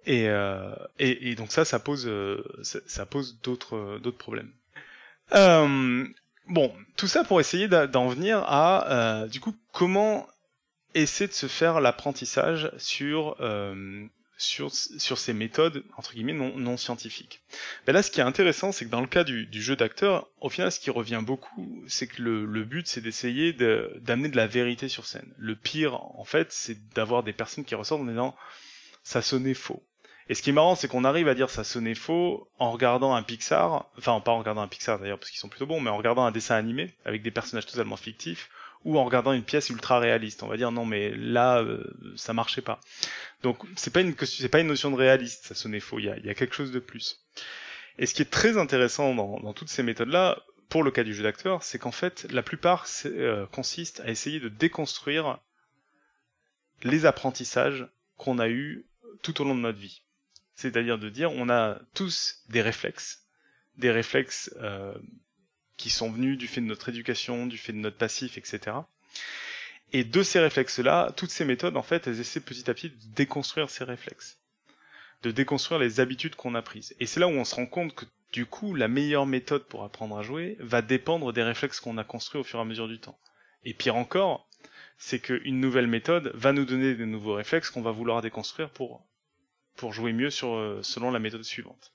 Et, 0.05 0.29
euh, 0.29 0.73
et, 0.99 1.31
et, 1.31 1.35
donc 1.35 1.51
ça, 1.51 1.65
ça 1.65 1.79
pose, 1.79 2.07
euh, 2.07 2.41
ça, 2.61 3.05
pose 3.05 3.41
d'autres 3.41 3.99
d'autres 4.01 4.17
problèmes. 4.17 4.53
Euh, 5.33 6.07
bon, 6.47 6.73
tout 6.95 7.07
ça 7.07 7.25
pour 7.25 7.41
essayer 7.41 7.67
d'en 7.67 8.07
venir 8.07 8.41
à, 8.45 9.25
du 9.29 9.41
coup, 9.41 9.53
comment 9.73 10.27
essayer 11.01 11.27
de 11.27 11.33
se 11.33 11.47
faire 11.47 11.79
l'apprentissage 11.79 12.71
sur, 12.77 13.35
euh, 13.39 14.05
sur, 14.37 14.71
sur 14.71 15.17
ces 15.17 15.33
méthodes, 15.33 15.83
entre 15.97 16.13
guillemets, 16.13 16.33
non, 16.33 16.57
non 16.57 16.77
scientifiques. 16.77 17.41
Ben 17.85 17.93
là, 17.93 18.03
ce 18.03 18.11
qui 18.11 18.19
est 18.19 18.23
intéressant, 18.23 18.71
c'est 18.71 18.85
que 18.85 18.89
dans 18.89 19.01
le 19.01 19.07
cas 19.07 19.23
du, 19.23 19.45
du 19.45 19.61
jeu 19.61 19.75
d'acteur, 19.75 20.27
au 20.41 20.49
final, 20.49 20.71
ce 20.71 20.79
qui 20.79 20.89
revient 20.91 21.21
beaucoup, 21.23 21.83
c'est 21.87 22.07
que 22.07 22.21
le, 22.21 22.45
le 22.45 22.63
but, 22.63 22.87
c'est 22.87 23.01
d'essayer 23.01 23.53
d'amener 23.53 24.27
de, 24.27 24.33
de 24.33 24.37
la 24.37 24.47
vérité 24.47 24.89
sur 24.89 25.05
scène. 25.05 25.33
Le 25.37 25.55
pire, 25.55 25.95
en 26.17 26.23
fait, 26.25 26.51
c'est 26.51 26.77
d'avoir 26.93 27.23
des 27.23 27.33
personnes 27.33 27.65
qui 27.65 27.75
ressortent 27.75 28.01
en 28.01 28.05
disant 28.05 28.35
ça 29.03 29.21
sonnait 29.21 29.53
faux. 29.53 29.83
Et 30.29 30.33
ce 30.33 30.41
qui 30.41 30.49
est 30.49 30.53
marrant, 30.53 30.75
c'est 30.75 30.89
qu'on 30.89 31.05
arrive 31.05 31.29
à 31.29 31.35
dire 31.35 31.49
ça 31.49 31.63
sonnait 31.63 31.95
faux 31.95 32.49
en 32.59 32.71
regardant 32.71 33.15
un 33.15 33.23
Pixar, 33.23 33.89
enfin 33.97 34.19
pas 34.19 34.33
en 34.33 34.39
regardant 34.39 34.61
un 34.61 34.67
Pixar 34.67 34.99
d'ailleurs 34.99 35.19
parce 35.19 35.31
qu'ils 35.31 35.39
sont 35.39 35.47
plutôt 35.47 35.65
bons, 35.65 35.79
mais 35.79 35.89
en 35.89 35.95
regardant 35.95 36.25
un 36.25 36.31
dessin 36.31 36.55
animé 36.55 36.93
avec 37.05 37.21
des 37.21 37.31
personnages 37.31 37.65
totalement 37.65 37.95
fictifs, 37.95 38.49
ou 38.85 38.97
en 38.97 39.03
regardant 39.03 39.33
une 39.33 39.43
pièce 39.43 39.69
ultra 39.69 39.99
réaliste. 39.99 40.43
On 40.43 40.47
va 40.47 40.57
dire 40.57 40.71
non 40.71 40.85
mais 40.85 41.11
là 41.15 41.61
euh, 41.61 41.83
ça 42.15 42.33
marchait 42.33 42.61
pas. 42.61 42.79
Donc 43.43 43.59
c'est 43.75 43.91
pas 43.91 44.01
une 44.01 44.15
c'est 44.17 44.49
pas 44.49 44.59
une 44.59 44.67
notion 44.67 44.91
de 44.91 44.95
réaliste, 44.95 45.45
ça 45.45 45.55
sonnait 45.55 45.79
faux. 45.79 45.99
Il 45.99 46.05
y 46.05 46.09
a, 46.09 46.17
y 46.19 46.29
a 46.29 46.33
quelque 46.33 46.55
chose 46.55 46.71
de 46.71 46.79
plus. 46.79 47.25
Et 47.99 48.05
ce 48.05 48.13
qui 48.13 48.21
est 48.21 48.31
très 48.31 48.57
intéressant 48.57 49.15
dans, 49.15 49.39
dans 49.39 49.53
toutes 49.53 49.69
ces 49.69 49.83
méthodes 49.83 50.09
là, 50.09 50.41
pour 50.69 50.83
le 50.83 50.91
cas 50.91 51.03
du 51.03 51.13
jeu 51.13 51.23
d'acteur, 51.23 51.63
c'est 51.63 51.79
qu'en 51.79 51.91
fait 51.91 52.31
la 52.31 52.43
plupart 52.43 52.87
euh, 53.05 53.45
consiste 53.47 54.01
à 54.01 54.09
essayer 54.09 54.39
de 54.39 54.49
déconstruire 54.49 55.39
les 56.83 57.05
apprentissages 57.05 57.87
qu'on 58.17 58.39
a 58.39 58.49
eus 58.49 58.85
tout 59.21 59.41
au 59.41 59.45
long 59.45 59.55
de 59.55 59.61
notre 59.61 59.79
vie. 59.79 60.03
C'est-à-dire 60.55 60.97
de 60.97 61.09
dire 61.09 61.31
on 61.31 61.49
a 61.49 61.79
tous 61.93 62.43
des 62.49 62.61
réflexes, 62.61 63.25
des 63.77 63.91
réflexes 63.91 64.53
euh, 64.57 64.93
qui 65.77 65.89
sont 65.89 66.11
venus 66.11 66.37
du 66.37 66.47
fait 66.47 66.61
de 66.61 66.65
notre 66.65 66.89
éducation, 66.89 67.45
du 67.45 67.57
fait 67.57 67.71
de 67.71 67.77
notre 67.77 67.97
passif, 67.97 68.37
etc. 68.37 68.77
Et 69.93 70.03
de 70.03 70.23
ces 70.23 70.39
réflexes-là, 70.39 71.13
toutes 71.15 71.29
ces 71.29 71.45
méthodes, 71.45 71.77
en 71.77 71.83
fait, 71.83 72.07
elles 72.07 72.19
essaient 72.19 72.41
petit 72.41 72.69
à 72.69 72.73
petit 72.73 72.89
de 72.89 72.95
déconstruire 73.15 73.69
ces 73.69 73.83
réflexes, 73.83 74.39
de 75.23 75.31
déconstruire 75.31 75.79
les 75.79 75.99
habitudes 75.99 76.35
qu'on 76.35 76.55
a 76.55 76.61
prises. 76.61 76.95
Et 76.99 77.05
c'est 77.05 77.19
là 77.19 77.27
où 77.27 77.31
on 77.31 77.45
se 77.45 77.55
rend 77.55 77.67
compte 77.67 77.95
que, 77.95 78.05
du 78.33 78.45
coup, 78.45 78.75
la 78.75 78.89
meilleure 78.89 79.25
méthode 79.25 79.65
pour 79.65 79.83
apprendre 79.83 80.17
à 80.17 80.23
jouer 80.23 80.57
va 80.59 80.81
dépendre 80.81 81.31
des 81.31 81.43
réflexes 81.43 81.79
qu'on 81.79 81.97
a 81.97 82.03
construits 82.03 82.41
au 82.41 82.43
fur 82.43 82.59
et 82.59 82.61
à 82.61 82.65
mesure 82.65 82.89
du 82.89 82.99
temps. 82.99 83.17
Et 83.63 83.73
pire 83.73 83.95
encore, 83.95 84.49
c'est 84.97 85.19
qu'une 85.19 85.59
nouvelle 85.61 85.87
méthode 85.87 86.31
va 86.33 86.51
nous 86.51 86.65
donner 86.65 86.95
de 86.95 87.05
nouveaux 87.05 87.35
réflexes 87.35 87.69
qu'on 87.69 87.81
va 87.81 87.91
vouloir 87.91 88.21
déconstruire 88.21 88.69
pour, 88.71 89.05
pour 89.75 89.93
jouer 89.93 90.11
mieux 90.11 90.31
sur, 90.31 90.55
euh, 90.55 90.81
selon 90.83 91.11
la 91.11 91.19
méthode 91.19 91.43
suivante. 91.43 91.93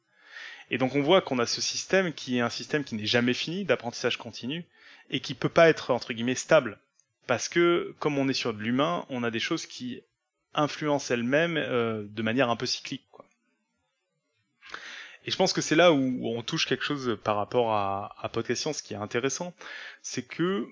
Et 0.73 0.79
donc 0.79 0.95
on 0.95 1.03
voit 1.03 1.21
qu'on 1.21 1.39
a 1.39 1.47
ce 1.47 1.61
système 1.61 2.15
qui 2.15 2.39
est 2.39 2.41
un 2.41 2.49
système 2.49 2.83
qui 2.83 2.95
n'est 2.95 3.07
jamais 3.07 3.35
fini, 3.35 3.65
d'apprentissage 3.65 4.17
continu, 4.17 4.65
et 5.11 5.21
qui 5.21 5.35
peut 5.35 5.51
pas 5.51 5.69
être 5.69 5.91
entre 5.91 6.15
guillemets 6.15 6.35
stable. 6.35 6.79
Parce 7.27 7.51
que 7.51 7.95
comme 7.99 8.19
on 8.19 8.27
est 8.27 8.33
sur 8.33 8.55
de 8.55 8.59
l'humain, 8.59 9.05
on 9.11 9.23
a 9.23 9.31
des 9.31 9.39
choses 9.39 9.67
qui 9.67 10.01
influencent 10.55 11.13
elles-mêmes 11.13 11.59
euh, 11.59 12.05
de 12.09 12.23
manière 12.23 12.49
un 12.49 12.57
peu 12.57 12.67
cyclique. 12.67 13.05
Et 15.25 15.31
je 15.31 15.37
pense 15.37 15.53
que 15.53 15.61
c'est 15.61 15.77
là 15.77 15.93
où 15.93 16.27
on 16.27 16.43
touche 16.43 16.67
quelque 16.67 16.85
chose 16.85 17.17
par 17.23 17.37
rapport 17.37 17.73
à, 17.73 18.17
à 18.19 18.29
Podcast 18.29 18.63
Science 18.63 18.83
qui 18.83 18.95
est 18.95 18.97
intéressant, 18.97 19.55
c'est 20.01 20.27
que 20.27 20.67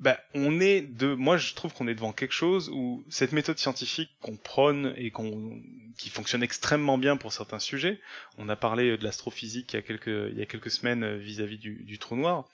bah, 0.00 0.20
on 0.34 0.60
est 0.60 0.82
de, 0.82 1.14
moi 1.14 1.36
je 1.38 1.54
trouve 1.54 1.74
qu'on 1.74 1.88
est 1.88 1.94
devant 1.94 2.12
quelque 2.12 2.34
chose 2.34 2.70
où 2.72 3.04
cette 3.08 3.32
méthode 3.32 3.58
scientifique 3.58 4.10
qu'on 4.20 4.36
prône 4.36 4.94
et 4.96 5.10
qu'on, 5.10 5.60
qui 5.96 6.08
fonctionne 6.08 6.42
extrêmement 6.42 6.98
bien 6.98 7.16
pour 7.16 7.32
certains 7.32 7.58
sujets, 7.58 8.00
on 8.36 8.48
a 8.48 8.54
parlé 8.54 8.96
de 8.96 9.02
l'astrophysique 9.02 9.72
il 9.72 9.76
y 9.76 9.78
a 9.80 9.82
quelques, 9.82 10.06
il 10.06 10.38
y 10.38 10.42
a 10.42 10.46
quelques 10.46 10.70
semaines 10.70 11.16
vis-à-vis 11.16 11.58
du, 11.58 11.98
trou 11.98 12.14
noir. 12.14 12.48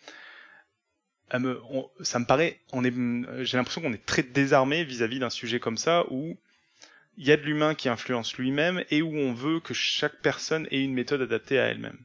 Me, 1.32 1.60
on, 1.70 1.90
ça 2.00 2.18
me 2.18 2.24
paraît, 2.24 2.60
on 2.72 2.84
est, 2.84 3.44
j'ai 3.44 3.56
l'impression 3.56 3.82
qu'on 3.82 3.92
est 3.92 4.06
très 4.06 4.22
désarmé 4.22 4.84
vis-à-vis 4.84 5.18
d'un 5.18 5.30
sujet 5.30 5.60
comme 5.60 5.76
ça 5.76 6.04
où 6.10 6.38
il 7.16 7.26
y 7.26 7.32
a 7.32 7.36
de 7.36 7.42
l'humain 7.42 7.74
qui 7.74 7.88
influence 7.88 8.36
lui-même 8.36 8.84
et 8.90 9.02
où 9.02 9.14
on 9.16 9.34
veut 9.34 9.60
que 9.60 9.74
chaque 9.74 10.20
personne 10.22 10.66
ait 10.70 10.82
une 10.82 10.94
méthode 10.94 11.20
adaptée 11.20 11.58
à 11.58 11.66
elle-même. 11.66 11.98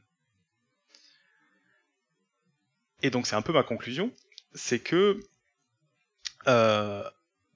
Et 3.02 3.10
donc 3.10 3.26
c'est 3.26 3.36
un 3.36 3.42
peu 3.42 3.52
ma 3.52 3.62
conclusion, 3.62 4.12
c'est 4.54 4.80
que 4.80 5.20
euh, 6.46 7.02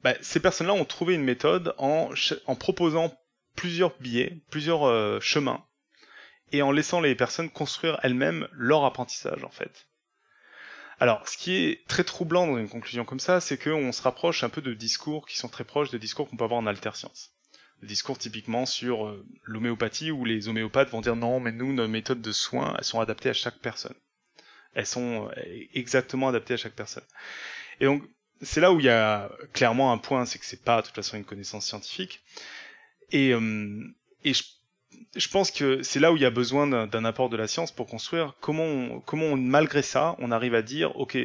bah, 0.03 0.15
ces 0.21 0.41
personnes-là 0.41 0.75
ont 0.75 0.85
trouvé 0.85 1.15
une 1.15 1.25
méthode 1.25 1.75
en, 1.79 2.11
proposant 2.59 3.17
plusieurs 3.57 3.97
billets, 4.01 4.43
plusieurs 4.51 4.87
euh, 4.87 5.21
chemins, 5.21 5.65
et 6.53 6.63
en 6.63 6.73
laissant 6.73 7.01
les 7.01 7.15
personnes 7.15 7.51
construire 7.51 7.99
elles-mêmes 8.03 8.49
leur 8.53 8.85
apprentissage 8.85 9.45
en 9.45 9.51
fait. 9.51 9.89
Alors, 11.01 11.29
ce 11.29 11.37
qui 11.37 11.57
est 11.57 11.87
très 11.89 12.05
troublant 12.05 12.47
dans 12.47 12.59
une 12.59 12.69
conclusion 12.69 13.05
comme 13.05 13.19
ça, 13.19 13.41
c'est 13.41 13.59
qu'on 13.59 13.91
se 13.91 14.03
rapproche 14.03 14.45
un 14.45 14.49
peu 14.49 14.63
de 14.63 14.75
discours 14.75 15.27
qui 15.27 15.37
sont 15.37 15.49
très 15.49 15.65
proches 15.65 15.91
de 15.91 15.99
discours 15.99 16.29
qu'on 16.29 16.37
peut 16.37 16.45
avoir 16.45 16.61
en 16.61 16.67
alterscience. 16.67 17.33
Des 17.81 17.89
discours 17.89 18.17
typiquement 18.17 18.65
sur 18.65 19.07
euh, 19.07 19.27
l'homéopathie 19.43 20.13
où 20.13 20.25
les 20.25 20.49
homéopathes 20.49 20.91
vont 20.91 21.01
dire 21.01 21.17
non, 21.17 21.41
mais 21.41 21.51
nous, 21.51 21.73
nos 21.73 21.89
méthodes 21.89 22.23
de 22.23 22.33
soins, 22.33 22.75
elles 22.79 22.85
sont 22.85 23.01
adaptées 23.01 23.31
à 23.31 23.35
chaque 23.35 23.59
personne. 23.59 23.97
Elles 24.75 24.87
sont 24.87 25.29
euh, 25.29 25.43
exactement 25.75 26.29
adaptées 26.29 26.55
à 26.55 26.57
chaque 26.57 26.75
personne. 26.75 27.05
Et 27.81 27.85
donc, 27.87 28.03
c'est 28.43 28.61
là 28.61 28.73
où 28.73 28.81
il 28.81 28.87
y 28.87 28.91
a 28.91 29.31
clairement 29.53 29.93
un 29.93 29.99
point, 29.99 30.27
c'est 30.27 30.39
que 30.39 30.45
c'est 30.45 30.65
pas 30.65 30.81
de 30.81 30.87
toute 30.87 30.95
façon 30.95 31.17
une 31.17 31.25
connaissance 31.25 31.67
scientifique. 31.67 32.23
Et, 33.11 33.33
euh, 33.33 33.85
et 34.25 34.35
je, 34.35 34.43
je, 35.17 35.29
pense 35.29 35.51
que 35.51 35.83
c'est 35.83 36.01
là 36.01 36.13
où 36.13 36.17
il 36.17 36.23
y 36.23 36.27
a 36.27 36.31
besoin 36.31 36.87
d'un 36.87 37.05
apport 37.05 37.29
de 37.29 37.37
la 37.37 37.47
science 37.47 37.73
pour 37.73 37.87
construire 37.87 38.35
comment, 38.41 39.01
comment 39.01 39.37
malgré 39.37 39.83
ça, 39.83 40.17
on 40.19 40.31
arrive 40.31 40.55
à 40.55 40.63
dire, 40.63 40.97
ok, 40.97 41.17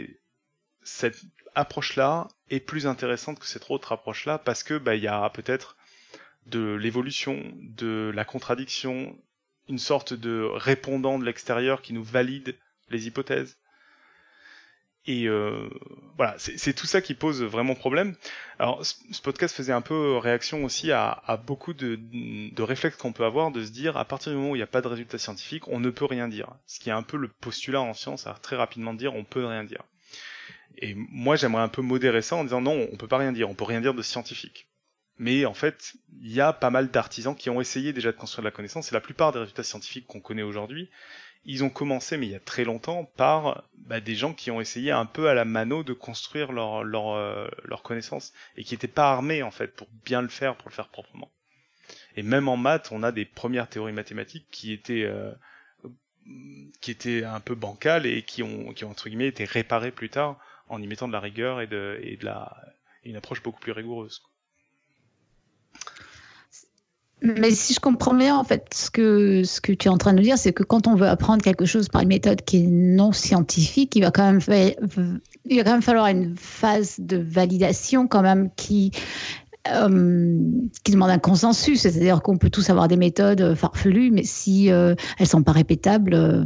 cette 0.83 1.17
approche-là 1.55 2.27
est 2.49 2.59
plus 2.59 2.87
intéressante 2.87 3.39
que 3.39 3.45
cette 3.45 3.69
autre 3.69 3.91
approche-là 3.91 4.37
parce 4.37 4.63
que 4.63 4.77
bah, 4.77 4.95
il 4.95 5.03
y 5.03 5.07
a 5.07 5.29
peut-être 5.29 5.77
de 6.45 6.73
l'évolution, 6.73 7.51
de 7.57 8.11
la 8.13 8.25
contradiction, 8.25 9.17
une 9.67 9.79
sorte 9.79 10.13
de 10.13 10.49
répondant 10.53 11.19
de 11.19 11.25
l'extérieur 11.25 11.81
qui 11.81 11.93
nous 11.93 12.03
valide 12.03 12.57
les 12.89 13.07
hypothèses. 13.07 13.57
Et 15.05 15.27
euh, 15.27 15.69
voilà, 16.17 16.35
c'est 16.37 16.73
tout 16.73 16.85
ça 16.85 17.01
qui 17.01 17.15
pose 17.15 17.41
vraiment 17.41 17.73
problème. 17.73 18.15
Alors, 18.59 18.85
ce 18.85 19.21
podcast 19.21 19.55
faisait 19.55 19.73
un 19.73 19.81
peu 19.81 20.17
réaction 20.17 20.63
aussi 20.65 20.91
à, 20.91 21.41
beaucoup 21.47 21.73
de, 21.73 22.61
réflexes 22.61 22.97
qu'on 22.97 23.13
peut 23.13 23.25
avoir 23.25 23.51
de 23.51 23.63
se 23.63 23.71
dire, 23.71 23.97
à 23.97 24.05
partir 24.05 24.31
du 24.31 24.37
moment 24.37 24.51
où 24.51 24.55
il 24.55 24.59
n'y 24.59 24.63
a 24.63 24.67
pas 24.67 24.81
de 24.81 24.87
résultat 24.87 25.17
scientifique, 25.17 25.67
on 25.67 25.79
ne 25.79 25.89
peut 25.89 26.05
rien 26.05 26.27
dire. 26.27 26.53
Ce 26.67 26.79
qui 26.79 26.89
est 26.89 26.93
un 26.93 27.01
peu 27.01 27.17
le 27.17 27.29
postulat 27.29 27.81
en 27.81 27.93
science, 27.93 28.27
à 28.27 28.33
très 28.33 28.55
rapidement 28.55 28.93
dire, 28.93 29.15
on 29.15 29.23
peut 29.23 29.45
rien 29.45 29.63
dire. 29.63 29.83
Et 30.77 30.93
moi, 30.95 31.35
j'aimerais 31.35 31.63
un 31.63 31.69
peu 31.69 31.81
modérer 31.81 32.21
ça 32.21 32.35
en 32.35 32.43
disant, 32.43 32.61
non, 32.61 32.87
on 32.91 32.97
peut 32.97 33.07
pas 33.07 33.17
rien 33.17 33.31
dire, 33.31 33.49
on 33.49 33.55
peut 33.55 33.65
rien 33.65 33.81
dire 33.81 33.93
de 33.93 34.01
scientifique. 34.01 34.67
Mais 35.17 35.45
en 35.45 35.53
fait, 35.53 35.93
il 36.21 36.31
y 36.31 36.39
a 36.39 36.53
pas 36.53 36.69
mal 36.69 36.91
d'artisans 36.91 37.35
qui 37.35 37.49
ont 37.49 37.59
essayé 37.59 37.93
déjà 37.93 38.11
de 38.11 38.17
construire 38.17 38.43
de 38.43 38.47
la 38.47 38.51
connaissance, 38.55 38.91
et 38.91 38.95
la 38.95 39.01
plupart 39.01 39.33
des 39.33 39.39
résultats 39.39 39.63
scientifiques 39.63 40.07
qu'on 40.07 40.21
connaît 40.21 40.43
aujourd'hui, 40.43 40.89
ils 41.45 41.63
ont 41.63 41.69
commencé, 41.69 42.17
mais 42.17 42.27
il 42.27 42.31
y 42.31 42.35
a 42.35 42.39
très 42.39 42.63
longtemps, 42.63 43.05
par 43.15 43.63
bah, 43.73 43.99
des 43.99 44.15
gens 44.15 44.33
qui 44.33 44.51
ont 44.51 44.61
essayé 44.61 44.91
un 44.91 45.05
peu 45.05 45.29
à 45.29 45.33
la 45.33 45.45
mano 45.45 45.83
de 45.83 45.93
construire 45.93 46.51
leur, 46.51 46.83
leur, 46.83 47.13
euh, 47.13 47.47
connaissance 47.83 48.33
et 48.55 48.63
qui 48.63 48.73
n'étaient 48.73 48.87
pas 48.87 49.11
armés 49.11 49.41
en 49.41 49.51
fait 49.51 49.75
pour 49.75 49.87
bien 50.05 50.21
le 50.21 50.27
faire, 50.27 50.55
pour 50.55 50.69
le 50.69 50.75
faire 50.75 50.89
proprement. 50.89 51.31
Et 52.15 52.23
même 52.23 52.47
en 52.47 52.57
maths, 52.57 52.91
on 52.91 53.03
a 53.03 53.11
des 53.11 53.25
premières 53.25 53.69
théories 53.69 53.93
mathématiques 53.93 54.47
qui 54.51 54.73
étaient 54.73 55.03
euh, 55.03 55.31
qui 56.81 56.91
étaient 56.91 57.23
un 57.23 57.39
peu 57.39 57.55
bancales 57.55 58.05
et 58.05 58.21
qui 58.21 58.43
ont, 58.43 58.73
qui 58.73 58.85
ont 58.85 58.91
entre 58.91 59.09
guillemets 59.09 59.27
été 59.27 59.45
réparées 59.45 59.91
plus 59.91 60.09
tard 60.09 60.37
en 60.67 60.81
y 60.81 60.87
mettant 60.87 61.07
de 61.07 61.13
la 61.13 61.19
rigueur 61.19 61.61
et 61.61 61.67
de, 61.67 61.99
et 62.03 62.17
de 62.17 62.25
la 62.25 62.55
une 63.03 63.15
approche 63.15 63.41
beaucoup 63.41 63.59
plus 63.59 63.71
rigoureuse. 63.71 64.21
Mais 67.21 67.51
si 67.51 67.73
je 67.73 67.79
comprends 67.79 68.13
bien, 68.13 68.37
en 68.37 68.43
fait, 68.43 68.67
ce 68.73 68.89
que, 68.89 69.43
ce 69.43 69.59
que 69.59 69.73
tu 69.73 69.87
es 69.87 69.91
en 69.91 69.97
train 69.97 70.13
de 70.13 70.17
nous 70.17 70.23
dire, 70.23 70.37
c'est 70.37 70.53
que 70.53 70.63
quand 70.63 70.87
on 70.87 70.95
veut 70.95 71.07
apprendre 71.07 71.43
quelque 71.43 71.65
chose 71.65 71.89
par 71.89 72.01
une 72.01 72.07
méthode 72.07 72.43
qui 72.43 72.63
est 72.63 72.67
non 72.67 73.11
scientifique, 73.11 73.95
il 73.95 74.01
va 74.01 74.11
quand 74.11 74.31
même, 74.31 74.39
il 75.45 75.57
va 75.57 75.63
quand 75.63 75.71
même 75.71 75.81
falloir 75.81 76.07
une 76.07 76.35
phase 76.37 76.95
de 76.99 77.17
validation 77.17 78.07
quand 78.07 78.21
même 78.21 78.49
qui, 78.55 78.91
euh, 79.67 80.37
qui 80.85 80.93
demande 80.93 81.09
un 81.09 81.19
consensus, 81.19 81.81
c'est-à-dire 81.81 82.21
qu'on 82.21 82.37
peut 82.37 82.49
tous 82.49 82.69
avoir 82.69 82.87
des 82.87 82.95
méthodes 82.95 83.55
farfelues, 83.55 84.09
mais 84.09 84.23
si 84.23 84.71
euh, 84.71 84.95
elles 85.17 85.27
sont 85.27 85.43
pas 85.43 85.51
répétables. 85.51 86.13
Euh, 86.13 86.45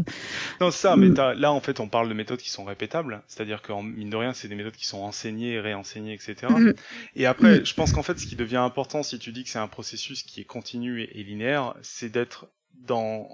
non, 0.59 0.71
ça, 0.71 0.95
mais 0.95 1.09
là 1.09 1.51
en 1.51 1.59
fait 1.59 1.79
on 1.79 1.87
parle 1.87 2.09
de 2.09 2.15
méthodes 2.15 2.39
qui 2.39 2.49
sont 2.49 2.63
répétables, 2.63 3.21
c'est-à-dire 3.27 3.61
qu'en 3.61 3.83
mine 3.83 4.09
de 4.09 4.17
rien 4.17 4.33
c'est 4.33 4.47
des 4.47 4.55
méthodes 4.55 4.75
qui 4.75 4.87
sont 4.87 5.01
enseignées, 5.01 5.59
réenseignées, 5.59 6.13
etc. 6.13 6.47
Mm. 6.49 6.73
Et 7.15 7.27
après, 7.27 7.59
mm. 7.59 7.65
je 7.65 7.73
pense 7.75 7.93
qu'en 7.93 8.01
fait 8.01 8.17
ce 8.17 8.25
qui 8.25 8.35
devient 8.35 8.57
important 8.57 9.03
si 9.03 9.19
tu 9.19 9.31
dis 9.31 9.43
que 9.43 9.49
c'est 9.51 9.59
un 9.59 9.67
processus 9.67 10.23
qui 10.23 10.41
est 10.41 10.45
continu 10.45 11.03
et, 11.03 11.23
linéaire, 11.23 11.75
c'est 11.83 12.09
d'être 12.09 12.47
dans 12.73 13.29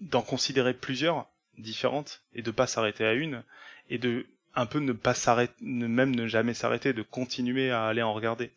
d'en 0.00 0.22
considérer 0.22 0.72
plusieurs 0.72 1.26
différentes 1.58 2.22
et 2.32 2.40
de 2.40 2.50
pas 2.50 2.66
s'arrêter 2.66 3.04
à 3.04 3.12
une 3.12 3.42
et 3.90 3.98
de 3.98 4.24
un 4.54 4.66
peu 4.66 4.78
ne 4.78 4.92
pas 4.92 5.14
s'arrêter, 5.14 5.54
même 5.60 6.14
ne 6.14 6.26
jamais 6.26 6.54
s'arrêter, 6.54 6.92
de 6.92 7.02
continuer 7.02 7.70
à 7.70 7.86
aller 7.86 8.02
en 8.02 8.12
regarder. 8.12 8.50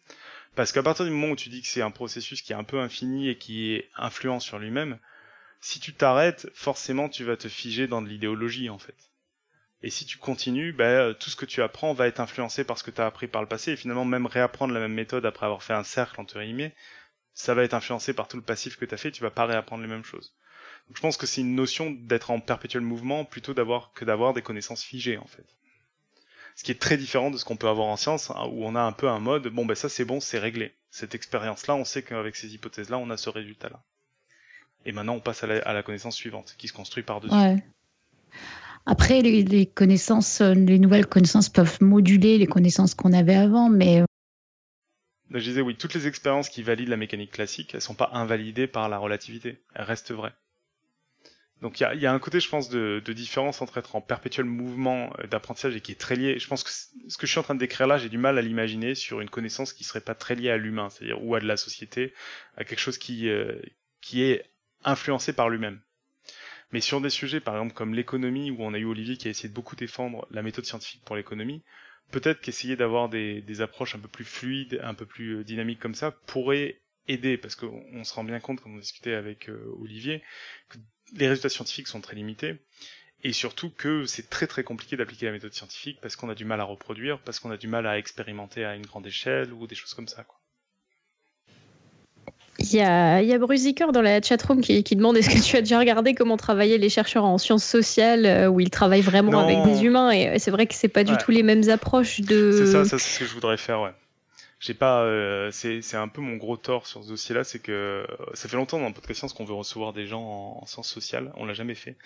Parce 0.55 0.71
qu'à 0.71 0.83
partir 0.83 1.05
du 1.05 1.11
moment 1.11 1.31
où 1.31 1.35
tu 1.35 1.49
dis 1.49 1.61
que 1.61 1.67
c'est 1.67 1.81
un 1.81 1.91
processus 1.91 2.41
qui 2.41 2.53
est 2.53 2.55
un 2.55 2.63
peu 2.63 2.79
infini 2.79 3.29
et 3.29 3.37
qui 3.37 3.73
est 3.73 3.89
influent 3.95 4.39
sur 4.39 4.59
lui-même, 4.59 4.99
si 5.61 5.79
tu 5.79 5.93
t'arrêtes, 5.93 6.47
forcément 6.53 7.09
tu 7.09 7.23
vas 7.23 7.37
te 7.37 7.47
figer 7.47 7.87
dans 7.87 8.01
de 8.01 8.09
l'idéologie 8.09 8.69
en 8.69 8.77
fait. 8.77 8.95
Et 9.81 9.89
si 9.89 10.05
tu 10.05 10.17
continues, 10.17 10.71
bah, 10.71 11.13
tout 11.13 11.29
ce 11.29 11.35
que 11.35 11.45
tu 11.45 11.61
apprends 11.61 11.93
va 11.93 12.07
être 12.07 12.19
influencé 12.19 12.63
par 12.63 12.77
ce 12.77 12.83
que 12.83 12.91
tu 12.91 13.01
as 13.01 13.05
appris 13.05 13.27
par 13.27 13.41
le 13.41 13.47
passé, 13.47 13.71
et 13.71 13.75
finalement 13.75 14.05
même 14.05 14.27
réapprendre 14.27 14.73
la 14.73 14.79
même 14.79 14.93
méthode 14.93 15.25
après 15.25 15.45
avoir 15.45 15.63
fait 15.63 15.73
un 15.73 15.83
cercle 15.83 16.21
entre 16.21 16.39
guillemets, 16.41 16.73
ça 17.33 17.53
va 17.53 17.63
être 17.63 17.73
influencé 17.73 18.13
par 18.13 18.27
tout 18.27 18.37
le 18.37 18.43
passif 18.43 18.77
que 18.77 18.85
tu 18.85 18.93
as 18.93 18.97
fait, 18.97 19.11
tu 19.11 19.23
vas 19.23 19.31
pas 19.31 19.45
réapprendre 19.45 19.81
les 19.81 19.89
mêmes 19.89 20.05
choses. 20.05 20.33
Donc 20.87 20.97
je 20.97 21.01
pense 21.01 21.17
que 21.17 21.25
c'est 21.25 21.41
une 21.41 21.55
notion 21.55 21.91
d'être 21.91 22.31
en 22.31 22.39
perpétuel 22.39 22.83
mouvement 22.83 23.25
plutôt 23.25 23.53
d'avoir 23.53 23.91
que 23.93 24.05
d'avoir 24.05 24.33
des 24.33 24.41
connaissances 24.41 24.83
figées 24.83 25.17
en 25.17 25.27
fait 25.27 25.45
ce 26.55 26.63
qui 26.63 26.71
est 26.71 26.79
très 26.79 26.97
différent 26.97 27.31
de 27.31 27.37
ce 27.37 27.45
qu'on 27.45 27.55
peut 27.55 27.67
avoir 27.67 27.87
en 27.87 27.97
science, 27.97 28.31
hein, 28.31 28.47
où 28.51 28.65
on 28.65 28.75
a 28.75 28.81
un 28.81 28.91
peu 28.91 29.09
un 29.09 29.19
mode, 29.19 29.47
bon 29.47 29.65
ben 29.65 29.75
ça 29.75 29.89
c'est 29.89 30.05
bon, 30.05 30.19
c'est 30.19 30.39
réglé. 30.39 30.73
Cette 30.91 31.15
expérience-là, 31.15 31.75
on 31.75 31.85
sait 31.85 32.03
qu'avec 32.03 32.35
ces 32.35 32.53
hypothèses-là, 32.53 32.97
on 32.97 33.09
a 33.09 33.17
ce 33.17 33.29
résultat-là. 33.29 33.81
Et 34.85 34.91
maintenant, 34.91 35.15
on 35.15 35.19
passe 35.19 35.43
à 35.43 35.47
la, 35.47 35.83
connaissance 35.83 36.15
suivante, 36.15 36.55
qui 36.57 36.67
se 36.67 36.73
construit 36.73 37.03
par-dessus. 37.03 37.63
Après, 38.85 39.21
les, 39.21 39.65
connaissances, 39.65 40.41
les 40.41 40.77
nouvelles 40.77 41.07
connaissances 41.07 41.47
peuvent 41.47 41.77
moduler 41.81 42.37
les 42.37 42.47
connaissances 42.47 42.93
qu'on 42.93 43.13
avait 43.13 43.35
avant, 43.35 43.69
mais... 43.69 44.01
Euh, 44.01 44.05
je 45.31 45.39
disais 45.39 45.61
oui, 45.61 45.75
toutes 45.75 45.93
les 45.93 46.05
expériences 46.05 46.49
qui 46.49 46.63
valident 46.63 46.89
la 46.89 46.97
mécanique 46.97 47.31
classique, 47.31 47.73
elles 47.73 47.81
sont 47.81 47.95
pas 47.95 48.09
invalidées 48.13 48.67
par 48.67 48.89
la 48.89 48.97
relativité, 48.97 49.63
elles 49.73 49.85
restent 49.85 50.11
vraies. 50.11 50.33
Donc 51.63 51.79
il 51.79 52.01
y 52.01 52.05
a, 52.05 52.11
un 52.11 52.19
côté, 52.19 52.41
je 52.41 52.49
pense, 52.49 52.67
de, 52.67 52.99
différence 53.13 53.61
entre 53.61 53.77
être 53.77 53.95
en 53.95 54.01
perpétuel 54.01 54.45
mouvement 54.45 55.13
euh, 55.19 55.27
d'apprentissage 55.27 55.77
et 55.77 55.79
qui 55.79 55.93
est 55.93 55.99
très 55.99 56.17
lié. 56.17 56.37
Je 56.37 56.45
pense 56.45 56.61
que 56.61 56.69
ce 56.69 57.17
que 57.17 57.25
je 57.25 57.31
suis 57.31 57.39
en 57.39 57.43
train 57.43 57.55
de 57.55 57.59
décrire 57.59 57.87
là, 57.87 57.97
j'ai 57.97 58.09
du 58.09 58.17
mal 58.17 58.37
à 58.37 58.41
l'imaginer 58.41 58.95
sur 58.95 59.21
une 59.21 59.29
connaissance 59.29 59.71
qui 59.71 59.85
serait 59.85 60.01
pas 60.01 60.13
très 60.13 60.35
liée 60.35 60.49
à 60.49 60.57
l'humain, 60.57 60.89
c'est-à-dire 60.89 61.23
ou 61.23 61.35
à 61.35 61.39
de 61.39 61.47
la 61.47 61.55
société, 61.55 62.13
à 62.57 62.65
quelque 62.65 62.81
chose 62.81 62.97
qui 62.97 63.29
euh, 63.29 63.61
qui 64.01 64.23
est 64.23 64.43
influencé 64.83 65.31
par 65.31 65.47
lui-même. 65.47 65.79
Mais 66.73 66.81
sur 66.81 66.99
des 66.99 67.09
sujets, 67.09 67.39
par 67.39 67.55
exemple 67.55 67.73
comme 67.73 67.93
l'économie, 67.93 68.51
où 68.51 68.57
on 68.59 68.73
a 68.73 68.77
eu 68.77 68.85
Olivier 68.85 69.15
qui 69.15 69.29
a 69.29 69.31
essayé 69.31 69.47
de 69.47 69.53
beaucoup 69.53 69.77
défendre 69.77 70.27
la 70.31 70.41
méthode 70.41 70.65
scientifique 70.65 71.05
pour 71.05 71.15
l'économie, 71.15 71.63
peut-être 72.11 72.41
qu'essayer 72.41 72.75
d'avoir 72.75 73.07
des, 73.07 73.39
des 73.39 73.61
approches 73.61 73.95
un 73.95 73.99
peu 73.99 74.09
plus 74.09 74.25
fluides, 74.25 74.81
un 74.83 74.95
peu 74.95 75.05
plus 75.05 75.37
euh, 75.37 75.43
dynamiques 75.45 75.79
comme 75.79 75.95
ça, 75.95 76.11
pourrait 76.11 76.81
aider, 77.07 77.37
parce 77.37 77.55
qu'on 77.55 78.03
se 78.03 78.13
rend 78.13 78.25
bien 78.25 78.41
compte, 78.41 78.59
quand 78.59 78.69
on 78.69 78.77
discutait 78.77 79.13
avec 79.13 79.49
Olivier, 79.77 80.23
que 80.69 80.77
les 81.15 81.27
résultats 81.27 81.49
scientifiques 81.49 81.87
sont 81.87 82.01
très 82.01 82.15
limités, 82.15 82.55
et 83.23 83.33
surtout 83.33 83.69
que 83.69 84.05
c'est 84.05 84.29
très 84.29 84.47
très 84.47 84.63
compliqué 84.63 84.97
d'appliquer 84.97 85.27
la 85.27 85.31
méthode 85.31 85.53
scientifique 85.53 85.99
parce 86.01 86.15
qu'on 86.15 86.29
a 86.29 86.35
du 86.35 86.45
mal 86.45 86.59
à 86.59 86.65
reproduire, 86.65 87.19
parce 87.19 87.39
qu'on 87.39 87.51
a 87.51 87.57
du 87.57 87.67
mal 87.67 87.87
à 87.87 87.97
expérimenter 87.97 88.65
à 88.65 88.75
une 88.75 88.85
grande 88.85 89.07
échelle 89.07 89.53
ou 89.53 89.65
des 89.67 89.75
choses 89.75 89.93
comme 89.93 90.07
ça. 90.07 90.23
Quoi. 90.23 90.39
Il 92.59 92.73
y 92.73 92.81
a, 92.81 93.21
il 93.21 93.27
y 93.27 93.33
a 93.33 93.39
dans 93.39 94.01
la 94.01 94.21
chatroom 94.21 94.61
qui, 94.61 94.83
qui 94.83 94.95
demande 94.95 95.17
est-ce 95.17 95.29
que 95.29 95.43
tu 95.43 95.57
as 95.57 95.61
déjà 95.61 95.79
regardé 95.79 96.13
comment 96.13 96.37
travaillaient 96.37 96.77
les 96.77 96.89
chercheurs 96.89 97.23
en 97.25 97.37
sciences 97.37 97.65
sociales 97.65 98.25
euh, 98.25 98.47
où 98.47 98.59
ils 98.59 98.69
travaillent 98.69 99.01
vraiment 99.01 99.39
avec 99.39 99.63
des 99.63 99.83
humains 99.83 100.11
et 100.11 100.37
c'est 100.37 100.51
vrai 100.51 100.67
que 100.67 100.75
c'est 100.75 100.87
pas 100.87 101.03
du 101.03 101.17
tout 101.17 101.31
les 101.31 101.43
mêmes 101.43 101.69
approches 101.69 102.21
de. 102.21 102.51
C'est 102.51 102.71
ça, 102.71 102.85
ça 102.85 102.99
c'est 102.99 103.09
ce 103.15 103.19
que 103.19 103.25
je 103.25 103.33
voudrais 103.33 103.57
faire, 103.57 103.81
ouais 103.81 103.91
j'ai 104.63 104.73
pas 104.73 105.01
euh, 105.03 105.51
c'est 105.51 105.81
c'est 105.81 105.97
un 105.97 106.07
peu 106.07 106.21
mon 106.21 106.37
gros 106.37 106.55
tort 106.55 106.87
sur 106.87 107.03
ce 107.03 107.09
dossier 107.09 107.35
là 107.35 107.43
c'est 107.43 107.59
que 107.59 108.05
euh, 108.09 108.15
ça 108.33 108.47
fait 108.47 108.55
longtemps 108.55 108.79
dans 108.79 108.87
le 108.87 108.93
podcast 108.93 109.19
science 109.19 109.33
qu'on 109.33 109.43
veut 109.43 109.53
recevoir 109.53 109.91
des 109.91 110.07
gens 110.07 110.21
en, 110.61 110.65
sciences 110.65 110.89
sociales. 110.89 111.33
On 111.35 111.45
l'a 111.45 111.53
jamais 111.53 111.75
fait. 111.75 111.97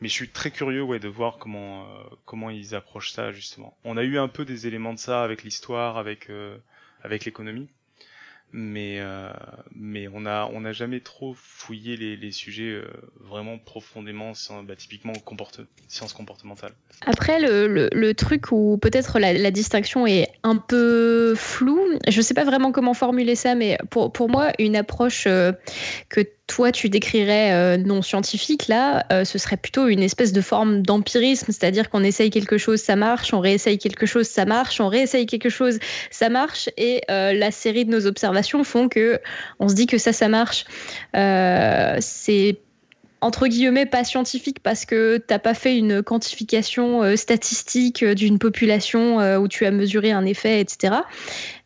Mais 0.00 0.08
je 0.08 0.12
suis 0.12 0.28
très 0.28 0.50
curieux 0.50 0.82
ouais 0.82 0.98
de 0.98 1.06
voir 1.06 1.38
comment 1.38 1.84
euh, 1.84 2.02
comment 2.24 2.50
ils 2.50 2.74
approchent 2.74 3.12
ça 3.12 3.30
justement. 3.30 3.76
On 3.84 3.96
a 3.96 4.02
eu 4.02 4.18
un 4.18 4.26
peu 4.26 4.44
des 4.44 4.66
éléments 4.66 4.94
de 4.94 4.98
ça 4.98 5.22
avec 5.22 5.44
l'histoire 5.44 5.96
avec 5.96 6.28
avec 7.04 7.24
l'économie 7.24 7.68
mais 8.52 8.98
euh, 9.00 9.30
mais 9.74 10.08
on 10.12 10.26
a 10.26 10.48
on 10.52 10.60
n'a 10.60 10.72
jamais 10.72 11.00
trop 11.00 11.34
fouillé 11.34 11.96
les, 11.96 12.16
les 12.16 12.32
sujets 12.32 12.70
euh, 12.70 12.84
vraiment 13.18 13.58
profondément 13.58 14.32
bah, 14.64 14.76
typiquement 14.76 15.14
comporte, 15.24 15.60
sciences 15.88 16.12
comportementales. 16.12 16.74
Après 17.06 17.40
le, 17.40 17.66
le, 17.66 17.88
le 17.92 18.14
truc 18.14 18.52
où 18.52 18.78
peut-être 18.78 19.18
la, 19.18 19.32
la, 19.32 19.50
distinction 19.50 20.06
est 20.06 20.28
un 20.42 20.56
peu 20.56 21.34
floue 21.34 21.98
je 22.06 22.20
sais 22.20 22.34
pas 22.34 22.44
vraiment 22.44 22.72
comment 22.72 22.94
formuler 22.94 23.34
ça 23.36 23.54
mais 23.54 23.78
pour 23.90 24.12
pour 24.12 24.28
moi 24.28 24.52
une 24.58 24.76
approche 24.76 25.26
euh, 25.26 25.52
que 26.10 26.20
toi 26.52 26.70
tu 26.70 26.90
décrirais 26.90 27.52
euh, 27.52 27.76
non 27.78 28.02
scientifique, 28.02 28.68
là, 28.68 29.06
euh, 29.10 29.24
ce 29.24 29.38
serait 29.38 29.56
plutôt 29.56 29.88
une 29.88 30.02
espèce 30.02 30.34
de 30.34 30.42
forme 30.42 30.82
d'empirisme, 30.82 31.46
c'est-à-dire 31.46 31.88
qu'on 31.88 32.04
essaye 32.04 32.28
quelque 32.28 32.58
chose, 32.58 32.78
ça 32.78 32.94
marche, 32.94 33.32
on 33.32 33.40
réessaye 33.40 33.78
quelque 33.78 34.04
chose, 34.04 34.26
ça 34.26 34.44
marche, 34.44 34.78
on 34.78 34.88
réessaye 34.88 35.24
quelque 35.24 35.48
chose, 35.48 35.78
ça 36.10 36.28
marche, 36.28 36.68
et 36.76 37.00
euh, 37.10 37.32
la 37.32 37.50
série 37.50 37.86
de 37.86 37.90
nos 37.90 38.06
observations 38.06 38.64
font 38.64 38.90
que 38.90 39.18
on 39.60 39.68
se 39.68 39.74
dit 39.74 39.86
que 39.86 39.96
ça, 39.96 40.12
ça 40.12 40.28
marche. 40.28 40.66
c'est 41.14 42.58
entre 43.22 43.46
guillemets 43.46 43.86
pas 43.86 44.02
scientifique 44.02 44.60
parce 44.60 44.84
que 44.84 45.16
t'as 45.16 45.38
pas 45.38 45.54
fait 45.54 45.78
une 45.78 46.02
quantification 46.02 47.02
euh, 47.04 47.16
statistique 47.16 48.02
euh, 48.02 48.14
d'une 48.14 48.38
population 48.38 49.20
euh, 49.20 49.38
où 49.38 49.46
tu 49.46 49.64
as 49.64 49.70
mesuré 49.70 50.10
un 50.10 50.26
effet, 50.26 50.60
etc. 50.60 50.96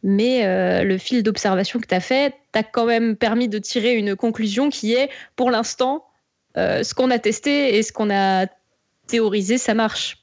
Mais 0.03 0.45
le 0.85 0.99
fil 0.99 1.25
d'observation 1.25 1.81
que 1.81 1.87
tu 1.87 1.95
as 1.95 2.01
fait 2.01 2.35
t'a 2.53 2.63
quand 2.63 2.85
même 2.85 3.17
permis 3.17 3.49
de 3.49 3.59
tirer 3.59 3.95
une 3.95 4.15
conclusion 4.15 4.69
qui 4.69 4.93
est, 4.93 5.11
pour 5.35 5.51
l'instant, 5.51 6.05
ce 6.55 6.95
qu'on 6.95 7.11
a 7.11 7.19
testé 7.19 7.77
et 7.77 7.83
ce 7.83 7.93
qu'on 7.93 8.11
a 8.11 8.47
théorisé, 9.09 9.59
ça 9.59 9.75
marche. 9.75 10.19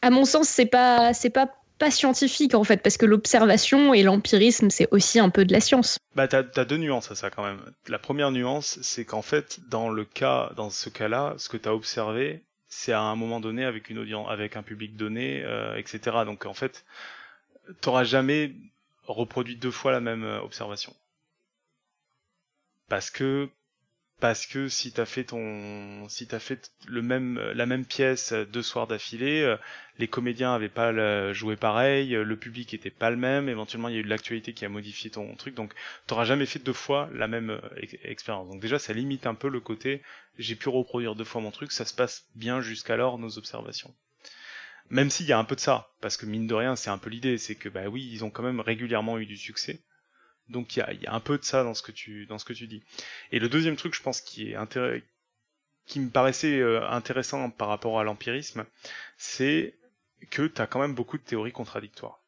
À 0.00 0.10
mon 0.10 0.24
sens, 0.24 0.48
c'est 0.48 0.66
pas 0.66 1.12
c'est 1.12 1.30
pas 1.30 1.50
pas 1.82 1.90
scientifique 1.90 2.54
en 2.54 2.62
fait, 2.62 2.80
parce 2.80 2.96
que 2.96 3.06
l'observation 3.06 3.92
et 3.92 4.04
l'empirisme, 4.04 4.70
c'est 4.70 4.86
aussi 4.92 5.18
un 5.18 5.30
peu 5.30 5.44
de 5.44 5.52
la 5.52 5.58
science. 5.58 5.98
Bah, 6.14 6.28
t'as 6.28 6.44
as 6.54 6.64
deux 6.64 6.76
nuances 6.76 7.10
à 7.10 7.16
ça 7.16 7.28
quand 7.28 7.42
même. 7.42 7.58
La 7.88 7.98
première 7.98 8.30
nuance, 8.30 8.78
c'est 8.82 9.04
qu'en 9.04 9.20
fait, 9.20 9.58
dans 9.68 9.88
le 9.88 10.04
cas, 10.04 10.52
dans 10.54 10.70
ce 10.70 10.88
cas-là, 10.90 11.34
ce 11.38 11.48
que 11.48 11.56
t'as 11.56 11.72
observé, 11.72 12.44
c'est 12.68 12.92
à 12.92 13.00
un 13.00 13.16
moment 13.16 13.40
donné 13.40 13.64
avec 13.64 13.90
une 13.90 13.98
audience, 13.98 14.28
avec 14.30 14.56
un 14.56 14.62
public 14.62 14.94
donné, 14.94 15.42
euh, 15.44 15.76
etc. 15.76 16.18
Donc 16.24 16.46
en 16.46 16.54
fait, 16.54 16.84
t'auras 17.80 18.04
jamais 18.04 18.52
reproduit 19.08 19.56
deux 19.56 19.72
fois 19.72 19.90
la 19.90 20.00
même 20.00 20.22
euh, 20.22 20.40
observation. 20.40 20.94
Parce 22.88 23.10
que 23.10 23.48
parce 24.22 24.46
que 24.46 24.68
si 24.68 24.92
t'as 24.92 25.04
fait 25.04 25.24
ton 25.24 26.08
si 26.08 26.28
t'as 26.28 26.38
fait 26.38 26.70
le 26.86 27.02
même 27.02 27.40
la 27.56 27.66
même 27.66 27.84
pièce 27.84 28.32
deux 28.32 28.62
soirs 28.62 28.86
d'affilée 28.86 29.42
euh, 29.42 29.56
les 29.98 30.06
comédiens 30.06 30.54
avaient 30.54 30.68
pas 30.68 31.32
joué 31.32 31.56
pareil 31.56 32.10
le 32.10 32.36
public 32.36 32.72
était 32.72 32.90
pas 32.90 33.10
le 33.10 33.16
même 33.16 33.48
éventuellement 33.48 33.88
il 33.88 33.94
y 33.94 33.96
a 33.96 34.00
eu 34.00 34.04
de 34.04 34.08
l'actualité 34.08 34.52
qui 34.52 34.64
a 34.64 34.68
modifié 34.68 35.10
ton 35.10 35.34
truc 35.34 35.56
donc 35.56 35.74
t'auras 36.06 36.24
jamais 36.24 36.46
fait 36.46 36.60
deux 36.60 36.72
fois 36.72 37.10
la 37.12 37.26
même 37.26 37.50
euh, 37.50 37.60
expérience. 38.04 38.48
Donc 38.48 38.62
déjà 38.62 38.78
ça 38.78 38.92
limite 38.92 39.26
un 39.26 39.34
peu 39.34 39.48
le 39.48 39.58
côté 39.58 40.02
j'ai 40.38 40.54
pu 40.54 40.68
reproduire 40.68 41.16
deux 41.16 41.24
fois 41.24 41.40
mon 41.40 41.50
truc 41.50 41.72
ça 41.72 41.84
se 41.84 41.92
passe 41.92 42.28
bien 42.36 42.60
jusqu'alors 42.60 43.18
nos 43.18 43.38
observations. 43.38 43.92
Même 44.88 45.10
s'il 45.10 45.26
y 45.26 45.32
a 45.32 45.38
un 45.40 45.44
peu 45.44 45.56
de 45.56 45.60
ça 45.60 45.90
parce 46.00 46.16
que 46.16 46.26
mine 46.26 46.46
de 46.46 46.54
rien 46.54 46.76
c'est 46.76 46.90
un 46.90 46.98
peu 46.98 47.10
l'idée 47.10 47.38
c'est 47.38 47.56
que 47.56 47.68
bah 47.68 47.88
oui 47.88 48.08
ils 48.12 48.24
ont 48.24 48.30
quand 48.30 48.44
même 48.44 48.60
régulièrement 48.60 49.18
eu 49.18 49.26
du 49.26 49.36
succès 49.36 49.80
donc 50.48 50.76
il 50.76 50.80
y 51.02 51.06
a, 51.06 51.14
un 51.14 51.20
peu 51.20 51.38
de 51.38 51.44
ça 51.44 51.64
dans 51.64 51.74
ce 51.74 51.82
que 51.82 51.92
tu 51.92 52.26
dis. 52.66 52.82
Et 53.30 53.38
le 53.38 53.48
deuxième 53.48 53.76
truc, 53.76 53.94
je 53.94 54.02
pense, 54.02 54.20
qui 54.20 54.54
me 54.54 56.08
paraissait 56.10 56.58
euh, 56.58 56.88
intéressant 56.88 57.50
par 57.50 57.68
rapport 57.68 57.98
à 58.00 58.04
l'empirisme, 58.04 58.64
c'est 59.16 59.74
que 60.30 60.46
tu 60.46 60.60
as 60.60 60.66
quand 60.66 60.80
même 60.80 60.94
beaucoup 60.94 61.18
de 61.18 61.22
théories 61.22 61.52
contradictoires 61.52 62.20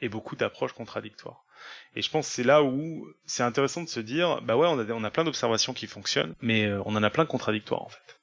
et 0.00 0.08
beaucoup 0.08 0.36
d'approches 0.36 0.72
contradictoires. 0.72 1.44
Et 1.94 2.02
je 2.02 2.10
pense 2.10 2.28
que 2.28 2.34
c'est 2.34 2.42
là 2.42 2.62
où 2.62 3.06
c'est 3.24 3.44
intéressant 3.44 3.82
de 3.82 3.88
se 3.88 4.00
dire, 4.00 4.42
bah 4.42 4.56
ouais, 4.56 4.66
on 4.66 4.78
a, 4.78 4.92
on 4.92 5.04
a 5.04 5.10
plein 5.10 5.24
d'observations 5.24 5.74
qui 5.74 5.86
fonctionnent, 5.86 6.34
mais 6.40 6.66
euh, 6.66 6.82
on 6.86 6.96
en 6.96 7.02
a 7.02 7.10
plein 7.10 7.24
contradictoires 7.24 7.82
en 7.82 7.88
fait. 7.88 8.20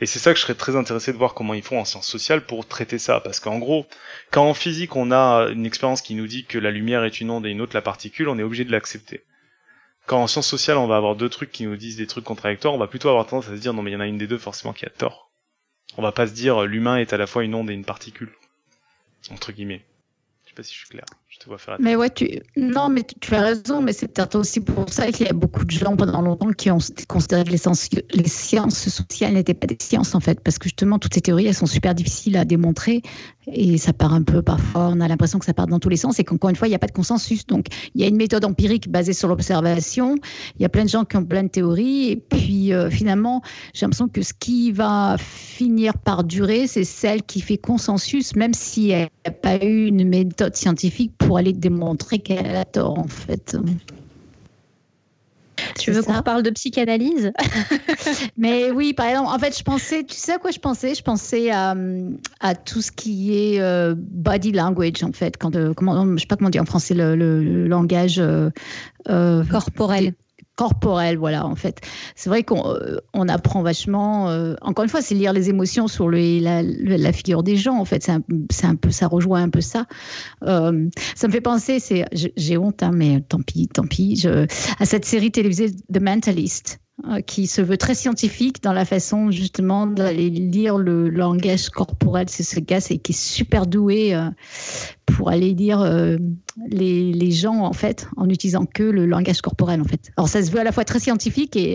Et 0.00 0.06
c'est 0.06 0.18
ça 0.18 0.32
que 0.32 0.38
je 0.38 0.42
serais 0.42 0.54
très 0.54 0.76
intéressé 0.76 1.12
de 1.12 1.18
voir 1.18 1.34
comment 1.34 1.54
ils 1.54 1.62
font 1.62 1.78
en 1.78 1.84
sciences 1.84 2.08
sociales 2.08 2.46
pour 2.46 2.66
traiter 2.66 2.98
ça. 2.98 3.20
Parce 3.20 3.40
qu'en 3.40 3.58
gros, 3.58 3.86
quand 4.30 4.48
en 4.48 4.54
physique 4.54 4.96
on 4.96 5.10
a 5.10 5.48
une 5.50 5.66
expérience 5.66 6.02
qui 6.02 6.14
nous 6.14 6.26
dit 6.26 6.44
que 6.44 6.58
la 6.58 6.70
lumière 6.70 7.04
est 7.04 7.20
une 7.20 7.30
onde 7.30 7.46
et 7.46 7.50
une 7.50 7.60
autre 7.60 7.76
la 7.76 7.82
particule, 7.82 8.28
on 8.28 8.38
est 8.38 8.42
obligé 8.42 8.64
de 8.64 8.72
l'accepter. 8.72 9.24
Quand 10.06 10.22
en 10.22 10.26
sciences 10.26 10.48
sociales 10.48 10.78
on 10.78 10.86
va 10.86 10.96
avoir 10.96 11.16
deux 11.16 11.28
trucs 11.28 11.52
qui 11.52 11.66
nous 11.66 11.76
disent 11.76 11.96
des 11.96 12.06
trucs 12.06 12.24
contradictoires, 12.24 12.74
on 12.74 12.78
va 12.78 12.88
plutôt 12.88 13.08
avoir 13.08 13.26
tendance 13.26 13.48
à 13.48 13.56
se 13.56 13.60
dire 13.60 13.74
non 13.74 13.82
mais 13.82 13.90
il 13.90 13.94
y 13.94 13.96
en 13.96 14.00
a 14.00 14.06
une 14.06 14.18
des 14.18 14.26
deux 14.26 14.38
forcément 14.38 14.72
qui 14.72 14.86
a 14.86 14.90
tort. 14.90 15.30
On 15.96 16.02
va 16.02 16.12
pas 16.12 16.26
se 16.26 16.32
dire 16.32 16.62
l'humain 16.62 16.96
est 16.96 17.12
à 17.12 17.16
la 17.16 17.26
fois 17.26 17.44
une 17.44 17.54
onde 17.54 17.70
et 17.70 17.74
une 17.74 17.84
particule. 17.84 18.32
Entre 19.30 19.52
guillemets. 19.52 19.84
Je 20.44 20.50
sais 20.50 20.54
pas 20.54 20.62
si 20.62 20.72
je 20.72 20.78
suis 20.78 20.88
clair. 20.88 21.04
Je 21.32 21.38
te 21.38 21.46
vois 21.46 21.58
faire. 21.58 21.76
Mais 21.78 21.94
ouais, 21.94 22.10
tu 22.10 22.40
non, 22.56 22.88
mais 22.88 23.04
tu, 23.04 23.34
as 23.36 23.40
raison, 23.40 23.80
mais 23.80 23.92
c'est 23.92 24.08
peut-être 24.08 24.34
aussi 24.34 24.58
pour 24.58 24.88
ça 24.88 25.12
qu'il 25.12 25.28
y 25.28 25.30
a 25.30 25.32
beaucoup 25.32 25.64
de 25.64 25.70
gens 25.70 25.94
pendant 25.94 26.22
longtemps 26.22 26.50
qui 26.50 26.72
ont 26.72 26.78
considéré 27.06 27.44
que 27.44 27.50
les, 27.50 27.56
sciences, 27.56 27.88
les 28.12 28.26
sciences 28.26 28.88
sociales 28.88 29.34
n'étaient 29.34 29.54
pas 29.54 29.68
des 29.68 29.78
sciences 29.80 30.16
en 30.16 30.20
fait, 30.20 30.40
parce 30.40 30.58
que 30.58 30.64
justement 30.64 30.98
toutes 30.98 31.14
ces 31.14 31.20
théories 31.20 31.46
elles 31.46 31.54
sont 31.54 31.66
super 31.66 31.94
difficiles 31.94 32.36
à 32.36 32.44
démontrer 32.44 33.02
et 33.46 33.78
ça 33.78 33.92
part 33.92 34.12
un 34.12 34.24
peu 34.24 34.42
parfois. 34.42 34.88
On 34.88 35.00
a 35.00 35.06
l'impression 35.06 35.38
que 35.38 35.44
ça 35.44 35.54
part 35.54 35.68
dans 35.68 35.78
tous 35.78 35.88
les 35.88 35.96
sens 35.96 36.18
et 36.18 36.24
qu'encore 36.24 36.50
une 36.50 36.56
fois 36.56 36.66
il 36.66 36.72
n'y 36.72 36.76
a 36.76 36.80
pas 36.80 36.88
de 36.88 36.92
consensus. 36.92 37.46
Donc 37.46 37.66
il 37.94 38.00
y 38.00 38.04
a 38.04 38.08
une 38.08 38.16
méthode 38.16 38.44
empirique 38.44 38.90
basée 38.90 39.12
sur 39.12 39.28
l'observation. 39.28 40.16
Il 40.58 40.62
y 40.62 40.64
a 40.64 40.68
plein 40.68 40.84
de 40.84 40.88
gens 40.88 41.04
qui 41.04 41.16
ont 41.16 41.24
plein 41.24 41.44
de 41.44 41.48
théories 41.48 42.10
et 42.10 42.16
puis 42.16 42.72
euh, 42.72 42.90
finalement 42.90 43.40
j'ai 43.72 43.86
l'impression 43.86 44.08
que 44.08 44.22
ce 44.22 44.32
qui 44.34 44.72
va 44.72 45.16
finir 45.18 45.96
par 45.96 46.24
durer, 46.24 46.66
c'est 46.66 46.84
celle 46.84 47.22
qui 47.22 47.40
fait 47.40 47.58
consensus, 47.58 48.34
même 48.34 48.52
s'il 48.52 48.86
n'y 48.86 48.94
a 48.94 49.30
pas 49.30 49.64
eu 49.64 49.86
une 49.86 50.08
méthode 50.08 50.56
scientifique 50.56 51.12
pour 51.20 51.38
aller 51.38 51.52
démontrer 51.52 52.18
qu'elle 52.18 52.56
a 52.56 52.64
tort, 52.64 52.98
en 52.98 53.08
fait. 53.08 53.56
Tu 55.78 55.92
veux 55.92 56.02
qu'on 56.02 56.22
parle 56.22 56.42
de 56.42 56.50
psychanalyse? 56.50 57.32
Mais 58.36 58.70
oui, 58.70 58.92
par 58.92 59.06
exemple, 59.06 59.28
en 59.28 59.38
fait, 59.38 59.56
je 59.56 59.62
pensais, 59.62 60.04
tu 60.04 60.16
sais 60.16 60.32
à 60.32 60.38
quoi 60.38 60.50
je 60.50 60.58
pensais? 60.58 60.94
Je 60.94 61.02
pensais 61.02 61.50
à, 61.50 61.74
à, 62.40 62.54
tout 62.54 62.82
ce 62.82 62.90
qui 62.90 63.36
est 63.36 63.60
euh, 63.60 63.94
body 63.96 64.52
language, 64.52 65.02
en 65.02 65.12
fait. 65.12 65.36
Quand, 65.38 65.56
euh, 65.56 65.72
comment, 65.74 66.16
je 66.16 66.20
sais 66.20 66.26
pas 66.26 66.36
comment 66.36 66.50
dire 66.50 66.62
en 66.62 66.66
français 66.66 66.94
le, 66.94 67.66
langage 67.66 68.20
euh, 68.20 69.44
corporel 69.50 70.14
corporel, 70.60 71.16
voilà, 71.16 71.46
en 71.46 71.54
fait. 71.54 71.80
C'est 72.16 72.28
vrai 72.28 72.42
qu'on 72.42 72.74
euh, 72.74 72.98
on 73.14 73.30
apprend 73.30 73.62
vachement. 73.62 74.28
Euh, 74.28 74.56
encore 74.60 74.82
une 74.84 74.90
fois, 74.90 75.00
c'est 75.00 75.14
lire 75.14 75.32
les 75.32 75.48
émotions 75.48 75.88
sur 75.88 76.10
la, 76.10 76.62
la, 76.62 77.12
figure 77.14 77.42
des 77.42 77.56
gens, 77.56 77.78
en 77.78 77.86
fait. 77.86 78.02
C'est 78.02 78.12
un, 78.12 78.22
un, 78.64 78.74
peu, 78.74 78.90
ça 78.90 79.06
rejoint 79.06 79.42
un 79.42 79.48
peu 79.48 79.62
ça. 79.62 79.86
Euh, 80.42 80.86
ça 81.14 81.28
me 81.28 81.32
fait 81.32 81.40
penser, 81.40 81.78
j'ai 82.12 82.58
honte, 82.58 82.82
hein, 82.82 82.90
mais 82.92 83.22
tant 83.26 83.40
pis, 83.40 83.68
tant 83.68 83.86
pis, 83.86 84.26
à 84.78 84.84
cette 84.84 85.06
série 85.06 85.30
télévisée 85.30 85.70
The 85.90 85.98
Mentalist. 85.98 86.79
Euh, 87.08 87.20
qui 87.22 87.46
se 87.46 87.62
veut 87.62 87.78
très 87.78 87.94
scientifique 87.94 88.62
dans 88.62 88.74
la 88.74 88.84
façon 88.84 89.30
justement 89.30 89.86
d'aller 89.86 90.28
lire 90.28 90.76
le 90.76 91.08
langage 91.08 91.70
corporel. 91.70 92.28
C'est 92.28 92.42
ce 92.42 92.60
gars 92.60 92.80
qui 92.80 92.94
est 92.94 93.12
super 93.12 93.66
doué 93.66 94.14
euh, 94.14 94.28
pour 95.06 95.30
aller 95.30 95.54
lire 95.54 95.80
euh, 95.80 96.18
les, 96.68 97.12
les, 97.12 97.30
gens 97.30 97.64
en 97.64 97.72
fait 97.72 98.06
en 98.16 98.28
utilisant 98.28 98.66
que 98.66 98.82
le 98.82 99.06
langage 99.06 99.40
corporel 99.40 99.80
en 99.80 99.84
fait. 99.84 100.10
Alors 100.18 100.28
ça 100.28 100.42
se 100.42 100.50
veut 100.50 100.60
à 100.60 100.64
la 100.64 100.72
fois 100.72 100.84
très 100.84 101.00
scientifique 101.00 101.56
et, 101.56 101.72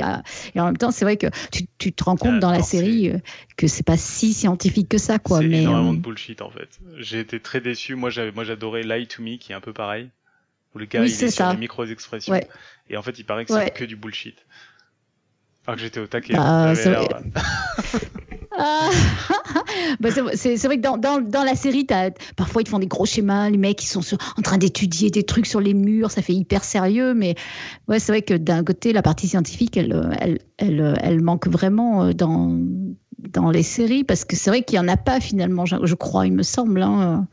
et 0.53 0.59
en 0.59 0.65
même 0.65 0.78
temps 0.78 0.91
c'est 0.91 1.05
vrai 1.05 1.17
que 1.17 1.28
tu, 1.51 1.63
tu, 1.80 1.91
te 1.91 2.03
rends 2.03 2.17
compte 2.17 2.39
dans 2.39 2.51
la 2.51 2.61
série 2.61 3.11
que 3.57 3.67
c'est 3.67 3.86
pas 3.86 3.97
si 3.97 4.34
scientifique 4.34 4.89
que 4.89 4.99
ça 4.99 5.17
quoi. 5.17 5.39
C'est 5.39 5.47
mais 5.47 5.63
énormément 5.63 5.93
de 5.93 5.99
bullshit 5.99 6.41
en 6.41 6.51
fait. 6.51 6.80
J'ai 6.99 7.19
été 7.19 7.39
très 7.39 7.61
déçu. 7.61 7.95
Moi 7.95 8.11
j'avais 8.11 8.32
moi 8.32 8.43
j'adorais 8.43 8.84
Lie 8.84 9.07
to 9.07 9.23
Me 9.23 9.38
qui 9.38 9.53
est 9.53 9.55
un 9.55 9.61
peu 9.61 9.73
pareil 9.73 10.09
où 10.76 10.78
le 10.78 10.86
gars 10.86 11.03
il 11.03 11.05
est, 11.05 11.32
sur 11.32 11.49
les 11.49 11.57
micro 11.57 11.86
expressions 11.86 12.36
et 12.89 12.97
en 12.97 13.01
fait 13.01 13.17
il 13.17 13.23
paraît 13.23 13.45
que 13.45 13.53
c'est 13.53 13.71
que 13.71 13.86
du 13.86 13.95
bullshit. 13.95 14.45
Que 15.66 15.78
j'étais 15.78 15.99
au 15.99 16.07
taquet. 16.07 16.34
Bah, 16.34 16.74
c'est 16.76 16.91
vrai... 16.91 17.07
Ah. 18.57 18.89
bah, 19.99 20.09
c'est 20.11 20.66
vrai 20.66 20.78
que 20.78 20.82
dans, 20.82 20.97
dans, 20.97 21.20
dans 21.20 21.43
la 21.43 21.55
série, 21.55 21.86
as, 21.89 22.11
parfois 22.38 22.61
ils 22.61 22.66
te 22.66 22.70
font 22.70 22.80
des 22.80 22.88
gros 22.88 23.05
schémas, 23.05 23.49
les 23.49 23.57
mecs 23.57 23.84
ils 23.84 23.88
sont 23.88 24.01
en 24.38 24.41
train 24.41 24.57
d'étudier 24.57 25.09
des 25.09 25.24
trucs 25.24 25.45
sur 25.45 25.59
les 25.59 25.74
murs, 25.74 26.11
ça 26.11 26.22
fait 26.22 26.34
hyper 26.34 26.63
sérieux, 26.63 27.13
mais 27.13 27.36
ouais, 27.88 27.99
c'est 27.99 28.11
vrai 28.11 28.22
que 28.22 28.34
d'un 28.34 28.63
côté, 28.63 28.93
la 28.93 29.01
partie 29.01 29.28
scientifique, 29.28 29.76
elle, 29.78 30.18
elle, 30.20 30.39
elle, 30.57 30.97
elle 31.01 31.22
manque 31.22 31.47
vraiment 31.47 32.03
euh, 32.03 32.13
dans, 32.13 32.57
dans 33.20 33.49
les 33.51 33.63
séries, 33.63 34.03
parce 34.03 34.26
que 34.26 34.36
c'est 34.36 34.49
vrai 34.49 34.63
qu'il 34.63 34.80
n'y 34.80 34.86
en 34.86 34.88
a 34.88 34.97
pas 34.97 35.20
finalement, 35.20 35.66
je, 35.66 35.95
crois, 35.95 36.28
il 36.28 36.34
me 36.34 36.43
semble. 36.43 36.82
Hein. 36.82 37.28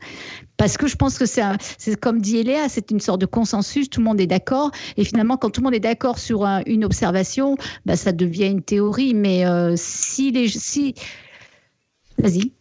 Parce 0.57 0.77
que 0.77 0.87
je 0.87 0.95
pense 0.95 1.17
que 1.17 1.25
c'est 1.25 1.99
comme 1.99 2.21
dit 2.21 2.37
Eléa, 2.37 2.69
c'est 2.69 2.91
une 2.91 2.99
sorte 2.99 3.21
de 3.21 3.25
consensus, 3.25 3.89
tout 3.89 3.99
le 3.99 4.05
monde 4.05 4.21
est 4.21 4.27
d'accord. 4.27 4.71
Et 4.97 5.03
finalement, 5.03 5.37
quand 5.37 5.49
tout 5.49 5.61
le 5.61 5.65
monde 5.65 5.73
est 5.73 5.79
d'accord 5.79 6.19
sur 6.19 6.45
une 6.65 6.85
observation, 6.85 7.57
bah, 7.85 7.95
ça 7.95 8.11
devient 8.11 8.47
une 8.47 8.61
théorie. 8.61 9.13
Mais 9.13 9.45
euh, 9.45 9.73
si 9.75 10.31
les. 10.31 10.47
Si... 10.47 10.95
Vas-y. 12.17 12.51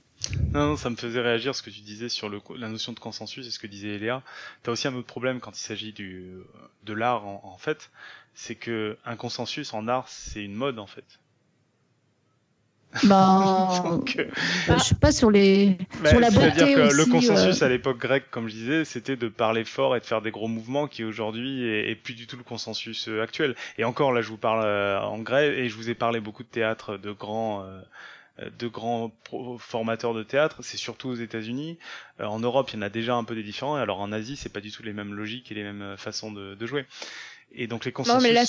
Non, 0.53 0.69
non, 0.69 0.77
ça 0.77 0.89
me 0.89 0.97
faisait 0.97 1.21
réagir 1.21 1.55
ce 1.55 1.63
que 1.63 1.71
tu 1.71 1.81
disais 1.81 2.09
sur 2.09 2.31
la 2.31 2.69
notion 2.69 2.93
de 2.93 2.99
consensus 2.99 3.47
et 3.47 3.51
ce 3.51 3.59
que 3.59 3.67
disait 3.67 3.97
Eléa. 3.97 4.23
Tu 4.63 4.71
as 4.71 4.73
aussi 4.73 4.89
un 4.89 4.95
autre 4.95 5.07
problème 5.07 5.41
quand 5.41 5.57
il 5.57 5.63
s'agit 5.63 5.93
de 5.93 6.93
l'art, 6.93 7.27
en, 7.27 7.41
en 7.45 7.59
fait, 7.59 7.91
c'est 8.35 8.55
que 8.55 8.97
un 9.05 9.17
consensus 9.17 9.75
en 9.75 9.89
art, 9.89 10.09
c'est 10.09 10.43
une 10.43 10.55
mode, 10.55 10.79
en 10.79 10.87
fait. 10.87 11.05
Bah, 13.05 13.85
euh, 13.87 14.25
bah, 14.69 14.77
je 14.79 14.85
sais 14.85 14.95
pas 14.95 15.13
sur 15.13 15.31
les 15.31 15.79
bah, 16.03 16.11
sur 16.11 16.21
la 16.21 16.31
beauté 16.31 16.51
dire 16.51 16.67
que 16.67 16.95
le 16.95 17.07
consensus 17.07 17.63
euh. 17.63 17.65
à 17.65 17.69
l'époque 17.69 17.99
grecque, 17.99 18.31
comme 18.31 18.49
je 18.49 18.55
disais, 18.55 18.85
c'était 18.85 19.17
de 19.17 19.29
parler 19.29 19.65
fort 19.65 19.97
et 19.97 20.01
de 20.01 20.05
faire 20.05 20.21
des 20.21 20.31
gros 20.31 20.49
mouvements, 20.49 20.87
qui 20.87 21.03
aujourd'hui 21.03 21.65
est, 21.65 21.95
plus 21.95 22.13
du 22.13 22.27
tout 22.27 22.37
le 22.37 22.43
consensus 22.43 23.09
euh, 23.09 23.23
actuel. 23.23 23.55
Et 23.79 23.85
encore 23.85 24.13
là, 24.13 24.21
je 24.21 24.29
vous 24.29 24.37
parle 24.37 24.67
en 25.03 25.19
grec 25.19 25.55
et 25.57 25.69
je 25.71 25.75
vous 25.75 25.89
ai 25.89 25.95
parlé 25.95 26.21
beaucoup 26.21 26.43
de 26.43 26.49
théâtre, 26.49 26.99
de 26.99 27.13
grands 27.13 27.65
de 28.59 28.67
grands 28.67 29.13
formateurs 29.59 30.15
de 30.15 30.23
théâtre, 30.23 30.57
c'est 30.61 30.79
surtout 30.79 31.09
aux 31.09 31.15
États-Unis. 31.15 31.79
en 32.19 32.41
Europe, 32.41 32.71
il 32.73 32.77
y 32.77 32.79
en 32.79 32.83
a 32.83 32.89
déjà 32.89 33.15
un 33.15 33.25
peu 33.25 33.35
des 33.35 33.43
différents. 33.43 33.77
Alors 33.77 34.01
en 34.01 34.11
Asie, 34.11 34.37
c'est 34.37 34.53
pas 34.53 34.61
du 34.61 34.71
tout 34.71 34.83
les 34.83 34.93
mêmes 34.93 35.15
logiques 35.15 35.53
et 35.53 35.55
les 35.55 35.63
mêmes 35.63 35.97
façons 35.97 36.33
de, 36.33 36.55
de 36.55 36.67
jouer. 36.67 36.87
Et 37.55 37.67
donc 37.67 37.85
les 37.85 37.93
consensus 37.93 38.15
non, 38.15 38.23
mais 38.23 38.33
là, 38.33 38.45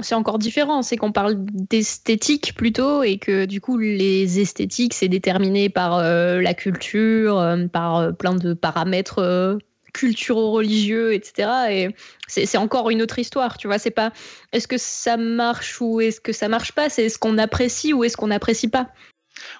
c'est 0.00 0.14
encore 0.14 0.38
différent. 0.38 0.82
C'est 0.82 0.96
qu'on 0.96 1.12
parle 1.12 1.34
d'esthétique 1.38 2.54
plutôt 2.54 3.02
et 3.02 3.18
que 3.18 3.44
du 3.44 3.60
coup, 3.60 3.78
les 3.78 4.40
esthétiques, 4.40 4.94
c'est 4.94 5.08
déterminé 5.08 5.68
par 5.68 5.98
euh, 5.98 6.40
la 6.40 6.54
culture, 6.54 7.38
euh, 7.38 7.66
par 7.66 7.96
euh, 7.98 8.12
plein 8.12 8.34
de 8.34 8.54
paramètres 8.54 9.58
culturo-religieux, 9.92 11.12
etc. 11.12 11.50
Et 11.70 11.88
c'est 12.26 12.56
encore 12.56 12.88
une 12.88 13.02
autre 13.02 13.18
histoire, 13.18 13.58
tu 13.58 13.66
vois. 13.66 13.78
C'est 13.78 13.90
pas 13.90 14.12
est-ce 14.52 14.66
que 14.66 14.78
ça 14.78 15.18
marche 15.18 15.80
ou 15.82 16.00
est-ce 16.00 16.20
que 16.20 16.32
ça 16.32 16.48
marche 16.48 16.72
pas, 16.72 16.88
c'est 16.88 17.04
est-ce 17.04 17.18
qu'on 17.18 17.36
apprécie 17.36 17.92
ou 17.92 18.02
est-ce 18.02 18.16
qu'on 18.16 18.28
n'apprécie 18.28 18.68
pas. 18.68 18.88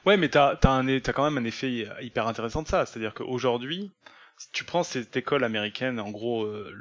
Ouais, 0.06 0.16
mais 0.16 0.28
t'as 0.28 0.58
as, 0.62 0.78
as, 0.78 1.12
quand 1.12 1.24
même 1.24 1.36
un 1.36 1.46
effet 1.46 1.86
hyper 2.00 2.26
intéressant 2.26 2.62
de 2.62 2.68
ça. 2.68 2.86
C'est-à-dire 2.86 3.12
qu'aujourd'hui, 3.12 3.90
tu 4.52 4.64
prends 4.64 4.82
cette 4.82 5.16
école 5.16 5.44
américaine, 5.44 6.00
en 6.00 6.10
gros 6.10 6.44
euh, 6.44 6.74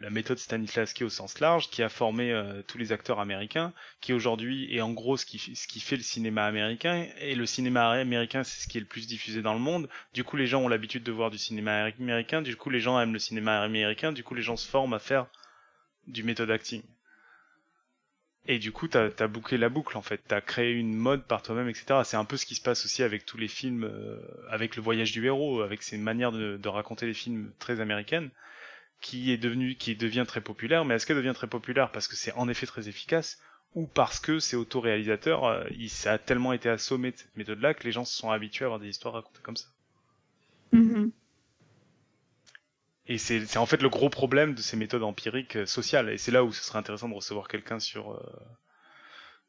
la 0.00 0.10
méthode 0.10 0.38
Stanislavski 0.38 1.04
au 1.04 1.08
sens 1.08 1.38
large, 1.40 1.70
qui 1.70 1.82
a 1.82 1.88
formé 1.88 2.32
euh, 2.32 2.62
tous 2.66 2.78
les 2.78 2.92
acteurs 2.92 3.20
américains, 3.20 3.72
qui 4.00 4.12
aujourd'hui 4.12 4.74
est 4.74 4.80
en 4.80 4.92
gros 4.92 5.16
ce 5.16 5.26
qui, 5.26 5.38
ce 5.38 5.66
qui 5.68 5.80
fait 5.80 5.96
le 5.96 6.02
cinéma 6.02 6.44
américain, 6.46 7.06
et 7.20 7.34
le 7.34 7.46
cinéma 7.46 7.90
américain 7.90 8.44
c'est 8.44 8.62
ce 8.62 8.68
qui 8.68 8.78
est 8.78 8.80
le 8.80 8.86
plus 8.86 9.06
diffusé 9.06 9.42
dans 9.42 9.54
le 9.54 9.60
monde, 9.60 9.88
du 10.14 10.24
coup 10.24 10.36
les 10.36 10.46
gens 10.46 10.62
ont 10.62 10.68
l'habitude 10.68 11.02
de 11.02 11.12
voir 11.12 11.30
du 11.30 11.38
cinéma 11.38 11.84
américain, 11.84 12.42
du 12.42 12.56
coup 12.56 12.70
les 12.70 12.80
gens 12.80 12.98
aiment 13.00 13.12
le 13.12 13.18
cinéma 13.18 13.62
américain, 13.62 14.12
du 14.12 14.24
coup 14.24 14.34
les 14.34 14.42
gens 14.42 14.56
se 14.56 14.68
forment 14.68 14.94
à 14.94 14.98
faire 14.98 15.26
du 16.06 16.22
méthode 16.22 16.50
acting. 16.50 16.82
Et 18.48 18.58
du 18.58 18.70
coup, 18.70 18.86
t'as 18.86 19.08
as 19.18 19.26
bouclé 19.26 19.58
la 19.58 19.68
boucle 19.68 19.96
en 19.96 20.02
fait. 20.02 20.20
T'as 20.26 20.40
créé 20.40 20.72
une 20.72 20.94
mode 20.94 21.24
par 21.24 21.42
toi-même, 21.42 21.68
etc. 21.68 22.00
C'est 22.04 22.16
un 22.16 22.24
peu 22.24 22.36
ce 22.36 22.46
qui 22.46 22.54
se 22.54 22.60
passe 22.60 22.84
aussi 22.84 23.02
avec 23.02 23.26
tous 23.26 23.38
les 23.38 23.48
films, 23.48 23.84
euh, 23.84 24.20
avec 24.48 24.76
le 24.76 24.82
voyage 24.82 25.10
du 25.12 25.26
héros, 25.26 25.62
avec 25.62 25.82
ces 25.82 25.98
manières 25.98 26.30
de, 26.30 26.68
raconter 26.68 27.06
les 27.06 27.14
films 27.14 27.50
très 27.58 27.80
américaines, 27.80 28.30
qui 29.00 29.32
est 29.32 29.36
devenu, 29.36 29.74
qui 29.74 29.96
devient 29.96 30.24
très 30.26 30.40
populaire. 30.40 30.84
Mais 30.84 30.94
est-ce 30.94 31.06
qu'elle 31.06 31.16
devient 31.16 31.34
très 31.34 31.48
populaire 31.48 31.90
parce 31.90 32.06
que 32.06 32.14
c'est 32.14 32.32
en 32.32 32.48
effet 32.48 32.66
très 32.66 32.88
efficace 32.88 33.40
ou 33.74 33.86
parce 33.86 34.20
que 34.20 34.38
c'est 34.38 34.56
autoréalisateur 34.56 35.44
euh, 35.44 35.64
Ça 35.88 36.12
a 36.12 36.18
tellement 36.18 36.52
été 36.52 36.68
assommé 36.68 37.10
de 37.10 37.16
cette 37.16 37.36
méthode-là 37.36 37.74
que 37.74 37.82
les 37.82 37.92
gens 37.92 38.04
se 38.04 38.16
sont 38.16 38.30
habitués 38.30 38.64
à 38.64 38.66
avoir 38.66 38.80
des 38.80 38.88
histoires 38.88 39.14
racontées 39.14 39.40
comme 39.42 39.56
ça? 39.56 39.66
Mm-hmm. 40.72 41.10
Et 43.08 43.18
c'est 43.18 43.56
en 43.56 43.66
fait 43.66 43.82
le 43.82 43.88
gros 43.88 44.10
problème 44.10 44.54
de 44.54 44.62
ces 44.62 44.76
méthodes 44.76 45.04
empiriques 45.04 45.56
euh, 45.56 45.66
sociales. 45.66 46.10
Et 46.10 46.18
c'est 46.18 46.32
là 46.32 46.42
où 46.44 46.52
ce 46.52 46.62
serait 46.62 46.78
intéressant 46.78 47.08
de 47.08 47.14
recevoir 47.14 47.46
quelqu'un 47.46 47.78
sur, 47.78 48.12
euh, 48.12 48.20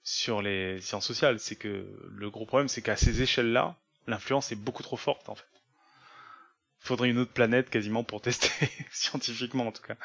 sur 0.04 0.42
les 0.42 0.80
sciences 0.80 1.08
sociales. 1.08 1.40
C'est 1.40 1.56
que 1.56 1.88
le 2.08 2.30
gros 2.30 2.46
problème, 2.46 2.68
c'est 2.68 2.82
qu'à 2.82 2.96
ces 2.96 3.22
échelles-là, 3.22 3.76
l'influence 4.06 4.52
est 4.52 4.56
beaucoup 4.56 4.84
trop 4.84 4.98
forte 4.98 5.28
en 5.30 5.36
fait. 5.36 5.48
Faudrait 6.80 7.10
une 7.10 7.18
autre 7.18 7.34
planète 7.34 7.70
quasiment 7.70 8.04
pour 8.04 8.22
tester, 8.22 8.70
scientifiquement 8.92 9.68
en 9.68 9.72
tout 9.72 9.82
cas. 9.82 9.98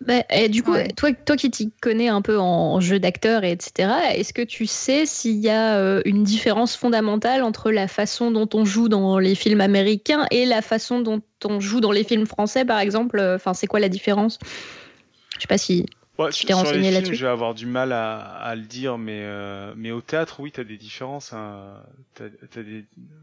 Bah, 0.00 0.22
et 0.30 0.48
du 0.48 0.62
coup, 0.62 0.74
toi, 0.96 1.12
toi 1.12 1.36
qui 1.36 1.50
t'y 1.50 1.72
connais 1.80 2.08
un 2.08 2.22
peu 2.22 2.38
en 2.38 2.78
jeu 2.80 3.00
d'acteur, 3.00 3.42
etc., 3.42 3.90
est-ce 4.14 4.32
que 4.32 4.42
tu 4.42 4.66
sais 4.66 5.06
s'il 5.06 5.38
y 5.38 5.50
a 5.50 5.76
euh, 5.76 6.02
une 6.04 6.22
différence 6.22 6.76
fondamentale 6.76 7.42
entre 7.42 7.72
la 7.72 7.88
façon 7.88 8.30
dont 8.30 8.48
on 8.54 8.64
joue 8.64 8.88
dans 8.88 9.18
les 9.18 9.34
films 9.34 9.60
américains 9.60 10.26
et 10.30 10.46
la 10.46 10.62
façon 10.62 11.00
dont 11.00 11.20
on 11.44 11.58
joue 11.58 11.80
dans 11.80 11.90
les 11.90 12.04
films 12.04 12.26
français, 12.26 12.64
par 12.64 12.78
exemple? 12.78 13.20
Enfin, 13.20 13.54
c'est 13.54 13.66
quoi 13.66 13.80
la 13.80 13.88
différence? 13.88 14.38
Je 15.34 15.42
sais 15.42 15.48
pas 15.48 15.58
si. 15.58 15.86
Ouais, 16.18 16.30
Tu 16.30 16.46
t'es 16.46 16.52
renseigné 16.52 16.90
là-dessus 16.90 17.14
je 17.14 17.24
vais 17.24 17.30
avoir 17.30 17.54
du 17.54 17.66
mal 17.66 17.92
à, 17.92 18.18
à 18.18 18.56
le 18.56 18.62
dire, 18.62 18.98
mais 18.98 19.22
euh, 19.22 19.72
mais 19.76 19.92
au 19.92 20.00
théâtre, 20.00 20.40
oui, 20.40 20.50
t'as 20.50 20.64
des 20.64 20.76
différences. 20.76 21.32
Hein. 21.32 21.74
Des, 22.18 22.28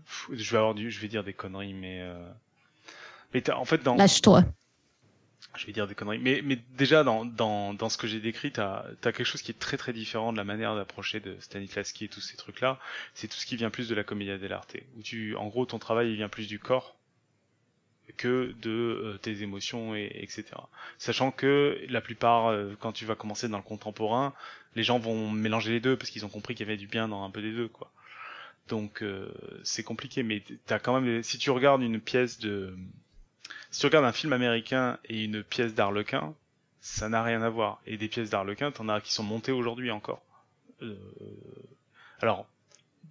Pff, 0.05 0.29
je 0.31 0.51
vais 0.51 0.57
avoir 0.57 0.75
du, 0.75 0.91
je 0.91 0.99
vais 1.01 1.09
dire 1.09 1.23
des 1.23 1.33
conneries, 1.33 1.73
mais 1.73 1.99
euh, 2.01 2.15
mais 3.33 3.41
t'as, 3.41 3.55
en 3.55 3.65
fait 3.65 3.83
dans, 3.83 3.95
Lâche-toi. 3.95 4.45
Je 5.57 5.65
vais 5.65 5.73
dire 5.73 5.87
des 5.87 5.95
conneries, 5.95 6.19
mais 6.19 6.41
mais 6.43 6.57
déjà 6.77 7.03
dans 7.03 7.25
dans 7.25 7.73
dans 7.73 7.89
ce 7.89 7.97
que 7.97 8.07
j'ai 8.07 8.19
décrit, 8.19 8.51
t'as 8.51 8.85
t'as 9.01 9.11
quelque 9.11 9.25
chose 9.25 9.41
qui 9.41 9.51
est 9.51 9.59
très 9.59 9.77
très 9.77 9.93
différent 9.93 10.31
de 10.31 10.37
la 10.37 10.43
manière 10.43 10.75
d'approcher 10.75 11.19
de 11.19 11.35
Stanislavski 11.39 12.05
et 12.05 12.07
tous 12.07 12.21
ces 12.21 12.37
trucs-là. 12.37 12.79
C'est 13.13 13.27
tout 13.27 13.37
ce 13.37 13.45
qui 13.45 13.55
vient 13.55 13.69
plus 13.69 13.87
de 13.89 13.95
la 13.95 14.03
commedia 14.03 14.37
dell'arte, 14.37 14.77
où 14.97 15.01
tu, 15.01 15.35
en 15.35 15.47
gros, 15.47 15.65
ton 15.65 15.79
travail 15.79 16.09
il 16.09 16.15
vient 16.15 16.29
plus 16.29 16.47
du 16.47 16.59
corps 16.59 16.95
que 18.17 18.53
de 18.61 18.69
euh, 18.69 19.17
tes 19.17 19.41
émotions 19.41 19.95
et 19.95 20.11
etc. 20.21 20.45
Sachant 20.97 21.31
que 21.31 21.79
la 21.89 22.01
plupart, 22.01 22.47
euh, 22.47 22.75
quand 22.79 22.91
tu 22.91 23.05
vas 23.05 23.15
commencer 23.15 23.49
dans 23.49 23.57
le 23.57 23.63
contemporain, 23.63 24.33
les 24.75 24.83
gens 24.83 24.99
vont 24.99 25.31
mélanger 25.31 25.71
les 25.71 25.79
deux 25.79 25.97
parce 25.97 26.09
qu'ils 26.09 26.25
ont 26.25 26.29
compris 26.29 26.55
qu'il 26.55 26.65
y 26.65 26.69
avait 26.69 26.77
du 26.77 26.87
bien 26.87 27.07
dans 27.07 27.23
un 27.23 27.31
peu 27.31 27.41
des 27.41 27.51
deux, 27.51 27.67
quoi. 27.67 27.91
Donc 28.67 29.03
euh, 29.03 29.31
c'est 29.63 29.83
compliqué, 29.83 30.23
mais 30.23 30.43
t'as 30.65 30.79
quand 30.79 30.99
même, 30.99 31.23
si 31.23 31.37
tu 31.37 31.51
regardes 31.51 31.81
une 31.81 31.99
pièce 31.99 32.39
de, 32.39 32.75
si 33.71 33.79
tu 33.79 33.85
regardes 33.85 34.05
un 34.05 34.11
film 34.11 34.33
américain 34.33 34.99
et 35.05 35.23
une 35.23 35.43
pièce 35.43 35.73
d'Arlequin, 35.73 36.33
ça 36.81 37.09
n'a 37.09 37.23
rien 37.23 37.41
à 37.41 37.49
voir. 37.49 37.81
Et 37.85 37.97
des 37.97 38.07
pièces 38.07 38.29
d'Arlequin, 38.29 38.71
t'en 38.71 38.89
as 38.89 39.01
qui 39.01 39.13
sont 39.13 39.23
montées 39.23 39.51
aujourd'hui 39.51 39.91
encore. 39.91 40.21
Euh, 40.81 40.95
alors, 42.21 42.47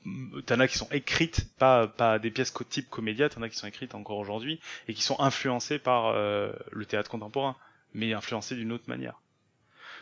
mm, 0.04 0.42
t'en 0.42 0.60
as 0.60 0.68
qui 0.68 0.78
sont 0.78 0.88
écrites, 0.90 1.46
pas 1.58 2.18
des 2.18 2.30
pièces 2.30 2.54
type 2.68 2.88
comédia, 2.88 3.28
t'en 3.28 3.42
as 3.42 3.48
qui 3.48 3.56
sont 3.56 3.66
écrites 3.66 3.94
encore 3.94 4.18
aujourd'hui 4.18 4.60
et 4.88 4.94
qui 4.94 5.02
sont 5.02 5.18
influencées 5.20 5.78
par 5.78 6.06
euh, 6.06 6.52
le 6.72 6.86
théâtre 6.86 7.10
contemporain, 7.10 7.56
mais 7.94 8.12
influencées 8.12 8.56
d'une 8.56 8.72
autre 8.72 8.88
manière. 8.88 9.20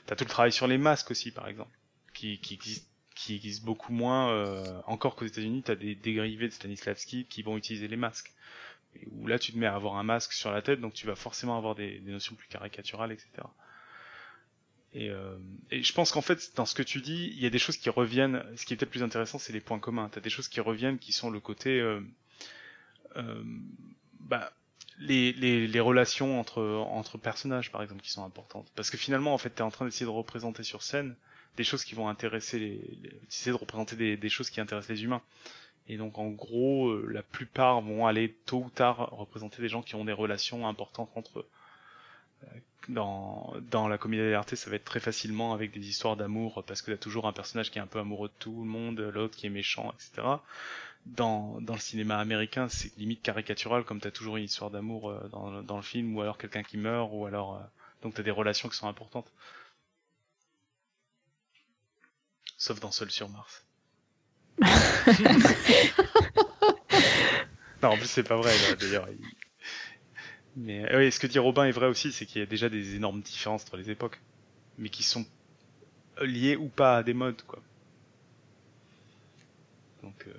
T'as 0.06 0.16
tout 0.16 0.24
le 0.24 0.30
travail 0.30 0.52
sur 0.52 0.66
les 0.66 0.78
masques 0.78 1.10
aussi, 1.10 1.30
par 1.30 1.48
exemple, 1.48 1.76
qui 2.12 2.38
qui 2.40 2.54
existe 2.54 2.88
qui 3.14 3.34
existe 3.36 3.64
beaucoup 3.64 3.92
moins 3.92 4.30
euh, 4.30 4.80
encore 4.86 5.16
qu'aux 5.16 5.26
États-Unis. 5.26 5.62
T'as 5.62 5.74
des 5.74 5.94
dérivés 5.94 6.48
de 6.48 6.52
Stanislavski 6.52 7.26
qui 7.26 7.42
vont 7.42 7.56
utiliser 7.56 7.88
les 7.88 7.96
masques. 7.96 8.32
Où 9.11 9.26
là, 9.26 9.38
tu 9.38 9.53
te 9.53 9.59
mets 9.59 9.66
à 9.66 9.74
avoir 9.74 9.97
un 9.97 10.03
masque 10.03 10.32
sur 10.32 10.51
la 10.51 10.62
tête, 10.62 10.80
donc 10.80 10.95
tu 10.95 11.07
vas 11.07 11.14
forcément 11.14 11.57
avoir 11.57 11.74
des, 11.74 12.01
notions 12.01 12.34
plus 12.34 12.49
caricaturales, 12.49 13.12
etc. 13.12 13.30
Et, 14.95 15.09
euh, 15.09 15.36
et 15.70 15.82
je 15.82 15.93
pense 15.95 16.12
qu'en 16.12 16.20
fait, 16.20 16.53
dans 16.55 16.66
ce 16.66 16.74
que 16.74 16.82
tu 16.82 17.01
dis, 17.01 17.32
il 17.34 17.43
y 17.43 17.47
a 17.47 17.51
des 17.51 17.59
choses 17.59 17.78
qui 17.78 17.88
reviennent. 17.88 18.45
Ce 18.57 18.66
qui 18.66 18.74
est 18.74 18.76
peut-être 18.76 18.90
plus 18.90 19.03
intéressant, 19.03 19.38
c'est 19.38 19.53
les 19.53 19.61
points 19.61 19.78
communs. 19.78 20.11
T'as 20.11 20.20
des 20.20 20.30
choses 20.30 20.49
qui 20.49 20.61
reviennent, 20.61 20.99
qui 20.99 21.12
sont 21.12 21.30
le 21.30 21.40
côté, 21.40 21.80
euh, 21.80 22.01
euh, 23.16 23.43
bah, 24.20 24.53
les, 24.99 25.80
relations 25.80 26.38
entre 26.38 26.62
entre 26.62 27.16
personnages, 27.16 27.72
par 27.72 27.82
exemple, 27.82 28.03
qui 28.03 28.11
sont 28.11 28.24
importantes. 28.24 28.70
Parce 28.76 28.90
que 28.90 28.99
finalement, 28.99 29.32
en 29.32 29.38
fait, 29.38 29.51
t'es 29.51 29.62
en 29.62 29.70
train 29.70 29.86
d'essayer 29.86 30.07
de 30.07 30.11
représenter 30.11 30.62
sur 30.62 30.82
scène 30.82 31.16
des 31.57 31.64
choses 31.64 31.84
qui 31.84 31.95
vont 31.95 32.09
intéresser 32.09 32.59
les, 32.59 32.99
les 33.03 33.20
essayer 33.28 33.53
de 33.53 33.57
représenter 33.57 34.16
des 34.16 34.28
choses 34.28 34.51
qui 34.51 34.61
intéressent 34.61 34.90
les 34.90 35.05
humains. 35.05 35.22
Et 35.93 35.97
donc, 35.97 36.18
en 36.18 36.28
gros, 36.30 36.88
euh, 36.88 37.07
la 37.11 37.22
plupart 37.22 37.80
vont 37.82 38.07
aller 38.07 38.34
tôt 38.47 38.64
ou 38.64 38.70
tard 38.70 39.11
représenter 39.12 39.62
des 39.62 39.68
gens 39.68 39.82
qui 39.82 39.95
ont 39.95 40.05
des 40.05 40.12
relations 40.12 40.66
importantes 40.68 41.11
entre 41.16 41.40
eux 41.40 41.49
dans, 42.88 43.55
dans 43.70 43.88
la 43.88 43.99
comédie 43.99 44.22
dell'arte, 44.22 44.55
ça 44.55 44.70
va 44.70 44.76
être 44.76 44.84
très 44.84 45.01
facilement 45.01 45.53
avec 45.55 45.72
des 45.72 45.88
histoires 45.88 46.16
d'amour, 46.16 46.64
parce 46.66 46.82
que 46.82 46.90
t'as 46.90 46.97
toujours 46.97 47.26
un 47.26 47.32
personnage 47.32 47.70
qui 47.70 47.78
est 47.78 47.82
un 47.82 47.86
peu 47.86 47.99
amoureux 47.99 48.28
de 48.28 48.34
tout 48.38 48.64
le 48.64 48.68
monde, 48.68 48.99
l'autre 49.01 49.36
qui 49.36 49.47
est 49.47 49.51
méchant, 49.51 49.93
etc. 49.93 50.26
Dans, 51.07 51.61
dans 51.61 51.74
le 51.74 51.80
cinéma 51.80 52.18
américain, 52.18 52.68
c'est 52.68 52.97
limite 52.97 53.22
caricatural, 53.22 53.84
comme 53.84 54.01
t'as 54.01 54.11
toujours 54.11 54.36
une 54.36 54.45
histoire 54.45 54.70
d'amour 54.70 55.11
euh, 55.11 55.28
dans, 55.28 55.62
dans 55.62 55.76
le 55.76 55.82
film, 55.82 56.16
ou 56.16 56.20
alors 56.20 56.38
quelqu'un 56.38 56.62
qui 56.62 56.76
meurt, 56.76 57.11
ou 57.12 57.26
alors... 57.26 57.57
euh, 57.57 57.61
donc 58.03 58.14
t'as 58.14 58.22
des 58.22 58.30
relations 58.30 58.68
qui 58.68 58.76
sont 58.76 58.88
importantes. 58.88 59.30
Sauf 62.57 62.80
dans 62.80 62.93
Seul 62.93 63.11
sur 63.11 63.28
Mars. 63.28 63.64
non, 67.82 67.90
en 67.90 67.98
plus 67.98 68.09
c'est 68.09 68.24
pas 68.24 68.36
vrai, 68.36 68.53
d'ailleurs. 68.80 69.09
il- 69.11 69.18
Mais 70.57 70.90
euh, 70.92 70.98
oui, 70.98 71.12
ce 71.12 71.18
que 71.20 71.26
dit 71.26 71.38
Robin 71.38 71.64
est 71.64 71.70
vrai 71.72 71.86
aussi, 71.86 72.12
c'est 72.12 72.26
qu'il 72.26 72.40
y 72.40 72.42
a 72.42 72.46
déjà 72.46 72.68
des 72.68 72.94
énormes 72.96 73.22
différences 73.22 73.62
entre 73.62 73.76
les 73.76 73.90
époques, 73.90 74.20
mais 74.78 74.88
qui 74.90 75.03
sont 75.03 75.26
liées 76.22 76.57
ou 76.57 76.70
pas 76.70 76.98
à 76.98 77.05
des 77.05 77.14
modes, 77.14 77.42
quoi. 77.44 77.64
Donc, 80.03 80.26
euh... 80.26 80.32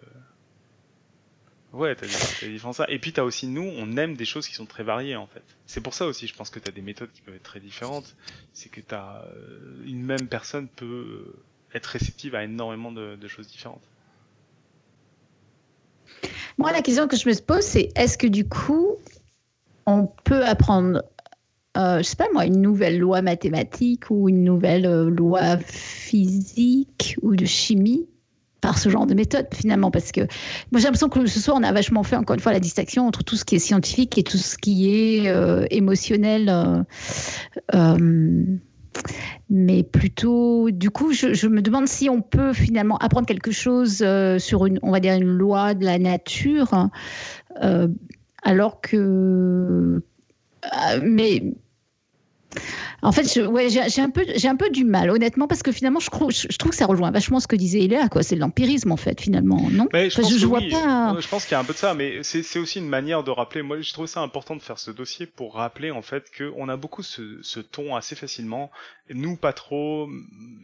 ouais, 1.73 1.95
t'as 1.95 2.07
des, 2.07 2.27
des 2.39 2.49
différences. 2.49 2.81
Et 2.87 2.99
puis 2.99 3.13
t'as 3.13 3.23
aussi 3.23 3.47
nous, 3.47 3.63
on 3.63 3.97
aime 3.97 4.15
des 4.15 4.25
choses 4.25 4.47
qui 4.47 4.53
sont 4.55 4.65
très 4.65 4.83
variées 4.83 5.15
en 5.15 5.27
fait. 5.27 5.57
C'est 5.65 5.81
pour 5.81 5.93
ça 5.93 6.05
aussi, 6.05 6.27
je 6.27 6.35
pense 6.35 6.49
que 6.49 6.59
t'as 6.59 6.71
des 6.71 6.81
méthodes 6.81 7.11
qui 7.11 7.21
peuvent 7.21 7.35
être 7.35 7.43
très 7.43 7.59
différentes. 7.59 8.15
C'est 8.53 8.69
que 8.69 8.81
t'as 8.81 9.23
euh, 9.25 9.83
une 9.85 10.03
même 10.03 10.27
personne 10.29 10.69
peut 10.69 11.45
être 11.73 11.87
réceptive 11.87 12.35
à 12.35 12.43
énormément 12.43 12.91
de 12.91 13.27
choses 13.27 13.47
différentes. 13.47 13.89
Moi, 16.57 16.71
la 16.71 16.81
question 16.81 17.07
que 17.07 17.15
je 17.15 17.27
me 17.27 17.35
pose, 17.41 17.63
c'est 17.63 17.89
est-ce 17.95 18.17
que 18.17 18.27
du 18.27 18.47
coup, 18.47 18.97
on 19.85 20.07
peut 20.23 20.45
apprendre, 20.45 21.03
euh, 21.77 21.97
je 21.97 22.03
sais 22.03 22.15
pas 22.15 22.27
moi, 22.33 22.45
une 22.45 22.61
nouvelle 22.61 22.99
loi 22.99 23.21
mathématique 23.21 24.09
ou 24.09 24.29
une 24.29 24.43
nouvelle 24.43 24.85
euh, 24.85 25.09
loi 25.09 25.57
physique 25.57 27.17
ou 27.21 27.35
de 27.35 27.45
chimie 27.45 28.07
par 28.61 28.77
ce 28.77 28.87
genre 28.89 29.05
de 29.05 29.13
méthode 29.13 29.47
finalement? 29.53 29.91
Parce 29.91 30.11
que 30.11 30.21
moi 30.71 30.79
j'ai 30.79 30.83
l'impression 30.83 31.09
que 31.09 31.25
ce 31.25 31.39
soir 31.39 31.57
on 31.59 31.63
a 31.63 31.71
vachement 31.73 32.03
fait 32.03 32.15
encore 32.15 32.35
une 32.35 32.39
fois 32.39 32.53
la 32.53 32.61
distinction 32.61 33.07
entre 33.07 33.23
tout 33.23 33.35
ce 33.35 33.43
qui 33.43 33.55
est 33.55 33.59
scientifique 33.59 34.17
et 34.17 34.23
tout 34.23 34.37
ce 34.37 34.57
qui 34.57 34.89
est 34.89 35.27
euh, 35.27 35.65
émotionnel 35.69 36.85
euh, 37.73 38.43
mais 39.49 39.83
plutôt 39.83 40.71
du 40.71 40.89
coup 40.89 41.13
je, 41.13 41.47
me 41.47 41.61
demande 41.61 41.87
si 41.87 42.09
on 42.09 42.21
peut 42.21 42.53
finalement 42.53 42.97
apprendre 42.97 43.27
quelque 43.27 43.51
chose 43.51 44.01
euh, 44.01 44.39
sur 44.39 44.65
une 44.65 44.79
on 44.83 44.91
va 44.91 44.99
dire 44.99 45.15
une 45.15 45.37
loi 45.37 45.73
de 45.73 45.85
la 45.85 45.99
nature 45.99 46.89
euh, 47.61 47.87
alors 48.43 48.81
que 48.81 50.01
euh, 50.65 50.99
mais 51.03 51.43
en 53.01 53.11
fait, 53.11 53.37
ouais, 53.45 53.69
j'ai 53.69 54.01
un 54.01 54.09
peu, 54.09 54.25
j'ai 54.35 54.47
un 54.47 54.55
peu 54.55 54.69
du 54.69 54.83
mal, 54.85 55.09
honnêtement, 55.09 55.47
parce 55.47 55.63
que 55.63 55.71
finalement, 55.71 55.99
je, 55.99 56.09
crois- 56.09 56.29
je, 56.31 56.47
je 56.49 56.57
trouve 56.57 56.71
que 56.71 56.77
ça 56.77 56.85
rejoint 56.85 57.11
vachement 57.11 57.39
ce 57.39 57.47
que 57.47 57.55
disait 57.55 57.81
Eléa, 57.81 58.09
quoi. 58.09 58.23
C'est 58.23 58.35
de 58.35 58.39
l'empirisme, 58.39 58.91
en 58.91 58.97
fait, 58.97 59.19
finalement, 59.19 59.69
non? 59.71 59.87
Je 60.09 60.15
pense 60.21 60.31
je 60.37 60.45
vois 60.47 60.59
oui. 60.59 60.69
pas- 60.71 61.13
Ouais, 61.13 61.21
Je 61.21 61.27
pense 61.27 61.43
qu'il 61.45 61.51
y 61.53 61.55
a 61.55 61.59
un 61.59 61.63
peu 61.65 61.73
de 61.73 61.77
ça, 61.77 61.93
mais 61.93 62.23
c'est 62.23 62.59
aussi 62.59 62.79
une 62.79 62.87
manière 62.87 63.23
de 63.23 63.31
rappeler. 63.31 63.61
Moi, 63.61 63.81
je 63.81 63.93
trouve 63.93 64.07
ça 64.07 64.21
important 64.21 64.55
de 64.55 64.61
faire 64.61 64.79
ce 64.79 64.91
dossier 64.91 65.25
pour 65.25 65.55
rappeler 65.55 65.91
en 65.91 66.01
fait 66.01 66.29
que 66.31 66.51
on 66.55 66.69
a 66.69 66.77
beaucoup 66.77 67.03
ce, 67.03 67.39
ce 67.41 67.59
ton 67.59 67.95
assez 67.95 68.15
facilement. 68.15 68.71
Nous, 69.09 69.35
pas 69.35 69.53
trop, 69.53 70.09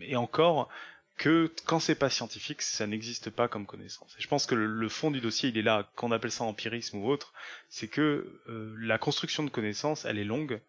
et 0.01 0.15
encore 0.15 0.69
que 1.17 1.51
quand 1.65 1.79
c'est 1.81 1.95
pas 1.95 2.09
scientifique, 2.09 2.61
ça 2.61 2.87
n'existe 2.87 3.29
pas 3.29 3.49
comme 3.49 3.65
connaissance. 3.65 4.15
Et 4.17 4.21
je 4.21 4.27
pense 4.29 4.45
que 4.45 4.55
le, 4.55 4.65
le 4.65 4.87
fond 4.87 5.11
du 5.11 5.19
dossier, 5.19 5.49
il 5.49 5.57
est 5.57 5.61
là, 5.61 5.89
qu'on 5.97 6.13
appelle 6.13 6.31
ça 6.31 6.45
empirisme 6.45 6.97
ou 6.99 7.09
autre, 7.09 7.33
c'est 7.67 7.89
que 7.89 8.39
euh, 8.47 8.73
la 8.79 8.97
construction 8.97 9.43
de 9.43 9.49
connaissances, 9.49 10.05
elle 10.05 10.17
est 10.17 10.23
longue, 10.23 10.61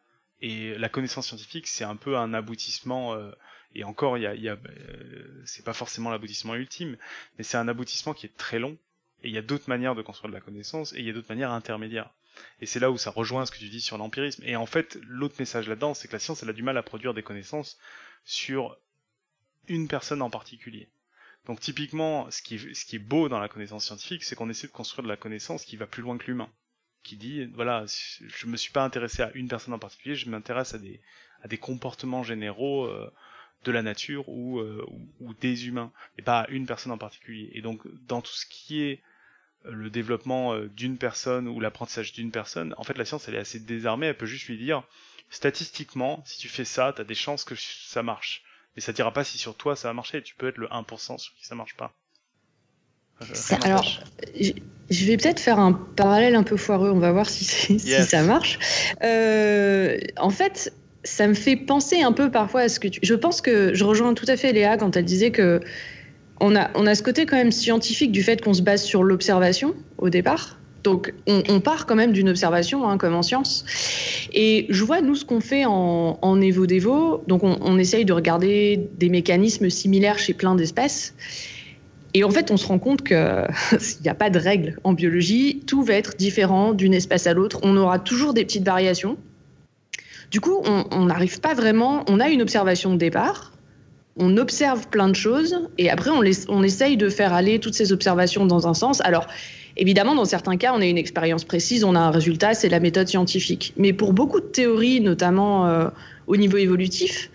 et 0.42 0.76
la 0.78 0.88
connaissance 0.88 1.28
scientifique, 1.28 1.66
c'est 1.66 1.84
un 1.84 1.96
peu 1.96 2.16
un 2.16 2.34
aboutissement. 2.34 3.14
euh, 3.14 3.30
et 3.74 3.84
encore, 3.84 4.18
il 4.18 4.22
y 4.22 4.26
a, 4.26 4.34
y 4.34 4.48
a 4.48 4.54
euh, 4.56 5.42
c'est 5.44 5.64
pas 5.64 5.72
forcément 5.72 6.10
l'aboutissement 6.10 6.54
ultime, 6.54 6.96
mais 7.38 7.44
c'est 7.44 7.56
un 7.56 7.68
aboutissement 7.68 8.14
qui 8.14 8.26
est 8.26 8.36
très 8.36 8.58
long. 8.58 8.78
Et 9.22 9.28
il 9.28 9.34
y 9.34 9.38
a 9.38 9.42
d'autres 9.42 9.68
manières 9.68 9.94
de 9.94 10.02
construire 10.02 10.30
de 10.30 10.34
la 10.34 10.40
connaissance, 10.40 10.92
et 10.94 11.00
il 11.00 11.06
y 11.06 11.10
a 11.10 11.12
d'autres 11.12 11.28
manières 11.28 11.52
intermédiaires. 11.52 12.10
Et 12.60 12.66
c'est 12.66 12.80
là 12.80 12.90
où 12.90 12.96
ça 12.96 13.10
rejoint 13.10 13.44
ce 13.44 13.50
que 13.50 13.58
tu 13.58 13.68
dis 13.68 13.80
sur 13.80 13.98
l'empirisme. 13.98 14.42
Et 14.46 14.56
en 14.56 14.66
fait, 14.66 14.98
l'autre 15.06 15.36
message 15.38 15.68
là-dedans, 15.68 15.94
c'est 15.94 16.08
que 16.08 16.12
la 16.14 16.18
science, 16.18 16.42
elle 16.42 16.48
a 16.48 16.54
du 16.54 16.62
mal 16.62 16.78
à 16.78 16.82
produire 16.82 17.12
des 17.12 17.22
connaissances 17.22 17.78
sur 18.24 18.78
une 19.68 19.88
personne 19.88 20.22
en 20.22 20.30
particulier. 20.30 20.88
Donc 21.46 21.60
typiquement, 21.60 22.30
ce 22.30 22.42
qui 22.42 22.56
est, 22.56 22.74
ce 22.74 22.84
qui 22.84 22.96
est 22.96 23.00
beau 23.00 23.28
dans 23.28 23.40
la 23.40 23.48
connaissance 23.48 23.84
scientifique, 23.84 24.24
c'est 24.24 24.36
qu'on 24.36 24.50
essaie 24.50 24.66
de 24.66 24.72
construire 24.72 25.04
de 25.04 25.08
la 25.08 25.16
connaissance 25.16 25.64
qui 25.64 25.76
va 25.76 25.86
plus 25.86 26.02
loin 26.02 26.18
que 26.18 26.26
l'humain. 26.26 26.50
Qui 27.02 27.16
dit, 27.16 27.46
voilà, 27.54 27.84
je 27.86 28.46
me 28.46 28.56
suis 28.56 28.72
pas 28.72 28.84
intéressé 28.84 29.22
à 29.22 29.30
une 29.34 29.48
personne 29.48 29.72
en 29.74 29.78
particulier, 29.78 30.14
je 30.14 30.28
m'intéresse 30.28 30.74
à 30.74 30.78
des, 30.78 31.00
à 31.42 31.48
des 31.48 31.58
comportements 31.58 32.22
généraux 32.22 32.84
euh, 32.86 33.10
de 33.64 33.72
la 33.72 33.82
nature 33.82 34.28
ou, 34.28 34.58
euh, 34.60 34.84
ou, 35.20 35.34
des 35.34 35.66
humains, 35.66 35.92
et 36.18 36.22
pas 36.22 36.40
à 36.40 36.48
une 36.48 36.66
personne 36.66 36.92
en 36.92 36.98
particulier. 36.98 37.50
Et 37.52 37.62
donc, 37.62 37.82
dans 38.06 38.20
tout 38.20 38.32
ce 38.32 38.46
qui 38.46 38.82
est 38.82 39.02
euh, 39.66 39.72
le 39.72 39.90
développement 39.90 40.58
d'une 40.58 40.98
personne 40.98 41.48
ou 41.48 41.58
l'apprentissage 41.60 42.12
d'une 42.12 42.30
personne, 42.30 42.74
en 42.76 42.84
fait, 42.84 42.98
la 42.98 43.04
science, 43.04 43.28
elle 43.28 43.34
est 43.34 43.38
assez 43.38 43.60
désarmée, 43.60 44.06
elle 44.06 44.16
peut 44.16 44.26
juste 44.26 44.48
lui 44.48 44.58
dire, 44.58 44.82
statistiquement, 45.30 46.22
si 46.26 46.38
tu 46.38 46.48
fais 46.48 46.64
ça, 46.64 46.92
t'as 46.94 47.04
des 47.04 47.14
chances 47.14 47.44
que 47.44 47.54
ça 47.56 48.02
marche. 48.02 48.42
Mais 48.76 48.82
ça 48.82 48.92
dira 48.92 49.12
pas 49.12 49.24
si 49.24 49.38
sur 49.38 49.56
toi 49.56 49.74
ça 49.74 49.88
va 49.88 49.94
marcher, 49.94 50.22
tu 50.22 50.34
peux 50.34 50.48
être 50.48 50.58
le 50.58 50.68
1% 50.68 51.18
sur 51.18 51.34
qui 51.34 51.44
ça 51.44 51.54
marche 51.54 51.76
pas. 51.76 51.92
Ça- 53.32 53.58
alors. 53.62 54.00
Je 54.90 55.04
vais 55.04 55.16
peut-être 55.16 55.38
faire 55.38 55.60
un 55.60 55.72
parallèle 55.72 56.34
un 56.34 56.42
peu 56.42 56.56
foireux, 56.56 56.90
on 56.90 56.98
va 56.98 57.12
voir 57.12 57.28
si, 57.30 57.78
ça 57.78 58.22
marche. 58.24 58.58
Euh, 59.04 59.96
en 60.16 60.30
fait, 60.30 60.72
ça 61.04 61.28
me 61.28 61.34
fait 61.34 61.54
penser 61.54 62.02
un 62.02 62.10
peu 62.10 62.28
parfois 62.30 62.62
à 62.62 62.68
ce 62.68 62.80
que 62.80 62.88
tu... 62.88 62.98
Je 63.02 63.14
pense 63.14 63.40
que 63.40 63.72
je 63.72 63.84
rejoins 63.84 64.14
tout 64.14 64.26
à 64.26 64.36
fait 64.36 64.52
Léa 64.52 64.76
quand 64.76 64.96
elle 64.96 65.04
disait 65.04 65.30
que 65.30 65.60
on 66.40 66.56
a, 66.56 66.70
on 66.74 66.86
a 66.86 66.94
ce 66.96 67.02
côté 67.04 67.24
quand 67.24 67.36
même 67.36 67.52
scientifique 67.52 68.10
du 68.10 68.22
fait 68.22 68.42
qu'on 68.42 68.54
se 68.54 68.62
base 68.62 68.82
sur 68.82 69.04
l'observation 69.04 69.74
au 69.98 70.10
départ. 70.10 70.58
Donc, 70.82 71.12
on, 71.26 71.60
part 71.60 71.84
quand 71.84 71.94
même 71.94 72.12
d'une 72.12 72.30
observation, 72.30 72.88
hein, 72.88 72.96
comme 72.96 73.14
en 73.14 73.22
science. 73.22 73.66
Et 74.32 74.64
je 74.70 74.82
vois, 74.82 75.02
nous, 75.02 75.14
ce 75.14 75.26
qu'on 75.26 75.40
fait 75.40 75.66
en, 75.66 76.18
en 76.22 76.40
Evo-Devo. 76.40 77.22
Donc, 77.26 77.44
on, 77.44 77.58
on, 77.60 77.78
essaye 77.78 78.06
de 78.06 78.14
regarder 78.14 78.88
des 78.98 79.10
mécanismes 79.10 79.68
similaires 79.68 80.18
chez 80.18 80.32
plein 80.32 80.54
d'espèces. 80.54 81.14
Et 82.14 82.24
en 82.24 82.30
fait, 82.30 82.50
on 82.50 82.56
se 82.56 82.66
rend 82.66 82.78
compte 82.78 83.02
qu'il 83.02 83.16
n'y 84.02 84.08
a 84.08 84.14
pas 84.14 84.30
de 84.30 84.38
règle 84.38 84.78
en 84.84 84.92
biologie. 84.92 85.62
Tout 85.66 85.82
va 85.82 85.94
être 85.94 86.16
différent 86.16 86.72
d'une 86.72 86.94
espèce 86.94 87.26
à 87.26 87.34
l'autre. 87.34 87.60
On 87.62 87.76
aura 87.76 87.98
toujours 87.98 88.34
des 88.34 88.44
petites 88.44 88.64
variations. 88.64 89.16
Du 90.30 90.40
coup, 90.40 90.62
on 90.64 91.04
n'arrive 91.06 91.40
pas 91.40 91.54
vraiment. 91.54 92.04
On 92.08 92.20
a 92.20 92.28
une 92.28 92.40
observation 92.40 92.92
de 92.92 92.98
départ. 92.98 93.52
On 94.16 94.36
observe 94.36 94.88
plein 94.88 95.08
de 95.08 95.14
choses. 95.14 95.68
Et 95.78 95.90
après, 95.90 96.10
on, 96.10 96.22
on 96.48 96.62
essaye 96.62 96.96
de 96.96 97.08
faire 97.08 97.32
aller 97.32 97.58
toutes 97.58 97.74
ces 97.74 97.92
observations 97.92 98.46
dans 98.46 98.68
un 98.68 98.74
sens. 98.74 99.00
Alors, 99.00 99.26
Évidemment, 99.76 100.14
dans 100.14 100.24
certains 100.24 100.56
cas, 100.56 100.72
on 100.74 100.80
a 100.80 100.86
une 100.86 100.98
expérience 100.98 101.44
précise, 101.44 101.84
on 101.84 101.94
a 101.94 102.00
un 102.00 102.10
résultat, 102.10 102.54
c'est 102.54 102.68
la 102.68 102.80
méthode 102.80 103.08
scientifique. 103.08 103.72
Mais 103.76 103.92
pour 103.92 104.12
beaucoup 104.12 104.40
de 104.40 104.46
théories, 104.46 105.00
notamment 105.00 105.66
euh, 105.66 105.88
au 106.26 106.36
niveau 106.36 106.56
évolutif, 106.56 107.30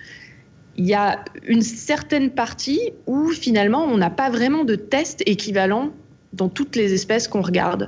il 0.78 0.86
y 0.86 0.94
a 0.94 1.24
une 1.48 1.62
certaine 1.62 2.30
partie 2.30 2.92
où 3.08 3.30
finalement 3.30 3.86
on 3.86 3.98
n'a 3.98 4.10
pas 4.10 4.30
vraiment 4.30 4.64
de 4.64 4.76
test 4.76 5.24
équivalent 5.26 5.92
dans 6.34 6.50
toutes 6.50 6.76
les 6.76 6.94
espèces 6.94 7.28
qu'on 7.28 7.42
regarde. 7.42 7.88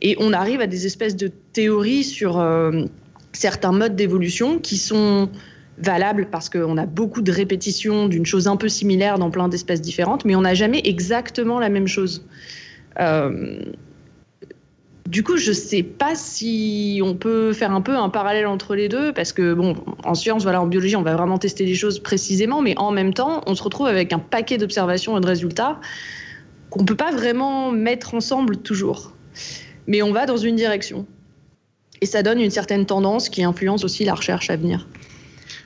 Et 0.00 0.16
on 0.18 0.32
arrive 0.32 0.60
à 0.60 0.66
des 0.66 0.86
espèces 0.86 1.16
de 1.16 1.30
théories 1.52 2.04
sur 2.04 2.38
euh, 2.38 2.84
certains 3.32 3.72
modes 3.72 3.96
d'évolution 3.96 4.58
qui 4.58 4.76
sont 4.76 5.28
valables 5.78 6.28
parce 6.30 6.48
qu'on 6.48 6.76
a 6.76 6.86
beaucoup 6.86 7.22
de 7.22 7.30
répétitions 7.30 8.08
d'une 8.08 8.26
chose 8.26 8.48
un 8.48 8.56
peu 8.56 8.68
similaire 8.68 9.18
dans 9.18 9.30
plein 9.30 9.48
d'espèces 9.48 9.80
différentes, 9.80 10.24
mais 10.24 10.34
on 10.34 10.42
n'a 10.42 10.54
jamais 10.54 10.80
exactement 10.84 11.60
la 11.60 11.68
même 11.68 11.86
chose. 11.86 12.24
Euh, 12.98 13.60
du 15.08 15.24
coup, 15.24 15.38
je 15.38 15.48
ne 15.48 15.54
sais 15.54 15.82
pas 15.82 16.14
si 16.14 17.00
on 17.02 17.14
peut 17.14 17.54
faire 17.54 17.72
un 17.72 17.80
peu 17.80 17.96
un 17.96 18.10
parallèle 18.10 18.46
entre 18.46 18.74
les 18.74 18.90
deux, 18.90 19.14
parce 19.14 19.32
que, 19.32 19.54
bon, 19.54 19.74
en 20.04 20.14
science, 20.14 20.42
voilà, 20.42 20.60
en 20.60 20.66
biologie, 20.66 20.96
on 20.96 21.02
va 21.02 21.16
vraiment 21.16 21.38
tester 21.38 21.64
les 21.64 21.74
choses 21.74 21.98
précisément, 21.98 22.60
mais 22.60 22.76
en 22.76 22.90
même 22.90 23.14
temps, 23.14 23.42
on 23.46 23.54
se 23.54 23.62
retrouve 23.62 23.86
avec 23.86 24.12
un 24.12 24.18
paquet 24.18 24.58
d'observations 24.58 25.16
et 25.16 25.20
de 25.22 25.26
résultats 25.26 25.80
qu'on 26.68 26.82
ne 26.82 26.86
peut 26.86 26.94
pas 26.94 27.10
vraiment 27.10 27.72
mettre 27.72 28.14
ensemble 28.14 28.58
toujours. 28.58 29.14
Mais 29.86 30.02
on 30.02 30.12
va 30.12 30.26
dans 30.26 30.36
une 30.36 30.56
direction. 30.56 31.06
Et 32.02 32.06
ça 32.06 32.22
donne 32.22 32.38
une 32.38 32.50
certaine 32.50 32.84
tendance 32.84 33.30
qui 33.30 33.42
influence 33.42 33.84
aussi 33.84 34.04
la 34.04 34.14
recherche 34.14 34.50
à 34.50 34.56
venir. 34.56 34.86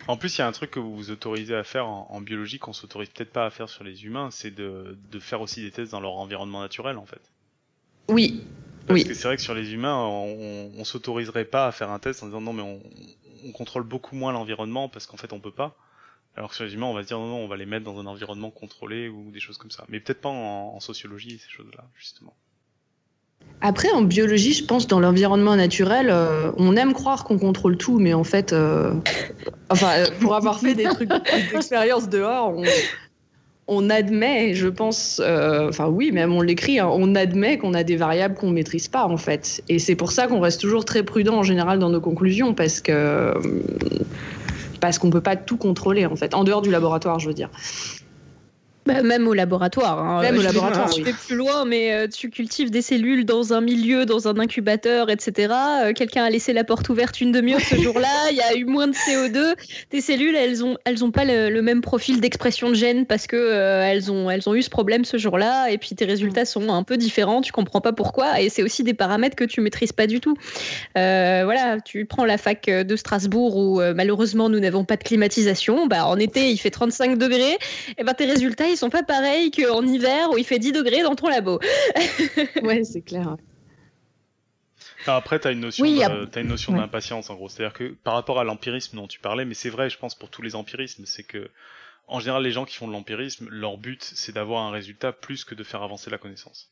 En 0.06 0.16
plus, 0.16 0.36
il 0.36 0.38
y 0.38 0.42
a 0.42 0.46
un 0.46 0.52
truc 0.52 0.70
que 0.70 0.78
vous 0.78 0.94
vous 0.94 1.10
autorisez 1.10 1.56
à 1.56 1.64
faire 1.64 1.88
en, 1.88 2.20
biologie 2.20 2.60
qu'on 2.60 2.72
s'autorise 2.72 3.08
peut-être 3.08 3.32
pas 3.32 3.46
à 3.46 3.50
faire 3.50 3.68
sur 3.68 3.82
les 3.82 4.04
humains, 4.04 4.28
c'est 4.30 4.54
de, 4.54 4.96
faire 5.18 5.40
aussi 5.40 5.62
des 5.62 5.72
tests 5.72 5.90
dans 5.90 6.00
leur 6.00 6.12
environnement 6.12 6.60
naturel, 6.60 6.96
en 6.96 7.06
fait. 7.06 7.20
Oui. 8.08 8.44
Parce 8.86 9.00
oui. 9.00 9.06
que 9.06 9.14
c'est 9.14 9.28
vrai 9.28 9.36
que 9.36 9.42
sur 9.42 9.54
les 9.54 9.72
humains, 9.72 9.96
on, 9.96 10.72
on 10.76 10.84
s'autoriserait 10.84 11.44
pas 11.44 11.66
à 11.66 11.72
faire 11.72 11.90
un 11.90 11.98
test 11.98 12.22
en 12.22 12.26
disant 12.26 12.40
non, 12.40 12.52
mais 12.52 12.62
on, 12.62 12.80
contrôle 13.54 13.82
beaucoup 13.82 14.14
moins 14.14 14.32
l'environnement 14.32 14.88
parce 14.88 15.06
qu'en 15.06 15.16
fait 15.16 15.32
on 15.32 15.40
peut 15.40 15.50
pas. 15.50 15.76
Alors 16.36 16.50
que 16.50 16.56
sur 16.56 16.64
les 16.64 16.74
humains, 16.74 16.86
on 16.86 16.94
va 16.94 17.02
se 17.02 17.08
dire 17.08 17.18
non, 17.18 17.26
non, 17.26 17.38
on 17.38 17.48
va 17.48 17.56
les 17.56 17.66
mettre 17.66 17.84
dans 17.84 17.98
un 17.98 18.06
environnement 18.06 18.50
contrôlé 18.50 19.08
ou 19.08 19.30
des 19.32 19.40
choses 19.40 19.58
comme 19.58 19.70
ça. 19.70 19.84
Mais 19.88 20.00
peut-être 20.00 20.20
pas 20.20 20.28
en, 20.28 20.74
en 20.74 20.80
sociologie, 20.80 21.38
ces 21.38 21.50
choses-là, 21.50 21.84
justement. 21.96 22.34
Après, 23.60 23.90
en 23.92 24.02
biologie, 24.02 24.54
je 24.54 24.64
pense 24.64 24.88
dans 24.88 24.98
l'environnement 24.98 25.54
naturel, 25.54 26.08
euh, 26.10 26.50
on 26.56 26.74
aime 26.76 26.94
croire 26.94 27.22
qu'on 27.22 27.38
contrôle 27.38 27.76
tout, 27.76 28.00
mais 28.00 28.12
en 28.12 28.24
fait, 28.24 28.52
euh, 28.52 28.92
enfin, 29.70 29.98
euh, 29.98 30.06
pour 30.20 30.34
avoir 30.34 30.58
fait 30.58 30.74
des 30.74 30.84
trucs, 30.84 31.08
des 31.08 31.54
expériences 31.54 32.08
dehors, 32.08 32.56
on, 32.56 32.64
admet, 33.90 34.54
je 34.54 34.68
pense, 34.68 35.20
enfin 35.20 35.88
oui, 35.88 36.12
même 36.12 36.32
on 36.32 36.40
l'écrit, 36.40 36.78
hein, 36.78 36.88
on 36.92 37.14
admet 37.14 37.58
qu'on 37.58 37.74
a 37.74 37.82
des 37.82 37.96
variables 37.96 38.34
qu'on 38.34 38.50
maîtrise 38.50 38.88
pas 38.88 39.04
en 39.04 39.16
fait, 39.16 39.62
et 39.68 39.78
c'est 39.78 39.96
pour 39.96 40.12
ça 40.12 40.26
qu'on 40.26 40.40
reste 40.40 40.60
toujours 40.60 40.84
très 40.84 41.02
prudent 41.02 41.36
en 41.36 41.42
général 41.42 41.78
dans 41.78 41.90
nos 41.90 42.00
conclusions, 42.00 42.54
parce 42.54 42.80
que 42.80 43.34
parce 44.80 44.98
qu'on 44.98 45.10
peut 45.10 45.20
pas 45.20 45.36
tout 45.36 45.56
contrôler 45.56 46.06
en 46.06 46.16
fait, 46.16 46.34
en 46.34 46.44
dehors 46.44 46.62
du 46.62 46.70
laboratoire, 46.70 47.18
je 47.18 47.28
veux 47.28 47.34
dire. 47.34 47.50
Bah, 48.84 49.02
même 49.02 49.28
au 49.28 49.34
laboratoire. 49.34 49.98
Hein. 49.98 50.22
Même 50.22 50.38
au 50.38 50.42
laboratoire. 50.42 50.90
Tu 50.90 51.02
vais 51.02 51.12
plus 51.12 51.36
loin, 51.36 51.64
mais 51.64 51.92
euh, 51.92 52.08
tu 52.08 52.30
cultives 52.30 52.70
des 52.70 52.82
cellules 52.82 53.24
dans 53.24 53.52
un 53.52 53.60
milieu, 53.60 54.06
dans 54.06 54.26
un 54.26 54.36
incubateur, 54.40 55.08
etc. 55.08 55.54
Euh, 55.84 55.92
quelqu'un 55.92 56.24
a 56.24 56.30
laissé 56.30 56.52
la 56.52 56.64
porte 56.64 56.88
ouverte 56.88 57.20
une 57.20 57.30
demi-heure 57.30 57.60
ce 57.60 57.76
jour-là. 57.80 58.30
Il 58.32 58.36
y 58.36 58.40
a 58.40 58.56
eu 58.56 58.64
moins 58.64 58.88
de 58.88 58.94
CO2. 58.94 59.54
Tes 59.90 60.00
cellules, 60.00 60.34
elles 60.34 60.64
ont, 60.64 60.76
elles 60.84 61.04
ont 61.04 61.12
pas 61.12 61.24
le, 61.24 61.62
même 61.62 61.80
profil 61.80 62.20
d'expression 62.20 62.70
de 62.70 62.74
gènes 62.74 63.06
parce 63.06 63.28
que 63.28 63.36
euh, 63.36 63.84
elles 63.84 64.10
ont, 64.10 64.28
elles 64.28 64.48
ont 64.48 64.54
eu 64.54 64.62
ce 64.62 64.70
problème 64.70 65.04
ce 65.04 65.16
jour-là. 65.16 65.70
Et 65.70 65.78
puis 65.78 65.94
tes 65.94 66.04
résultats 66.04 66.44
sont 66.44 66.70
un 66.70 66.82
peu 66.82 66.96
différents. 66.96 67.40
Tu 67.40 67.52
comprends 67.52 67.80
pas 67.80 67.92
pourquoi. 67.92 68.40
Et 68.40 68.48
c'est 68.48 68.64
aussi 68.64 68.82
des 68.82 68.94
paramètres 68.94 69.36
que 69.36 69.44
tu 69.44 69.60
maîtrises 69.60 69.92
pas 69.92 70.08
du 70.08 70.18
tout. 70.18 70.34
voilà, 70.96 71.76
tu 71.84 72.04
prends 72.04 72.24
la 72.24 72.36
fac 72.36 72.66
de 72.68 72.96
Strasbourg 72.96 73.56
où 73.56 73.80
malheureusement 73.94 74.48
nous 74.48 74.58
n'avons 74.58 74.84
pas 74.84 74.96
de 74.96 75.04
climatisation. 75.04 75.86
Bah, 75.86 76.06
en 76.06 76.18
été, 76.18 76.50
il 76.50 76.56
fait 76.56 76.70
35 76.70 77.16
degrés. 77.16 77.58
Et 77.96 78.02
ben 78.02 78.14
tes 78.14 78.24
résultats 78.24 78.71
ils 78.72 78.76
sont 78.76 78.90
pas 78.90 79.02
pareils 79.02 79.50
qu'en 79.50 79.86
hiver 79.86 80.30
où 80.30 80.38
il 80.38 80.44
fait 80.44 80.58
10 80.58 80.72
degrés 80.72 81.02
dans 81.02 81.14
ton 81.14 81.28
labo. 81.28 81.60
ouais, 82.62 82.84
c'est 82.84 83.02
clair. 83.02 83.36
après, 85.06 85.40
tu 85.40 85.48
as 85.48 85.52
une 85.52 85.60
notion 85.60 86.72
d'impatience 86.74 87.30
en 87.30 87.34
gros. 87.34 87.48
C'est-à-dire 87.48 87.74
que 87.74 87.94
par 88.04 88.14
rapport 88.14 88.40
à 88.40 88.44
l'empirisme 88.44 88.96
dont 88.96 89.06
tu 89.06 89.20
parlais, 89.20 89.44
mais 89.44 89.54
c'est 89.54 89.70
vrai, 89.70 89.90
je 89.90 89.98
pense, 89.98 90.14
pour 90.14 90.30
tous 90.30 90.42
les 90.42 90.54
empirismes, 90.54 91.06
c'est 91.06 91.24
que 91.24 91.50
en 92.08 92.20
général, 92.20 92.42
les 92.42 92.50
gens 92.50 92.64
qui 92.64 92.76
font 92.76 92.88
de 92.88 92.92
l'empirisme, 92.92 93.48
leur 93.48 93.78
but, 93.78 94.02
c'est 94.02 94.32
d'avoir 94.32 94.62
un 94.62 94.70
résultat 94.70 95.12
plus 95.12 95.44
que 95.44 95.54
de 95.54 95.64
faire 95.64 95.82
avancer 95.82 96.10
la 96.10 96.18
connaissance. 96.18 96.70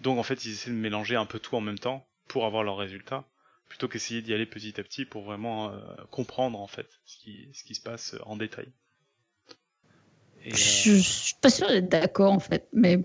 Donc 0.00 0.18
en 0.18 0.22
fait, 0.22 0.44
ils 0.44 0.52
essaient 0.52 0.70
de 0.70 0.76
mélanger 0.76 1.16
un 1.16 1.26
peu 1.26 1.38
tout 1.38 1.56
en 1.56 1.60
même 1.60 1.78
temps 1.78 2.06
pour 2.28 2.44
avoir 2.44 2.62
leur 2.62 2.76
résultat, 2.76 3.24
plutôt 3.68 3.88
qu'essayer 3.88 4.22
d'y 4.22 4.34
aller 4.34 4.46
petit 4.46 4.78
à 4.78 4.84
petit 4.84 5.04
pour 5.04 5.24
vraiment 5.24 5.70
euh, 5.70 5.78
comprendre 6.10 6.60
en 6.60 6.66
fait 6.66 6.88
ce 7.04 7.16
qui, 7.18 7.48
ce 7.52 7.64
qui 7.64 7.74
se 7.74 7.80
passe 7.80 8.14
en 8.24 8.36
détail. 8.36 8.68
Euh, 10.46 10.50
je, 10.54 10.92
ne 10.92 10.98
suis 10.98 11.34
pas 11.40 11.50
sûre 11.50 11.68
d'être 11.68 11.88
d'accord 11.88 12.32
en 12.32 12.40
fait, 12.40 12.68
mais 12.72 12.98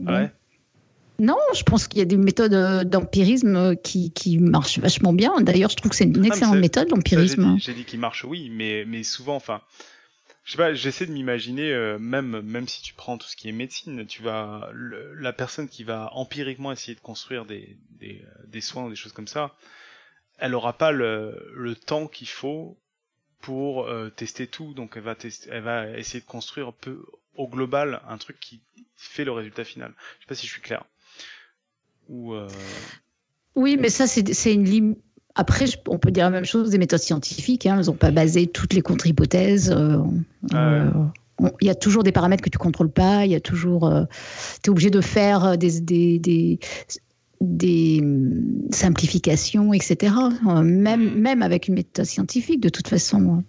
Non, 1.19 1.37
je 1.55 1.63
pense 1.63 1.87
qu'il 1.87 1.99
y 1.99 2.01
a 2.01 2.05
des 2.05 2.17
méthodes 2.17 2.53
euh, 2.53 2.83
d'empirisme 2.83 3.55
euh, 3.55 3.75
qui, 3.75 4.11
qui, 4.11 4.37
marchent 4.39 4.79
vachement 4.79 5.13
bien. 5.13 5.39
D'ailleurs, 5.41 5.69
je 5.69 5.75
trouve 5.75 5.91
que 5.91 5.95
c'est 5.95 6.05
une 6.05 6.25
excellente 6.25 6.57
méthode, 6.57 6.89
l'empirisme. 6.89 7.57
J'ai 7.59 7.73
dit, 7.73 7.85
qu'il 7.85 7.99
marche, 7.99 8.23
oui, 8.23 8.49
mais, 8.49 8.83
mais 8.85 9.03
souvent, 9.03 9.35
enfin, 9.35 9.61
je 10.43 10.51
sais 10.51 10.57
pas, 10.57 10.73
j'essaie 10.73 11.05
de 11.05 11.11
m'imaginer, 11.11 11.71
même, 11.99 12.41
même 12.41 12.67
si 12.67 12.81
tu 12.81 12.93
prends 12.93 13.17
tout 13.17 13.27
ce 13.27 13.35
qui 13.35 13.49
est 13.49 13.53
médecine, 13.53 14.05
tu 14.05 14.21
vas, 14.21 14.69
la 14.73 15.33
personne 15.33 15.67
qui 15.69 15.83
va 15.83 16.09
empiriquement 16.13 16.71
essayer 16.71 16.95
de 16.95 17.01
construire 17.01 17.45
des, 17.45 17.77
des, 17.91 18.21
des 18.47 18.61
soins 18.61 18.85
ou 18.85 18.89
des 18.89 18.95
choses 18.95 19.13
comme 19.13 19.27
ça, 19.27 19.55
elle 20.39 20.55
aura 20.55 20.73
pas 20.73 20.91
le, 20.91 21.51
le 21.55 21.75
temps 21.75 22.07
qu'il 22.07 22.27
faut 22.27 22.77
pour 23.39 23.89
tester 24.15 24.47
tout, 24.47 24.73
donc 24.73 24.93
elle 24.95 25.03
va, 25.03 25.15
tester, 25.15 25.49
elle 25.51 25.63
va 25.63 25.89
essayer 25.97 26.21
de 26.21 26.25
construire 26.25 26.73
peu, 26.73 27.03
au 27.35 27.47
global 27.47 28.01
un 28.07 28.17
truc 28.17 28.39
qui 28.39 28.61
fait 28.95 29.25
le 29.25 29.31
résultat 29.31 29.63
final. 29.63 29.93
Je 30.19 30.23
sais 30.23 30.27
pas 30.27 30.35
si 30.35 30.47
je 30.47 30.51
suis 30.51 30.61
clair. 30.61 30.85
Ou 32.09 32.33
euh, 32.33 32.47
Oui, 33.55 33.77
mais 33.79 33.89
ça, 33.89 34.07
c'est 34.07 34.53
une 34.53 34.65
limite. 34.65 34.99
Après, 35.35 35.65
on 35.87 35.97
peut 35.97 36.11
dire 36.11 36.25
la 36.25 36.29
même 36.29 36.45
chose 36.45 36.69
des 36.69 36.77
méthodes 36.77 36.99
scientifiques. 36.99 37.65
Hein. 37.65 37.77
Elles 37.79 37.87
n'ont 37.87 37.93
pas 37.93 38.11
basé 38.11 38.45
toutes 38.45 38.73
les 38.73 38.81
contre-hypothèses. 38.81 39.71
Euh, 39.71 39.97
ah 40.51 40.83
euh, 40.83 40.91
il 41.59 41.67
y 41.67 41.71
a 41.71 41.75
toujours 41.75 42.03
des 42.03 42.11
paramètres 42.11 42.43
que 42.43 42.51
tu 42.51 42.59
contrôles 42.59 42.91
pas. 42.91 43.25
Il 43.25 43.31
y 43.31 43.35
a 43.35 43.39
toujours. 43.39 43.91
tu 44.61 44.69
es 44.69 44.69
obligé 44.69 44.91
de 44.91 45.01
faire 45.01 45.57
des, 45.57 45.81
des, 45.81 46.19
des, 46.19 46.59
des 47.41 47.99
hum, 48.01 48.67
simplifications, 48.71 49.73
etc. 49.73 50.13
Même, 50.63 51.15
hmm. 51.15 51.19
même 51.19 51.41
avec 51.41 51.67
une 51.67 51.73
méthode 51.73 52.05
scientifique, 52.05 52.59
de 52.59 52.69
toute 52.69 52.87
façon. 52.87 53.43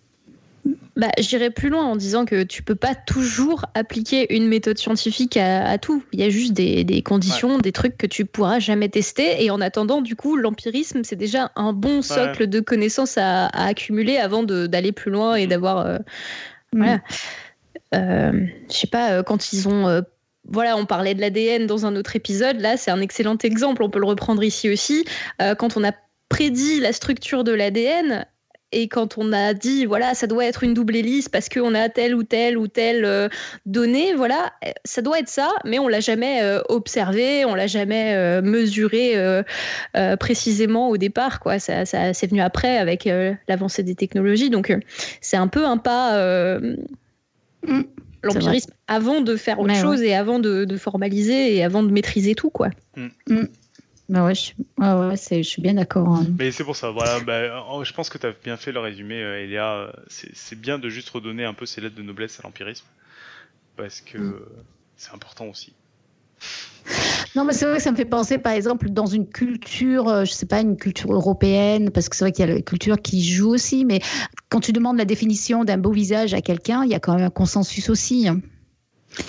Bah, 0.97 1.09
J'irai 1.19 1.51
plus 1.51 1.69
loin 1.69 1.85
en 1.85 1.97
disant 1.97 2.25
que 2.25 2.45
tu 2.45 2.63
peux 2.63 2.77
pas 2.77 2.95
toujours 2.95 3.67
appliquer 3.75 4.35
une 4.35 4.47
méthode 4.47 4.79
scientifique 4.79 5.37
à, 5.37 5.77
tout. 5.79 6.05
Il 6.13 6.21
y 6.21 6.23
a 6.23 6.31
juste 6.31 6.53
des, 6.53 6.85
des 6.85 7.03
conditions, 7.03 7.59
des 7.59 7.73
trucs 7.73 7.97
que 7.97 8.07
tu 8.07 8.25
pourras 8.25 8.61
jamais 8.61 8.89
tester. 8.89 9.45
Et 9.45 9.51
en 9.51 9.61
attendant, 9.61 10.03
du 10.03 10.15
coup, 10.15 10.37
l'empirisme, 10.37 11.03
c'est 11.03 11.17
déjà 11.17 11.51
un 11.57 11.73
bon 11.73 12.01
socle 12.01 12.47
de 12.47 12.61
connaissances 12.61 13.19
à, 13.19 13.47
à 13.47 13.67
accumuler 13.67 14.17
avant 14.17 14.43
d'aller 14.45 14.93
plus 14.93 15.11
loin 15.11 15.35
et 15.35 15.47
mm. 15.47 15.51
d'avoir. 15.51 15.87
Euh, 15.87 15.99
mm. 16.73 16.79
Voilà. 16.79 17.01
Euh, 17.95 18.47
je 18.71 18.77
sais 18.77 18.87
pas, 18.87 19.13
euh, 19.13 19.23
quand 19.23 19.53
ils 19.53 19.69
ont. 19.69 19.89
Euh, 19.89 20.01
voilà, 20.47 20.77
on 20.77 20.85
parlait 20.85 21.15
de 21.15 21.21
l'ADN 21.21 21.67
dans 21.67 21.87
un 21.87 21.97
autre 21.97 22.17
épisode. 22.17 22.61
Là, 22.61 22.77
c'est 22.77 22.91
un 22.91 23.01
excellent 23.01 23.39
exemple. 23.43 23.83
On 23.83 23.89
peut 23.89 23.99
le 23.99 24.07
reprendre 24.07 24.43
ici 24.45 24.69
aussi. 24.69 25.07
quand 25.39 25.79
on 25.79 25.85
a 25.85 25.93
prédit 26.29 26.81
la 26.81 26.93
structure 26.93 27.45
de 27.45 27.53
l'ADN, 27.53 28.27
et 28.75 28.89
quand 28.89 29.19
on 29.19 29.33
a 29.33 29.55
dit, 29.55 29.87
voilà, 29.87 30.15
ça 30.15 30.27
doit 30.27 30.45
être 30.45 30.65
une 30.65 30.75
double 30.75 30.97
hélice 30.97 31.29
parce 31.29 31.49
qu'on 31.49 31.75
a 31.75 31.89
telle 31.89 32.15
ou 32.15 32.25
telle 32.25 32.59
ou 32.59 32.67
telle 32.67 33.05
euh, 33.05 33.29
donnée, 33.67 34.15
voilà, 34.15 34.53
ça 34.85 35.01
doit 35.01 35.21
être 35.21 35.29
ça, 35.29 35.51
mais 35.65 35.79
on 35.79 35.87
l'a 35.87 36.01
jamais 36.01 36.43
euh, 36.43 36.61
observé, 36.69 37.45
on 37.45 37.55
l'a 37.55 37.69
jamais 37.69 38.15
euh, 38.15 38.43
mesuré 38.43 39.15
précisément 40.19 40.89
au 40.89 40.97
départ, 40.97 41.41
quoi. 41.41 41.59
Ça, 41.59 41.87
ça 41.87 42.13
c'est 42.13 42.27
venu 42.27 42.41
après 42.41 42.77
avec 42.79 43.09
l'avancée 43.49 43.83
des 43.83 43.95
technologies, 43.95 44.51
donc 44.51 44.77
c'est 45.21 45.37
un 45.37 45.49
peu 45.49 45.65
un 45.65 45.79
pas. 45.79 46.59
Mm. 47.67 47.83
L'empirisme 48.23 48.73
avant 48.89 49.21
de 49.21 49.37
faire 49.37 49.61
autre 49.61 49.75
chose 49.75 50.03
et 50.03 50.15
avant 50.15 50.39
de, 50.39 50.77
formaliser 50.77 51.55
et 51.57 51.63
avant 51.63 51.83
de 51.83 51.93
maîtriser 51.93 52.35
tout, 52.35 52.51
quoi. 52.51 52.71
Mm. 52.97 53.07
Mm. 53.29 53.49
Bah 54.09 54.25
ouais, 54.27 54.35
je, 54.35 54.41
suis- 54.41 54.57
ouais, 54.79 55.17
je 55.17 55.49
suis 55.49 55.63
bien 55.63 55.75
d'accord. 55.75 56.09
hein. 56.09 56.27
Mais 56.39 56.51
c'est 56.53 56.65
pour 56.65 56.77
ça, 56.77 56.91
voilà, 56.91 57.21
bah, 57.21 57.83
je 57.85 57.93
pense 57.93 58.11
que 58.11 58.19
tu 58.19 58.27
as 58.27 58.33
bien 58.33 58.57
fait 58.57 58.71
le 58.73 58.81
résumé, 58.81 59.23
euh, 59.23 59.43
Elia. 59.43 59.93
C'est 60.09 60.61
bien 60.61 60.79
de 60.79 60.89
juste 60.91 61.09
redonner 61.11 61.45
un 61.45 61.55
peu 61.55 61.65
ces 61.67 61.81
lettres 61.81 61.97
de 61.97 62.03
noblesse 62.03 62.39
à 62.41 62.43
l'empirisme, 62.43 62.85
parce 63.77 64.01
que 64.03 64.19
Mm. 64.19 64.41
c'est 64.97 65.13
important 65.15 65.47
aussi. 65.47 65.73
Non, 67.35 67.45
mais 67.45 67.53
c'est 67.53 67.65
vrai 67.65 67.79
que 67.79 67.83
ça 67.83 67.91
me 67.91 67.97
fait 67.97 68.05
penser, 68.05 68.39
par 68.39 68.53
exemple, 68.53 68.91
dans 68.91 69.07
une 69.07 69.27
culture, 69.27 70.07
euh, 70.09 70.25
je 70.25 70.33
sais 70.33 70.47
pas, 70.47 70.61
une 70.61 70.77
culture 70.77 71.13
européenne, 71.13 71.91
parce 71.91 72.09
que 72.09 72.15
c'est 72.15 72.25
vrai 72.25 72.33
qu'il 72.33 72.47
y 72.47 72.51
a 72.51 72.55
la 72.55 72.61
culture 72.61 73.01
qui 73.01 73.25
joue 73.25 73.51
aussi, 73.55 73.85
mais 73.85 74.01
quand 74.51 74.61
tu 74.61 74.73
demandes 74.73 74.99
la 74.99 75.05
définition 75.05 75.65
d'un 75.65 75.79
beau 75.79 75.91
visage 75.91 76.33
à 76.35 76.43
quelqu'un, 76.43 76.85
il 76.85 76.91
y 76.91 76.95
a 76.95 77.01
quand 77.01 77.15
même 77.17 77.25
un 77.25 77.31
consensus 77.31 77.89
aussi. 77.89 78.29
hein. 78.29 78.41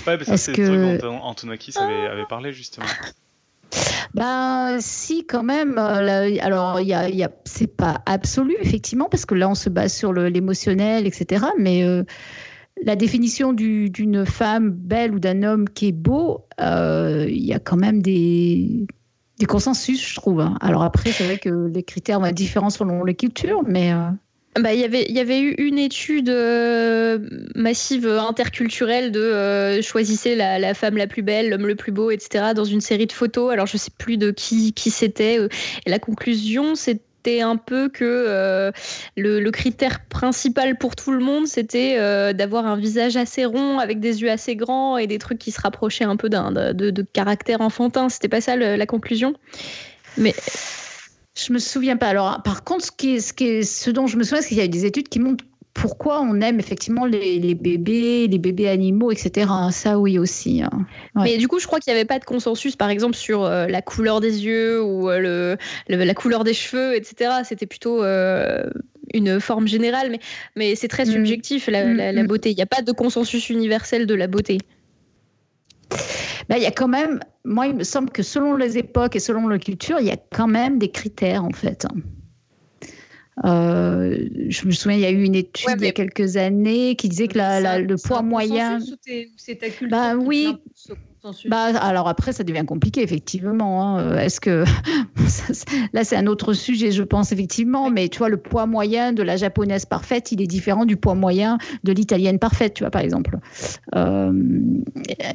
Ouais, 0.06 0.18
bah, 0.18 0.26
ça, 0.26 0.38
c'est 0.38 0.54
que- 0.54 0.62
le 0.62 0.98
truc 0.98 1.02
dont 1.02 1.18
Antonakis 1.22 1.74
avait, 1.80 2.06
avait 2.08 2.26
parlé 2.26 2.54
justement. 2.54 2.86
Ben, 4.16 4.78
si, 4.80 5.26
quand 5.28 5.44
même. 5.44 5.78
euh, 5.78 6.38
alors, 6.42 6.80
y 6.80 6.86
y 6.88 6.94
a, 7.24 7.32
c'est 7.46 7.68
pas 7.68 8.02
absolu, 8.06 8.56
effectivement, 8.62 9.10
parce 9.10 9.26
que 9.26 9.36
là, 9.36 9.50
on 9.50 9.56
se 9.56 9.70
base 9.70 9.94
sur 9.94 10.14
l'émotionnel, 10.14 11.06
etc. 11.06 11.48
Mais 11.60 11.84
euh, 11.84 12.04
la 12.84 12.96
définition 12.96 13.54
du- 13.54 13.90
d'une 13.90 14.26
femme 14.26 14.72
belle 14.72 15.16
ou 15.16 15.20
d'un 15.20 15.44
homme 15.44 15.70
qui 15.70 15.88
est 15.90 15.92
beau, 15.94 16.48
euh, 16.62 17.26
il 17.30 17.46
y 17.46 17.54
a 17.54 17.60
quand 17.60 17.78
même 17.78 18.02
des, 18.02 18.88
consensus, 19.48 20.08
je 20.10 20.16
trouve. 20.16 20.42
hein. 20.42 20.58
Alors 20.62 20.84
après, 20.84 21.12
c'est 21.14 21.24
vrai 21.24 21.38
que 21.40 21.68
les 21.74 21.84
critères 21.84 22.20
vont 22.20 22.28
être 22.28 22.36
différents 22.36 22.70
selon 22.72 23.04
les 23.04 23.16
cultures, 23.16 23.64
mais 23.68 23.94
Bah, 24.58 24.74
il 24.74 24.80
y 24.80 25.20
avait- 25.20 25.42
eu 25.42 25.52
une 25.58 25.78
étude 25.78 26.30
euh, 26.30 27.20
massive 27.56 28.08
interculturelle 28.08 29.12
de 29.12 29.20
euh, 29.20 29.82
choisissez 29.82 30.36
la, 30.36 30.74
femme 30.74 30.96
la 30.96 31.08
plus 31.08 31.24
belle, 31.24 31.50
l'homme 31.50 31.68
le 31.68 31.76
plus 31.76 31.92
beau, 31.92 32.10
etc. 32.10 32.54
dans 32.54 32.64
une 32.64 32.80
série 32.80 33.06
de 33.06 33.12
photos. 33.12 33.52
Alors 33.52 33.68
je 33.68 33.76
sais 33.76 33.92
plus 33.98 34.16
de 34.18 34.32
qui, 34.32 34.72
qui 34.72 34.92
c'était. 34.92 35.40
euh, 35.40 35.50
Et 35.86 35.90
la 35.90 36.00
conclusion, 36.00 36.76
c'était 36.76 37.42
un 37.42 37.58
peu 37.58 37.90
que 37.90 38.72
le, 39.18 39.50
critère 39.52 40.06
principal 40.06 40.78
pour 40.78 40.96
tout 40.96 41.12
le 41.12 41.20
monde, 41.20 41.48
c'était 41.48 41.98
d'avoir 42.34 42.66
un 42.66 42.78
visage 42.78 43.18
assez 43.18 43.46
rond, 43.46 43.80
avec 43.80 44.00
des 44.00 44.22
yeux 44.22 44.30
assez 44.30 44.56
grands 44.56 44.98
et 44.98 45.08
des 45.08 45.18
trucs 45.18 45.40
qui 45.40 45.52
se 45.52 45.60
rapprochaient 45.60 46.06
un 46.06 46.16
peu 46.18 46.30
d'un 46.30 46.52
de, 46.52 47.06
caractère 47.14 47.62
enfantin. 47.62 48.08
C'était 48.10 48.30
pas 48.30 48.42
ça 48.42 48.56
la 48.56 48.86
conclusion? 48.86 49.34
Mais 50.18 50.34
je 51.38 51.54
me 51.54 51.60
souviens 51.60 51.98
pas. 51.98 52.08
Alors, 52.08 52.42
par 52.44 52.64
contre, 52.64 52.86
ce, 52.86 52.92
qui 52.92 53.16
est, 53.16 53.20
ce, 53.20 53.34
qui 53.34 53.46
est- 53.48 53.64
ce 53.64 53.90
dont 53.92 54.08
je 54.08 54.18
me 54.18 54.24
souviens, 54.24 54.42
c'est 54.42 54.50
qu'il 54.50 54.58
y 54.58 54.62
a 54.62 54.66
eu 54.66 54.70
des 54.70 54.86
études 54.86 55.10
qui 55.10 55.20
montrent 55.20 55.44
pourquoi 55.74 56.22
on 56.22 56.40
aime 56.40 56.58
effectivement 56.60 57.06
les, 57.06 57.38
les 57.38 57.54
bébés, 57.54 58.28
les 58.28 58.38
bébés 58.38 58.70
animaux, 58.70 59.12
etc. 59.12 59.46
Ça, 59.72 60.00
oui, 60.00 60.18
aussi. 60.18 60.64
hein. 60.64 60.70
Ouais. 61.16 61.24
Mais 61.26 61.38
du 61.38 61.50
coup, 61.50 61.60
je 61.60 61.68
crois 61.68 61.80
qu'il 61.82 61.92
n'y 61.94 62.00
avait 62.00 62.08
pas 62.08 62.18
de 62.20 62.24
consensus, 62.24 62.78
par 62.78 62.90
exemple, 62.90 63.16
sur 63.16 63.44
euh, 63.44 63.68
la 63.68 63.82
couleur 63.82 64.22
des 64.22 64.46
yeux 64.46 64.82
ou 64.82 65.10
euh, 65.10 65.20
le, 65.20 65.58
le- 65.98 66.06
la 66.06 66.14
couleur 66.14 66.46
des 66.46 66.54
cheveux, 66.54 66.96
etc. 66.96 67.32
C'était 67.44 67.66
plutôt 67.66 68.02
euh, 68.04 68.64
une 69.14 69.42
forme 69.42 69.68
générale, 69.68 70.12
mais, 70.12 70.20
mais 70.56 70.76
c'est 70.76 70.88
très 70.88 71.04
Mm. 71.04 71.12
subjectif, 71.12 71.68
la, 71.68 71.84
Mm, 71.86 71.98
la- 71.98 72.12
la 72.14 72.24
mm. 72.24 72.28
beauté. 72.28 72.52
Il 72.52 72.56
n'y 72.56 72.64
a 72.64 72.68
pas 72.68 72.82
de 72.82 72.94
consensus 72.94 73.50
universel 73.50 74.06
de 74.06 74.14
la 74.16 74.28
beauté. 74.28 74.60
Ben, 76.50 76.58
il 76.58 76.64
y 76.64 76.68
a 76.68 76.72
quand 76.72 76.88
même, 76.88 77.20
moi, 77.44 77.68
il 77.68 77.76
me 77.76 77.84
semble 77.84 78.10
que 78.12 78.24
selon 78.24 78.56
les 78.56 78.78
époques 78.78 79.16
et 79.16 79.20
selon 79.20 79.48
la 79.48 79.58
culture, 79.60 79.98
il 80.00 80.06
y 80.08 80.12
a 80.12 80.18
quand 80.18 80.48
même 80.48 80.78
des 80.80 80.90
critères, 80.92 81.44
en 81.44 81.52
fait. 81.52 81.86
Euh, 83.44 84.28
je 84.48 84.66
me 84.66 84.72
souviens, 84.72 84.98
il 84.98 85.02
y 85.02 85.06
a 85.06 85.12
eu 85.12 85.24
une 85.24 85.36
étude 85.36 85.68
Ouais, 85.68 85.76
il 85.78 85.84
y 85.86 85.88
a 85.90 85.92
quelques 85.92 86.38
années 86.38 86.96
qui 86.96 87.10
disait 87.10 87.28
que 87.28 87.38
la- 87.38 87.60
la- 87.60 87.80
le 87.80 87.96
poids 87.98 88.22
moyen. 88.22 88.80
ou 88.80 88.96
t'es- 89.04 89.30
ta 89.56 89.70
culture. 89.70 89.90
Bah 89.90 90.16
oui. 90.16 90.56
Consensus? 91.26 91.50
Bah, 91.50 91.66
alors 91.80 92.08
après, 92.08 92.34
ça 92.34 92.44
devient 92.44 92.66
compliqué, 92.66 93.02
effectivement. 93.02 93.98
hein. 93.98 94.18
Est-ce 94.18 94.40
que. 94.40 94.64
Là, 95.94 96.04
c'est 96.04 96.16
un 96.16 96.28
autre 96.28 96.54
sujet, 96.54 96.92
je 96.92 97.04
pense, 97.04 97.32
effectivement. 97.32 97.90
Mais 97.90 98.10
tu 98.10 98.20
vois, 98.20 98.30
le 98.30 98.38
poids 98.38 98.66
moyen 98.66 99.14
de 99.14 99.24
la 99.24 99.38
japonaise 99.38 99.86
parfaite, 99.86 100.32
il 100.32 100.42
est 100.42 100.48
différent 100.48 100.86
du 100.86 100.98
poids 100.98 101.16
moyen 101.16 101.58
de 101.84 101.92
l'italienne 101.92 102.40
parfaite, 102.40 102.76
tu 102.76 102.84
vois, 102.84 102.92
par 102.92 103.02
exemple. 103.02 103.38
Euh, 103.96 104.32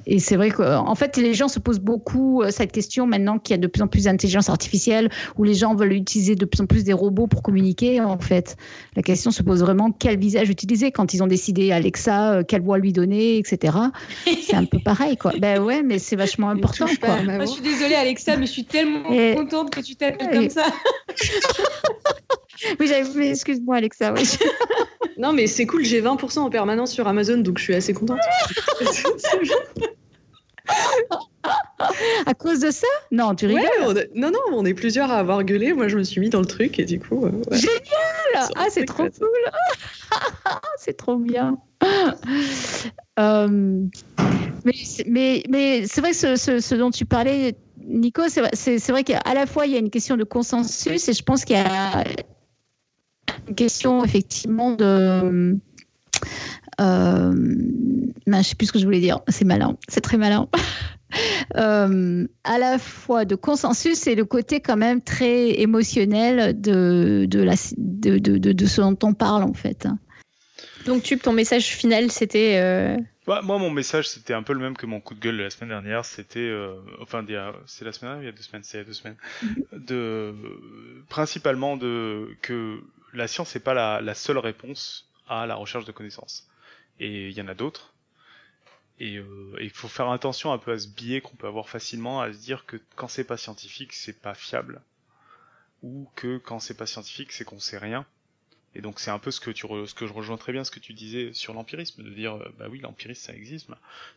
et 0.07 0.19
c'est 0.19 0.37
vrai 0.37 0.51
qu'en 0.51 0.95
fait, 0.95 1.17
les 1.17 1.35
gens 1.35 1.49
se 1.49 1.59
posent 1.59 1.81
beaucoup 1.81 2.43
euh, 2.43 2.51
cette 2.51 2.73
question 2.73 3.07
maintenant 3.07 3.39
qu'il 3.39 3.55
y 3.55 3.59
a 3.59 3.59
de 3.59 3.67
plus 3.67 3.83
en 3.83 3.89
plus 3.89 4.05
d'intelligence 4.05 4.49
artificielle, 4.49 5.11
où 5.37 5.45
les 5.45 5.55
gens 5.55 5.75
veulent 5.75 5.93
utiliser 5.93 6.35
de 6.35 6.45
plus 6.45 6.61
en 6.61 6.67
plus 6.67 6.85
des 6.85 6.93
robots 6.93 7.27
pour 7.27 7.43
communiquer, 7.43 8.01
en 8.01 8.19
fait. 8.19 8.57
La 8.97 9.03
question 9.03 9.31
se 9.31 9.43
pose 9.43 9.61
vraiment 9.61 9.91
quel 9.91 10.19
visage 10.19 10.49
utiliser 10.51 10.91
quand 10.93 11.15
ils 11.15 11.23
ont 11.23 11.27
décidé 11.27 11.73
Alexa, 11.73 12.35
euh, 12.35 12.43
quelle 12.47 12.63
voix 12.63 12.79
lui 12.79 12.93
donner, 12.93 13.39
etc. 13.39 13.77
C'est 14.43 14.57
un 14.57 14.65
peu 14.65 14.79
pareil, 14.79 15.17
quoi. 15.17 15.33
Ben 15.41 15.61
ouais, 15.61 15.80
mais 15.83 15.99
c'est 15.99 16.17
vachement 16.17 16.51
important, 16.51 16.87
pas 17.01 17.19
quoi. 17.19 17.23
Moi, 17.23 17.45
je 17.45 17.51
suis 17.51 17.63
désolée, 17.63 17.95
Alexa, 17.95 18.37
mais 18.37 18.47
je 18.47 18.53
suis 18.53 18.65
tellement 18.65 19.11
Et- 19.13 19.35
contente 19.35 19.71
que 19.71 19.81
tu 19.81 19.97
t'appelles 19.97 20.29
et- 20.31 20.35
comme 20.37 20.51
ça. 20.51 20.65
Oui, 22.79 22.87
j'avais 22.87 23.09
mais 23.15 23.31
excuse-moi, 23.31 23.77
Alexa. 23.77 24.13
Oui. 24.13 24.23
Non, 25.19 25.35
mais 25.35 25.47
c'est 25.47 25.67
cool, 25.67 25.85
j'ai 25.85 26.01
20% 26.01 26.39
en 26.39 26.49
permanence 26.49 26.93
sur 26.93 27.07
Amazon, 27.07 27.37
donc 27.39 27.59
je 27.59 27.65
suis 27.65 27.75
assez 27.75 27.93
contente. 27.93 28.21
À 32.27 32.35
cause 32.35 32.61
de 32.61 32.71
ça? 32.71 32.87
Non, 33.11 33.35
tu 33.35 33.47
rigoles? 33.47 33.63
Ouais, 33.87 34.11
Non, 34.15 34.31
non, 34.31 34.39
on 34.53 34.65
est 34.65 34.75
plusieurs 34.75 35.11
à 35.11 35.17
avoir 35.19 35.43
gueulé. 35.45 35.73
Moi, 35.73 35.89
je 35.89 35.97
me 35.97 36.03
suis 36.05 36.21
mis 36.21 36.29
dans 36.31 36.41
le 36.41 36.47
truc 36.47 36.79
et 36.79 36.85
du 36.85 36.99
coup. 37.01 37.25
euh, 37.27 37.31
ouais. 37.31 37.57
Génial 37.59 38.49
Ah, 38.57 38.67
c'est 38.71 38.85
trop 38.85 39.05
cool 39.05 39.11
C'est 40.79 40.97
trop 40.97 41.17
bien 41.17 41.57
Euh, 43.19 43.49
mais 44.65 44.73
c'est- 44.85 45.07
mais, 45.09 45.43
mais 45.49 45.87
c'est 45.87 46.01
vrai 46.01 46.11
que 46.11 46.17
ce, 46.17 46.37
ce- 46.37 46.61
ce 46.61 46.75
dont 46.75 46.91
tu 46.91 47.05
parlais, 47.07 47.55
Nico, 47.87 48.23
c'est 48.29 48.41
vrai- 48.91 49.05
qu'à 49.05 49.21
la 49.35 49.47
fois, 49.47 49.67
il 49.67 49.73
y 49.73 49.77
a 49.77 49.79
une 49.79 49.91
question 49.91 50.17
de 50.17 50.25
consensus 50.25 51.09
et 51.09 51.13
je 51.13 51.23
pense 51.23 51.45
qu'il 51.45 51.57
y 51.57 51.59
a 51.59 52.05
une 53.49 53.55
question, 53.55 54.05
effectivement, 54.05 54.73
de... 54.73 55.57
Euh, 56.81 57.33
ben, 57.35 58.13
je 58.27 58.37
ne 58.39 58.43
sais 58.43 58.55
plus 58.55 58.67
ce 58.69 58.73
que 58.73 58.79
je 58.79 58.85
voulais 58.85 59.01
dire. 59.01 59.21
C'est 59.29 59.45
malin. 59.45 59.77
C'est 59.89 60.01
très 60.01 60.17
malin. 60.17 60.49
Euh, 61.57 62.27
à 62.45 62.59
la 62.59 62.79
fois 62.79 63.25
de 63.25 63.35
consensus 63.35 64.07
et 64.07 64.15
le 64.15 64.25
côté 64.25 64.61
quand 64.61 64.77
même 64.77 65.03
très 65.03 65.61
émotionnel 65.61 66.61
de, 66.61 67.27
de, 67.29 67.43
la, 67.43 67.55
de, 67.77 68.19
de, 68.19 68.39
de, 68.39 68.53
de 68.53 68.67
ce 68.67 68.81
dont 68.81 68.99
on 69.03 69.15
parle 69.15 69.43
en 69.43 69.55
fait. 69.55 69.89
Donc, 70.87 71.03
Tube, 71.03 71.21
ton 71.21 71.33
message 71.33 71.67
final, 71.67 72.11
c'était. 72.11 72.59
euh, 72.59 72.97
Bah, 73.27 73.41
moi, 73.43 73.59
mon 73.59 73.71
message, 73.71 74.09
c'était 74.09 74.33
un 74.33 74.43
peu 74.43 74.55
le 74.55 74.61
même 74.61 74.77
que 74.77 74.87
mon 74.87 75.01
coup 75.01 75.15
de 75.15 75.21
gueule 75.21 75.37
de 75.37 75.43
la 75.43 75.51
semaine 75.51 75.69
dernière. 75.69 76.05
C'était, 76.05 76.39
euh, 76.39 76.75
enfin, 77.03 77.25
c'est 77.67 77.85
la 77.85 77.93
semaine 77.93 78.13
dernière, 78.13 78.19
ou 78.19 78.23
il 78.23 78.27
y 78.27 78.29
a 78.29 78.33
deux 78.33 78.43
semaines, 78.43 78.63
c'est 78.65 78.79
il 78.79 78.81
y 78.81 78.85
a 78.85 78.87
deux 78.87 78.93
semaines. 78.93 79.17
De, 79.73 80.35
principalement 81.09 81.77
de 81.77 82.29
que 82.41 82.79
la 83.13 83.29
science 83.29 83.55
n'est 83.55 83.61
pas 83.61 83.75
la, 83.75 84.01
la 84.01 84.15
seule 84.15 84.39
réponse 84.39 85.07
à 85.29 85.47
la 85.47 85.55
recherche 85.57 85.85
de 85.85 85.93
connaissances. 85.93 86.49
Et 86.99 87.29
il 87.29 87.37
y 87.37 87.43
en 87.43 87.49
a 87.49 87.55
d'autres. 87.55 87.90
Et 89.01 89.17
euh, 89.17 89.57
il 89.61 89.71
faut 89.71 89.89
faire 89.89 90.11
attention 90.11 90.53
un 90.53 90.59
peu 90.59 90.71
à 90.73 90.79
ce 90.79 90.87
biais 90.87 91.21
qu'on 91.21 91.35
peut 91.35 91.49
avoir 91.49 91.69
facilement 91.69 92.21
à 92.21 92.33
se 92.33 92.39
dire 92.39 92.67
que 92.67 92.77
quand 92.95 93.09
c'est 93.09 93.25
pas 93.25 93.37
scientifique, 93.37 93.93
c'est 93.93 94.21
pas 94.21 94.35
fiable, 94.35 94.81
ou 95.83 96.09
que 96.17 96.39
quand 96.39 96.59
c'est 96.61 96.75
pas 96.77 96.87
scientifique, 96.87 97.33
c'est 97.33 97.45
qu'on 97.45 97.59
sait 97.61 97.79
rien. 97.79 98.07
Et 98.75 98.83
donc 98.83 99.01
c'est 99.01 99.11
un 99.11 99.19
peu 99.21 99.31
ce 99.33 99.41
que 99.41 99.51
tu 99.53 99.67
re- 99.67 99.87
ce 99.87 99.95
que 99.95 100.07
je 100.07 100.13
rejoins 100.13 100.37
très 100.39 100.53
bien 100.53 100.65
ce 100.65 100.71
que 100.73 100.81
tu 100.81 100.95
disais 100.95 101.33
sur 101.35 101.55
l'empirisme, 101.55 102.03
de 102.05 102.11
dire 102.11 102.37
euh, 102.37 102.55
bah 102.59 102.69
oui 102.71 102.81
l'empirisme 102.81 103.23
ça 103.27 103.35
existe, 103.35 103.69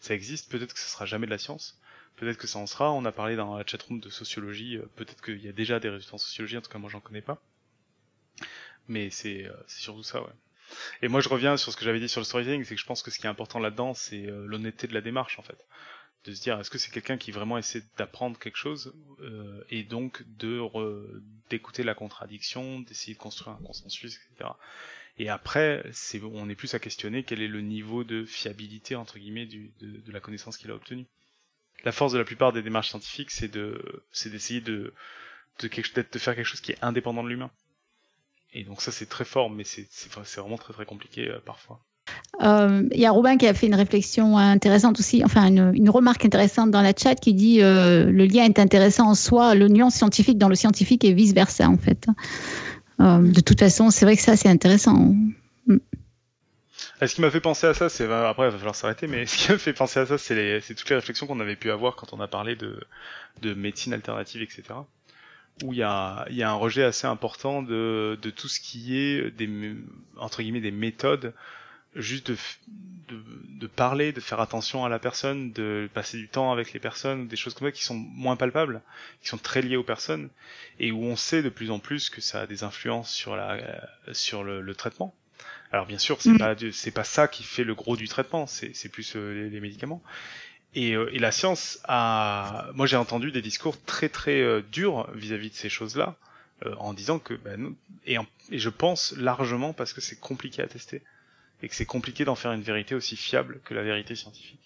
ça 0.01 0.13
existe, 0.15 0.51
peut-être 0.51 0.73
que 0.73 0.79
ça 0.79 0.87
sera 0.87 1.05
jamais 1.05 1.25
de 1.27 1.31
la 1.31 1.39
science, 1.39 1.79
peut-être 2.17 2.37
que 2.37 2.47
ça 2.47 2.59
en 2.59 2.67
sera. 2.67 2.91
On 2.93 3.05
a 3.05 3.11
parlé 3.13 3.35
dans 3.37 3.57
la 3.57 3.65
chatroom 3.67 3.99
de 4.01 4.09
sociologie, 4.11 4.77
euh, 4.77 4.87
peut-être 4.97 5.23
qu'il 5.23 5.43
y 5.43 5.49
a 5.49 5.53
déjà 5.53 5.79
des 5.79 5.89
résultats 5.89 6.15
en 6.15 6.19
sociologie, 6.19 6.57
en 6.57 6.61
tout 6.61 6.71
cas 6.71 6.79
moi 6.79 6.89
j'en 6.89 7.01
connais 7.01 7.21
pas. 7.23 7.41
Mais 8.87 9.09
c'est 9.09 9.45
euh, 9.45 9.53
c'est 9.67 9.81
surtout 9.81 10.03
ça, 10.03 10.21
ouais. 10.21 10.33
Et 11.01 11.07
moi 11.07 11.21
je 11.21 11.29
reviens 11.29 11.57
sur 11.57 11.71
ce 11.71 11.77
que 11.77 11.85
j'avais 11.85 11.99
dit 11.99 12.09
sur 12.09 12.21
le 12.21 12.25
storytelling, 12.25 12.63
c'est 12.63 12.75
que 12.75 12.81
je 12.81 12.85
pense 12.85 13.03
que 13.03 13.11
ce 13.11 13.19
qui 13.19 13.25
est 13.25 13.29
important 13.29 13.59
là-dedans, 13.59 13.93
c'est 13.93 14.25
euh, 14.25 14.45
l'honnêteté 14.45 14.87
de 14.87 14.93
la 14.93 15.01
démarche 15.01 15.39
en 15.39 15.43
fait. 15.43 15.57
De 16.25 16.33
se 16.33 16.41
dire 16.41 16.59
est-ce 16.59 16.69
que 16.69 16.77
c'est 16.77 16.91
quelqu'un 16.91 17.17
qui 17.17 17.31
vraiment 17.31 17.57
essaie 17.57 17.83
d'apprendre 17.97 18.39
quelque 18.39 18.57
chose 18.57 18.93
euh, 19.21 19.63
et 19.69 19.83
donc 19.83 20.23
de 20.37 20.61
d'écouter 21.49 21.83
la 21.83 21.95
contradiction, 21.95 22.79
d'essayer 22.79 23.13
de 23.13 23.19
construire 23.19 23.57
un 23.57 23.63
consensus, 23.63 24.17
etc. 24.17 24.51
Et 25.17 25.29
après, 25.29 25.83
c'est 25.91 26.21
on 26.23 26.49
est 26.49 26.55
plus 26.55 26.73
à 26.73 26.79
questionner 26.79 27.23
quel 27.23 27.41
est 27.41 27.47
le 27.47 27.61
niveau 27.61 28.03
de 28.03 28.25
fiabilité 28.25 28.95
entre 28.95 29.19
guillemets 29.19 29.45
de, 29.45 30.11
la 30.11 30.19
connaissance 30.19 30.57
qu'il 30.57 30.71
a 30.71 30.75
obtenue. 30.75 31.05
La 31.83 31.91
force 31.91 32.13
de 32.13 32.17
la 32.17 32.23
plupart 32.23 32.53
des 32.53 32.63
démarches 32.63 32.89
scientifiques, 32.89 33.31
c'est 33.31 33.49
de 33.49 34.03
c'est 34.11 34.29
d'essayer 34.29 34.61
de 34.61 34.93
de, 35.59 35.67
quelque, 35.67 35.99
de 35.99 36.19
faire 36.19 36.35
quelque 36.35 36.47
chose 36.47 36.61
qui 36.61 36.71
est 36.71 36.83
indépendant 36.83 37.23
de 37.23 37.29
l'humain. 37.29 37.51
Et 38.53 38.63
donc 38.63 38.81
ça 38.81 38.91
c'est 38.91 39.07
très 39.07 39.25
fort, 39.25 39.49
mais 39.49 39.63
c'est 39.63 39.87
c'est 39.89 40.11
vra- 40.11 40.21
c'est 40.25 40.39
vraiment 40.41 40.57
très 40.57 40.73
très 40.73 40.85
compliqué 40.85 41.27
euh, 41.29 41.39
parfois. 41.45 41.79
Euh, 42.43 42.83
Il 42.91 42.99
y 42.99 43.05
a 43.05 43.11
Robin 43.11 43.37
qui 43.37 43.47
a 43.47 43.53
fait 43.53 43.67
une 43.67 43.75
réflexion 43.75 44.37
intéressante 44.37 44.99
aussi, 44.99 45.23
enfin 45.23 45.47
une, 45.47 45.71
une 45.73 45.89
remarque 45.89 46.25
intéressante 46.25 46.69
dans 46.69 46.81
la 46.81 46.93
chat 46.95 47.15
qui 47.15 47.33
dit 47.33 47.61
euh, 47.61 48.05
le 48.11 48.25
lien 48.25 48.43
est 48.43 48.59
intéressant 48.59 49.09
en 49.09 49.15
soi, 49.15 49.55
nuance 49.55 49.95
scientifique 49.95 50.37
dans 50.37 50.49
le 50.49 50.55
scientifique 50.55 51.03
et 51.05 51.13
vice 51.13 51.33
versa 51.33 51.67
en 51.69 51.77
fait. 51.77 52.07
Euh, 52.99 53.19
de 53.19 53.39
toute 53.41 53.59
façon, 53.59 53.89
c'est 53.89 54.05
vrai 54.05 54.15
que 54.15 54.21
ça 54.21 54.35
c'est 54.35 54.49
intéressant. 54.49 55.15
Et 57.01 57.07
ce 57.07 57.15
qui 57.15 57.21
m'a 57.21 57.31
fait 57.31 57.41
penser 57.41 57.67
à 57.67 57.73
ça, 57.73 57.89
c'est 57.89 58.05
après 58.11 58.47
il 58.47 58.51
va 58.51 58.57
falloir 58.57 58.75
s'arrêter, 58.75 59.07
mais 59.07 59.25
ce 59.31 59.37
qui 59.37 59.51
m'a 59.51 59.57
fait 59.57 59.73
penser 59.73 59.99
à 59.99 60.05
ça, 60.05 60.17
c'est 60.17 60.35
les, 60.35 60.61
toutes 60.61 60.89
les 60.89 60.95
réflexions 60.97 61.25
qu'on 61.27 61.39
avait 61.39 61.55
pu 61.55 61.71
avoir 61.71 61.95
quand 61.95 62.13
on 62.13 62.19
a 62.19 62.27
parlé 62.27 62.55
de, 62.55 62.79
de 63.41 63.53
médecine 63.53 63.93
alternative, 63.93 64.41
etc. 64.41 64.63
où 65.63 65.73
il 65.73 65.79
y 65.79 65.83
a, 65.83 66.25
il 66.29 66.35
y 66.35 66.43
a 66.43 66.49
un 66.49 66.55
rejet 66.55 66.83
assez 66.83 67.07
important 67.07 67.61
de, 67.61 68.17
de 68.21 68.29
tout 68.29 68.47
ce 68.47 68.59
qui 68.59 68.97
est 68.97 69.31
des 69.31 69.75
entre 70.17 70.41
guillemets 70.41 70.61
des 70.61 70.71
méthodes 70.71 71.33
juste 71.95 72.31
de, 72.31 72.37
de, 73.09 73.21
de, 73.59 73.67
parler, 73.67 74.11
de 74.13 74.19
faire 74.19 74.39
attention 74.39 74.85
à 74.85 74.89
la 74.89 74.99
personne, 74.99 75.51
de 75.53 75.89
passer 75.93 76.17
du 76.17 76.27
temps 76.27 76.51
avec 76.51 76.73
les 76.73 76.79
personnes, 76.79 77.27
des 77.27 77.35
choses 77.35 77.53
comme 77.53 77.67
ça 77.67 77.71
qui 77.71 77.83
sont 77.83 77.95
moins 77.95 78.35
palpables, 78.35 78.81
qui 79.21 79.27
sont 79.29 79.37
très 79.37 79.61
liées 79.61 79.77
aux 79.77 79.83
personnes, 79.83 80.29
et 80.79 80.91
où 80.91 81.03
on 81.03 81.15
sait 81.15 81.43
de 81.43 81.49
plus 81.49 81.71
en 81.71 81.79
plus 81.79 82.09
que 82.09 82.21
ça 82.21 82.41
a 82.41 82.47
des 82.47 82.63
influences 82.63 83.11
sur 83.11 83.35
la 83.35 83.59
sur 84.13 84.43
le, 84.43 84.61
le 84.61 84.75
traitement. 84.75 85.13
Alors 85.71 85.85
bien 85.85 85.97
sûr, 85.97 86.21
c'est 86.21 86.31
Mm. 86.31 86.37
pas 86.37 86.55
c'est 86.71 86.91
pas 86.91 87.03
ça 87.03 87.27
qui 87.27 87.43
fait 87.43 87.63
le 87.63 87.75
gros 87.75 87.95
du 87.97 88.07
traitement, 88.07 88.47
c'est 88.47 88.73
c'est 88.75 88.89
plus 88.89 89.15
euh, 89.15 89.33
les, 89.33 89.49
les 89.49 89.59
médicaments. 89.59 90.01
Et, 90.75 90.93
euh, 90.95 91.09
et 91.13 91.19
la 91.19 91.31
science 91.31 91.79
a, 91.85 92.65
moi 92.73 92.87
j'ai 92.87 92.95
entendu 92.95 93.31
des 93.31 93.41
discours 93.41 93.77
très 93.85 94.09
très 94.09 94.41
euh, 94.41 94.61
durs 94.71 95.07
vis-à-vis 95.13 95.49
de 95.51 95.55
ces 95.55 95.69
choses-là, 95.69 96.15
euh, 96.65 96.73
en 96.79 96.93
disant 96.93 97.19
que, 97.19 97.35
ben, 97.35 97.73
et, 98.07 98.17
en- 98.17 98.25
et 98.49 98.57
je 98.57 98.69
pense 98.69 99.13
largement 99.17 99.73
parce 99.73 99.93
que 99.93 100.01
c'est 100.01 100.19
compliqué 100.19 100.61
à 100.63 100.67
tester 100.67 101.01
et 101.61 101.69
que 101.69 101.75
c'est 101.75 101.85
compliqué 101.85 102.25
d'en 102.25 102.35
faire 102.35 102.51
une 102.53 102.61
vérité 102.63 102.95
aussi 102.95 103.15
fiable 103.15 103.59
que 103.65 103.73
la 103.73 103.83
vérité 103.83 104.15
scientifique. 104.15 104.59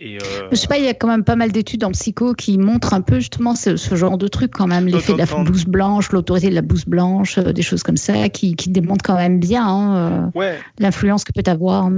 Et 0.00 0.16
euh, 0.16 0.48
Je 0.50 0.56
sais 0.56 0.68
pas, 0.68 0.78
il 0.78 0.84
y 0.84 0.88
a 0.88 0.94
quand 0.94 1.08
même 1.08 1.24
pas 1.24 1.34
mal 1.34 1.50
d'études 1.50 1.82
en 1.82 1.90
psycho 1.90 2.32
qui 2.34 2.56
montrent 2.56 2.94
un 2.94 3.00
peu 3.00 3.16
justement 3.18 3.56
ce, 3.56 3.76
ce 3.76 3.96
genre 3.96 4.16
de 4.16 4.28
truc 4.28 4.52
quand 4.52 4.68
même, 4.68 4.86
l'effet 4.86 5.12
de 5.14 5.18
la 5.18 5.26
blouse 5.44 5.64
blanche, 5.64 6.12
l'autorité 6.12 6.50
de 6.50 6.54
la 6.54 6.62
blouse 6.62 6.84
blanche, 6.84 7.38
euh, 7.38 7.52
des 7.52 7.62
choses 7.62 7.82
comme 7.82 7.96
ça 7.96 8.28
qui, 8.28 8.54
qui 8.54 8.68
démontrent 8.70 9.04
quand 9.04 9.16
même 9.16 9.40
bien 9.40 9.66
hein, 9.66 9.96
euh, 10.34 10.38
ouais, 10.38 10.58
l'influence 10.78 11.24
que 11.24 11.32
peut 11.32 11.48
avoir. 11.50 11.90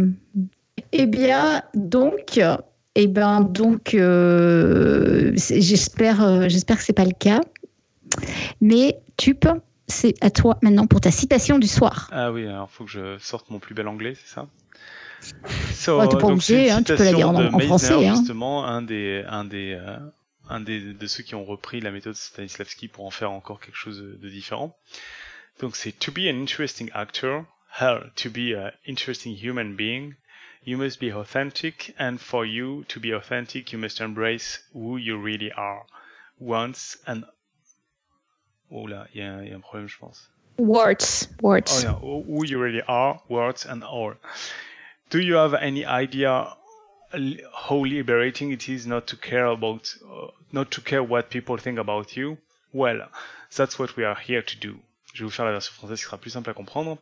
Eh 0.93 1.07
bien, 1.07 1.63
donc, 1.75 2.41
eh 2.95 3.07
ben, 3.07 3.41
donc, 3.43 3.95
euh, 3.95 5.33
j'espère, 5.37 6.23
euh, 6.23 6.49
j'espère 6.49 6.79
que 6.79 6.83
c'est 6.85 6.93
pas 6.93 7.05
le 7.05 7.13
cas. 7.19 7.41
Mais 8.61 8.99
Tup, 9.17 9.47
c'est 9.87 10.15
à 10.21 10.31
toi 10.31 10.59
maintenant 10.63 10.87
pour 10.87 11.01
ta 11.01 11.11
citation 11.11 11.59
du 11.59 11.67
soir. 11.69 12.09
ah 12.13 12.33
oui, 12.33 12.47
alors 12.47 12.71
faut 12.71 12.85
que 12.85 12.91
je 12.91 13.19
sorte 13.19 13.51
mon 13.51 13.59
plus 13.59 13.75
bel 13.75 13.89
anglais, 13.89 14.15
c'est 14.15 14.35
ça? 14.35 14.49
So, 15.73 15.99
Ouais, 15.99 16.09
pas 16.09 16.19
donc, 16.19 16.31
obligé, 16.33 16.67
une 16.67 16.71
hein, 16.73 16.83
tu 16.83 16.95
peux 16.95 17.05
la 17.05 17.13
dire 17.13 17.29
en- 17.29 17.33
Meisner, 17.53 17.67
français, 17.67 18.07
hein. 18.07 18.15
justement, 18.15 18.67
un 18.67 18.83
des, 18.83 19.25
un 19.29 19.45
des, 19.45 19.75
euh, 19.81 19.97
un 20.49 20.61
des, 20.61 20.81
de 20.93 21.07
ceux 21.07 21.23
qui 21.23 21.35
ont 21.35 21.45
repris 21.45 21.81
la 21.81 21.91
méthode 21.91 22.15
Stanislavski 22.15 22.89
pour 22.89 23.07
en 23.07 23.11
faire 23.11 23.31
encore 23.31 23.61
quelque 23.61 23.77
chose 23.77 23.99
de, 24.01 24.19
de 24.21 24.29
différent. 24.29 24.77
Donc 25.61 25.77
c'est 25.77 25.93
to 25.93 26.11
be 26.13 26.21
an 26.21 26.41
interesting 26.41 26.91
actor, 26.95 27.45
hell, 27.79 28.11
to 28.17 28.31
be 28.31 28.55
an 28.57 28.71
interesting 28.87 29.35
human 29.37 29.75
being, 29.77 30.15
you 30.71 30.77
must 30.77 31.01
be 31.01 31.13
authentic, 31.13 31.95
and 31.99 32.21
for 32.21 32.47
you 32.47 32.85
to 32.85 33.01
be 33.01 33.11
authentic, 33.13 33.73
you 33.73 33.79
must 33.79 34.01
embrace 34.01 34.61
who 34.73 34.97
you 34.97 35.17
really 35.19 35.51
are, 35.51 35.85
once 36.39 36.97
and 37.07 37.25
Oh 38.73 38.87
là, 38.87 39.09
il 39.13 39.21
y, 39.21 39.25
a 39.25 39.43
y 39.43 39.51
a 39.51 39.57
un 39.57 39.61
problème, 39.61 39.89
je 39.89 39.99
pense. 39.99 40.29
Words. 40.59 41.29
Words. 41.43 41.73
Oh 41.73 41.83
yeah, 41.83 41.99
who 41.99 42.23
who 42.23 42.47
you 42.47 42.59
really 42.61 42.83
are, 42.87 43.21
words 43.29 43.67
and 43.67 43.83
all. 43.83 44.15
Do 45.11 45.19
you 45.19 45.35
have 45.35 45.55
any 45.55 45.85
idea 45.85 46.55
how 47.67 47.85
liberating 47.85 48.53
it 48.53 48.69
is 48.69 48.87
not 48.87 49.09
to 49.09 49.17
care 49.17 49.47
about, 49.47 49.93
uh, 50.05 50.29
not 50.53 50.71
to 50.71 50.81
care 50.81 51.03
what 51.03 51.31
people 51.31 51.57
think 51.57 51.81
about 51.81 52.17
you? 52.17 52.39
Well, 52.73 53.09
that's 53.57 53.77
what 53.77 53.97
we 53.97 54.05
are 54.05 54.15
here 54.15 54.43
to 54.43 54.57
do. 54.57 54.79
Je 55.15 55.25
vais 55.25 55.27
vous 55.27 55.35
faire 55.35 55.47
la 55.47 55.53
version 55.53 55.73
française 55.75 55.99
qui 55.99 56.05
sera 56.05 56.19
plus 56.19 56.31
simple 56.31 56.51
à 56.51 56.55
comprendre. 56.55 56.99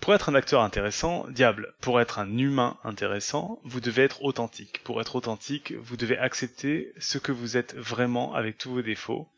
Pour 0.00 0.14
être 0.14 0.30
un 0.30 0.34
acteur 0.34 0.62
intéressant, 0.62 1.26
diable, 1.28 1.74
pour 1.80 2.00
être 2.00 2.18
un 2.18 2.38
humain 2.38 2.78
intéressant, 2.84 3.60
vous 3.64 3.80
devez 3.80 4.02
être 4.02 4.24
authentique. 4.24 4.80
Pour 4.82 5.00
être 5.00 5.14
authentique, 5.14 5.74
vous 5.82 5.96
devez 5.96 6.16
accepter 6.16 6.92
ce 6.98 7.18
que 7.18 7.32
vous 7.32 7.58
êtes 7.58 7.76
vraiment 7.76 8.34
avec 8.34 8.56
tous 8.56 8.70
vos 8.70 8.82
défauts. 8.82 9.28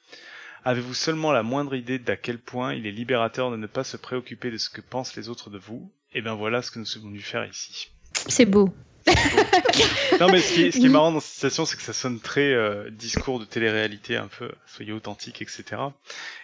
Avez-vous 0.65 0.95
seulement 0.95 1.33
la 1.33 1.43
moindre 1.43 1.75
idée 1.75 1.99
d'à 1.99 2.17
quel 2.17 2.39
point 2.39 2.75
il 2.75 2.87
est 2.87 2.93
libérateur 2.93 3.51
de 3.51 3.57
ne 3.57 3.67
pas 3.67 3.83
se 3.83 3.97
préoccuper 3.97 4.53
de 4.53 4.59
ce 4.59 4.71
que 4.71 4.81
pensent 4.81 5.17
les 5.17 5.29
autres 5.29 5.51
de 5.51 5.59
vous? 5.59 5.91
Eh 6.15 6.23
bien 6.23 6.35
voilà 6.35 6.63
ce 6.63 6.71
que 6.71 6.79
nous 6.79 6.85
sommes 6.85 7.03
venus 7.03 7.25
faire 7.25 7.45
ici. 7.45 7.91
C'est 8.29 8.47
beau. 8.47 8.73
Non 10.21 10.29
mais 10.29 10.43
ce 10.43 10.53
qui 10.53 10.63
est, 10.63 10.71
ce 10.71 10.79
qui 10.79 10.87
est 10.87 10.89
Oui. 10.89 10.91
marrant 10.91 11.13
dans 11.13 11.21
cette 11.21 11.35
citation, 11.35 11.65
c'est 11.65 11.77
que 11.77 11.83
ça 11.83 11.93
sonne 11.93 12.21
très 12.21 12.53
euh, 12.53 12.91
discours 12.91 13.41
de 13.41 13.45
télé-réalité, 13.45 14.17
un 14.17 14.29
peu, 14.29 14.51
soyez 14.67 14.93
authentique, 14.93 15.43
etc. 15.43 15.83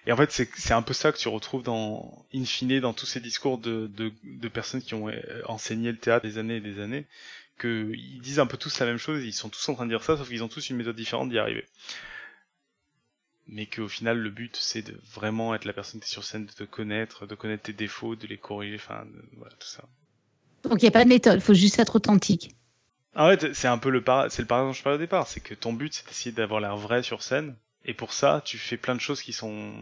Et 0.06 0.12
en 0.12 0.16
fait, 0.16 0.30
c'est 0.32 0.48
c'est 0.56 0.72
un 0.74 0.82
peu 0.82 0.94
ça 0.94 1.12
que 1.12 1.18
tu 1.18 1.28
retrouves 1.28 1.62
dans, 1.62 2.26
in 2.34 2.44
fine, 2.44 2.80
dans 2.80 2.94
tous 2.94 3.06
ces 3.06 3.20
discours 3.20 3.58
de, 3.58 3.86
de, 3.88 4.12
de 4.24 4.48
personnes 4.48 4.82
qui 4.82 4.94
ont 4.94 5.08
euh, 5.08 5.20
enseigné 5.46 5.92
le 5.92 5.98
théâtre 5.98 6.26
des 6.26 6.38
années 6.38 6.56
et 6.56 6.60
des 6.60 6.80
années, 6.80 7.06
que 7.58 7.92
ils 7.94 8.20
disent 8.20 8.40
un 8.40 8.46
peu 8.46 8.56
tous 8.56 8.78
la 8.80 8.86
même 8.86 8.98
chose, 8.98 9.24
ils 9.24 9.32
sont 9.32 9.48
tous 9.50 9.68
en 9.68 9.74
train 9.74 9.84
de 9.86 9.90
dire 9.90 10.02
ça, 10.04 10.16
sauf 10.16 10.28
qu'ils 10.28 10.42
ont 10.44 10.48
tous 10.48 10.70
une 10.70 10.76
méthode 10.76 10.96
différente 10.96 11.30
d'y 11.30 11.38
arriver. 11.38 11.66
Mais 13.48 13.66
qu'au 13.66 13.88
final, 13.88 14.18
le 14.18 14.30
but, 14.30 14.56
c'est 14.56 14.82
de 14.82 14.96
vraiment 15.12 15.52
être 15.54 15.64
la 15.64 15.72
personne 15.72 16.00
qui 16.00 16.06
est 16.06 16.12
sur 16.12 16.22
scène, 16.22 16.46
de 16.46 16.52
te 16.52 16.62
connaître, 16.64 17.26
de 17.26 17.34
connaître 17.34 17.64
tes 17.64 17.72
défauts, 17.72 18.14
de 18.14 18.26
les 18.28 18.38
corriger, 18.38 18.76
enfin, 18.76 19.06
voilà, 19.36 19.54
tout 19.56 19.66
ça. 19.66 19.88
Donc 20.68 20.82
il 20.82 20.84
n'y 20.84 20.88
a 20.88 20.92
pas 20.92 21.04
de 21.04 21.08
méthode, 21.08 21.34
il 21.36 21.40
faut 21.40 21.54
juste 21.54 21.78
être 21.78 21.96
authentique. 21.96 22.54
En 23.16 23.28
fait, 23.30 23.54
c'est 23.54 23.68
un 23.68 23.78
peu 23.78 23.90
le 23.90 24.02
par... 24.02 24.30
c'est 24.30 24.42
le 24.42 24.48
paradoxe 24.48 24.76
dont 24.76 24.78
je 24.78 24.82
parlais 24.84 24.96
au 24.96 25.00
départ, 25.00 25.26
c'est 25.26 25.40
que 25.40 25.54
ton 25.54 25.72
but 25.72 25.92
c'est 25.94 26.06
d'essayer 26.06 26.32
d'avoir 26.32 26.60
l'air 26.60 26.76
vrai 26.76 27.02
sur 27.02 27.22
scène, 27.22 27.56
et 27.84 27.94
pour 27.94 28.12
ça, 28.12 28.42
tu 28.44 28.58
fais 28.58 28.76
plein 28.76 28.94
de 28.94 29.00
choses 29.00 29.22
qui 29.22 29.32
sont, 29.32 29.72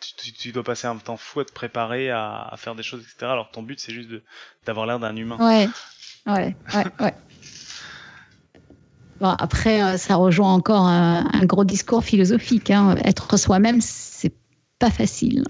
tu, 0.00 0.14
tu- 0.16 0.32
tu 0.32 0.52
dois 0.52 0.64
passer 0.64 0.86
un 0.86 0.96
temps 0.96 1.16
fou 1.16 1.40
à 1.40 1.44
te 1.44 1.52
préparer 1.52 2.10
à, 2.10 2.42
à 2.50 2.56
faire 2.56 2.74
des 2.74 2.82
choses, 2.82 3.00
etc. 3.02 3.32
Alors 3.32 3.48
que 3.50 3.54
ton 3.54 3.62
but 3.62 3.78
c'est 3.80 3.92
juste 3.94 4.08
de 4.10 4.22
d'avoir 4.66 4.86
l'air 4.86 4.98
d'un 4.98 5.14
humain. 5.16 5.38
Ouais, 5.40 5.68
ouais, 6.26 6.54
ouais, 6.74 6.84
ouais. 7.00 7.14
Bon, 9.20 9.28
après, 9.38 9.80
euh, 9.82 9.96
ça 9.96 10.16
rejoint 10.16 10.52
encore 10.52 10.86
un, 10.86 11.30
un 11.32 11.44
gros 11.46 11.64
discours 11.64 12.02
philosophique. 12.04 12.70
hein. 12.70 12.96
Être 13.04 13.36
soi-même, 13.36 13.80
c'est 13.80 14.32
pas 14.78 14.90
facile. 14.90 15.44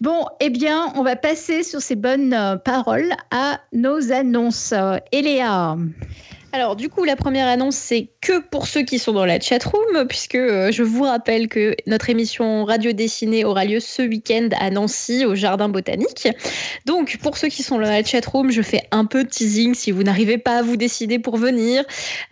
Bon, 0.00 0.24
eh 0.40 0.48
bien, 0.48 0.94
on 0.96 1.02
va 1.02 1.14
passer 1.14 1.62
sur 1.62 1.82
ces 1.82 1.94
bonnes 1.94 2.32
euh, 2.32 2.56
paroles 2.56 3.12
à 3.30 3.60
nos 3.74 4.12
annonces. 4.12 4.72
Euh, 4.72 4.96
Eléa, 5.12 5.76
Alors, 6.52 6.74
du 6.74 6.88
coup, 6.88 7.04
la 7.04 7.14
première 7.14 7.46
annonce, 7.46 7.76
c'est 7.76 8.08
que 8.20 8.40
pour 8.40 8.66
ceux 8.66 8.82
qui 8.82 8.98
sont 8.98 9.12
dans 9.12 9.24
la 9.24 9.38
chatroom, 9.38 10.06
puisque 10.08 10.34
euh, 10.34 10.72
je 10.72 10.82
vous 10.82 11.04
rappelle 11.04 11.46
que 11.46 11.76
notre 11.86 12.10
émission 12.10 12.64
Radio 12.64 12.90
Dessinée 12.90 13.44
aura 13.44 13.64
lieu 13.64 13.78
ce 13.78 14.02
week-end 14.02 14.48
à 14.58 14.70
Nancy, 14.70 15.24
au 15.24 15.36
Jardin 15.36 15.68
Botanique. 15.68 16.28
Donc, 16.86 17.18
pour 17.22 17.36
ceux 17.36 17.48
qui 17.48 17.62
sont 17.62 17.76
dans 17.76 17.82
la 17.82 18.02
chatroom, 18.02 18.50
je 18.50 18.62
fais 18.62 18.82
un 18.90 19.04
peu 19.04 19.22
de 19.22 19.28
teasing 19.28 19.74
si 19.74 19.92
vous 19.92 20.02
n'arrivez 20.02 20.38
pas 20.38 20.58
à 20.58 20.62
vous 20.62 20.76
décider 20.76 21.20
pour 21.20 21.36
venir. 21.36 21.84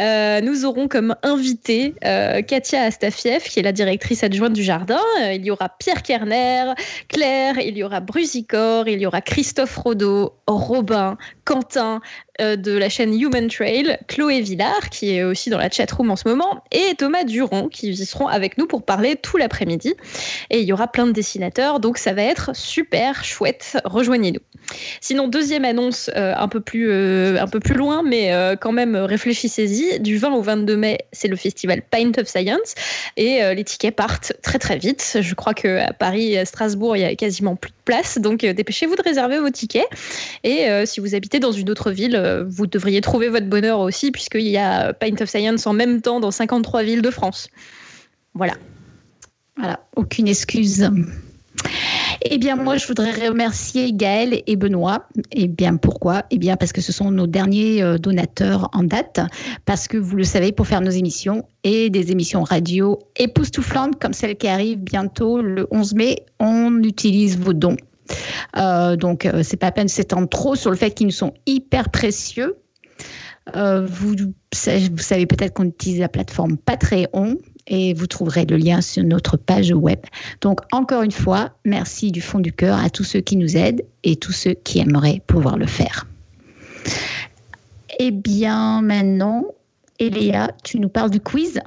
Euh, 0.03 0.41
nous 0.41 0.65
aurons 0.65 0.89
comme 0.89 1.15
invité 1.23 1.95
euh, 2.05 2.43
Katia 2.43 2.83
Astafiev, 2.83 3.45
qui 3.45 3.61
est 3.61 3.63
la 3.63 3.73
directrice 3.73 4.25
adjointe 4.25 4.53
du 4.53 4.65
jardin. 4.65 5.01
Il 5.33 5.45
y 5.45 5.53
aura 5.53 5.69
Pierre 5.69 6.03
Kerner, 6.03 6.73
Claire, 7.09 7.61
il 7.61 7.79
y 7.79 7.85
aura 7.85 8.01
Brusicor, 8.01 8.89
il 8.89 9.01
y 9.01 9.07
aura 9.07 9.21
Christophe 9.21 9.77
Rodeau, 9.77 10.35
Robin, 10.49 11.17
Quentin, 11.45 12.01
de 12.39 12.77
la 12.77 12.89
chaîne 12.89 13.19
Human 13.19 13.49
Trail, 13.49 13.99
Chloé 14.07 14.41
Villard, 14.41 14.91
qui 14.91 15.15
est 15.15 15.25
aussi 15.25 15.51
dans 15.51 15.59
la 15.59 15.71
chatroom 15.71 16.11
en 16.11 16.17
ce 16.17 16.29
moment, 16.29 16.63
et 16.71 16.95
Thomas 16.97 17.25
Durand, 17.25 17.69
qui 17.69 17.97
seront 17.97 18.29
avec 18.29 18.59
nous 18.59 18.67
pour 18.67 18.85
parler 18.85 19.17
tout 19.17 19.37
l'après-midi. 19.37 19.95
Et 20.51 20.61
il 20.61 20.67
y 20.67 20.73
aura 20.73 20.89
plein 20.89 21.07
de 21.07 21.13
dessinateurs, 21.13 21.81
donc 21.81 21.99
ça 21.99 22.13
va 22.13 22.23
être 22.23 22.55
super 22.55 23.25
chouette. 23.25 23.79
Rejoignez-nous. 23.85 24.41
Sinon, 25.01 25.29
deuxième 25.29 25.65
annonce 25.65 26.11
euh, 26.17 26.35
un, 26.37 26.49
peu 26.49 26.61
plus, 26.61 26.91
euh, 26.91 27.41
un 27.41 27.47
peu 27.47 27.61
plus 27.61 27.75
loin, 27.75 28.03
mais 28.03 28.33
euh, 28.33 28.57
quand 28.57 28.73
même 28.73 28.95
euh, 28.95 29.07
réfléchissez-y. 29.07 30.01
Du 30.01 30.17
20 30.19 30.33
au 30.33 30.43
22 30.43 30.77
mai, 30.77 30.99
c'est 31.13 31.29
le 31.29 31.37
festival 31.37 31.83
Paint 31.83 32.13
of 32.19 32.29
Science, 32.29 32.75
et 33.17 33.43
euh, 33.43 33.55
les 33.55 33.65
tickets 33.65 33.95
partent 33.95 34.33
très 34.43 34.59
très 34.59 34.79
vite. 34.79 35.19
Je 35.21 35.35
crois 35.35 35.55
qu'à 35.55 35.93
Paris 35.93 36.37
à 36.37 36.45
Strasbourg, 36.45 36.97
il 36.97 37.01
y 37.01 37.05
a 37.05 37.15
quasiment 37.15 37.57
plus 37.57 37.71
de 37.71 37.77
place, 37.85 38.19
donc 38.19 38.45
euh, 38.45 38.53
dépêchez-vous 38.53 38.97
de 38.97 39.03
réserver 39.03 39.39
vos 39.39 39.51
tickets. 39.51 39.87
Et 40.45 40.69
euh, 40.69 40.87
si 40.87 41.01
vous 41.01 41.15
habitez 41.15 41.41
dans 41.41 41.53
une 41.53 41.71
autre 41.71 41.91
ville, 41.91 42.17
euh, 42.29 42.45
vous 42.49 42.67
devriez 42.67 43.01
trouver 43.01 43.29
votre 43.29 43.47
bonheur 43.47 43.81
aussi, 43.81 44.11
puisqu'il 44.11 44.49
y 44.49 44.57
a 44.57 44.93
Paint 44.93 45.21
of 45.21 45.29
Science 45.29 45.67
en 45.67 45.73
même 45.73 46.01
temps 46.01 46.21
dans 46.21 46.31
53 46.31 46.83
villes 46.83 47.03
de 47.03 47.11
France. 47.11 47.49
Voilà. 48.35 48.55
voilà, 49.57 49.81
aucune 49.97 50.29
excuse. 50.29 50.89
Eh 52.23 52.39
bien, 52.39 52.57
moi, 52.57 52.77
je 52.77 52.87
voudrais 52.87 53.29
remercier 53.29 53.93
Gaël 53.93 54.43
et 54.47 54.57
Benoît. 54.57 55.09
Eh 55.33 55.49
bien, 55.49 55.77
pourquoi? 55.77 56.25
Eh 56.31 56.39
bien, 56.39 56.57
parce 56.57 56.73
que 56.73 56.81
ce 56.81 56.93
sont 56.93 57.11
nos 57.11 57.27
derniers 57.27 57.83
euh, 57.83 57.99
donateurs 57.99 58.69
en 58.73 58.83
date. 58.83 59.21
Parce 59.65 59.89
que 59.89 59.97
vous 59.97 60.17
le 60.17 60.25
savez, 60.25 60.53
pour 60.53 60.67
faire 60.67 60.81
nos 60.81 60.91
émissions 60.91 61.45
et 61.65 61.91
des 61.91 62.11
émissions 62.11 62.43
radio 62.43 62.99
époustouflantes 63.17 64.01
comme 64.01 64.13
celle 64.13 64.37
qui 64.37 64.49
arrive 64.49 64.79
bientôt 64.79 65.41
le 65.41 65.67
11 65.71 65.95
mai, 65.95 66.27
on 66.41 66.83
utilise 66.83 67.39
vos 67.39 67.53
dons. 67.53 67.77
Euh, 68.57 68.97
donc, 68.97 69.27
euh, 69.27 69.43
c'est 69.43 69.57
pas 69.57 69.67
la 69.67 69.73
peine 69.73 69.87
de 69.87 69.91
s'étendre 69.91 70.29
trop 70.29 70.55
sur 70.55 70.71
le 70.71 70.77
fait 70.77 70.91
qu'ils 70.93 71.07
nous 71.07 71.13
sont 71.13 71.35
hyper 71.47 71.91
précieux. 71.91 72.57
Euh, 73.57 73.87
vous, 73.87 74.15
savez- 74.53 74.89
vous 74.91 74.99
savez 75.03 75.25
peut-être 75.27 75.55
qu'on 75.55 75.65
utilise 75.65 76.01
la 76.01 76.09
plateforme 76.09 76.59
Patreon 76.59 77.39
et 77.67 77.95
vous 77.95 78.07
trouverez 78.07 78.45
le 78.45 78.57
lien 78.57 78.81
sur 78.81 79.03
notre 79.05 79.37
page 79.37 79.71
web. 79.73 80.01
Donc, 80.43 80.61
encore 80.73 81.03
une 81.03 81.13
fois, 81.13 81.51
merci 81.65 82.13
du 82.13 82.21
fond 82.21 82.41
du 82.41 82.53
cœur 82.53 82.79
à 82.83 82.91
tous 82.91 83.05
ceux 83.05 83.21
qui 83.21 83.37
nous 83.37 83.57
aident 83.57 83.83
et 84.05 84.17
tous 84.17 84.33
ceux 84.33 84.53
qui 84.55 84.79
aimeraient 84.81 85.23
pouvoir 85.27 85.57
le 85.57 85.67
faire. 85.67 86.07
Eh 87.99 88.11
bien, 88.11 88.83
maintenant, 88.83 89.45
Eléa, 89.99 90.51
tu 90.63 90.79
nous 90.79 90.89
parles 90.89 91.11
du 91.11 91.21
quiz 91.21 91.61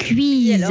Quiz. 0.00 0.64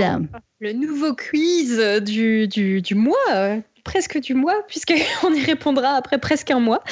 Le 0.64 0.74
nouveau 0.74 1.16
quiz 1.16 1.80
du, 2.04 2.94
mois, 2.94 3.58
presque 3.84 4.20
du 4.20 4.36
mois, 4.36 4.62
puisqu'on 4.68 5.34
y 5.34 5.44
répondra 5.44 5.96
après 5.96 6.20
presque 6.20 6.52
un 6.52 6.60
mois. 6.60 6.84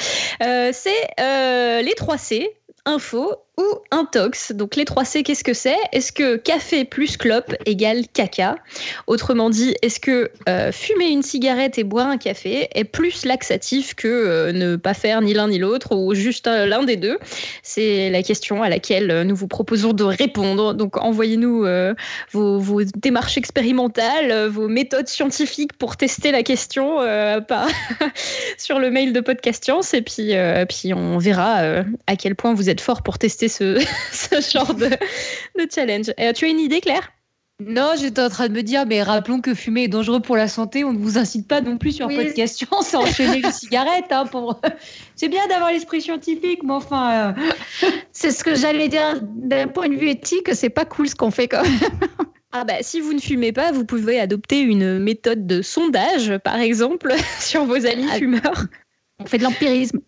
Euh, 0.42 0.70
c'est 0.72 1.06
euh, 1.20 1.80
les 1.80 1.94
3 1.94 2.18
C, 2.18 2.50
info 2.84 3.36
ou 3.60 3.78
intox. 3.90 4.52
Donc 4.52 4.76
les 4.76 4.84
3 4.84 5.04
C, 5.04 5.22
qu'est-ce 5.22 5.44
que 5.44 5.54
c'est? 5.54 5.76
Est-ce 5.92 6.12
que 6.12 6.36
café 6.36 6.84
plus 6.84 7.16
clope 7.16 7.54
égale 7.66 8.06
caca? 8.12 8.56
Autrement 9.06 9.50
dit, 9.50 9.74
est-ce 9.82 10.00
que 10.00 10.30
euh, 10.48 10.72
fumer 10.72 11.08
une 11.08 11.22
cigarette 11.22 11.78
et 11.78 11.84
boire 11.84 12.06
un 12.06 12.16
café 12.16 12.68
est 12.74 12.84
plus 12.84 13.24
laxatif 13.24 13.94
que 13.94 14.08
euh, 14.08 14.52
ne 14.52 14.76
pas 14.76 14.94
faire 14.94 15.20
ni 15.20 15.34
l'un 15.34 15.48
ni 15.48 15.58
l'autre 15.58 15.94
ou 15.94 16.14
juste 16.14 16.46
euh, 16.46 16.66
l'un 16.66 16.84
des 16.84 16.96
deux? 16.96 17.18
C'est 17.62 18.10
la 18.10 18.22
question 18.22 18.62
à 18.62 18.68
laquelle 18.68 19.22
nous 19.22 19.36
vous 19.36 19.48
proposons 19.48 19.92
de 19.92 20.04
répondre. 20.04 20.74
Donc 20.74 20.96
envoyez-nous 20.96 21.66
vos, 22.32 22.82
démarches 22.96 23.36
expérimentales, 23.36 24.46
vos 24.46 24.68
méthodes 24.68 25.08
scientifiques 25.08 25.72
pour 25.74 25.96
tester 25.96 26.32
la 26.32 26.42
question 26.42 26.98
sur 28.58 28.78
le 28.78 28.90
mail 28.90 29.12
de 29.12 29.20
Podcast 29.20 29.64
Science 29.64 29.94
et 29.94 30.02
puis, 30.02 30.32
puis 30.68 30.94
on 30.94 31.18
verra 31.18 31.82
à 32.06 32.16
quel 32.16 32.34
point 32.34 32.54
vous 32.54 32.70
êtes 32.70 32.80
fort 32.80 33.02
pour 33.02 33.18
tester 33.18 33.49
ce, 33.50 33.78
ce 34.12 34.40
genre 34.40 34.74
de, 34.74 34.86
de 34.88 35.66
challenge. 35.72 36.10
Euh, 36.18 36.32
tu 36.32 36.46
as 36.46 36.48
une 36.48 36.60
idée, 36.60 36.80
Claire? 36.80 37.10
Non, 37.62 37.90
j'étais 38.00 38.22
en 38.22 38.30
train 38.30 38.48
de 38.48 38.54
me 38.54 38.62
dire, 38.62 38.86
mais 38.86 39.02
rappelons 39.02 39.42
que 39.42 39.54
fumer 39.54 39.82
est 39.82 39.88
dangereux 39.88 40.20
pour 40.20 40.34
la 40.38 40.48
santé. 40.48 40.82
On 40.82 40.94
ne 40.94 40.98
vous 40.98 41.18
incite 41.18 41.46
pas 41.46 41.60
non 41.60 41.76
plus 41.76 41.92
sur 41.92 42.06
Oui. 42.06 42.16
podcast 42.16 42.56
science 42.56 42.94
à 42.94 43.00
enchaîner 43.00 43.42
les 43.42 43.52
cigarettes. 43.52 44.10
Hein, 44.10 44.24
pour... 44.24 44.58
C'est 45.14 45.28
bien 45.28 45.46
d'avoir 45.46 45.70
l'esprit 45.70 46.00
scientifique, 46.00 46.60
mais 46.64 46.72
enfin. 46.72 47.34
euh, 47.36 47.86
C'est 48.12 48.30
ce 48.30 48.42
que 48.42 48.54
j'allais 48.54 48.88
dire 48.88 49.20
d'un 49.22 49.68
point 49.68 49.90
de 49.90 49.94
vue 49.96 50.08
éthique, 50.08 50.48
c'est 50.54 50.70
pas 50.70 50.86
cool 50.86 51.08
ce 51.10 51.14
qu'on 51.14 51.30
fait 51.30 51.48
quand 51.48 51.62
même. 51.62 51.78
Ah 52.52 52.64
bah, 52.64 52.76
si 52.80 52.98
vous 53.00 53.12
ne 53.12 53.20
fumez 53.20 53.52
pas, 53.52 53.72
vous 53.72 53.84
pouvez 53.84 54.18
adopter 54.18 54.60
une 54.62 54.98
méthode 54.98 55.46
de 55.46 55.60
sondage, 55.60 56.38
par 56.38 56.56
exemple, 56.56 57.12
sur 57.40 57.64
vos 57.66 57.84
amis 57.86 58.06
Ah. 58.10 58.14
fumeurs. 58.16 58.64
On 59.18 59.26
fait 59.26 59.36
de 59.36 59.44
l'empirisme. 59.44 60.00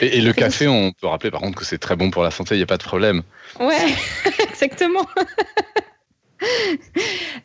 Et, 0.00 0.18
et 0.18 0.20
le 0.20 0.32
café, 0.32 0.68
on 0.68 0.92
peut 0.92 1.06
rappeler 1.06 1.30
par 1.30 1.40
contre 1.40 1.58
que 1.58 1.64
c'est 1.64 1.78
très 1.78 1.96
bon 1.96 2.10
pour 2.10 2.22
la 2.22 2.30
santé, 2.30 2.54
il 2.54 2.58
n'y 2.58 2.64
a 2.64 2.66
pas 2.66 2.78
de 2.78 2.82
problème. 2.82 3.22
Ouais, 3.58 3.94
exactement. 4.50 5.06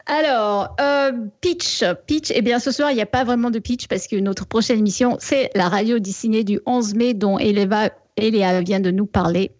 Alors, 0.05 0.75
euh, 0.79 1.11
pitch. 1.41 1.83
Pitch, 2.07 2.31
eh 2.33 2.41
bien, 2.41 2.59
ce 2.59 2.71
soir, 2.71 2.91
il 2.91 2.95
n'y 2.95 3.01
a 3.01 3.07
pas 3.07 3.23
vraiment 3.23 3.51
de 3.51 3.59
pitch 3.59 3.87
parce 3.87 4.07
que 4.07 4.15
notre 4.15 4.45
prochaine 4.45 4.79
émission, 4.79 5.17
c'est 5.19 5.49
la 5.55 5.67
radio 5.67 5.99
dessinée 5.99 6.43
du 6.43 6.59
11 6.65 6.95
mai 6.95 7.13
dont 7.13 7.37
Eleva, 7.37 7.89
Eléa 8.17 8.61
vient 8.61 8.79
de 8.79 8.91
nous 8.91 9.05
parler. 9.05 9.51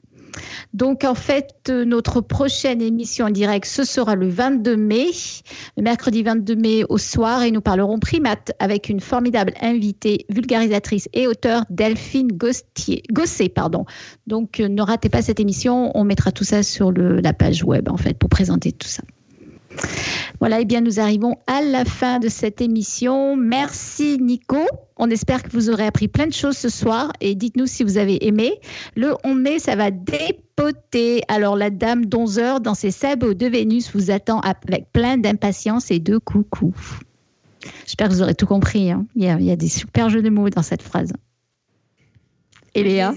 Donc, 0.73 1.03
en 1.03 1.15
fait, 1.15 1.49
euh, 1.69 1.85
notre 1.85 2.21
prochaine 2.21 2.81
émission 2.81 3.27
en 3.27 3.29
direct, 3.29 3.65
ce 3.65 3.83
sera 3.83 4.15
le 4.15 4.27
22 4.27 4.75
mai, 4.75 5.07
le 5.77 5.83
mercredi 5.83 6.23
22 6.23 6.55
mai 6.55 6.83
au 6.89 6.97
soir, 6.97 7.43
et 7.43 7.51
nous 7.51 7.61
parlerons 7.61 7.99
primates 7.99 8.51
avec 8.59 8.89
une 8.89 8.99
formidable 8.99 9.53
invitée, 9.61 10.25
vulgarisatrice 10.29 11.07
et 11.13 11.27
auteure, 11.27 11.63
Delphine 11.69 12.29
Gostier, 12.29 13.03
Gosset. 13.11 13.49
Pardon. 13.49 13.85
Donc, 14.27 14.59
euh, 14.59 14.67
ne 14.67 14.81
ratez 14.81 15.09
pas 15.09 15.21
cette 15.21 15.39
émission. 15.39 15.91
On 15.95 16.03
mettra 16.03 16.31
tout 16.31 16.43
ça 16.43 16.63
sur 16.63 16.91
la 16.91 17.33
page 17.33 17.63
web, 17.63 17.89
en 17.89 17.97
fait, 17.97 18.17
pour 18.17 18.29
présenter 18.29 18.71
tout 18.71 18.87
ça. 18.87 19.03
Voilà, 20.39 20.59
et 20.59 20.65
bien 20.65 20.81
nous 20.81 20.99
arrivons 20.99 21.35
à 21.47 21.61
la 21.61 21.85
fin 21.85 22.19
de 22.19 22.27
cette 22.29 22.61
émission. 22.61 23.35
Merci 23.35 24.17
Nico. 24.19 24.59
On 24.97 25.09
espère 25.09 25.43
que 25.43 25.49
vous 25.49 25.69
aurez 25.69 25.85
appris 25.85 26.07
plein 26.07 26.27
de 26.27 26.33
choses 26.33 26.57
ce 26.57 26.69
soir 26.69 27.11
et 27.21 27.35
dites-nous 27.35 27.67
si 27.67 27.83
vous 27.83 27.97
avez 27.97 28.25
aimé. 28.27 28.59
Le 28.95 29.15
11 29.23 29.35
mai, 29.37 29.59
ça 29.59 29.75
va 29.75 29.91
dépoter. 29.91 31.21
Alors 31.27 31.55
la 31.55 31.69
dame 31.69 32.05
d'11 32.05 32.59
dans 32.59 32.73
ses 32.75 32.91
sabots 32.91 33.33
de 33.33 33.47
Vénus 33.47 33.91
vous 33.95 34.11
attend 34.11 34.39
avec 34.41 34.91
plein 34.91 35.17
d'impatience 35.17 35.91
et 35.91 35.99
de 35.99 36.17
coucou. 36.17 36.73
J'espère 37.85 38.09
que 38.09 38.13
vous 38.13 38.21
aurez 38.21 38.35
tout 38.35 38.45
compris. 38.45 38.91
hein. 38.91 39.05
Il, 39.15 39.23
y 39.23 39.27
a, 39.27 39.39
il 39.39 39.45
y 39.45 39.51
a 39.51 39.55
des 39.55 39.69
super 39.69 40.09
jeux 40.09 40.21
de 40.21 40.29
mots 40.29 40.49
dans 40.49 40.61
cette 40.61 40.83
phrase. 40.83 41.11
Et 42.75 42.83
Léa 42.83 43.13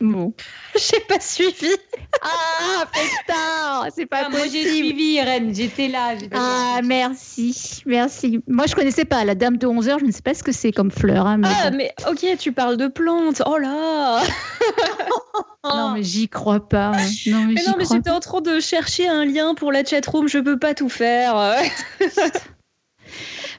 Bon. 0.00 0.34
J'ai 0.74 1.00
pas 1.00 1.20
suivi. 1.20 1.68
Ah, 2.22 2.84
putain 2.92 3.88
C'est 3.94 4.06
pas 4.06 4.22
Ah, 4.26 4.28
moi, 4.28 4.40
j'ai 4.42 4.62
possible. 4.64 4.86
suivi, 4.86 5.04
Irène. 5.14 5.54
J'étais 5.54 5.88
là. 5.88 6.14
Ah, 6.34 6.80
merci, 6.84 7.82
merci. 7.86 8.40
Moi, 8.46 8.66
je 8.66 8.74
connaissais 8.74 9.04
pas 9.04 9.24
la 9.24 9.34
dame 9.34 9.56
de 9.56 9.66
11 9.66 9.88
heures. 9.88 9.98
Je 9.98 10.04
ne 10.04 10.10
sais 10.12 10.22
pas 10.22 10.34
ce 10.34 10.42
que 10.42 10.52
c'est 10.52 10.72
comme 10.72 10.90
fleur. 10.90 11.26
hein, 11.26 11.38
mais 11.38 11.48
Ah, 11.50 11.70
bon. 11.70 11.76
mais 11.76 11.94
ok, 12.10 12.36
tu 12.38 12.52
parles 12.52 12.76
de 12.76 12.88
plantes. 12.88 13.42
Oh 13.46 13.56
là 13.58 14.22
Non, 15.64 15.92
mais 15.92 16.02
j'y 16.02 16.28
crois 16.28 16.68
pas. 16.68 16.88
hein. 16.94 17.08
Non, 17.26 17.44
mais, 17.46 17.54
Mais 17.54 17.62
non, 17.66 17.74
mais 17.78 17.84
j'étais 17.90 18.10
en 18.10 18.20
train 18.20 18.40
de 18.40 18.60
chercher 18.60 19.08
un 19.08 19.24
lien 19.24 19.54
pour 19.54 19.72
la 19.72 19.84
chatroom, 19.84 20.28
je 20.28 20.38
peux 20.38 20.58
pas 20.58 20.74
tout 20.74 20.88
faire. 20.88 21.34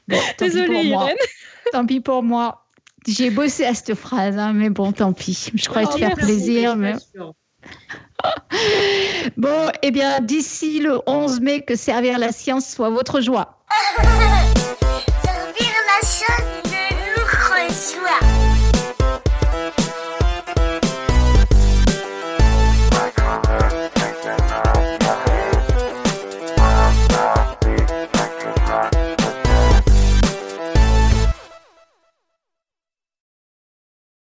Bon, 0.08 0.16
tant 0.16 0.46
pis 0.46 0.52
Désolée, 0.52 0.88
moi. 0.90 1.04
Irène. 1.04 1.16
Tant 1.72 1.84
pis 1.86 2.00
pour 2.00 2.22
moi. 2.22 2.66
J'ai 3.08 3.30
bossé 3.30 3.64
à 3.64 3.74
cette 3.74 3.94
phrase, 3.94 4.38
hein, 4.38 4.52
mais 4.52 4.70
bon, 4.70 4.92
tant 4.92 5.12
pis. 5.12 5.50
Je 5.54 5.68
croyais 5.68 5.88
Oh, 5.90 5.94
te 5.94 5.98
faire 5.98 6.14
merci, 6.16 6.24
plaisir, 6.24 6.76
mais 6.76 6.94
bon, 9.36 9.70
eh 9.82 9.90
bien, 9.90 10.20
d'ici 10.20 10.80
le 10.80 11.00
11 11.06 11.40
mai, 11.40 11.62
que 11.62 11.76
servir 11.76 12.18
la 12.18 12.32
science 12.32 12.68
soit 12.68 12.90
votre 12.90 13.20
joie. 13.20 13.62